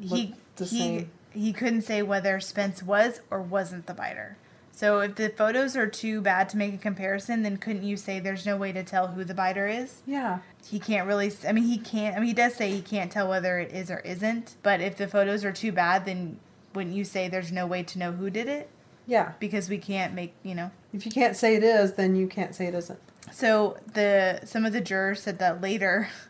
he 0.00 0.34
he 0.58 0.64
same. 0.66 1.10
he 1.32 1.52
couldn't 1.52 1.82
say 1.82 2.02
whether 2.02 2.40
Spence 2.40 2.82
was 2.82 3.20
or 3.30 3.40
wasn't 3.40 3.86
the 3.86 3.94
biter. 3.94 4.36
So 4.72 5.00
if 5.00 5.16
the 5.16 5.28
photos 5.28 5.76
are 5.76 5.86
too 5.86 6.20
bad 6.22 6.48
to 6.50 6.56
make 6.56 6.72
a 6.72 6.78
comparison, 6.78 7.42
then 7.42 7.58
couldn't 7.58 7.82
you 7.82 7.96
say 7.98 8.18
there's 8.18 8.46
no 8.46 8.56
way 8.56 8.72
to 8.72 8.82
tell 8.82 9.08
who 9.08 9.24
the 9.24 9.34
biter 9.34 9.66
is? 9.68 10.00
Yeah. 10.06 10.38
He 10.66 10.78
can't 10.78 11.06
really. 11.06 11.30
I 11.46 11.52
mean, 11.52 11.64
he 11.64 11.76
can't. 11.76 12.16
I 12.16 12.20
mean, 12.20 12.28
he 12.28 12.32
does 12.34 12.54
say 12.54 12.70
he 12.70 12.80
can't 12.80 13.12
tell 13.12 13.28
whether 13.28 13.58
it 13.58 13.72
is 13.72 13.90
or 13.90 13.98
isn't. 14.00 14.56
But 14.62 14.80
if 14.80 14.96
the 14.96 15.06
photos 15.06 15.44
are 15.44 15.52
too 15.52 15.72
bad, 15.72 16.06
then 16.06 16.38
wouldn't 16.74 16.94
you 16.94 17.04
say 17.04 17.28
there's 17.28 17.52
no 17.52 17.66
way 17.66 17.82
to 17.82 17.98
know 17.98 18.12
who 18.12 18.30
did 18.30 18.48
it 18.48 18.70
Yeah. 19.06 19.32
because 19.40 19.68
we 19.68 19.76
can't 19.78 20.14
make 20.14 20.32
you 20.42 20.54
know? 20.54 20.70
If 20.94 21.04
you 21.04 21.12
can't 21.12 21.36
say 21.36 21.56
it 21.56 21.62
is, 21.64 21.94
then 21.94 22.16
you 22.16 22.26
can't 22.26 22.54
say 22.54 22.66
it 22.66 22.74
isn't. 22.74 22.98
So 23.32 23.76
the 23.92 24.40
some 24.44 24.64
of 24.64 24.72
the 24.72 24.80
jurors 24.80 25.20
said 25.22 25.38
that 25.40 25.60
later 25.60 26.08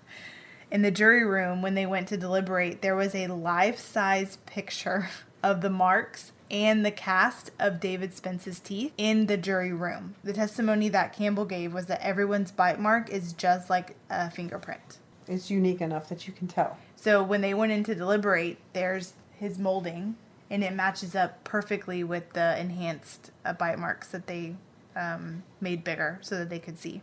in 0.71 0.83
the 0.83 0.91
jury 0.91 1.25
room 1.25 1.63
when 1.63 1.75
they 1.75 1.87
went 1.87 2.09
to 2.09 2.17
deliberate, 2.17 2.83
there 2.83 2.97
was 2.97 3.15
a 3.15 3.27
life-size 3.29 4.39
picture 4.47 5.09
of 5.43 5.61
the 5.61 5.71
marks 5.71 6.33
and 6.51 6.85
the 6.85 6.91
cast 6.91 7.51
of 7.59 7.81
David 7.81 8.13
Spence's 8.13 8.59
teeth 8.59 8.93
in 8.99 9.27
the 9.27 9.37
jury 9.37 9.73
room. 9.73 10.17
The 10.25 10.33
testimony 10.33 10.89
that 10.89 11.13
Campbell 11.13 11.45
gave 11.45 11.73
was 11.73 11.87
that 11.87 12.01
everyone's 12.03 12.51
bite 12.51 12.81
mark 12.81 13.09
is 13.09 13.33
just 13.33 13.71
like 13.71 13.95
a 14.11 14.31
fingerprint. 14.31 14.99
It's 15.29 15.51
unique 15.51 15.81
enough 15.81 16.09
that 16.09 16.27
you 16.27 16.33
can 16.33 16.49
tell. 16.49 16.77
So 16.97 17.23
when 17.23 17.41
they 17.41 17.55
went 17.55 17.73
in 17.73 17.85
to 17.85 17.95
deliberate, 17.95 18.59
there's 18.73 19.15
his 19.39 19.59
molding, 19.59 20.17
and 20.51 20.65
it 20.65 20.75
matches 20.75 21.15
up 21.15 21.45
perfectly 21.45 22.03
with 22.03 22.33
the 22.33 22.59
enhanced 22.61 23.31
uh, 23.45 23.53
bite 23.53 23.79
marks 23.79 24.09
that 24.09 24.27
they 24.27 24.57
um, 24.97 25.45
made 25.61 25.85
bigger 25.85 26.19
so 26.21 26.37
that 26.37 26.51
they 26.51 26.59
could 26.59 26.79
see. 26.79 27.01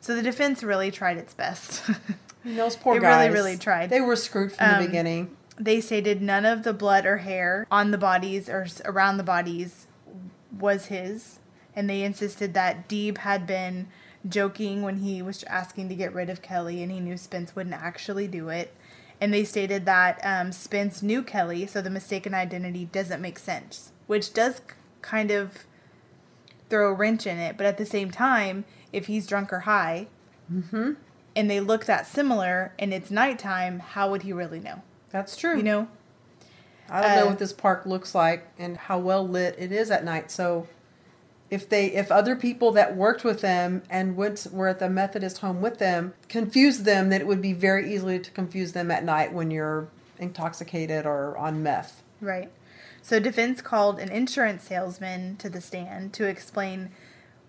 So 0.00 0.14
the 0.14 0.22
defense 0.22 0.62
really 0.62 0.90
tried 0.90 1.16
its 1.18 1.34
best. 1.34 1.82
And 2.42 2.56
those 2.58 2.74
poor 2.74 2.94
They 2.98 3.06
really, 3.06 3.26
guys. 3.26 3.32
really 3.34 3.56
tried. 3.58 3.90
They 3.90 4.00
were 4.00 4.16
screwed 4.16 4.52
from 4.52 4.66
the 4.66 4.76
Um, 4.78 4.86
beginning. 4.86 5.36
they 5.58 5.78
stated 5.82 6.22
none 6.22 6.46
of 6.46 6.62
the 6.62 6.72
blood 6.72 7.04
or 7.04 7.18
hair 7.18 7.66
on 7.70 7.90
the 7.90 7.98
bodies 7.98 8.48
or 8.48 8.66
around 8.86 9.18
the 9.18 9.22
bodies 9.22 9.86
was 10.58 10.86
his, 10.86 11.38
and 11.76 11.88
they 11.88 12.02
insisted 12.02 12.54
that 12.54 12.88
Deeb 12.88 13.18
had 13.18 13.46
been 13.46 13.88
joking 14.26 14.80
when 14.82 15.00
he 15.00 15.20
was 15.20 15.44
asking 15.44 15.90
to 15.90 15.94
get 15.94 16.14
rid 16.14 16.30
of 16.30 16.40
Kelley, 16.40 16.82
and 16.82 16.90
he 16.90 16.98
knew 16.98 17.18
Spence 17.18 17.54
wouldn't 17.54 17.74
actually 17.74 18.26
do 18.26 18.48
it. 18.48 18.74
And 19.20 19.34
they 19.34 19.44
stated 19.44 19.84
that 19.84 20.18
um, 20.24 20.50
Spence 20.50 21.02
knew 21.02 21.22
Kelley, 21.22 21.66
so 21.66 21.82
the 21.82 21.90
mistaken 21.90 22.32
identity 22.32 22.86
doesn't 22.86 23.20
make 23.20 23.38
sense, 23.38 23.92
which 24.06 24.32
does 24.32 24.62
kind 25.02 25.30
of 25.30 25.66
throw 26.70 26.88
a 26.88 26.94
wrench 26.94 27.26
in 27.26 27.36
it. 27.36 27.58
But 27.58 27.66
at 27.66 27.76
the 27.76 27.84
same 27.84 28.10
time, 28.10 28.64
if 28.92 29.06
he's 29.06 29.26
drunk 29.26 29.52
or 29.52 29.60
high, 29.60 30.08
and 30.50 31.50
they 31.50 31.60
look 31.60 31.86
that 31.86 32.06
similar, 32.06 32.72
and 32.78 32.92
it's 32.92 33.10
nighttime, 33.10 33.78
how 33.80 34.10
would 34.10 34.22
he 34.22 34.32
really 34.32 34.60
know? 34.60 34.82
That's 35.10 35.36
true. 35.36 35.56
You 35.56 35.62
know, 35.62 35.88
I 36.88 37.02
don't 37.02 37.16
know 37.16 37.24
uh, 37.24 37.28
what 37.30 37.38
this 37.38 37.52
park 37.52 37.86
looks 37.86 38.14
like 38.14 38.48
and 38.58 38.76
how 38.76 38.98
well 38.98 39.26
lit 39.26 39.56
it 39.58 39.72
is 39.72 39.90
at 39.90 40.04
night. 40.04 40.30
So 40.30 40.66
if 41.50 41.68
they 41.68 41.86
if 41.86 42.10
other 42.10 42.36
people 42.36 42.72
that 42.72 42.96
worked 42.96 43.24
with 43.24 43.40
them 43.40 43.82
and 43.90 44.16
went 44.16 44.46
were 44.52 44.68
at 44.68 44.78
the 44.78 44.88
Methodist 44.88 45.38
home 45.38 45.60
with 45.60 45.78
them 45.78 46.14
confused 46.28 46.84
them, 46.84 47.10
then 47.10 47.20
it 47.20 47.26
would 47.26 47.42
be 47.42 47.52
very 47.52 47.92
easily 47.92 48.18
to 48.18 48.30
confuse 48.30 48.72
them 48.72 48.90
at 48.90 49.04
night 49.04 49.32
when 49.32 49.50
you're 49.50 49.88
intoxicated 50.18 51.06
or 51.06 51.36
on 51.36 51.62
meth. 51.62 52.02
Right. 52.20 52.50
So 53.02 53.18
defense 53.18 53.62
called 53.62 53.98
an 53.98 54.10
insurance 54.10 54.64
salesman 54.64 55.36
to 55.36 55.48
the 55.48 55.60
stand 55.60 56.12
to 56.14 56.26
explain 56.26 56.90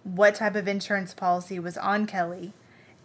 what 0.04 0.36
type 0.36 0.56
of 0.56 0.68
insurance 0.68 1.14
policy 1.14 1.60
was 1.60 1.78
on 1.78 2.06
Kelley. 2.06 2.54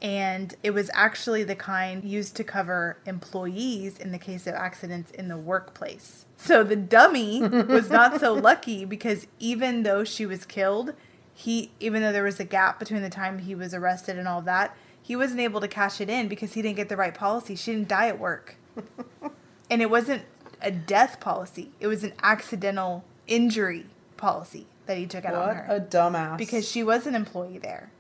And 0.03 0.55
it 0.63 0.73
was 0.73 0.91
actually 0.93 1.43
the 1.43 1.55
kind 1.55 2.05
used 2.05 2.37
to 2.37 2.45
cover 2.45 2.99
employees 3.07 3.99
in 3.99 4.13
the 4.13 4.19
case 4.19 4.47
of 4.47 4.55
accidents 4.55 5.11
in 5.11 5.29
the 5.29 5.39
workplace. 5.39 6.27
So 6.37 6.63
the 6.63 6.77
dummy 6.77 7.41
was 7.41 7.89
not 7.89 8.21
so 8.21 8.35
lucky 8.35 8.85
because 8.85 9.27
even 9.39 9.85
though 9.85 10.05
she 10.05 10.27
was 10.27 10.45
killed, 10.45 10.93
he 11.33 11.71
even 11.81 12.03
though 12.03 12.13
there 12.13 12.25
was 12.25 12.41
a 12.41 12.45
gap 12.45 12.79
between 12.79 13.03
the 13.03 13.11
time 13.11 13.39
he 13.39 13.55
was 13.55 13.73
arrested 13.73 14.19
and 14.19 14.29
all 14.29 14.43
that, 14.43 14.77
he 15.03 15.17
wasn't 15.17 15.41
able 15.41 15.61
to 15.61 15.69
cash 15.69 16.01
it 16.01 16.11
in 16.11 16.29
because 16.29 16.53
he 16.53 16.63
didn't 16.63 16.77
get 16.77 16.91
the 16.91 16.97
right 16.97 17.15
policy. 17.15 17.57
She 17.57 17.73
didn't 17.73 17.89
die 17.89 18.09
at 18.09 18.19
work 18.19 18.57
and 19.71 19.81
it 19.81 19.89
wasn't 19.89 20.25
a 20.61 20.71
death 20.71 21.21
policy. 21.21 21.71
It 21.81 21.87
was 21.87 22.05
an 22.05 22.13
accidental 22.23 23.05
injury 23.27 23.87
policy 24.19 24.67
that 24.87 24.97
he 24.97 25.07
took 25.07 25.25
out 25.25 25.35
on 25.35 25.57
her. 25.57 25.65
What 25.69 25.77
a 25.77 25.81
dumbass. 25.81 26.39
because 26.39 26.69
she 26.69 26.83
was 26.83 27.07
an 27.07 27.15
employee 27.15 27.59
there. 27.59 27.91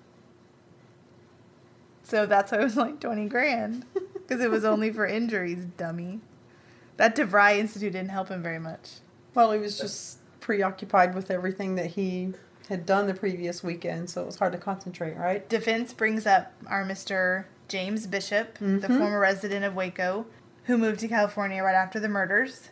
So 2.02 2.24
that's 2.24 2.52
why 2.52 2.60
it 2.60 2.64
was 2.64 2.76
like 2.76 3.00
twenty 3.00 3.28
grand 3.28 3.84
because 4.14 4.42
it 4.42 4.50
was 4.50 4.64
only 4.64 4.92
for 4.92 5.06
injuries, 5.06 5.64
dummy. 5.76 6.20
That 6.96 7.14
DeVry 7.14 7.58
Institute 7.58 7.92
didn't 7.92 8.10
help 8.10 8.28
him 8.28 8.42
very 8.42 8.58
much. 8.58 9.00
well, 9.34 9.52
he 9.52 9.58
was 9.58 9.78
just 9.78 10.18
preoccupied 10.40 11.14
with 11.14 11.30
everything 11.30 11.74
that 11.74 11.90
he 11.92 12.32
had 12.68 12.86
done 12.86 13.06
the 13.06 13.14
previous 13.14 13.62
weekend, 13.62 14.08
so 14.08 14.22
it 14.22 14.26
was 14.26 14.36
hard 14.36 14.52
to 14.52 14.58
concentrate, 14.58 15.14
right? 15.16 15.48
Defense 15.48 15.92
brings 15.92 16.26
up 16.26 16.52
our 16.66 16.84
Mr. 16.84 17.44
James 17.68 18.06
Bishop, 18.06 18.58
the 18.58 18.64
mm-hmm. 18.64 18.98
former 18.98 19.20
resident 19.20 19.64
of 19.64 19.74
Waco, 19.74 20.26
who 20.64 20.78
moved 20.78 21.00
to 21.00 21.08
California 21.08 21.62
right 21.62 21.74
after 21.74 22.00
the 22.00 22.08
murders 22.08 22.70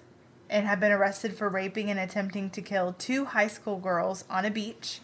and 0.54 0.68
had 0.68 0.78
been 0.78 0.92
arrested 0.92 1.36
for 1.36 1.48
raping 1.48 1.90
and 1.90 1.98
attempting 1.98 2.48
to 2.48 2.62
kill 2.62 2.94
two 2.96 3.24
high 3.24 3.48
school 3.48 3.76
girls 3.76 4.22
on 4.30 4.44
a 4.44 4.50
beach, 4.52 5.00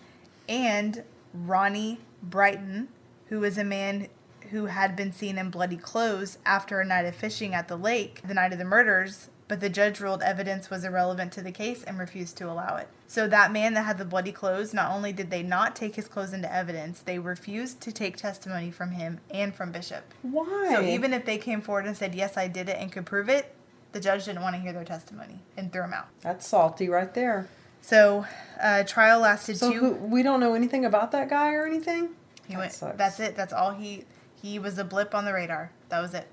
and 0.48 1.02
Ronnie 1.34 1.98
Brighton, 2.22 2.86
who 3.26 3.40
was 3.40 3.58
a 3.58 3.64
man 3.64 4.06
who 4.52 4.66
had 4.66 4.94
been 4.94 5.12
seen 5.12 5.36
in 5.36 5.50
bloody 5.50 5.76
clothes 5.76 6.38
after 6.46 6.78
a 6.78 6.84
night 6.84 7.04
of 7.04 7.16
fishing 7.16 7.52
at 7.52 7.66
the 7.66 7.76
lake 7.76 8.20
the 8.24 8.32
night 8.32 8.52
of 8.52 8.60
the 8.60 8.64
murders, 8.64 9.28
but 9.48 9.58
the 9.58 9.68
judge 9.68 9.98
ruled 9.98 10.22
evidence 10.22 10.70
was 10.70 10.84
irrelevant 10.84 11.32
to 11.32 11.42
the 11.42 11.50
case 11.50 11.82
and 11.82 11.98
refused 11.98 12.36
to 12.36 12.48
allow 12.48 12.76
it. 12.76 12.86
So 13.08 13.26
that 13.26 13.50
man 13.50 13.74
that 13.74 13.82
had 13.82 13.98
the 13.98 14.04
bloody 14.04 14.30
clothes, 14.30 14.72
not 14.72 14.92
only 14.92 15.12
did 15.12 15.30
they 15.32 15.42
not 15.42 15.74
take 15.74 15.96
his 15.96 16.06
clothes 16.06 16.32
into 16.32 16.52
evidence, 16.52 17.00
they 17.00 17.18
refused 17.18 17.80
to 17.80 17.90
take 17.90 18.16
testimony 18.16 18.70
from 18.70 18.92
him 18.92 19.18
and 19.32 19.52
from 19.52 19.72
Bishop. 19.72 20.14
Why? 20.22 20.70
So 20.72 20.82
even 20.82 21.12
if 21.12 21.24
they 21.24 21.38
came 21.38 21.60
forward 21.60 21.86
and 21.86 21.96
said, 21.96 22.14
"Yes, 22.14 22.36
I 22.36 22.46
did 22.46 22.68
it," 22.68 22.76
and 22.78 22.92
could 22.92 23.04
prove 23.04 23.28
it, 23.28 23.52
the 23.92 24.00
judge 24.00 24.24
didn't 24.26 24.42
want 24.42 24.54
to 24.56 24.60
hear 24.60 24.72
their 24.72 24.84
testimony 24.84 25.40
and 25.56 25.72
threw 25.72 25.82
them 25.82 25.92
out. 25.92 26.06
That's 26.20 26.46
salty 26.46 26.88
right 26.88 27.12
there. 27.14 27.48
So 27.82 28.26
uh, 28.62 28.84
trial 28.84 29.20
lasted 29.20 29.56
So 29.58 29.72
two. 29.72 29.78
who, 29.78 29.92
we 29.94 30.22
don't 30.22 30.40
know 30.40 30.54
anything 30.54 30.84
about 30.84 31.12
that 31.12 31.28
guy 31.30 31.54
or 31.54 31.66
anything? 31.66 32.10
He 32.46 32.54
That 32.54 32.58
went. 32.60 32.72
sucks. 32.72 32.98
That's 32.98 33.20
it. 33.20 33.36
That's 33.36 33.52
all 33.52 33.72
he. 33.72 34.04
He 34.40 34.58
was 34.58 34.78
a 34.78 34.84
blip 34.84 35.14
on 35.14 35.24
the 35.24 35.32
radar. 35.32 35.70
That 35.88 36.00
was 36.00 36.14
it. 36.14 36.26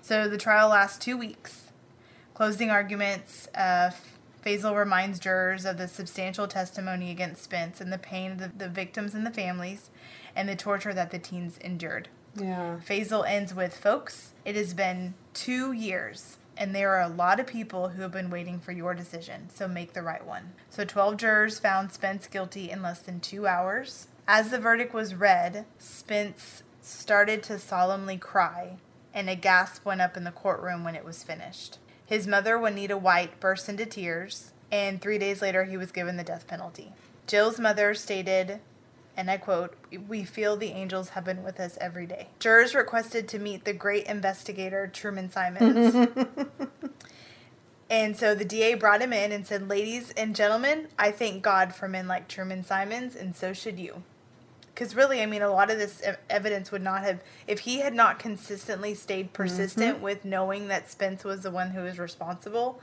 So 0.00 0.28
the 0.28 0.38
trial 0.38 0.68
lasts 0.68 0.98
two 0.98 1.16
weeks. 1.16 1.66
Closing 2.34 2.70
arguments. 2.70 3.48
Uh, 3.54 3.90
Feazell 4.44 4.76
reminds 4.76 5.18
jurors 5.20 5.64
of 5.64 5.76
the 5.78 5.86
substantial 5.86 6.48
testimony 6.48 7.10
against 7.12 7.44
Spence 7.44 7.80
and 7.80 7.92
the 7.92 7.98
pain 7.98 8.32
of 8.32 8.38
the, 8.38 8.48
the 8.56 8.68
victims 8.68 9.14
and 9.14 9.24
the 9.24 9.30
families, 9.30 9.90
and 10.34 10.48
the 10.48 10.56
torture 10.56 10.92
that 10.94 11.10
the 11.12 11.18
teens 11.20 11.58
endured. 11.58 12.08
Yeah. 12.34 12.78
Feazell 12.84 13.24
ends 13.28 13.54
with, 13.54 13.76
folks, 13.76 14.32
it 14.44 14.56
has 14.56 14.74
been 14.74 15.14
two 15.34 15.70
years, 15.70 16.38
and 16.62 16.76
there 16.76 16.92
are 16.92 17.00
a 17.00 17.08
lot 17.08 17.40
of 17.40 17.46
people 17.48 17.88
who 17.88 18.02
have 18.02 18.12
been 18.12 18.30
waiting 18.30 18.60
for 18.60 18.70
your 18.70 18.94
decision, 18.94 19.50
so 19.52 19.66
make 19.66 19.94
the 19.94 20.00
right 20.00 20.24
one. 20.24 20.52
So 20.70 20.84
12 20.84 21.16
jurors 21.16 21.58
found 21.58 21.90
Spence 21.90 22.28
guilty 22.28 22.70
in 22.70 22.82
less 22.82 23.00
than 23.00 23.18
two 23.18 23.48
hours. 23.48 24.06
As 24.28 24.52
the 24.52 24.60
verdict 24.60 24.94
was 24.94 25.16
read, 25.16 25.64
Spence 25.80 26.62
started 26.80 27.42
to 27.42 27.58
solemnly 27.58 28.16
cry, 28.16 28.76
and 29.12 29.28
a 29.28 29.34
gasp 29.34 29.84
went 29.84 30.02
up 30.02 30.16
in 30.16 30.22
the 30.22 30.30
courtroom 30.30 30.84
when 30.84 30.94
it 30.94 31.04
was 31.04 31.24
finished. 31.24 31.78
His 32.06 32.28
mother, 32.28 32.56
Juanita 32.56 32.96
White, 32.96 33.40
burst 33.40 33.68
into 33.68 33.84
tears, 33.84 34.52
and 34.70 35.02
three 35.02 35.18
days 35.18 35.42
later, 35.42 35.64
he 35.64 35.76
was 35.76 35.90
given 35.90 36.16
the 36.16 36.22
death 36.22 36.46
penalty. 36.46 36.92
Jill's 37.26 37.58
mother 37.58 37.92
stated, 37.92 38.60
and 39.16 39.30
I 39.30 39.36
quote, 39.36 39.74
We 40.08 40.24
feel 40.24 40.56
the 40.56 40.70
angels 40.70 41.10
have 41.10 41.24
been 41.24 41.42
with 41.42 41.60
us 41.60 41.76
every 41.80 42.06
day. 42.06 42.28
Jurors 42.38 42.74
requested 42.74 43.28
to 43.28 43.38
meet 43.38 43.64
the 43.64 43.72
great 43.72 44.06
investigator, 44.06 44.86
Truman 44.86 45.30
Simons. 45.30 46.08
and 47.90 48.16
so 48.16 48.34
the 48.34 48.44
DA 48.44 48.74
brought 48.74 49.02
him 49.02 49.12
in 49.12 49.32
and 49.32 49.46
said, 49.46 49.68
Ladies 49.68 50.10
and 50.12 50.34
gentlemen, 50.34 50.88
I 50.98 51.10
thank 51.10 51.42
God 51.42 51.74
for 51.74 51.88
men 51.88 52.08
like 52.08 52.28
Truman 52.28 52.64
Simons, 52.64 53.14
and 53.14 53.36
so 53.36 53.52
should 53.52 53.78
you. 53.78 54.02
Because 54.74 54.96
really, 54.96 55.20
I 55.20 55.26
mean, 55.26 55.42
a 55.42 55.50
lot 55.50 55.70
of 55.70 55.78
this 55.78 56.02
evidence 56.30 56.72
would 56.72 56.82
not 56.82 57.02
have, 57.02 57.20
if 57.46 57.60
he 57.60 57.80
had 57.80 57.92
not 57.92 58.18
consistently 58.18 58.94
stayed 58.94 59.34
persistent 59.34 59.96
mm-hmm. 59.96 60.04
with 60.04 60.24
knowing 60.24 60.68
that 60.68 60.90
Spence 60.90 61.24
was 61.24 61.42
the 61.42 61.50
one 61.50 61.70
who 61.70 61.82
was 61.82 61.98
responsible, 61.98 62.80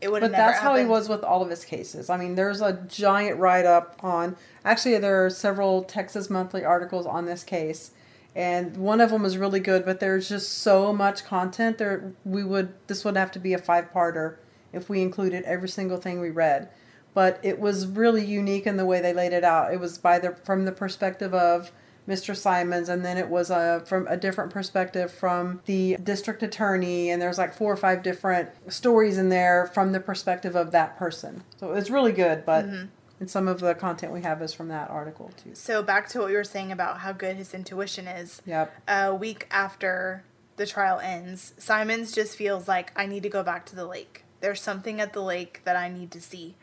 it 0.00 0.12
would 0.12 0.20
But 0.20 0.32
that's 0.32 0.60
how 0.60 0.76
he 0.76 0.84
was 0.84 1.08
with 1.08 1.24
all 1.24 1.42
of 1.42 1.50
his 1.50 1.64
cases. 1.64 2.08
I 2.08 2.16
mean, 2.16 2.36
there's 2.36 2.60
a 2.60 2.84
giant 2.88 3.38
write 3.38 3.66
up 3.66 3.98
on. 4.02 4.36
Actually, 4.64 4.98
there 4.98 5.24
are 5.24 5.30
several 5.30 5.82
Texas 5.82 6.30
Monthly 6.30 6.64
articles 6.64 7.06
on 7.06 7.26
this 7.26 7.42
case, 7.42 7.90
and 8.34 8.76
one 8.76 9.00
of 9.00 9.10
them 9.10 9.24
is 9.24 9.36
really 9.36 9.60
good. 9.60 9.84
But 9.84 9.98
there's 9.98 10.28
just 10.28 10.58
so 10.58 10.92
much 10.92 11.24
content. 11.24 11.78
There, 11.78 12.12
we 12.24 12.44
would 12.44 12.74
this 12.86 13.04
would 13.04 13.16
have 13.16 13.32
to 13.32 13.38
be 13.38 13.54
a 13.54 13.58
five 13.58 13.92
parter 13.92 14.36
if 14.72 14.88
we 14.88 15.02
included 15.02 15.44
every 15.44 15.68
single 15.68 15.98
thing 15.98 16.20
we 16.20 16.30
read. 16.30 16.68
But 17.14 17.40
it 17.42 17.58
was 17.58 17.86
really 17.86 18.24
unique 18.24 18.66
in 18.66 18.76
the 18.76 18.86
way 18.86 19.00
they 19.00 19.12
laid 19.12 19.32
it 19.32 19.42
out. 19.42 19.72
It 19.72 19.80
was 19.80 19.98
by 19.98 20.20
the 20.20 20.36
from 20.44 20.64
the 20.64 20.72
perspective 20.72 21.34
of 21.34 21.72
Mr. 22.08 22.34
Simons, 22.34 22.88
and 22.88 23.04
then 23.04 23.18
it 23.18 23.28
was 23.28 23.50
uh, 23.50 23.80
from 23.80 24.06
a 24.08 24.16
different 24.16 24.50
perspective 24.50 25.12
from 25.12 25.60
the 25.66 25.96
district 26.02 26.42
attorney, 26.42 27.10
and 27.10 27.20
there's 27.20 27.36
like 27.36 27.52
four 27.52 27.70
or 27.70 27.76
five 27.76 28.02
different 28.02 28.48
stories 28.68 29.18
in 29.18 29.28
there 29.28 29.70
from 29.74 29.92
the 29.92 30.00
perspective 30.00 30.56
of 30.56 30.70
that 30.70 30.98
person. 30.98 31.44
So 31.60 31.72
it's 31.74 31.90
really 31.90 32.12
good, 32.12 32.46
but 32.46 32.64
And 33.20 33.28
some 33.28 33.48
of 33.48 33.60
the 33.60 33.74
content 33.74 34.12
we 34.12 34.22
have 34.22 34.40
is 34.42 34.54
from 34.54 34.68
that 34.68 34.90
article 34.90 35.32
too. 35.42 35.54
So 35.54 35.82
back 35.82 36.08
to 36.10 36.20
what 36.20 36.28
we 36.28 36.34
were 36.34 36.44
saying 36.44 36.70
about 36.72 36.98
how 36.98 37.12
good 37.12 37.36
his 37.36 37.52
intuition 37.52 38.06
is. 38.06 38.40
Yep. 38.46 38.72
A 38.88 39.14
week 39.14 39.46
after 39.50 40.22
the 40.56 40.66
trial 40.66 41.00
ends, 41.00 41.52
Simons 41.58 42.12
just 42.12 42.36
feels 42.36 42.68
like 42.68 42.92
I 42.96 43.06
need 43.06 43.24
to 43.24 43.28
go 43.28 43.42
back 43.42 43.66
to 43.66 43.76
the 43.76 43.86
lake. 43.86 44.24
There's 44.40 44.62
something 44.62 45.00
at 45.00 45.12
the 45.12 45.22
lake 45.22 45.62
that 45.64 45.76
I 45.76 45.88
need 45.88 46.12
to 46.12 46.20
see. 46.20 46.54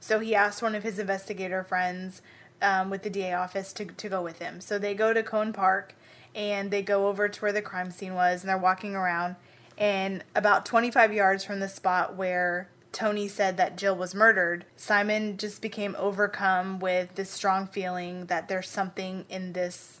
So 0.00 0.18
he 0.18 0.34
asked 0.34 0.62
one 0.62 0.74
of 0.74 0.82
his 0.82 0.98
investigator 0.98 1.64
friends 1.64 2.20
um, 2.62 2.90
with 2.90 3.02
the 3.02 3.10
DA 3.10 3.34
office 3.34 3.72
to, 3.74 3.84
to 3.84 4.08
go 4.08 4.22
with 4.22 4.38
him. 4.38 4.60
So 4.60 4.78
they 4.78 4.94
go 4.94 5.12
to 5.12 5.22
Koehne 5.22 5.52
Park 5.52 5.94
and 6.34 6.70
they 6.70 6.82
go 6.82 7.08
over 7.08 7.28
to 7.28 7.40
where 7.40 7.52
the 7.52 7.62
crime 7.62 7.90
scene 7.90 8.14
was 8.14 8.42
and 8.42 8.48
they're 8.48 8.58
walking 8.58 8.94
around. 8.94 9.36
And 9.76 10.24
about 10.34 10.64
25 10.64 11.12
yards 11.12 11.44
from 11.44 11.60
the 11.60 11.68
spot 11.68 12.16
where 12.16 12.68
Tony 12.92 13.26
said 13.26 13.56
that 13.56 13.76
Jill 13.76 13.96
was 13.96 14.14
murdered, 14.14 14.64
Simons 14.76 15.40
just 15.40 15.62
became 15.62 15.96
overcome 15.98 16.78
with 16.78 17.14
this 17.14 17.30
strong 17.30 17.66
feeling 17.66 18.26
that 18.26 18.48
there's 18.48 18.68
something 18.68 19.24
in 19.28 19.54
this 19.54 20.00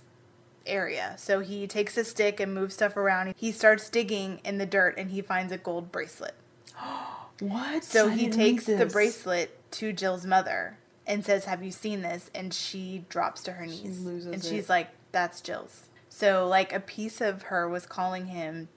area. 0.66 1.14
So 1.18 1.40
he 1.40 1.66
takes 1.66 1.96
a 1.96 2.04
stick 2.04 2.38
and 2.38 2.54
moves 2.54 2.74
stuff 2.74 2.96
around. 2.96 3.34
He 3.36 3.50
starts 3.50 3.88
digging 3.88 4.40
in 4.44 4.58
the 4.58 4.66
dirt 4.66 4.96
and 4.96 5.10
he 5.10 5.22
finds 5.22 5.52
a 5.52 5.58
gold 5.58 5.90
bracelet. 5.90 6.34
What? 7.40 7.82
So 7.82 8.08
I 8.08 8.14
he 8.14 8.28
takes 8.28 8.66
the 8.66 8.86
bracelet 8.86 9.58
to 9.72 9.92
Jill's 9.92 10.24
mother 10.24 10.78
and 11.06 11.24
says, 11.24 11.44
Have 11.46 11.62
you 11.62 11.70
seen 11.70 12.02
this? 12.02 12.30
And 12.34 12.52
she 12.52 13.04
drops 13.08 13.42
to 13.44 13.52
her 13.52 13.66
knees. 13.66 14.00
loses 14.00 14.26
and 14.26 14.36
it. 14.36 14.44
she's 14.44 14.68
like, 14.68 14.88
That's 15.12 15.40
Jill's. 15.40 15.84
So, 16.08 16.46
like, 16.46 16.72
a 16.72 16.80
piece 16.80 17.20
of 17.20 17.44
her 17.44 17.68
was 17.68 17.86
calling 17.86 18.26
him 18.26 18.68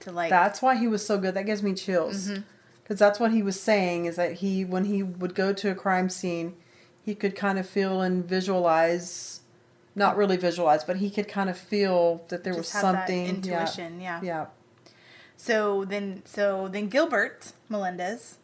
to, 0.00 0.12
like, 0.12 0.30
That's 0.30 0.60
why 0.60 0.76
he 0.76 0.88
was 0.88 1.04
so 1.04 1.18
good. 1.18 1.34
That 1.34 1.46
gives 1.46 1.62
me 1.62 1.74
chills. 1.74 2.28
Mm-hmm. 2.28 2.42
Because 2.82 3.00
that's 3.00 3.18
what 3.18 3.32
he 3.32 3.42
was 3.42 3.60
saying 3.60 4.04
is 4.04 4.14
that 4.14 4.34
he, 4.34 4.64
when 4.64 4.84
he 4.84 5.02
would 5.02 5.34
go 5.34 5.52
to 5.52 5.70
a 5.72 5.74
crime 5.74 6.08
scene, 6.08 6.54
he 7.04 7.16
could 7.16 7.34
kind 7.34 7.58
of 7.58 7.68
feel 7.68 8.00
and 8.00 8.24
visualize, 8.24 9.40
not 9.96 10.16
really 10.16 10.36
visualize, 10.36 10.84
but 10.84 10.98
he 10.98 11.10
could 11.10 11.26
kind 11.26 11.50
of 11.50 11.58
feel 11.58 12.24
that 12.28 12.44
there 12.44 12.54
was 12.54 12.70
just 12.70 12.74
that 12.74 12.80
something. 12.80 13.24
yeah. 13.24 13.30
intuition. 13.30 14.00
Yeah. 14.00 14.20
Yeah. 14.22 14.46
So 15.36 15.84
then, 15.84 16.22
so 16.26 16.68
then 16.68 16.86
Gilbert 16.86 17.52
Melendez 17.68 18.38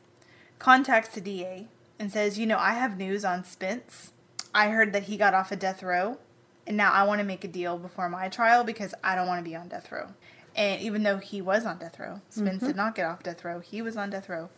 contacts 0.59 1.11
the 1.11 1.21
DA 1.21 1.69
and 2.03 2.13
says, 2.13 2.37
"You 2.37 2.47
know, 2.47 2.59
I 2.59 2.73
have 2.73 2.99
news 2.99 3.25
on 3.25 3.45
Spence. 3.45 4.11
I 4.53 4.71
heard 4.71 4.93
that 4.93 5.05
he 5.05 5.17
got 5.17 5.35
off 5.35 5.53
a 5.53 5.57
death 5.57 5.85
row, 5.85 6.19
and 6.67 6.77
now 6.77 6.91
I 6.91 7.05
want 7.05 7.21
to 7.21 7.25
make 7.25 7.45
a 7.45 7.49
deal 7.49 7.79
before 7.79 8.09
my 8.09 8.29
trial 8.29 8.65
because 8.65 8.93
I 9.05 9.15
don't 9.15 9.29
want 9.29 9.39
to 9.39 9.49
be 9.49 9.55
on 9.55 9.69
death 9.69 9.91
row. 9.93 10.09
And 10.57 10.83
even 10.83 11.05
though 11.05 11.19
he 11.19 11.41
was 11.41 11.65
on 11.65 11.79
death 11.79 12.01
row, 12.01 12.21
Spence 12.29 12.57
mm-hmm. 12.57 12.67
did 12.67 12.77
not 12.77 12.97
get 12.97 13.07
off 13.07 13.23
death 13.23 13.45
row. 13.45 13.61
He 13.61 13.81
was 13.81 13.97
on 13.97 14.11
death 14.11 14.29
row. 14.29 14.51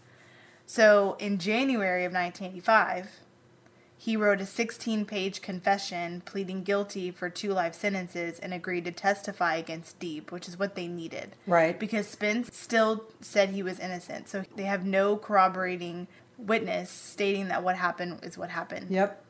So 0.66 1.16
in 1.20 1.38
January 1.38 2.04
of 2.04 2.12
1985." 2.12 3.20
He 3.96 4.18
wrote 4.18 4.42
a 4.42 4.44
16 4.44 5.06
page 5.06 5.40
confession 5.40 6.20
pleading 6.26 6.62
guilty 6.62 7.10
for 7.10 7.30
two 7.30 7.54
life 7.54 7.74
sentences 7.74 8.38
and 8.38 8.52
agreed 8.52 8.84
to 8.84 8.92
testify 8.92 9.56
against 9.56 9.98
Deeb, 9.98 10.30
which 10.30 10.46
is 10.46 10.58
what 10.58 10.74
they 10.74 10.88
needed 10.88 11.36
Right. 11.46 11.78
because 11.78 12.06
Spence 12.06 12.54
still 12.54 13.04
said 13.22 13.50
he 13.50 13.62
was 13.62 13.80
innocent. 13.80 14.28
So 14.28 14.44
they 14.56 14.64
have 14.64 14.84
no 14.84 15.16
corroborating 15.16 16.06
witness 16.38 16.90
stating 16.90 17.48
that 17.48 17.62
what 17.62 17.76
happened 17.76 18.20
is 18.22 18.38
what 18.38 18.50
happened. 18.50 18.90
Yep. 18.90 19.22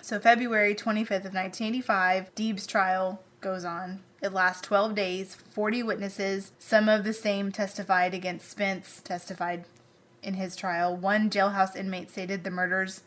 So 0.00 0.18
February 0.18 0.74
25th 0.74 1.24
of 1.24 1.34
1985, 1.34 2.34
Deeb's 2.34 2.66
trial 2.66 3.22
goes 3.40 3.64
on. 3.64 4.00
It 4.22 4.32
lasts 4.32 4.62
12 4.62 4.94
days, 4.94 5.34
40 5.34 5.82
witnesses. 5.82 6.52
Some 6.58 6.88
of 6.88 7.04
the 7.04 7.12
same 7.12 7.52
testified 7.52 8.14
against 8.14 8.50
Spence, 8.50 9.00
testified 9.02 9.64
in 10.22 10.34
his 10.34 10.56
trial. 10.56 10.96
One 10.96 11.30
jailhouse 11.30 11.76
inmate 11.76 12.10
stated 12.10 12.44
the 12.44 12.50
murders 12.50 13.02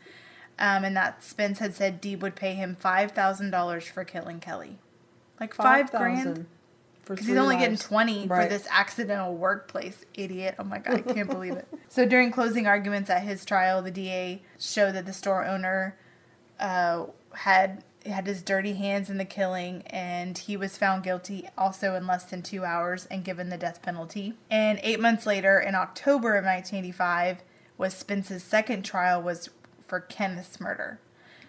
um, 0.60 0.84
and 0.84 0.95
that 0.98 1.24
Spence 1.24 1.60
had 1.60 1.76
said 1.76 2.02
Deeb 2.02 2.19
would 2.22 2.36
pay 2.36 2.53
him 2.53 2.76
$5,000 2.82 3.84
for 3.84 4.03
killing 4.03 4.40
Kelley. 4.40 4.78
Like 5.40 5.53
five 5.53 5.91
grand? 5.91 6.48
5,000 7.07 7.15
For 7.15 7.15
Because 7.15 7.27
he's 7.27 7.38
only 7.38 7.55
getting 7.55 7.71
lives. 7.71 7.84
20 7.84 8.27
for 8.27 8.47
this 8.47 8.67
accidental 8.69 9.35
workplace 9.35 10.05
idiot. 10.13 10.55
Oh 10.59 10.63
my 10.63 10.79
God, 10.79 10.95
I 10.95 11.13
can't 11.13 11.29
believe 11.29 11.53
it. 11.53 11.67
So 11.89 12.05
during 12.05 12.31
closing 12.31 12.67
arguments 12.67 13.09
at 13.09 13.23
his 13.23 13.45
trial, 13.45 13.81
the 13.81 13.91
DA 13.91 14.41
showed 14.59 14.93
that 14.93 15.05
the 15.05 15.13
store 15.13 15.45
owner 15.45 15.97
uh, 16.59 17.05
had 17.34 17.84
had 18.05 18.27
his 18.27 18.41
dirty 18.41 18.73
hands 18.73 19.09
in 19.09 19.17
the 19.17 19.25
killing 19.25 19.84
and 19.88 20.38
he 20.38 20.55
was 20.55 20.77
found 20.77 21.03
guilty 21.03 21.47
also 21.57 21.95
in 21.95 22.07
less 22.07 22.25
than 22.25 22.41
two 22.41 22.63
hours 22.63 23.05
and 23.07 23.23
given 23.23 23.49
the 23.49 23.57
death 23.57 23.81
penalty. 23.81 24.34
And 24.49 24.79
eight 24.84 24.99
months 24.99 25.25
later, 25.25 25.59
in 25.59 25.75
October 25.75 26.35
of 26.35 26.45
1985, 26.45 27.39
was 27.77 27.93
Spence's 27.93 28.43
second 28.43 28.84
trial 28.84 29.21
was 29.21 29.49
for 29.88 29.99
Kenneth's 29.99 30.59
murder. 30.59 30.99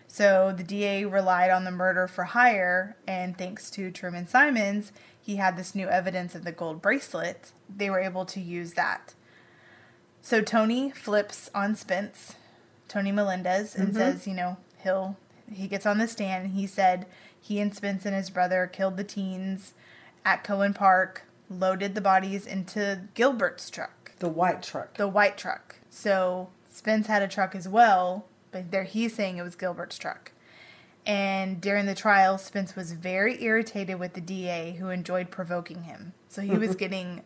So 0.06 0.54
the 0.56 0.64
DA 0.64 1.04
relied 1.04 1.50
on 1.50 1.64
the 1.64 1.70
murder 1.70 2.08
for 2.08 2.24
hire, 2.24 2.96
and 3.06 3.36
thanks 3.36 3.70
to 3.72 3.90
Truman 3.90 4.26
Simons, 4.26 4.90
he 5.28 5.36
had 5.36 5.58
this 5.58 5.74
new 5.74 5.86
evidence 5.86 6.34
of 6.34 6.42
the 6.44 6.52
gold 6.52 6.80
bracelet. 6.80 7.52
They 7.68 7.90
were 7.90 8.00
able 8.00 8.24
to 8.24 8.40
use 8.40 8.72
that. 8.72 9.12
So 10.22 10.40
Tony 10.40 10.90
flips 10.90 11.50
on 11.54 11.76
Spence, 11.76 12.36
Tony 12.88 13.12
Melendez, 13.12 13.74
and 13.74 13.88
mm-hmm. 13.88 13.98
says, 13.98 14.26
you 14.26 14.32
know, 14.32 14.56
he'll 14.82 15.18
he 15.52 15.68
gets 15.68 15.84
on 15.84 15.98
the 15.98 16.08
stand 16.08 16.46
and 16.46 16.54
he 16.54 16.66
said 16.66 17.04
he 17.38 17.60
and 17.60 17.74
Spence 17.74 18.06
and 18.06 18.16
his 18.16 18.30
brother 18.30 18.66
killed 18.66 18.96
the 18.96 19.04
teens 19.04 19.74
at 20.24 20.44
Koehne 20.44 20.74
Park, 20.74 21.24
loaded 21.50 21.94
the 21.94 22.00
bodies 22.00 22.46
into 22.46 23.02
Gilbert's 23.12 23.68
truck 23.68 24.12
The 24.20 24.30
white 24.30 24.62
truck. 24.62 24.94
the 24.94 25.08
white 25.08 25.36
truck. 25.36 25.76
So 25.90 26.48
Spence 26.70 27.06
had 27.06 27.20
a 27.20 27.28
truck 27.28 27.54
as 27.54 27.68
well, 27.68 28.24
but 28.50 28.70
there 28.70 28.84
he's 28.84 29.14
saying 29.14 29.36
it 29.36 29.42
was 29.42 29.56
Gilbert's 29.56 29.98
truck. 29.98 30.32
And 31.08 31.58
during 31.58 31.86
the 31.86 31.94
trial, 31.94 32.36
Spence 32.36 32.76
was 32.76 32.92
very 32.92 33.42
irritated 33.42 33.98
with 33.98 34.12
the 34.12 34.20
DA 34.20 34.76
who 34.78 34.90
enjoyed 34.90 35.30
provoking 35.30 35.84
him. 35.84 36.12
So 36.28 36.42
he 36.42 36.58
was 36.58 36.74
getting 36.76 37.22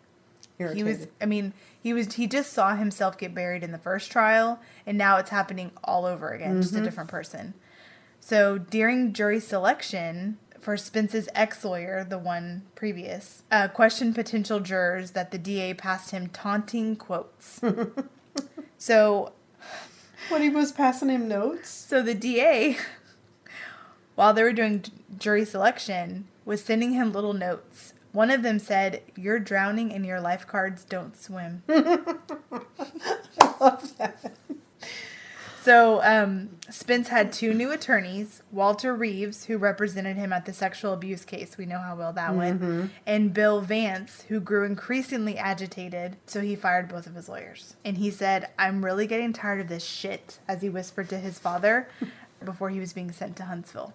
he 0.56 0.84
was 0.84 1.08
I 1.20 1.26
mean, 1.26 1.52
he 1.82 1.92
was 1.92 2.14
he 2.14 2.28
just 2.28 2.52
saw 2.52 2.76
himself 2.76 3.18
get 3.18 3.34
buried 3.34 3.64
in 3.64 3.72
the 3.72 3.78
first 3.78 4.12
trial 4.12 4.60
and 4.86 4.96
now 4.96 5.16
it's 5.16 5.30
happening 5.30 5.72
all 5.82 6.06
over 6.06 6.30
again, 6.30 6.62
just 6.62 6.76
a 6.76 6.80
different 6.80 7.10
person. 7.10 7.54
So 8.20 8.56
during 8.56 9.12
jury 9.12 9.40
selection 9.40 10.38
for 10.60 10.76
Spence's 10.76 11.28
ex-lawyer, 11.34 12.06
the 12.08 12.18
one 12.18 12.62
previous, 12.76 13.42
uh, 13.50 13.66
questioned 13.66 14.14
potential 14.14 14.60
jurors 14.60 15.10
that 15.10 15.32
the 15.32 15.38
DA 15.38 15.74
passed 15.74 16.12
him 16.12 16.28
taunting 16.28 16.94
quotes. 16.94 17.60
so 18.78 19.32
when 20.28 20.42
he 20.42 20.48
was 20.48 20.70
passing 20.70 21.08
him 21.08 21.26
notes. 21.26 21.68
so 21.68 22.00
the 22.00 22.14
DA, 22.14 22.76
while 24.14 24.32
they 24.32 24.42
were 24.42 24.52
doing 24.52 24.84
jury 25.18 25.44
selection, 25.44 26.26
was 26.44 26.62
sending 26.62 26.92
him 26.92 27.12
little 27.12 27.34
notes. 27.34 27.94
One 28.12 28.30
of 28.30 28.42
them 28.42 28.58
said, 28.58 29.02
"You're 29.16 29.38
drowning 29.38 29.92
and 29.92 30.04
your 30.04 30.20
lifeguards 30.20 30.84
don't 30.84 31.16
swim." 31.16 31.62
So 35.62 36.02
um, 36.02 36.56
Spence 36.70 37.06
had 37.06 37.32
two 37.32 37.54
new 37.54 37.70
attorneys, 37.70 38.42
Walter 38.50 38.92
Reaves, 38.92 39.44
who 39.44 39.58
represented 39.58 40.16
him 40.16 40.32
at 40.32 40.44
the 40.44 40.52
sexual 40.52 40.92
abuse 40.92 41.24
case. 41.24 41.56
We 41.56 41.66
know 41.66 41.78
how 41.78 41.94
well 41.94 42.12
that 42.14 42.34
went. 42.34 42.90
And 43.06 43.32
Bill 43.32 43.60
Vance, 43.60 44.22
who 44.22 44.40
grew 44.40 44.64
increasingly 44.64 45.38
agitated. 45.38 46.16
So 46.26 46.40
he 46.40 46.56
fired 46.56 46.88
both 46.88 47.06
of 47.06 47.14
his 47.14 47.28
lawyers. 47.28 47.76
And 47.84 47.98
he 47.98 48.10
said, 48.10 48.48
I'm 48.58 48.84
really 48.84 49.06
getting 49.06 49.32
tired 49.32 49.60
of 49.60 49.68
this 49.68 49.84
shit, 49.84 50.40
as 50.48 50.62
he 50.62 50.68
whispered 50.68 51.08
to 51.10 51.18
his 51.18 51.38
father 51.38 51.88
before 52.44 52.70
he 52.70 52.80
was 52.80 52.92
being 52.92 53.12
sent 53.12 53.36
to 53.36 53.44
Huntsville. 53.44 53.94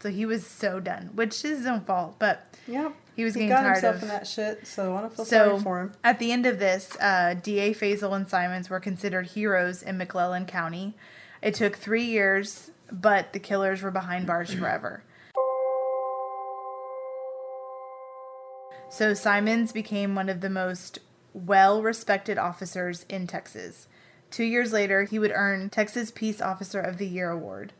So 0.00 0.10
he 0.10 0.26
was 0.26 0.46
so 0.46 0.78
done, 0.80 1.10
which 1.14 1.44
is 1.44 1.58
his 1.58 1.66
own 1.66 1.80
fault. 1.80 2.16
But 2.18 2.46
Yep. 2.68 2.92
He 3.14 3.24
was 3.24 3.32
he 3.34 3.40
getting 3.46 3.48
got 3.54 3.62
tired 3.62 3.72
himself 3.74 3.96
of- 3.96 4.02
in 4.02 4.08
that 4.08 4.26
shit, 4.26 4.66
so 4.66 4.94
I 4.94 5.00
don't 5.00 5.16
feel 5.16 5.24
so 5.24 5.48
sorry 5.48 5.60
for 5.62 5.80
him. 5.80 5.92
at 6.04 6.18
the 6.18 6.32
end 6.32 6.44
of 6.44 6.58
this, 6.58 6.94
uh, 7.00 7.34
DA 7.42 7.72
Feazell 7.72 8.14
and 8.14 8.28
Simons 8.28 8.68
were 8.68 8.78
considered 8.80 9.28
heroes 9.28 9.82
in 9.82 9.96
McLennan 9.98 10.46
County. 10.46 10.94
It 11.40 11.54
took 11.54 11.76
three 11.76 12.04
years, 12.04 12.70
but 12.92 13.32
the 13.32 13.38
killers 13.38 13.80
were 13.82 13.90
behind 13.90 14.26
bars 14.26 14.52
forever. 14.58 15.02
So 18.88 19.14
Simons 19.14 19.72
became 19.72 20.14
one 20.14 20.28
of 20.28 20.40
the 20.40 20.50
most 20.50 20.98
well 21.32 21.82
respected 21.82 22.38
officers 22.38 23.04
in 23.08 23.26
Texas. 23.26 23.88
Two 24.30 24.44
years 24.44 24.72
later, 24.72 25.04
he 25.04 25.18
would 25.18 25.32
earn 25.34 25.70
Texas 25.70 26.10
Peace 26.10 26.40
Officer 26.40 26.80
of 26.80 26.98
the 26.98 27.06
Year 27.06 27.30
award. 27.30 27.72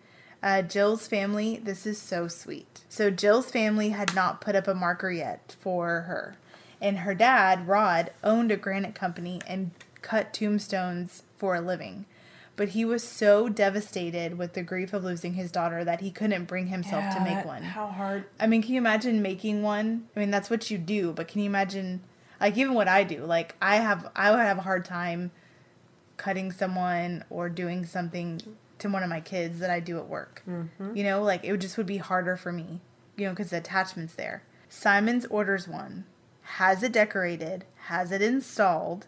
Uh, 0.46 0.62
Jill's 0.62 1.08
family, 1.08 1.56
this 1.56 1.86
is 1.86 2.00
so 2.00 2.28
sweet. 2.28 2.82
So 2.88 3.10
Jill's 3.10 3.50
family 3.50 3.88
had 3.88 4.14
not 4.14 4.40
put 4.40 4.54
up 4.54 4.68
a 4.68 4.74
marker 4.76 5.10
yet 5.10 5.56
for 5.58 6.02
her. 6.02 6.36
And 6.80 6.98
her 6.98 7.16
dad, 7.16 7.66
Rod, 7.66 8.12
owned 8.22 8.52
a 8.52 8.56
granite 8.56 8.94
company 8.94 9.40
and 9.48 9.72
cut 10.02 10.32
tombstones 10.32 11.24
for 11.36 11.56
a 11.56 11.60
living. 11.60 12.04
But 12.54 12.68
he 12.70 12.84
was 12.84 13.02
so 13.02 13.48
devastated 13.48 14.38
with 14.38 14.52
the 14.52 14.62
grief 14.62 14.92
of 14.92 15.02
losing 15.02 15.34
his 15.34 15.50
daughter 15.50 15.82
that 15.82 16.00
he 16.00 16.12
couldn't 16.12 16.44
bring 16.44 16.68
himself 16.68 17.12
to 17.16 17.20
make 17.24 17.34
that- 17.34 17.46
one. 17.46 17.64
How 17.64 17.88
hard? 17.88 18.26
I 18.38 18.46
mean, 18.46 18.62
can 18.62 18.72
you 18.72 18.78
imagine 18.78 19.20
making 19.20 19.62
one? 19.64 20.06
I 20.14 20.20
mean, 20.20 20.30
that's 20.30 20.48
what 20.48 20.70
you 20.70 20.78
do, 20.78 21.12
but 21.12 21.26
can 21.26 21.40
you 21.40 21.46
imagine, 21.46 22.02
like, 22.40 22.56
even 22.56 22.74
what 22.74 22.86
I 22.86 23.02
do? 23.02 23.24
Like, 23.24 23.56
I 23.60 23.78
have, 23.78 24.12
I 24.14 24.30
would 24.30 24.38
have 24.38 24.58
a 24.58 24.62
hard 24.62 24.84
time 24.84 25.32
cutting 26.16 26.52
someone 26.52 27.24
or 27.30 27.48
doing 27.48 27.84
something 27.84 28.40
to 28.78 28.88
one 28.88 29.02
of 29.02 29.08
my 29.08 29.20
kids 29.20 29.58
that 29.60 29.70
I 29.70 29.80
do 29.80 29.98
at 29.98 30.08
work. 30.08 30.42
Mm-hmm. 30.48 30.96
You 30.96 31.04
know, 31.04 31.22
like 31.22 31.44
it 31.44 31.50
would 31.50 31.60
just 31.60 31.76
would 31.76 31.86
be 31.86 31.98
harder 31.98 32.36
for 32.36 32.52
me, 32.52 32.80
you 33.16 33.26
know, 33.26 33.32
because 33.32 33.50
the 33.50 33.58
attachment's 33.58 34.14
there. 34.14 34.42
Simons 34.68 35.26
orders 35.26 35.66
one, 35.68 36.04
has 36.42 36.82
it 36.82 36.92
decorated, 36.92 37.64
has 37.86 38.10
it 38.12 38.20
installed, 38.22 39.06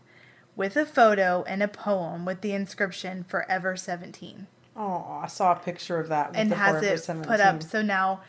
with 0.57 0.77
a 0.77 0.87
photo 0.87 1.45
and 1.47 1.63
a 1.63 1.69
poem 1.69 2.25
with 2.25 2.41
the 2.41 2.53
inscription 2.53 3.25
"Forever 3.25 3.77
17." 3.77 4.47
Oh, 4.77 5.21
I 5.23 5.27
saw 5.27 5.53
a 5.53 5.57
picture 5.57 5.99
of 5.99 6.09
that 6.09 6.31
with 6.31 6.39
and 6.39 6.53
the 6.53 6.57
has 6.57 6.83
it 6.83 7.03
17. 7.03 7.29
put 7.29 7.41
up 7.41 7.63
so 7.65 7.83
now 7.83 8.21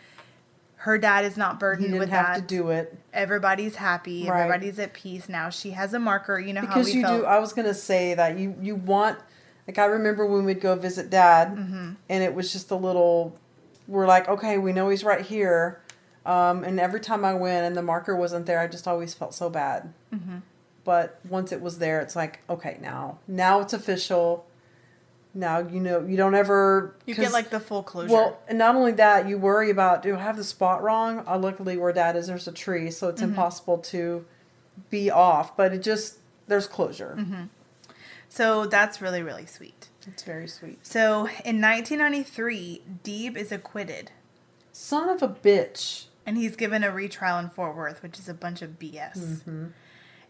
her 0.77 0.97
dad 0.97 1.23
is 1.25 1.37
not 1.37 1.59
burdened 1.59 1.99
with 1.99 2.09
have 2.09 2.27
that. 2.27 2.35
to 2.35 2.41
do 2.41 2.69
it 2.69 2.97
Everybody's 3.13 3.75
happy. 3.75 4.27
Right. 4.27 4.41
Everybody's 4.41 4.79
at 4.79 4.93
peace 4.93 5.27
now. 5.29 5.49
She 5.49 5.71
has 5.71 5.93
a 5.93 5.99
marker. 5.99 6.39
You 6.39 6.53
know 6.53 6.61
how 6.61 6.67
because 6.67 6.85
we 6.87 6.93
you 6.93 7.01
felt. 7.01 7.21
do. 7.21 7.25
I 7.25 7.37
was 7.39 7.53
gonna 7.53 7.73
say 7.73 8.13
that 8.15 8.37
you 8.39 8.55
you 8.61 8.75
want 8.75 9.19
like 9.69 9.77
I 9.77 9.85
remember 9.85 10.25
when 10.25 10.45
we'd 10.45 10.61
go 10.61 10.73
visit 10.75 11.11
Dad, 11.11 11.55
Mm-hmm. 11.55 11.91
and 12.09 12.23
it 12.23 12.33
was 12.33 12.51
just 12.51 12.71
a 12.71 12.75
little. 12.75 13.37
We're 13.87 14.07
like, 14.07 14.27
okay, 14.27 14.57
we 14.57 14.73
know 14.73 14.89
he's 14.89 15.03
right 15.03 15.23
here, 15.23 15.79
um, 16.25 16.63
and 16.63 16.79
every 16.79 16.99
time 16.99 17.23
I 17.23 17.35
went 17.35 17.65
and 17.67 17.77
the 17.77 17.83
marker 17.83 18.15
wasn't 18.15 18.47
there, 18.47 18.59
I 18.59 18.67
just 18.67 18.87
always 18.87 19.13
felt 19.13 19.33
so 19.35 19.47
bad. 19.49 19.93
Mm-hmm. 20.13 20.37
But 20.83 21.19
once 21.29 21.51
it 21.51 21.61
was 21.61 21.77
there, 21.77 21.99
it's 22.01 22.15
like, 22.15 22.39
okay, 22.49 22.79
now 22.81 23.19
now 23.27 23.59
it's 23.59 23.73
official. 23.73 24.47
Now 25.35 25.59
you 25.59 25.79
know 25.79 26.03
you 26.03 26.17
don't 26.17 26.33
ever 26.33 26.95
you 27.05 27.13
get 27.13 27.31
like 27.31 27.51
the 27.51 27.59
full 27.59 27.83
closure. 27.83 28.11
Well, 28.11 28.39
and 28.47 28.57
not 28.57 28.73
only 28.75 28.93
that, 28.93 29.27
you 29.29 29.37
worry 29.37 29.69
about 29.69 30.01
do 30.01 30.15
I 30.15 30.19
have 30.19 30.35
the 30.37 30.43
spot 30.43 30.81
wrong? 30.81 31.23
Uh, 31.27 31.37
luckily, 31.37 31.77
where 31.77 31.93
Dad 31.93 32.15
is, 32.15 32.25
there's 32.25 32.47
a 32.47 32.51
tree, 32.51 32.89
so 32.89 33.05
Mm-hmm. 33.07 33.13
it's 33.13 33.21
impossible 33.21 33.77
to 33.93 34.25
be 34.89 35.11
off. 35.11 35.55
But 35.55 35.73
it 35.73 35.83
just 35.83 36.17
there's 36.47 36.65
closure. 36.65 37.15
So 38.29 38.65
that's 38.65 39.01
really 39.01 39.21
really 39.21 39.45
sweet. 39.45 39.89
It's 40.07 40.23
very 40.23 40.47
sweet. 40.47 40.85
So 40.85 41.27
in 41.45 41.61
1993, 41.61 42.81
Deeb 43.03 43.35
is 43.35 43.51
acquitted, 43.51 44.11
Son 44.71 45.09
of 45.09 45.21
a 45.21 45.27
bitch. 45.27 46.05
and 46.25 46.37
he's 46.37 46.55
given 46.55 46.83
a 46.83 46.91
retrial 46.91 47.37
in 47.37 47.49
Fort 47.49 47.75
Worth, 47.75 48.01
which 48.01 48.17
is 48.19 48.29
a 48.29 48.33
bunch 48.33 48.61
of 48.61 48.79
BS. 48.79 49.17
Mm-hmm. 49.17 49.67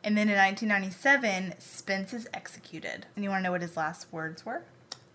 And 0.03 0.17
then 0.17 0.30
in 0.30 0.38
1997, 0.38 1.55
Spence 1.59 2.13
is 2.13 2.27
executed. 2.34 3.05
And 3.15 3.23
you 3.23 3.30
want 3.30 3.41
to 3.41 3.43
know 3.43 3.51
what 3.51 3.61
his 3.61 3.76
last 3.76 4.07
words 4.11 4.45
were? 4.45 4.63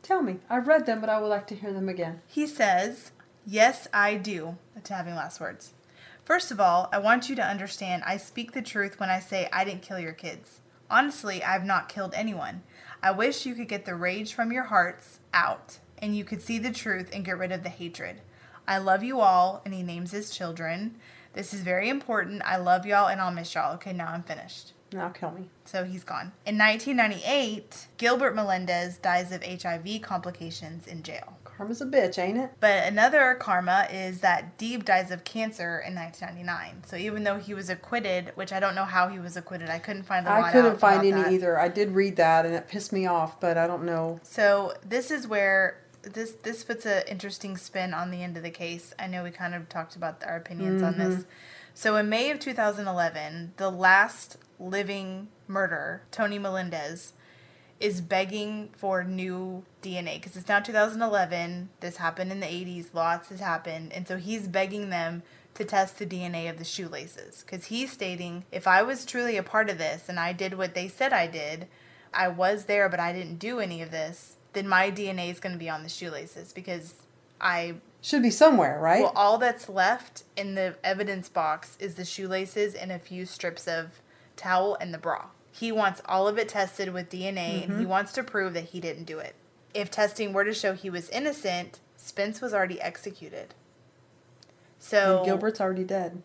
Tell 0.03 0.21
me. 0.23 0.37
I've 0.51 0.69
read 0.69 0.85
them, 0.85 1.01
but 1.01 1.09
I 1.09 1.19
would 1.21 1.29
like 1.29 1.47
to 1.49 1.55
hear 1.55 1.73
them 1.73 1.89
again. 1.89 2.21
He 2.27 2.47
says, 2.47 3.11
Yes, 3.47 3.89
I 3.95 4.17
do, 4.17 4.57
to 4.83 4.95
having 4.95 5.15
last 5.15 5.41
words. 5.41 5.73
First 6.25 6.51
of 6.51 6.61
all, 6.61 6.89
I 6.93 6.99
want 6.99 7.29
you 7.31 7.37
to 7.37 7.43
understand 7.47 8.03
I 8.07 8.19
speak 8.19 8.53
the 8.53 8.63
truth 8.63 9.01
when 9.01 9.09
I 9.11 9.21
say 9.21 9.49
I 9.53 9.65
didn't 9.65 9.83
kill 9.83 9.99
your 9.99 10.13
kids. 10.13 10.61
Honestly, 10.91 11.43
I 11.43 11.53
have 11.53 11.65
not 11.65 11.89
killed 11.89 12.13
anyone. 12.15 12.63
I 13.05 13.11
wish 13.11 13.45
you 13.45 13.55
could 13.55 13.69
get 13.69 13.85
the 13.85 13.95
rage 13.95 14.33
from 14.33 14.51
your 14.51 14.63
hearts 14.63 15.21
out 15.35 15.79
and 15.99 16.17
you 16.17 16.25
could 16.25 16.41
see 16.41 16.59
the 16.59 16.71
truth 16.71 17.11
and 17.13 17.23
get 17.23 17.37
rid 17.37 17.53
of 17.53 17.63
the 17.63 17.69
hatred. 17.69 18.23
I 18.67 18.79
love 18.79 19.05
you 19.05 19.21
all, 19.21 19.61
and 19.67 19.75
he 19.75 19.83
names 19.83 20.11
his 20.11 20.35
children. 20.35 20.95
This 21.35 21.53
is 21.53 21.61
very 21.61 21.91
important. 21.91 22.41
I 22.47 22.57
love 22.57 22.87
y'all 22.87 23.09
and 23.09 23.21
I'll 23.21 23.31
miss 23.31 23.55
y'all. 23.55 23.75
Okay, 23.75 23.93
now 23.93 24.07
I'm 24.07 24.23
finished. 24.23 24.73
Now 24.91 25.11
kill 25.11 25.33
me. 25.33 25.51
So 25.67 25.85
he's 25.85 26.03
gone. 26.03 26.33
In 26.47 26.57
1998, 26.57 27.89
Gilbert 27.99 28.35
Melendez 28.35 28.97
dies 28.97 29.33
of 29.33 29.45
HIV 29.45 30.01
complications 30.01 30.87
in 30.87 31.03
jail. 31.03 31.37
Karma's 31.57 31.81
a 31.81 31.87
bitch, 31.87 32.19
ain't 32.19 32.37
it? 32.39 32.51
But 32.61 32.85
another 32.89 33.35
karma 33.39 33.87
is 33.93 34.21
that 34.21 34.59
Deeb 34.59 34.85
dies 34.85 35.11
of 35.11 35.23
cancer 35.25 35.79
in 35.87 35.95
1999. 35.95 36.83
So 36.87 36.97
even 36.97 37.23
though 37.25 37.39
he 37.39 37.55
was 37.55 37.69
acquitted, 37.71 38.33
which 38.35 38.53
I 38.53 38.59
don't 38.61 38.75
know 38.75 38.85
how 38.85 39.09
he 39.09 39.19
was 39.19 39.37
acquitted, 39.37 39.69
I 39.71 39.79
couldn't 39.79 40.03
find 40.03 40.27
a 40.27 40.31
lot 40.31 40.45
I 40.45 40.53
couldn't 40.53 40.79
find 40.81 41.01
any 41.01 41.13
that. 41.13 41.33
either. 41.33 41.59
I 41.59 41.69
did 41.69 41.93
read 41.93 42.17
that, 42.17 42.45
and 42.45 42.55
it 42.55 42.67
pissed 42.69 42.93
me 42.93 43.07
off, 43.07 43.39
but 43.41 43.57
I 43.57 43.67
don't 43.67 43.85
know. 43.85 44.21
So 44.25 44.75
this 44.85 45.11
is 45.11 45.27
where 45.29 45.81
this 46.03 46.33
this 46.33 46.65
puts 46.65 46.85
an 46.85 47.03
interesting 47.09 47.57
spin 47.57 47.95
on 47.95 48.11
the 48.11 48.23
end 48.23 48.37
of 48.37 48.43
the 48.43 48.51
case. 48.51 48.93
I 48.99 49.07
know 49.07 49.23
we 49.23 49.31
kind 49.31 49.55
of 49.55 49.69
talked 49.69 49.97
about 49.97 50.23
our 50.27 50.37
opinions 50.37 50.83
on 50.83 50.95
Mm-hmm. 50.95 51.11
this. 51.11 51.25
So 51.73 51.97
in 51.97 52.09
May 52.09 52.31
of 52.31 52.39
2011, 52.41 53.55
the 53.57 53.71
last 53.71 54.37
living 54.61 55.29
murderer, 55.49 56.03
Tony 56.11 56.39
Melendez, 56.39 57.15
is 57.85 58.01
begging 58.01 58.71
for 58.75 59.05
new 59.05 59.63
DNA 59.83 60.15
because 60.15 60.39
it's 60.39 60.49
now 60.49 60.59
2011. 60.59 61.69
This 61.81 61.99
happened 61.99 62.33
in 62.33 62.41
the 62.41 62.47
80s. 62.47 62.95
Lots 62.95 63.29
has 63.29 63.41
happened, 63.41 63.93
and 63.93 64.09
so 64.09 64.17
he's 64.17 64.49
begging 64.49 64.89
them 64.89 65.23
to 65.53 65.67
test 65.67 65.99
the 65.99 66.07
DNA 66.07 66.49
of 66.49 66.57
the 66.57 66.65
shoelaces 66.65 67.45
because 67.45 67.67
he's 67.67 67.93
stating, 67.93 68.47
if 68.51 68.67
I 68.67 68.83
was 68.83 69.05
truly 69.05 69.37
a 69.37 69.43
part 69.43 69.69
of 69.69 69.77
this 69.77 70.09
and 70.09 70.19
I 70.19 70.33
did 70.33 70.57
what 70.57 70.75
they 70.75 70.89
said 70.89 71.13
I 71.13 71.27
did, 71.27 71.69
I 72.15 72.29
was 72.29 72.65
there, 72.65 72.89
but 72.89 73.01
I 73.01 73.13
didn't 73.13 73.39
do 73.39 73.61
any 73.61 73.83
of 73.83 73.91
this, 73.91 74.37
then 74.55 74.67
my 74.67 74.91
DNA 74.91 75.31
is 75.31 75.39
going 75.39 75.53
to 75.53 75.59
be 75.59 75.69
on 75.69 75.83
the 75.83 75.91
shoelaces 75.91 76.55
because 76.55 76.95
I 77.39 77.75
Should 78.01 78.23
be 78.23 78.31
somewhere, 78.31 78.81
right? 78.81 79.03
well, 79.03 79.13
all 79.15 79.37
that's 79.37 79.69
left 79.69 80.25
in 80.39 80.55
the 80.55 80.77
evidence 80.83 81.29
box 81.29 81.77
is 81.79 81.97
the 81.97 82.05
shoelaces 82.07 82.73
and 82.75 82.91
a 82.91 82.99
few 82.99 83.27
strips 83.27 83.69
of 83.69 84.01
towel 84.37 84.79
and 84.81 84.95
the 84.95 84.99
bra. 84.99 85.27
He 85.57 85.71
wants 85.71 86.03
all 86.07 86.27
of 86.27 86.37
it 86.37 86.49
tested 86.49 86.93
with 86.93 87.11
DNA 87.11 87.63
and 87.63 87.71
Mm-hmm. 87.71 87.81
he 87.81 87.87
wants 87.87 88.13
to 88.15 88.25
prove 88.25 88.55
that 88.55 88.65
he 88.71 88.81
didn't 88.81 89.05
do 89.05 89.21
it. 89.21 89.37
If 89.73 89.89
testing 89.91 90.33
were 90.33 90.45
to 90.45 90.53
show 90.53 90.73
he 90.75 90.91
was 90.91 91.09
innocent, 91.11 91.79
Spence 91.97 92.41
was 92.41 92.53
already 92.53 92.81
executed. 92.81 93.55
So 94.79 95.19
and 95.19 95.27
Gilbert's 95.27 95.61
already 95.61 95.85
dead. 95.85 96.23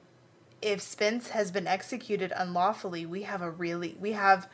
if 0.62 0.82
Spence 0.82 1.30
has 1.30 1.52
been 1.52 1.68
executed 1.68 2.34
unlawfully, 2.36 3.06
we 3.06 3.22
have 3.24 3.42
a 3.42 3.50
really 3.52 3.96
we 4.00 4.14
have 4.14 4.50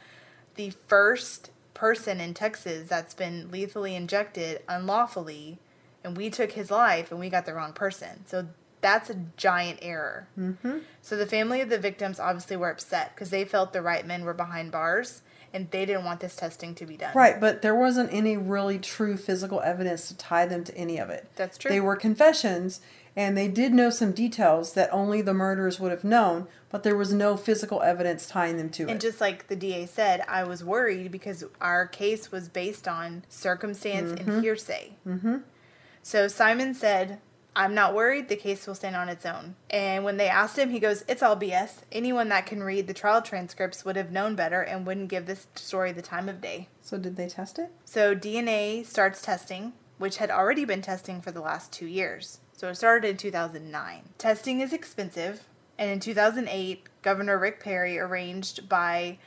the 0.56 0.72
first 0.88 1.52
person 1.74 2.20
in 2.22 2.34
Texas 2.34 2.88
that's 2.88 3.14
been 3.14 3.50
lethally 3.52 3.96
injected 3.96 4.62
unlawfully, 4.68 5.58
and 6.04 6.16
we 6.16 6.30
took 6.30 6.52
his 6.54 6.70
life 6.72 7.12
and 7.12 7.20
we 7.20 7.30
got 7.30 7.46
the 7.46 7.54
wrong 7.54 7.74
person. 7.74 8.26
So 8.28 8.48
that's 8.86 9.10
a 9.10 9.16
giant 9.36 9.80
error. 9.82 10.28
Mm-hmm. 10.40 10.78
So 11.02 11.18
the 11.18 11.26
family 11.26 11.60
of 11.60 11.70
the 11.70 11.80
victims 11.80 12.20
obviously 12.20 12.56
were 12.56 12.70
upset 12.70 13.16
because 13.16 13.32
they 13.32 13.44
felt 13.44 13.74
the 13.74 13.82
right 13.82 14.06
men 14.06 14.24
were 14.24 14.34
behind 14.36 14.72
bars 14.72 15.24
and 15.52 15.72
they 15.72 15.88
didn't 15.88 16.06
want 16.06 16.20
this 16.20 16.36
testing 16.36 16.76
to 16.76 16.86
be 16.86 16.96
done. 16.96 17.12
Right, 17.16 17.40
but 17.40 17.64
there 17.64 17.74
wasn't 17.74 18.14
any 18.14 18.38
really 18.38 18.78
true 18.78 19.18
physical 19.18 19.60
evidence 19.62 20.08
to 20.10 20.18
tie 20.18 20.46
them 20.46 20.64
to 20.66 20.78
any 20.78 21.00
of 21.00 21.10
it. 21.10 21.28
That's 21.36 21.58
true. 21.58 21.72
They 21.72 21.80
were 21.80 21.96
confessions, 21.96 22.80
and 23.16 23.36
they 23.36 23.48
did 23.48 23.74
know 23.74 23.90
some 23.90 24.12
details 24.12 24.74
that 24.74 24.90
only 24.92 25.22
the 25.24 25.34
murderers 25.34 25.80
would 25.80 25.92
have 25.92 26.04
known, 26.04 26.48
but 26.70 26.84
there 26.84 26.96
was 26.96 27.12
no 27.12 27.38
physical 27.38 27.82
evidence 27.82 28.28
tying 28.28 28.58
them 28.58 28.70
to 28.72 28.84
And 28.84 28.92
it. 28.92 29.02
just 29.02 29.20
like 29.20 29.48
the 29.48 29.56
DA 29.56 29.88
said, 29.88 30.24
I 30.28 30.44
was 30.44 30.64
worried 30.64 31.12
because 31.12 31.44
our 31.60 31.88
case 31.88 32.32
was 32.32 32.50
based 32.50 32.88
on 32.88 33.24
circumstance 33.30 34.12
and 34.12 34.44
hearsay. 34.44 34.98
Mm-hmm. 35.08 35.38
So 36.04 36.28
Simon 36.28 36.76
said, 36.76 37.20
I'm 37.56 37.74
not 37.74 37.96
worried. 37.96 38.28
The 38.28 38.36
case 38.36 38.68
will 38.68 38.76
stand 38.76 38.96
on 38.96 39.08
its 39.08 39.26
own. 39.26 39.56
And 39.70 40.04
when 40.04 40.18
they 40.18 40.28
asked 40.28 40.58
him, 40.58 40.72
he 40.72 40.80
goes, 40.80 41.06
It's 41.08 41.24
all 41.24 41.38
BS. 41.38 41.84
Anyone 41.92 42.30
that 42.30 42.46
can 42.46 42.62
read 42.62 42.88
the 42.88 42.94
trial 42.94 43.22
transcripts 43.22 43.86
would 43.86 43.96
have 43.96 44.12
known 44.12 44.36
better 44.36 44.62
and 44.62 44.86
wouldn't 44.86 45.08
give 45.08 45.26
this 45.26 45.48
story 45.56 45.92
the 45.92 46.02
time 46.02 46.28
of 46.28 46.42
day. 46.42 46.68
so 46.82 46.98
did 46.98 47.16
they 47.16 47.30
test 47.30 47.58
it? 47.58 47.72
So 47.86 48.14
DNA 48.14 48.86
starts 48.86 49.22
testing, 49.22 49.74
which 49.98 50.18
had 50.18 50.30
already 50.30 50.66
been 50.66 50.82
testing 50.82 51.22
for 51.22 51.32
the 51.32 51.42
last 51.42 51.72
two 51.72 51.88
years. 51.88 52.40
So 52.52 52.70
it 52.70 52.76
started 52.76 53.08
in 53.08 53.18
2009. 53.18 54.10
Testing 54.18 54.60
is 54.60 54.74
expensive, 54.74 55.44
and 55.78 55.90
in 55.90 56.00
2008, 56.00 56.88
Governor 57.02 57.38
Rick 57.38 57.62
Perry 57.62 58.00
arranged 58.00 58.68
by 58.68 59.18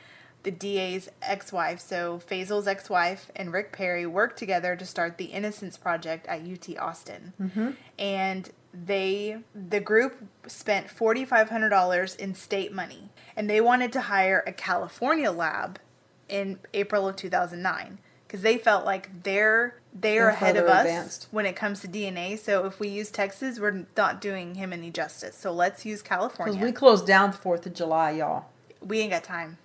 the 0.43 0.51
DA's 0.51 1.09
ex-wife, 1.21 1.79
so 1.81 2.21
Feazell's 2.29 2.67
ex-wife 2.67 3.29
and 3.35 3.51
Rick 3.51 3.71
Perry 3.73 4.05
worked 4.05 4.37
together 4.39 4.75
to 4.75 4.85
start 4.85 5.17
the 5.17 5.25
Innocence 5.25 5.77
Project 5.77 6.25
at 6.27 6.41
UT 6.41 6.77
Austin. 6.77 7.33
Mm-hmm. 7.41 7.69
And 7.97 8.49
they 8.73 9.39
the 9.55 9.79
group 9.79 10.15
spent 10.47 10.87
$4500 10.87 12.17
in 12.17 12.35
state 12.35 12.71
money 12.71 13.09
and 13.35 13.49
they 13.49 13.59
wanted 13.59 13.91
to 13.93 14.01
hire 14.01 14.43
a 14.45 14.51
California 14.53 15.31
lab 15.31 15.79
in 16.27 16.59
April 16.73 17.07
of 17.07 17.15
2009 17.15 17.97
because 18.27 18.41
they 18.43 18.57
felt 18.59 18.85
like 18.85 19.23
they're 19.23 19.75
they're, 19.91 20.25
They're 20.25 20.29
ahead 20.29 20.55
of 20.55 20.67
us 20.67 20.85
advanced. 20.85 21.27
when 21.31 21.47
it 21.47 21.55
comes 21.55 21.79
to 21.81 21.87
DNA. 21.87 22.37
So 22.37 22.65
if 22.65 22.79
we 22.79 22.89
use 22.89 23.09
Texas, 23.09 23.59
we're 23.59 23.85
not 23.97 24.21
doing 24.21 24.53
him 24.53 24.71
any 24.71 24.91
justice. 24.91 25.35
So 25.35 25.51
let's 25.51 25.83
use 25.83 26.03
California. 26.03 26.53
Because 26.53 26.63
we 26.67 26.71
closed 26.71 27.07
down 27.07 27.31
the 27.31 27.37
4th 27.37 27.65
of 27.65 27.73
July, 27.73 28.11
y'all. 28.11 28.45
we 28.81 28.99
ain't 28.99 29.09
got 29.11 29.23
time. 29.23 29.57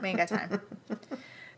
We 0.00 0.08
ain't 0.08 0.18
got 0.18 0.28
time. 0.28 0.60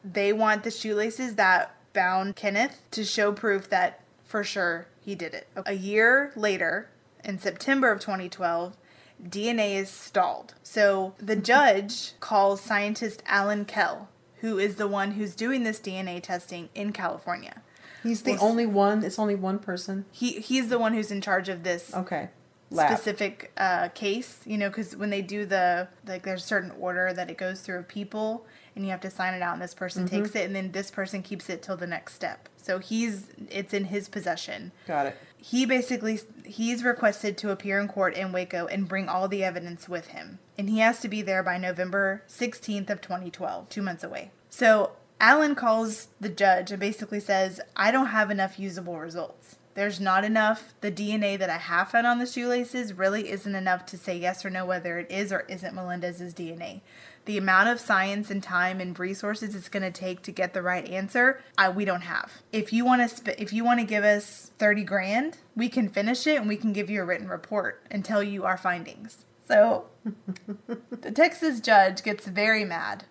they 0.04 0.32
want 0.32 0.62
the 0.64 0.70
shoelaces 0.70 1.34
that 1.36 1.74
bound 1.92 2.36
Kenneth 2.36 2.82
to 2.92 3.04
show 3.04 3.32
proof 3.32 3.68
that 3.70 4.00
for 4.24 4.42
sure 4.42 4.86
he 5.00 5.14
did 5.14 5.34
it. 5.34 5.46
A 5.66 5.74
year 5.74 6.32
later, 6.36 6.88
in 7.24 7.38
September 7.38 7.90
of 7.90 8.00
2012, 8.00 8.76
DNA 9.22 9.74
is 9.76 9.90
stalled. 9.90 10.54
So 10.62 11.14
the 11.18 11.36
judge 11.36 12.12
calls 12.20 12.60
scientist 12.60 13.22
Alan 13.26 13.64
Keel, 13.64 14.08
who 14.40 14.58
is 14.58 14.76
the 14.76 14.88
one 14.88 15.12
who's 15.12 15.34
doing 15.36 15.62
this 15.64 15.78
DNA 15.78 16.22
testing 16.22 16.68
in 16.74 16.92
California. 16.92 17.62
He's 18.02 18.22
the 18.22 18.32
Well, 18.32 18.44
only 18.44 18.66
one. 18.66 19.04
It's 19.04 19.18
only 19.18 19.36
one 19.36 19.60
person. 19.60 20.06
He 20.10 20.40
he's 20.40 20.68
the 20.68 20.78
one 20.78 20.94
who's 20.94 21.12
in 21.12 21.20
charge 21.20 21.48
of 21.48 21.62
this 21.62 21.94
Okay. 21.94 22.30
Lab. 22.72 22.88
specific 22.96 23.52
uh, 23.56 23.88
case, 23.88 24.40
you 24.44 24.58
know, 24.58 24.68
because 24.68 24.96
when 24.96 25.10
they 25.10 25.22
do 25.22 25.44
the 25.46 25.88
like, 26.06 26.22
there's 26.24 26.42
a 26.42 26.46
certain 26.46 26.72
order 26.78 27.12
that 27.12 27.30
it 27.30 27.36
goes 27.38 27.60
through 27.60 27.78
of 27.78 27.88
people, 27.88 28.46
and 28.74 28.84
you 28.84 28.90
have 28.90 29.00
to 29.02 29.10
sign 29.10 29.34
it 29.34 29.42
out, 29.42 29.52
and 29.54 29.62
this 29.62 29.74
person 29.74 30.04
Mm-hmm. 30.06 30.22
takes 30.22 30.34
it, 30.34 30.44
and 30.46 30.54
then 30.56 30.72
this 30.72 30.90
person 30.90 31.22
keeps 31.22 31.48
it 31.50 31.62
till 31.62 31.76
the 31.76 31.86
next 31.86 32.14
step. 32.14 32.48
So 32.56 32.78
he's 32.78 33.28
it's 33.50 33.74
in 33.74 33.86
his 33.86 34.08
possession. 34.08 34.72
Got 34.86 35.06
it. 35.06 35.16
He 35.36 35.66
basically 35.66 36.20
he's 36.44 36.84
requested 36.84 37.36
to 37.38 37.50
appear 37.50 37.80
in 37.80 37.88
court 37.88 38.14
in 38.14 38.30
Waco 38.32 38.66
and 38.66 38.88
bring 38.88 39.08
all 39.08 39.26
the 39.28 39.42
evidence 39.44 39.88
with 39.88 40.08
him, 40.08 40.38
and 40.56 40.70
he 40.70 40.78
has 40.78 41.00
to 41.00 41.08
be 41.08 41.22
there 41.22 41.42
by 41.42 41.58
November 41.58 42.22
16th 42.28 42.88
of 42.90 43.00
2012, 43.00 43.68
two 43.68 43.82
months 43.82 44.04
away. 44.04 44.30
So 44.48 44.92
Allen 45.20 45.54
calls 45.54 46.08
the 46.20 46.28
judge 46.28 46.70
and 46.70 46.78
basically 46.80 47.20
says, 47.20 47.60
"I 47.76 47.90
don't 47.90 48.06
have 48.06 48.30
enough 48.30 48.58
usable 48.58 48.98
results." 48.98 49.56
There's 49.74 50.00
not 50.00 50.24
enough. 50.24 50.74
The 50.80 50.92
DNA 50.92 51.38
that 51.38 51.48
I 51.48 51.56
have 51.56 51.90
found 51.90 52.06
on 52.06 52.18
the 52.18 52.26
shoelaces 52.26 52.92
really 52.92 53.30
isn't 53.30 53.54
enough 53.54 53.86
to 53.86 53.98
say 53.98 54.16
yes 54.16 54.44
or 54.44 54.50
no 54.50 54.66
whether 54.66 54.98
it 54.98 55.10
is 55.10 55.32
or 55.32 55.40
isn't 55.48 55.74
Melendez's 55.74 56.34
DNA. 56.34 56.82
The 57.24 57.38
amount 57.38 57.68
of 57.68 57.80
science 57.80 58.30
and 58.30 58.42
time 58.42 58.80
and 58.80 58.98
resources 58.98 59.54
it's 59.54 59.68
going 59.68 59.84
to 59.84 59.90
take 59.90 60.22
to 60.22 60.32
get 60.32 60.54
the 60.54 60.62
right 60.62 60.86
answer, 60.88 61.40
I, 61.56 61.68
we 61.70 61.84
don't 61.84 62.02
have. 62.02 62.42
If 62.52 62.72
you 62.72 62.84
want 62.84 63.02
to, 63.02 63.08
sp- 63.08 63.38
if 63.38 63.52
you 63.52 63.64
want 63.64 63.80
to 63.80 63.86
give 63.86 64.04
us 64.04 64.50
thirty 64.58 64.82
grand, 64.82 65.38
we 65.54 65.68
can 65.68 65.88
finish 65.88 66.26
it 66.26 66.38
and 66.38 66.48
we 66.48 66.56
can 66.56 66.72
give 66.72 66.90
you 66.90 67.00
a 67.00 67.04
written 67.04 67.28
report 67.28 67.86
and 67.90 68.04
tell 68.04 68.22
you 68.22 68.44
our 68.44 68.56
findings. 68.56 69.24
So, 69.46 69.86
the 71.00 71.12
Texas 71.12 71.60
judge 71.60 72.02
gets 72.02 72.26
very 72.26 72.64
mad 72.64 73.04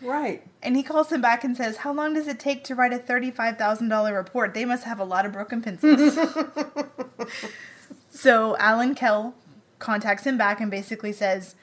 Right. 0.00 0.42
and 0.62 0.76
he 0.76 0.82
calls 0.82 1.10
him 1.10 1.20
back 1.20 1.44
and 1.44 1.56
says, 1.56 1.78
How 1.78 1.92
long 1.92 2.14
does 2.14 2.28
it 2.28 2.38
take 2.38 2.64
to 2.64 2.74
write 2.74 2.92
a 2.92 2.98
$35,000 2.98 4.16
report? 4.16 4.54
They 4.54 4.64
must 4.64 4.84
have 4.84 5.00
a 5.00 5.04
lot 5.04 5.26
of 5.26 5.32
broken 5.32 5.62
pencils. 5.62 6.18
so 8.10 8.56
Alan 8.58 8.94
Keel 8.94 9.34
contacts 9.78 10.24
him 10.24 10.38
back 10.38 10.60
and 10.60 10.70
basically 10.70 11.12
says, 11.12 11.54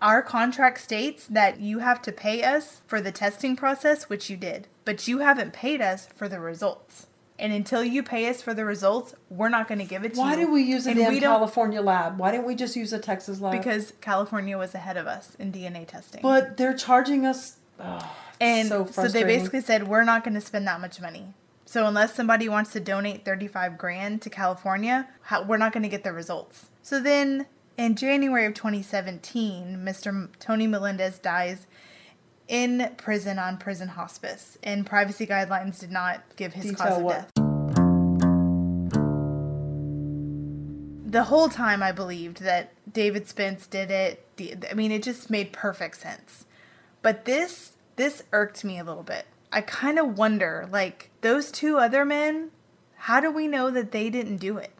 Our 0.00 0.22
contract 0.22 0.80
states 0.80 1.26
that 1.26 1.60
you 1.60 1.80
have 1.80 2.00
to 2.02 2.12
pay 2.12 2.42
us 2.42 2.80
for 2.86 3.00
the 3.00 3.12
testing 3.12 3.56
process, 3.56 4.08
which 4.08 4.30
you 4.30 4.36
did, 4.36 4.66
but 4.84 5.06
you 5.08 5.18
haven't 5.18 5.52
paid 5.52 5.80
us 5.80 6.06
for 6.14 6.28
the 6.28 6.40
results. 6.40 7.06
And 7.36 7.52
until 7.52 7.82
you 7.82 8.02
pay 8.04 8.28
us 8.28 8.40
for 8.40 8.54
the 8.54 8.64
results, 8.64 9.14
we're 9.28 9.48
not 9.48 9.66
going 9.66 9.80
to 9.80 9.84
give 9.84 10.04
it 10.04 10.14
to 10.14 10.20
Why 10.20 10.26
you. 10.26 10.38
Why 10.38 10.44
did 10.44 10.52
we 10.52 10.62
use 10.62 10.86
a 10.86 10.94
damn 10.94 11.18
California 11.18 11.82
lab? 11.82 12.18
Why 12.18 12.30
didn't 12.30 12.46
we 12.46 12.54
just 12.54 12.76
use 12.76 12.92
a 12.92 12.98
Texas 13.00 13.40
lab? 13.40 13.52
Because 13.52 13.92
California 14.00 14.56
was 14.56 14.74
ahead 14.74 14.96
of 14.96 15.08
us 15.08 15.34
in 15.38 15.50
DNA 15.50 15.86
testing. 15.86 16.22
But 16.22 16.56
they're 16.56 16.76
charging 16.76 17.26
us. 17.26 17.56
Oh, 17.80 18.16
And 18.40 18.68
so 18.68 18.86
so, 18.86 19.08
they 19.08 19.24
basically 19.24 19.60
said, 19.60 19.88
we're 19.88 20.04
not 20.04 20.24
going 20.24 20.34
to 20.34 20.40
spend 20.40 20.66
that 20.66 20.80
much 20.80 21.00
money. 21.00 21.34
So 21.66 21.86
unless 21.86 22.14
somebody 22.14 22.48
wants 22.48 22.72
to 22.72 22.80
donate 22.80 23.24
35 23.24 23.78
grand 23.78 24.22
to 24.22 24.30
California, 24.30 25.08
how, 25.22 25.42
we're 25.42 25.56
not 25.56 25.72
going 25.72 25.82
to 25.82 25.88
get 25.88 26.04
the 26.04 26.12
results. 26.12 26.66
So 26.82 27.00
then 27.00 27.46
in 27.76 27.96
January 27.96 28.46
of 28.46 28.54
2017, 28.54 29.78
Mr. 29.84 30.28
Tony 30.38 30.66
Melendez 30.66 31.18
dies 31.18 31.66
in 32.46 32.92
prison 32.96 33.38
on 33.38 33.56
prison 33.56 33.88
hospice, 33.88 34.58
and 34.62 34.84
privacy 34.86 35.26
guidelines 35.26 35.80
did 35.80 35.90
not 35.90 36.22
give 36.36 36.52
his 36.52 36.66
Detail 36.66 36.86
cause 36.86 36.98
of 36.98 37.02
what? 37.02 37.16
death. 37.16 37.30
The 41.10 41.24
whole 41.24 41.48
time 41.48 41.82
I 41.82 41.92
believed 41.92 42.42
that 42.42 42.72
David 42.92 43.28
Spence 43.28 43.66
did 43.66 43.90
it. 43.90 44.66
I 44.70 44.74
mean, 44.74 44.90
it 44.92 45.02
just 45.02 45.30
made 45.30 45.52
perfect 45.52 46.00
sense. 46.00 46.44
But 47.04 47.26
this 47.26 47.72
this 47.96 48.24
irked 48.32 48.64
me 48.64 48.78
a 48.78 48.82
little 48.82 49.02
bit. 49.02 49.26
I 49.52 49.60
kind 49.60 49.98
of 49.98 50.16
wonder, 50.16 50.66
like 50.72 51.10
those 51.20 51.52
two 51.52 51.76
other 51.76 52.02
men, 52.02 52.50
how 52.96 53.20
do 53.20 53.30
we 53.30 53.46
know 53.46 53.70
that 53.70 53.92
they 53.92 54.08
didn't 54.08 54.38
do 54.38 54.56
it? 54.56 54.72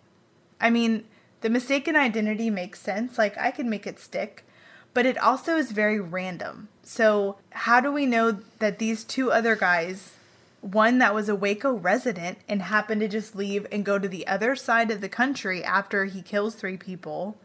I 0.58 0.70
mean, 0.70 1.04
the 1.42 1.50
mistaken 1.50 1.96
identity 1.96 2.48
makes 2.48 2.80
sense. 2.80 3.18
Like 3.18 3.36
I 3.36 3.50
could 3.50 3.66
make 3.66 3.86
it 3.86 4.00
stick, 4.00 4.46
but 4.94 5.04
it 5.04 5.18
also 5.18 5.58
is 5.58 5.70
very 5.70 6.00
random. 6.00 6.68
So 6.82 7.36
how 7.50 7.80
do 7.80 7.92
we 7.92 8.06
know 8.06 8.38
that 8.58 8.78
these 8.78 9.04
two 9.04 9.30
other 9.30 9.54
guys, 9.54 10.14
one 10.62 10.96
that 11.00 11.14
was 11.14 11.28
a 11.28 11.36
Waco 11.36 11.74
resident 11.74 12.38
and 12.48 12.62
happened 12.62 13.02
to 13.02 13.08
just 13.08 13.36
leave 13.36 13.66
and 13.70 13.84
go 13.84 13.98
to 13.98 14.08
the 14.08 14.26
other 14.26 14.56
side 14.56 14.90
of 14.90 15.02
the 15.02 15.10
country 15.10 15.62
after 15.62 16.06
he 16.06 16.22
kills 16.22 16.54
three 16.54 16.78
people, 16.78 17.36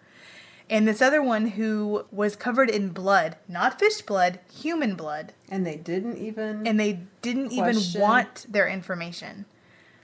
and 0.70 0.88
this 0.88 1.02
other 1.02 1.22
one 1.22 1.48
who 1.48 2.06
was 2.12 2.36
covered 2.36 2.70
in 2.70 2.90
blood, 2.90 3.38
not 3.48 3.80
fish 3.80 4.02
blood, 4.02 4.40
human 4.54 4.96
blood, 4.96 5.34
and 5.50 5.66
they 5.66 5.76
didn't 5.78 6.18
even. 6.18 6.68
and 6.68 6.80
they 6.80 7.02
didn't 7.22 7.52
even 7.52 7.78
want 8.00 8.46
their 8.50 8.68
information. 8.68 9.46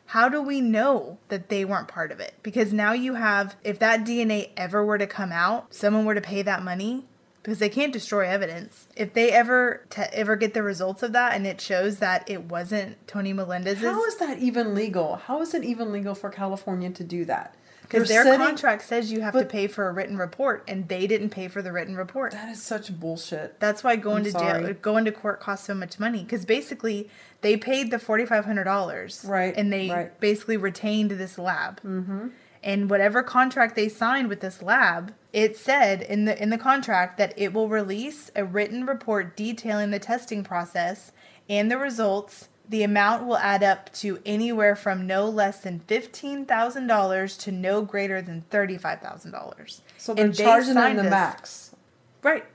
How 0.07 0.29
do 0.29 0.41
we 0.41 0.61
know 0.61 1.17
that 1.29 1.49
they 1.49 1.65
weren't 1.65 1.87
part 1.87 2.11
of 2.11 2.19
it? 2.19 2.35
Because 2.43 2.71
now 2.71 2.93
you 2.93 3.15
have, 3.15 3.55
if 3.63 3.79
that 3.79 4.05
DNA 4.05 4.49
ever 4.55 4.85
were 4.85 4.99
to 4.99 5.07
come 5.07 5.31
out, 5.31 5.73
someone 5.73 6.05
were 6.05 6.13
to 6.13 6.21
pay 6.21 6.43
that 6.43 6.61
money 6.61 7.05
because 7.41 7.57
they 7.57 7.69
can't 7.69 7.91
destroy 7.93 8.27
evidence. 8.27 8.87
If 8.95 9.13
they 9.13 9.31
ever 9.31 9.81
te- 9.89 10.03
ever 10.13 10.35
get 10.35 10.53
the 10.53 10.61
results 10.63 11.01
of 11.01 11.11
that 11.13 11.33
and 11.33 11.45
it 11.47 11.59
shows 11.59 11.97
that 11.99 12.29
it 12.29 12.45
wasn't 12.45 13.07
Tony 13.07 13.33
Melendez's, 13.33 13.83
How 13.83 14.03
is 14.05 14.17
that 14.17 14.37
even 14.39 14.75
legal? 14.75 15.15
How 15.15 15.41
is 15.41 15.53
it 15.55 15.63
even 15.63 15.91
legal 15.91 16.13
for 16.13 16.29
California 16.29 16.91
to 16.91 17.03
do 17.03 17.25
that? 17.25 17.55
Because 17.87 18.07
their 18.09 18.23
setting- 18.23 18.39
contract 18.45 18.83
says 18.83 19.11
you 19.11 19.21
have 19.21 19.33
to 19.33 19.45
pay 19.45 19.67
for 19.67 19.87
a 19.87 19.91
written 19.91 20.17
report, 20.17 20.63
and 20.67 20.87
they 20.87 21.07
didn't 21.07 21.29
pay 21.29 21.47
for 21.47 21.61
the 21.61 21.71
written 21.71 21.95
report. 21.95 22.31
That 22.33 22.49
is 22.49 22.61
such 22.61 22.97
bullshit. 22.99 23.59
That's 23.59 23.83
why 23.83 23.95
going 23.95 24.17
I'm 24.19 24.23
to 24.25 24.31
sorry. 24.31 24.63
jail, 24.63 24.73
going 24.81 25.05
to 25.05 25.11
court 25.11 25.39
costs 25.39 25.67
so 25.67 25.73
much 25.73 25.99
money. 25.99 26.23
Because 26.23 26.45
basically, 26.45 27.09
they 27.41 27.57
paid 27.57 27.91
the 27.91 27.99
forty 27.99 28.25
five 28.25 28.45
hundred 28.45 28.63
dollars, 28.65 29.23
Right, 29.27 29.53
And 29.55 29.71
they 29.71 29.89
right. 29.89 30.19
basically 30.19 30.57
retained 30.57 31.11
this 31.11 31.37
lab. 31.37 31.81
Mm-hmm. 31.81 32.27
And 32.63 32.89
whatever 32.89 33.21
contract 33.21 33.75
they 33.75 33.87
signed 33.89 34.27
with 34.27 34.39
this 34.39 34.63
lab, 34.63 35.13
it 35.31 35.55
said 35.55 36.01
in 36.01 36.25
the 36.25 36.41
in 36.41 36.49
the 36.49 36.57
contract 36.57 37.17
that 37.19 37.31
it 37.37 37.53
will 37.53 37.69
release 37.69 38.31
a 38.35 38.43
written 38.43 38.87
report 38.87 39.37
detailing 39.37 39.91
the 39.91 39.99
testing 39.99 40.43
process 40.43 41.11
and 41.47 41.69
the 41.69 41.77
results. 41.77 42.49
The 42.67 42.81
amount 42.83 43.25
will 43.27 43.37
add 43.37 43.61
up 43.63 43.93
to 43.95 44.19
anywhere 44.25 44.75
from 44.75 45.05
no 45.05 45.29
less 45.29 45.59
than 45.59 45.79
fifteen 45.81 46.45
thousand 46.45 46.87
dollars 46.87 47.37
to 47.37 47.51
no 47.51 47.81
greater 47.83 48.21
than 48.21 48.43
thirty 48.49 48.77
five 48.77 49.01
thousand 49.01 49.31
dollars. 49.31 49.81
So 49.97 50.13
they're 50.13 50.31
charging 50.31 50.73
them 50.73 50.95
the 50.95 51.03
max. 51.03 51.75
Right. 52.23 52.45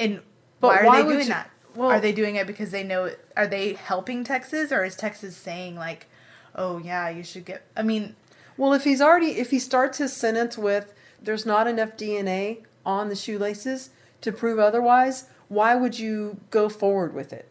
And 0.00 0.20
But 0.60 0.68
why 0.68 0.78
are 0.80 0.86
why 0.86 1.02
they 1.02 1.08
doing 1.08 1.18
you- 1.20 1.24
that? 1.28 1.50
well- 1.74 1.90
are 1.90 2.00
they 2.00 2.12
doing 2.12 2.36
it 2.36 2.46
because 2.46 2.70
they 2.70 2.82
know? 2.84 3.10
Are 3.36 3.46
they 3.46 3.74
helping 3.74 4.24
Texas, 4.24 4.72
or 4.72 4.84
is 4.84 4.96
Texas 4.96 5.36
saying 5.36 5.76
like, 5.76 6.06
"Oh 6.54 6.78
yeah, 6.78 7.08
you 7.10 7.22
should 7.22 7.44
get"? 7.44 7.62
I 7.76 7.82
mean, 7.82 8.16
Well, 8.58 8.74
if 8.74 8.84
he's 8.84 9.00
already, 9.00 9.38
if 9.38 9.50
he 9.50 9.58
starts 9.58 9.96
his 9.98 10.12
sentence 10.14 10.58
with, 10.58 10.92
there's 11.20 11.46
not 11.46 11.66
enough 11.66 11.96
DNA 11.96 12.58
on 12.84 13.08
the 13.08 13.16
shoelaces 13.16 13.88
to 14.20 14.30
prove 14.30 14.58
otherwise, 14.58 15.24
why 15.48 15.74
would 15.74 15.98
you 15.98 16.36
go 16.50 16.68
forward 16.68 17.14
with 17.14 17.32
it? 17.32 17.48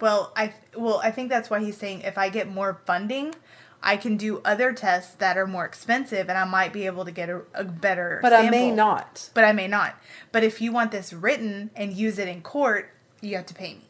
Well, 0.00 0.32
I 0.36 0.52
well, 0.76 1.00
I 1.02 1.10
think 1.10 1.28
that's 1.28 1.50
why 1.50 1.60
he's 1.60 1.76
saying 1.76 2.02
if 2.02 2.18
I 2.18 2.28
get 2.28 2.48
more 2.48 2.80
funding, 2.86 3.34
I 3.82 3.98
can 3.98 4.16
do 4.16 4.40
other 4.44 4.72
tests 4.72 5.14
that 5.16 5.36
are 5.36 5.46
more 5.46 5.64
expensive, 5.64 6.28
and 6.28 6.38
I 6.38 6.44
might 6.44 6.72
be 6.72 6.86
able 6.86 7.04
to 7.04 7.10
get 7.10 7.28
a, 7.28 7.42
a 7.52 7.64
better. 7.64 8.18
But 8.22 8.32
I 8.32 8.48
may 8.48 8.70
not. 8.70 9.28
But 9.34 9.44
I 9.44 9.52
may 9.52 9.68
not. 9.68 9.96
But 10.32 10.42
if 10.42 10.60
you 10.60 10.72
want 10.72 10.90
this 10.90 11.12
written 11.12 11.70
and 11.76 11.92
use 11.92 12.18
it 12.18 12.26
in 12.26 12.40
court, 12.40 12.90
you 13.20 13.36
have 13.36 13.46
to 13.46 13.54
pay 13.54 13.74
me. 13.74 13.82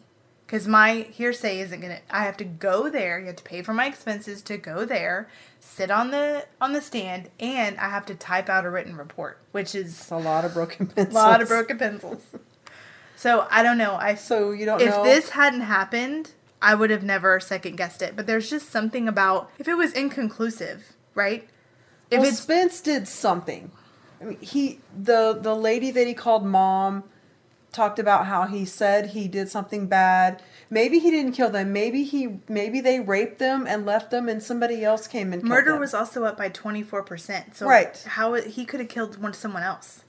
Because 0.47 0.69
my 0.69 1.07
hearsay 1.13 1.61
isn't 1.61 1.81
gonna. 1.81 2.01
I 2.11 2.25
have 2.25 2.37
to 2.39 2.45
go 2.45 2.91
there. 2.91 3.21
You 3.21 3.27
have 3.27 3.37
to 3.37 3.45
pay 3.45 3.63
for 3.63 3.73
my 3.73 3.87
expenses 3.87 4.43
to 4.43 4.57
go 4.59 4.85
there, 4.85 5.29
sit 5.61 5.91
on 5.91 6.11
the 6.11 6.47
on 6.61 6.73
the 6.73 6.81
stand, 6.81 7.31
and 7.39 7.79
I 7.79 7.89
have 7.89 8.05
to 8.07 8.15
type 8.15 8.49
out 8.49 8.65
a 8.65 8.71
written 8.71 8.97
report, 8.97 9.39
which 9.53 9.75
is 9.75 10.11
a 10.11 10.19
lot 10.19 10.45
of 10.45 10.55
broken 10.55 10.89
pencils. 10.89 11.15
a 11.15 11.19
lot 11.19 11.41
of 11.41 11.49
broken 11.49 11.79
pencils. 11.79 12.27
So 13.17 13.47
I 13.51 13.63
don't 13.63 13.79
know. 13.79 13.95
I 13.95 14.15
So 14.15 14.51
you 14.53 14.67
don't 14.67 14.81
if 14.81 14.91
know. 14.91 15.03
this 15.05 15.31
hadn't 15.31 15.63
happened, 15.63 16.33
I 16.61 16.75
would 16.75 16.91
have 16.91 17.03
never 17.03 17.41
second 17.41 17.77
guessed 17.77 18.03
it. 18.03 18.17
But 18.17 18.27
there's 18.27 18.51
just 18.51 18.71
something 18.71 19.09
about 19.09 19.51
if 19.59 19.69
it 19.69 19.75
was 19.75 19.93
inconclusive, 19.93 20.93
right? 21.15 21.49
If 22.11 22.21
well, 22.21 22.31
Spence 22.33 22.81
did 22.81 23.09
something. 23.09 23.71
I 24.21 24.25
mean, 24.25 24.39
he 24.41 24.81
the 24.97 25.39
the 25.41 25.55
lady 25.55 25.91
that 25.91 26.07
he 26.07 26.15
called 26.15 26.45
mom 26.47 27.05
talked 27.73 27.99
about 27.99 28.27
how 28.27 28.45
he 28.47 28.65
said 28.65 29.09
he 29.11 29.27
did 29.27 29.51
something 29.51 29.87
bad. 29.89 30.41
Maybe 30.71 31.01
he 31.01 31.11
didn't 31.11 31.33
kill 31.33 31.51
them. 31.51 31.73
Maybe 31.73 32.05
he 32.05 32.39
maybe 32.49 32.81
they 32.81 33.01
raped 33.01 33.39
them 33.41 33.67
and 33.67 33.85
left 33.85 34.11
them, 34.11 34.29
and 34.29 34.43
somebody 34.43 34.85
else 34.85 35.07
came 35.09 35.33
and 35.33 35.43
killed 35.43 35.51
Murder 35.51 35.77
was 35.77 35.93
also 35.93 36.25
up 36.25 36.37
by 36.39 36.49
24%. 36.49 37.57
So 37.57 37.67
Right. 37.67 38.03
how 38.07 38.35
he 38.35 38.65
could 38.65 38.79
have 38.81 38.89
killed 38.89 39.21
one 39.21 39.35
someone 39.35 39.65
else. 39.65 40.04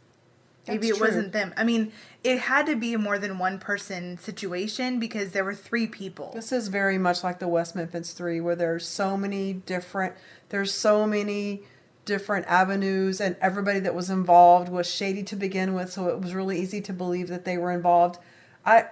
Maybe 0.67 0.87
That's 0.87 0.99
it 0.99 1.01
wasn't 1.01 1.31
them. 1.31 1.53
I 1.55 1.63
mean, 1.63 1.91
it 2.23 2.39
had 2.39 2.65
to 2.65 2.75
be 2.75 2.93
a 2.93 2.97
more 2.97 3.19
than 3.19 3.37
one 3.37 3.59
person 3.59 4.17
situation 4.17 4.99
because 4.99 5.31
there 5.31 5.43
were 5.43 5.53
three 5.53 5.87
people. 5.87 6.31
This 6.33 6.51
is 6.51 6.69
very 6.69 6.97
much 6.97 7.23
like 7.23 7.39
the 7.39 7.47
West 7.47 7.75
Memphis 7.75 8.13
Three, 8.13 8.41
where 8.41 8.55
there's 8.55 8.87
so 8.87 9.15
many 9.15 9.53
different, 9.53 10.15
there's 10.49 10.73
so 10.73 11.05
many 11.05 11.63
different 12.05 12.45
avenues, 12.47 13.19
and 13.21 13.35
everybody 13.41 13.79
that 13.79 13.95
was 13.95 14.09
involved 14.09 14.69
was 14.69 14.89
shady 14.89 15.23
to 15.23 15.35
begin 15.35 15.73
with, 15.73 15.91
so 15.91 16.07
it 16.07 16.19
was 16.19 16.33
really 16.33 16.59
easy 16.59 16.81
to 16.81 16.93
believe 16.93 17.27
that 17.27 17.45
they 17.45 17.57
were 17.57 17.71
involved. 17.71 18.19
I, 18.65 18.85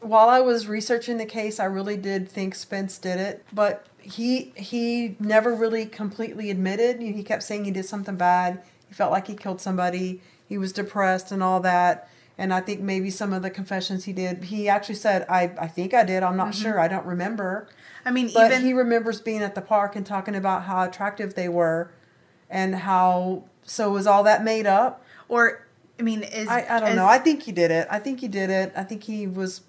while 0.00 0.28
I 0.28 0.40
was 0.40 0.66
researching 0.66 1.16
the 1.16 1.26
case, 1.26 1.58
I 1.58 1.64
really 1.64 1.96
did 1.96 2.28
think 2.28 2.54
Spence 2.54 2.98
did 2.98 3.18
it, 3.18 3.44
but 3.52 3.86
he 4.00 4.52
he 4.56 5.16
never 5.18 5.54
really 5.54 5.86
completely 5.86 6.50
admitted. 6.50 7.00
He 7.00 7.22
kept 7.22 7.42
saying 7.42 7.64
he 7.64 7.70
did 7.70 7.86
something 7.86 8.16
bad. 8.16 8.62
He 8.88 8.94
felt 8.94 9.10
like 9.10 9.26
he 9.26 9.34
killed 9.34 9.60
somebody. 9.60 10.20
He 10.46 10.58
was 10.58 10.72
depressed 10.72 11.32
and 11.32 11.42
all 11.42 11.60
that. 11.60 12.08
And 12.36 12.52
I 12.52 12.60
think 12.60 12.80
maybe 12.80 13.10
some 13.10 13.32
of 13.32 13.42
the 13.42 13.50
confessions 13.50 14.04
he 14.04 14.12
did, 14.12 14.44
he 14.44 14.68
actually 14.68 14.96
said, 14.96 15.24
I, 15.28 15.52
I 15.58 15.68
think 15.68 15.94
I 15.94 16.02
did. 16.02 16.22
I'm 16.22 16.36
not 16.36 16.48
mm-hmm. 16.48 16.62
sure. 16.62 16.80
I 16.80 16.88
don't 16.88 17.06
remember. 17.06 17.68
I 18.04 18.10
mean, 18.10 18.30
But 18.34 18.50
even 18.50 18.66
he 18.66 18.72
remembers 18.72 19.20
being 19.20 19.40
at 19.40 19.54
the 19.54 19.60
park 19.60 19.94
and 19.94 20.04
talking 20.04 20.34
about 20.34 20.64
how 20.64 20.82
attractive 20.82 21.34
they 21.34 21.48
were 21.48 21.92
and 22.50 22.74
how. 22.74 23.44
So 23.62 23.92
was 23.92 24.06
all 24.06 24.24
that 24.24 24.44
made 24.44 24.66
up? 24.66 25.04
or 25.28 25.66
I 25.98 26.02
mean, 26.02 26.22
is 26.22 26.48
I, 26.48 26.66
I 26.68 26.80
don't 26.80 26.90
is- 26.90 26.96
know. 26.96 27.06
I 27.06 27.18
think 27.18 27.42
he 27.44 27.52
did 27.52 27.70
it. 27.70 27.86
I 27.90 27.98
think 27.98 28.20
he 28.20 28.28
did 28.28 28.50
it. 28.50 28.72
I 28.76 28.84
think 28.84 29.04
he 29.04 29.26
was 29.26 29.62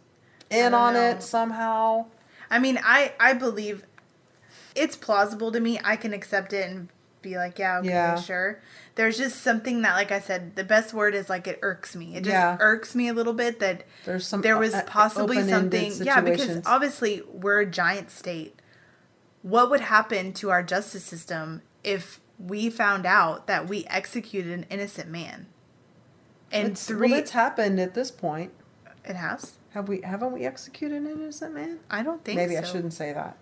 in 0.49 0.73
on 0.73 0.93
know. 0.93 1.02
it 1.02 1.23
somehow. 1.23 2.06
I 2.49 2.60
mean, 2.60 2.80
I 2.84 3.14
I 3.19 3.34
believe 3.34 3.84
it's 4.76 4.95
plausible 4.95 5.52
to 5.52 5.60
me. 5.60 5.80
I 5.84 5.95
can 5.95 6.14
accept 6.14 6.53
it 6.53 6.69
and 6.69 6.89
be 7.26 7.35
like, 7.38 7.60
yeah, 7.60 7.80
okay, 7.80 7.89
Yeah. 7.89 8.15
sure. 8.19 8.60
There's 8.95 9.18
just 9.18 9.41
something 9.41 9.81
that, 9.81 9.95
like 9.95 10.11
I 10.11 10.19
said, 10.19 10.56
the 10.56 10.64
best 10.64 10.93
word 10.93 11.14
is 11.15 11.30
like 11.30 11.47
it 11.47 11.60
irks 11.61 11.95
me. 11.95 12.15
It 12.15 12.23
just 12.23 12.34
Yeah. 12.34 12.56
irks 12.60 12.95
me 12.95 13.10
a 13.10 13.14
little 13.14 13.34
bit 13.34 13.60
that 13.60 13.84
There's 14.06 14.26
some 14.26 14.41
there 14.41 14.57
was 14.57 14.73
uh, 14.73 14.84
possibly 14.85 15.41
something. 15.47 15.91
Yeah, 16.02 16.22
because 16.22 16.61
obviously 16.65 17.22
we're 17.34 17.60
a 17.61 17.65
giant 17.65 18.11
state. 18.11 18.60
What 19.41 19.69
would 19.69 19.81
happen 19.81 20.31
to 20.34 20.49
our 20.52 20.64
justice 20.64 21.03
system 21.03 21.61
if 21.84 22.19
we 22.39 22.69
found 22.69 23.06
out 23.06 23.47
that 23.47 23.68
we 23.68 23.85
executed 23.85 24.52
an 24.53 24.65
innocent 24.69 25.10
man? 25.10 25.47
And 26.52 26.69
It's, 26.69 26.85
three, 26.88 27.10
well, 27.11 27.19
it's 27.19 27.31
happened 27.31 27.80
at 27.80 27.93
this 27.95 28.11
point. 28.11 28.52
it 29.03 29.15
has. 29.15 29.53
Have 29.73 29.88
we? 29.89 30.02
Haven't 30.02 30.31
we 30.31 30.45
executed 30.45 30.97
an 31.02 31.07
innocent 31.07 31.53
man? 31.53 31.80
I 31.91 32.02
don't 32.02 32.23
think 32.23 32.38
Maybe 32.38 32.57
I 32.57 32.64
shouldn't 32.64 32.93
say 32.93 33.11
that. 33.11 33.35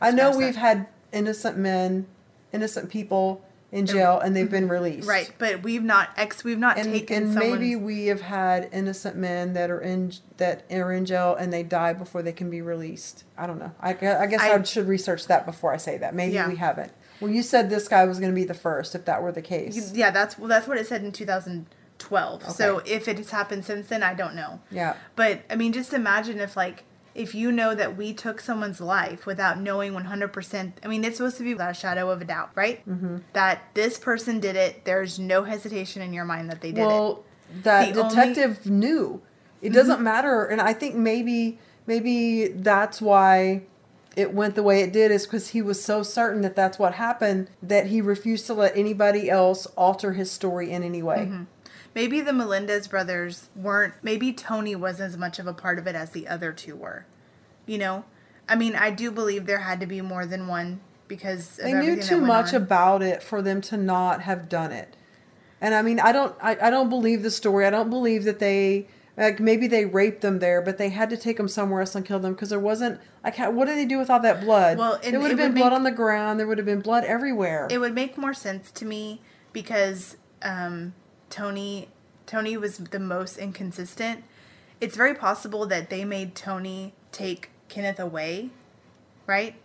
I 0.00 0.10
know 0.12 0.36
we've 0.36 0.56
had 0.56 0.86
innocent 1.12 1.56
men, 1.58 2.06
innocent 2.54 2.90
people 2.90 3.44
in 3.74 3.86
jail, 3.86 4.20
and 4.20 4.36
they've 4.36 4.44
mm-hmm. 4.44 4.52
been 4.52 4.68
released. 4.68 5.08
Right, 5.08 5.32
but 5.36 5.64
we've 5.64 5.82
not 5.82 6.10
ex. 6.16 6.44
We've 6.44 6.58
not 6.58 6.78
And, 6.78 6.92
taken 6.92 7.24
and 7.24 7.34
maybe 7.34 7.74
we 7.74 8.06
have 8.06 8.20
had 8.20 8.68
innocent 8.72 9.16
men 9.16 9.52
that 9.54 9.68
are 9.68 9.80
in 9.80 10.12
that 10.36 10.64
are 10.70 10.92
in 10.92 11.04
jail 11.04 11.34
and 11.34 11.52
they 11.52 11.64
die 11.64 11.92
before 11.92 12.22
they 12.22 12.32
can 12.32 12.50
be 12.50 12.62
released. 12.62 13.24
I 13.36 13.48
don't 13.48 13.58
know. 13.58 13.72
I, 13.80 13.90
I 13.90 14.26
guess 14.26 14.40
I, 14.40 14.54
I- 14.54 14.62
should 14.62 14.86
research 14.86 15.26
that 15.26 15.44
before 15.44 15.74
I 15.74 15.76
say 15.76 15.98
that. 15.98 16.14
Maybe 16.14 16.34
Yeah. 16.34 16.48
we 16.48 16.56
haven't. 16.56 16.92
Well, 17.20 17.32
you 17.32 17.42
said 17.42 17.68
this 17.68 17.88
guy 17.88 18.04
was 18.04 18.20
going 18.20 18.30
to 18.30 18.34
be 18.34 18.44
the 18.44 18.54
first, 18.54 18.94
if 18.94 19.04
that 19.06 19.22
were 19.22 19.32
the 19.32 19.42
case. 19.42 19.92
Yeah, 19.92 20.10
that's 20.10 20.38
well, 20.38 20.48
that's 20.48 20.68
what 20.68 20.78
it 20.78 20.86
said 20.86 21.02
in 21.02 21.10
2012. 21.10 22.50
So 22.50 22.80
if 22.86 23.08
it 23.08 23.18
has 23.18 23.30
happened 23.30 23.64
since 23.64 23.88
then, 23.88 24.04
I 24.04 24.14
don't 24.14 24.36
know. 24.36 24.60
Yeah. 24.70 24.94
But 25.16 25.42
I 25.50 25.56
mean, 25.56 25.72
just 25.72 25.92
imagine 25.92 26.38
if 26.38 26.56
like 26.56 26.84
if 27.14 27.34
you 27.34 27.52
know 27.52 27.74
that 27.74 27.96
we 27.96 28.12
took 28.12 28.40
someone's 28.40 28.80
life 28.80 29.24
without 29.26 29.58
knowing 29.60 29.92
100%. 29.92 30.72
I 30.82 30.88
mean, 30.88 31.04
it's 31.04 31.18
supposed 31.18 31.36
to 31.38 31.44
be 31.44 31.52
without 31.54 31.70
a 31.70 31.74
shadow 31.74 32.10
of 32.10 32.20
a 32.20 32.24
doubt, 32.24 32.50
right? 32.54 32.86
Mm-hmm. 32.88 33.18
That 33.34 33.62
this 33.74 33.98
person 33.98 34.40
did 34.40 34.56
it. 34.56 34.84
There's 34.84 35.18
no 35.18 35.44
hesitation 35.44 36.02
in 36.02 36.12
your 36.12 36.24
mind 36.24 36.50
that 36.50 36.60
they 36.60 36.72
did 36.72 36.80
it. 36.82 36.86
well, 36.86 37.24
that 37.62 37.94
The 37.94 38.00
only- 38.02 38.14
detective 38.16 38.66
knew. 38.66 39.22
It 39.62 39.72
doesn't 39.72 40.02
matter, 40.02 40.44
and 40.44 40.60
I 40.60 40.74
think 40.74 40.94
maybe 40.94 41.58
maybe 41.86 42.48
that's 42.48 43.00
why 43.00 43.62
it 44.14 44.34
went 44.34 44.56
the 44.56 44.62
way 44.62 44.82
it 44.82 44.92
did 44.92 45.10
is 45.10 45.24
because 45.24 45.48
he 45.48 45.62
was 45.62 45.82
so 45.82 46.02
certain 46.02 46.42
that 46.42 46.54
that's 46.54 46.78
what 46.78 46.94
happened 46.94 47.48
that 47.62 47.86
he 47.86 48.00
refused 48.02 48.46
to 48.46 48.54
let 48.54 48.76
anybody 48.76 49.30
else 49.30 49.64
alter 49.76 50.12
his 50.12 50.30
story 50.30 50.70
in 50.70 50.82
any 50.82 51.02
way. 51.02 51.30
Maybe 51.94 52.20
the 52.20 52.32
Melendez 52.32 52.88
brothers 52.88 53.48
weren't. 53.54 53.94
Maybe 54.02 54.32
Tony 54.32 54.74
wasn't 54.74 55.08
as 55.10 55.16
much 55.16 55.38
of 55.38 55.46
a 55.46 55.52
part 55.54 55.78
of 55.78 55.86
it 55.86 55.94
as 55.94 56.10
the 56.10 56.26
other 56.26 56.52
two 56.52 56.74
were. 56.76 57.06
You 57.66 57.78
know, 57.78 58.04
I 58.48 58.56
mean, 58.56 58.74
I 58.74 58.90
do 58.90 59.10
believe 59.10 59.46
there 59.46 59.60
had 59.60 59.80
to 59.80 59.86
be 59.86 60.00
more 60.00 60.26
than 60.26 60.46
one 60.48 60.80
because 61.08 61.58
of 61.58 61.64
They 61.64 61.72
knew 61.72 62.00
too 62.02 62.20
much 62.20 62.52
on. 62.52 62.62
about 62.62 63.02
it 63.02 63.22
for 63.22 63.40
them 63.42 63.60
to 63.62 63.76
not 63.76 64.22
have 64.22 64.48
done 64.48 64.72
it. 64.72 64.96
And 65.60 65.74
I 65.74 65.82
mean, 65.82 65.98
I 66.00 66.12
don't, 66.12 66.34
I, 66.42 66.56
I 66.60 66.70
don't 66.70 66.90
believe 66.90 67.22
the 67.22 67.30
story. 67.30 67.64
I 67.66 67.70
don't 67.70 67.88
believe 67.88 68.24
that 68.24 68.38
they, 68.38 68.86
like, 69.16 69.40
maybe 69.40 69.66
they 69.66 69.86
raped 69.86 70.20
them 70.20 70.38
there, 70.40 70.60
but 70.60 70.76
they 70.76 70.90
had 70.90 71.08
to 71.10 71.16
take 71.16 71.38
them 71.38 71.48
somewhere 71.48 71.80
else 71.80 71.94
and 71.94 72.04
kill 72.04 72.18
them 72.18 72.34
because 72.34 72.50
there 72.50 72.58
wasn't, 72.60 73.00
like, 73.22 73.36
how, 73.36 73.50
what 73.50 73.66
did 73.66 73.78
they 73.78 73.86
do 73.86 73.96
with 73.98 74.10
all 74.10 74.20
that 74.20 74.42
blood? 74.42 74.76
Well, 74.76 74.94
it, 75.02 75.12
there 75.12 75.20
would 75.20 75.30
have 75.30 75.38
been 75.38 75.52
would 75.52 75.58
blood 75.58 75.70
make- 75.70 75.76
on 75.76 75.84
the 75.84 75.90
ground. 75.90 76.38
There 76.38 76.46
would 76.46 76.58
have 76.58 76.66
been 76.66 76.80
blood 76.80 77.04
everywhere. 77.04 77.68
It 77.70 77.78
would 77.78 77.94
make 77.94 78.18
more 78.18 78.34
sense 78.34 78.70
to 78.72 78.84
me 78.84 79.22
because 79.54 80.18
um, 80.42 80.92
Tony 81.34 81.88
Tony 82.26 82.56
was 82.56 82.78
the 82.78 83.00
most 83.00 83.36
inconsistent. 83.38 84.22
It's 84.80 84.96
very 84.96 85.14
possible 85.14 85.66
that 85.66 85.90
they 85.90 86.04
made 86.04 86.36
Tony 86.36 86.94
take 87.10 87.50
Kenneth 87.68 87.98
away, 87.98 88.50
right? 89.26 89.56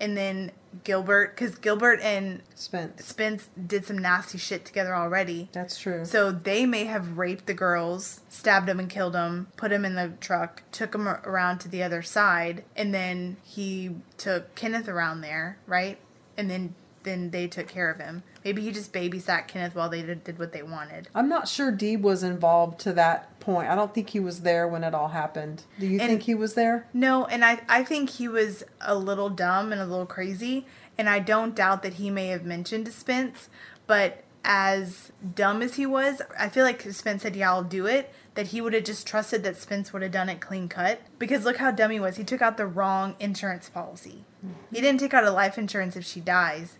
And 0.00 0.16
then 0.16 0.52
Gilbert, 0.84 1.36
because 1.36 1.56
Gilbert 1.56 2.00
and 2.00 2.42
Spence. 2.54 3.04
Spence 3.04 3.50
did 3.66 3.84
some 3.84 3.98
nasty 3.98 4.38
shit 4.38 4.64
together 4.64 4.96
already. 4.96 5.50
That's 5.52 5.78
true. 5.78 6.06
So 6.06 6.32
they 6.32 6.64
may 6.64 6.86
have 6.86 7.18
raped 7.18 7.44
the 7.44 7.54
girls, 7.54 8.22
stabbed 8.30 8.66
them 8.66 8.80
and 8.80 8.88
killed 8.88 9.12
them, 9.12 9.48
put 9.56 9.68
them 9.68 9.84
in 9.84 9.94
the 9.94 10.14
truck, 10.18 10.62
took 10.72 10.92
them 10.92 11.06
around 11.06 11.58
to 11.58 11.68
the 11.68 11.82
other 11.82 12.00
side, 12.00 12.64
and 12.74 12.94
then 12.94 13.36
he 13.44 13.96
took 14.16 14.54
Kenneth 14.54 14.88
around 14.88 15.20
there, 15.20 15.58
right? 15.66 15.98
And 16.38 16.50
then 16.50 16.74
then 17.04 17.30
they 17.30 17.46
took 17.48 17.68
care 17.68 17.90
of 17.90 17.98
him. 17.98 18.22
Maybe 18.44 18.62
he 18.62 18.72
just 18.72 18.92
babysat 18.92 19.46
Kenneth 19.48 19.74
while 19.74 19.88
they 19.88 20.02
did, 20.02 20.24
did 20.24 20.38
what 20.38 20.52
they 20.52 20.62
wanted. 20.62 21.08
I'm 21.14 21.28
not 21.28 21.48
sure 21.48 21.70
Deeb 21.72 22.00
was 22.02 22.22
involved 22.22 22.80
to 22.80 22.92
that 22.94 23.38
point. 23.40 23.68
I 23.68 23.74
don't 23.74 23.94
think 23.94 24.10
he 24.10 24.20
was 24.20 24.40
there 24.40 24.66
when 24.68 24.84
it 24.84 24.94
all 24.94 25.08
happened. 25.08 25.62
Do 25.78 25.86
you 25.86 25.98
And- 26.00 26.08
think 26.08 26.22
he 26.22 26.34
was 26.34 26.54
there? 26.54 26.86
No, 26.92 27.24
and 27.26 27.44
I 27.44 27.60
I 27.68 27.84
think 27.84 28.10
he 28.10 28.28
was 28.28 28.64
a 28.80 28.94
little 28.94 29.30
dumb 29.30 29.72
and 29.72 29.80
a 29.80 29.86
little 29.86 30.06
crazy, 30.06 30.66
and 30.98 31.08
I 31.08 31.18
don't 31.20 31.54
doubt 31.54 31.82
that 31.82 31.94
he 31.94 32.10
may 32.10 32.28
have 32.28 32.44
mentioned 32.44 32.86
to 32.86 32.92
Spence, 32.92 33.48
but 33.86 34.24
as 34.44 35.12
dumb 35.36 35.62
as 35.62 35.74
he 35.74 35.86
was, 35.86 36.20
I 36.38 36.48
feel 36.48 36.64
like 36.64 36.82
Spence 36.92 37.22
said, 37.22 37.36
"Yeah, 37.36 37.50
I'll 37.52 37.62
do 37.62 37.86
it." 37.86 38.12
That 38.34 38.48
he 38.48 38.60
would 38.60 38.72
have 38.72 38.84
just 38.84 39.06
trusted 39.06 39.42
that 39.44 39.56
Spence 39.58 39.92
would 39.92 40.00
have 40.02 40.10
done 40.10 40.28
it 40.30 40.40
clean 40.40 40.66
cut. 40.68 41.00
Because 41.18 41.44
look 41.44 41.58
how 41.58 41.70
dumb 41.70 41.90
he 41.90 42.00
was. 42.00 42.16
He 42.16 42.24
took 42.24 42.40
out 42.42 42.56
the 42.56 42.66
wrong 42.66 43.14
insurance 43.20 43.68
policy. 43.68 44.24
He 44.72 44.80
didn't 44.80 45.00
take 45.00 45.12
out 45.14 45.22
a 45.24 45.30
life 45.30 45.58
insurance 45.58 45.94
if 45.96 46.04
she 46.04 46.18
dies. 46.20 46.78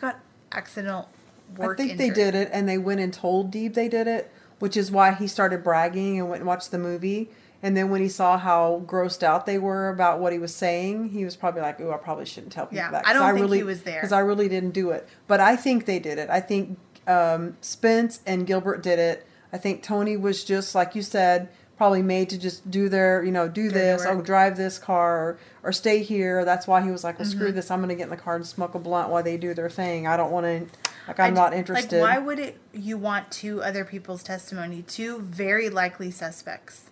He 0.00 0.06
out 0.06 0.16
accidental 0.50 1.08
work. 1.56 1.78
I 1.80 1.86
think 1.86 1.98
they 1.98 2.10
did 2.10 2.34
it, 2.34 2.48
and 2.52 2.68
they 2.68 2.78
went 2.78 3.00
and 3.00 3.12
told 3.12 3.52
Deeb 3.52 3.74
they 3.74 3.88
did 3.88 4.06
it, 4.06 4.30
which 4.58 4.76
is 4.76 4.90
why 4.90 5.12
he 5.12 5.26
started 5.26 5.62
bragging 5.64 6.18
and 6.18 6.28
went 6.28 6.40
and 6.40 6.46
watched 6.46 6.70
the 6.70 6.78
movie. 6.78 7.30
And 7.64 7.76
then 7.76 7.90
when 7.90 8.00
he 8.00 8.08
saw 8.08 8.38
how 8.38 8.82
grossed 8.86 9.22
out 9.22 9.46
they 9.46 9.56
were 9.58 9.88
about 9.88 10.18
what 10.18 10.32
he 10.32 10.38
was 10.38 10.52
saying, 10.54 11.10
he 11.10 11.24
was 11.24 11.36
probably 11.36 11.62
like, 11.62 11.80
"Ooh, 11.80 11.92
I 11.92 11.96
probably 11.96 12.24
shouldn't 12.26 12.52
tell 12.52 12.66
people 12.66 12.78
Yeah, 12.78 12.90
that." 12.90 13.06
I 13.06 13.12
don't 13.12 13.22
think 13.26 13.36
he 13.36 13.42
really, 13.42 13.62
was 13.62 13.82
there. 13.82 14.00
because 14.00 14.12
I 14.12 14.18
really 14.18 14.48
didn't 14.48 14.72
do 14.72 14.90
it. 14.90 15.08
But 15.28 15.38
I 15.40 15.54
think 15.56 15.86
they 15.86 16.00
did 16.00 16.18
it. 16.18 16.28
I 16.28 16.40
think 16.40 16.76
um, 17.06 17.56
Spence 17.60 18.20
and 18.26 18.46
Gilbert 18.46 18.82
did 18.82 18.98
it. 18.98 19.26
I 19.52 19.58
think 19.58 19.82
Tony 19.82 20.16
was 20.16 20.42
just 20.44 20.74
like 20.74 20.94
you 20.96 21.02
said, 21.02 21.50
probably 21.76 22.02
made 22.02 22.30
to 22.30 22.38
just 22.38 22.68
do 22.70 22.88
their, 22.88 23.22
you 23.22 23.30
know, 23.32 23.46
do 23.48 23.64
Dirty 23.64 23.74
this, 23.74 24.04
work. 24.04 24.18
oh, 24.18 24.22
drive 24.22 24.56
this 24.56 24.78
car, 24.78 25.16
or, 25.18 25.38
or 25.62 25.72
stay 25.72 26.02
here. 26.02 26.44
That's 26.44 26.66
why 26.66 26.82
he 26.82 26.90
was 26.90 27.04
like, 27.04 27.18
"Well, 27.18 27.28
Mm-hmm. 27.28 27.38
screw 27.38 27.52
this. 27.52 27.70
I'm 27.70 27.78
going 27.80 27.88
to 27.90 27.94
get 27.94 28.04
in 28.04 28.10
the 28.10 28.16
car 28.16 28.36
and 28.36 28.46
smoke 28.46 28.74
a 28.74 28.78
blunt 28.78 29.10
while 29.10 29.22
they 29.22 29.36
do 29.36 29.54
their 29.54 29.70
thing. 29.70 30.06
I 30.06 30.16
don't 30.16 30.30
want 30.32 30.46
to." 30.46 30.78
Like 31.08 31.18
I'm 31.20 31.32
I- 31.32 31.34
not 31.34 31.54
interested. 31.54 32.00
Like, 32.00 32.16
why 32.16 32.18
would 32.18 32.38
it? 32.38 32.58
You 32.72 32.96
want 32.98 33.30
two 33.30 33.62
other 33.62 33.84
people's 33.84 34.22
testimony, 34.22 34.82
two 34.82 35.18
very 35.20 35.68
likely 35.68 36.10
suspects. 36.10 36.84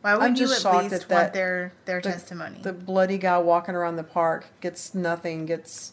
Why 0.00 0.14
would 0.14 0.22
I'm 0.22 0.34
you 0.36 0.44
at 0.44 0.50
least 0.50 0.66
at 0.66 1.08
that- 1.08 1.10
want 1.10 1.32
their 1.32 1.72
their 1.84 2.00
the- 2.00 2.10
testimony? 2.10 2.60
The 2.62 2.72
bloody 2.72 3.16
guy 3.18 3.38
walking 3.38 3.74
around 3.74 3.96
the 3.96 4.02
park 4.04 4.46
gets 4.60 4.94
nothing, 4.94 5.46
gets 5.46 5.92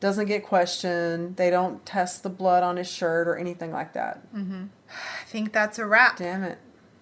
doesn't 0.00 0.26
get 0.26 0.44
questioned. 0.44 1.36
They 1.36 1.50
don't 1.50 1.84
test 1.86 2.22
the 2.22 2.30
blood 2.30 2.62
on 2.62 2.76
his 2.76 2.88
shirt 2.90 3.26
or 3.26 3.36
anything 3.36 3.72
like 3.72 3.92
that. 3.94 4.20
Mm-hmm. 4.34 4.64
I 4.90 5.24
think 5.26 5.52
that's 5.52 5.78
a 5.78 5.86
wrap. 5.86 6.16
Damn 6.18 6.42
it. 6.44 6.58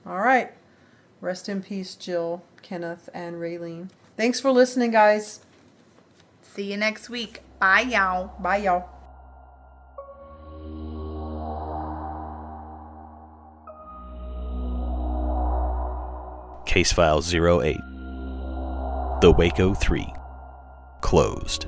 All 0.07 0.19
right. 0.21 0.53
Rest 1.21 1.49
in 1.49 1.63
peace, 1.63 1.95
Jill, 1.95 2.43
Kenneth, 2.63 3.09
and 3.15 3.37
Raylene. 3.37 3.89
Thanks 4.23 4.39
for 4.39 4.53
listening, 4.53 4.93
guys. 4.93 5.41
See 6.43 6.71
you 6.71 6.77
next 6.77 7.11
week. 7.11 7.41
Bye, 7.59 7.81
y'all. 7.81 8.31
Bye, 8.41 8.59
y'all. 8.59 8.89
Case 16.67 16.93
File 16.93 17.19
08. 17.19 17.77
The 19.23 19.35
Waco 19.37 19.75
3. 19.75 20.15
Closed. 21.01 21.67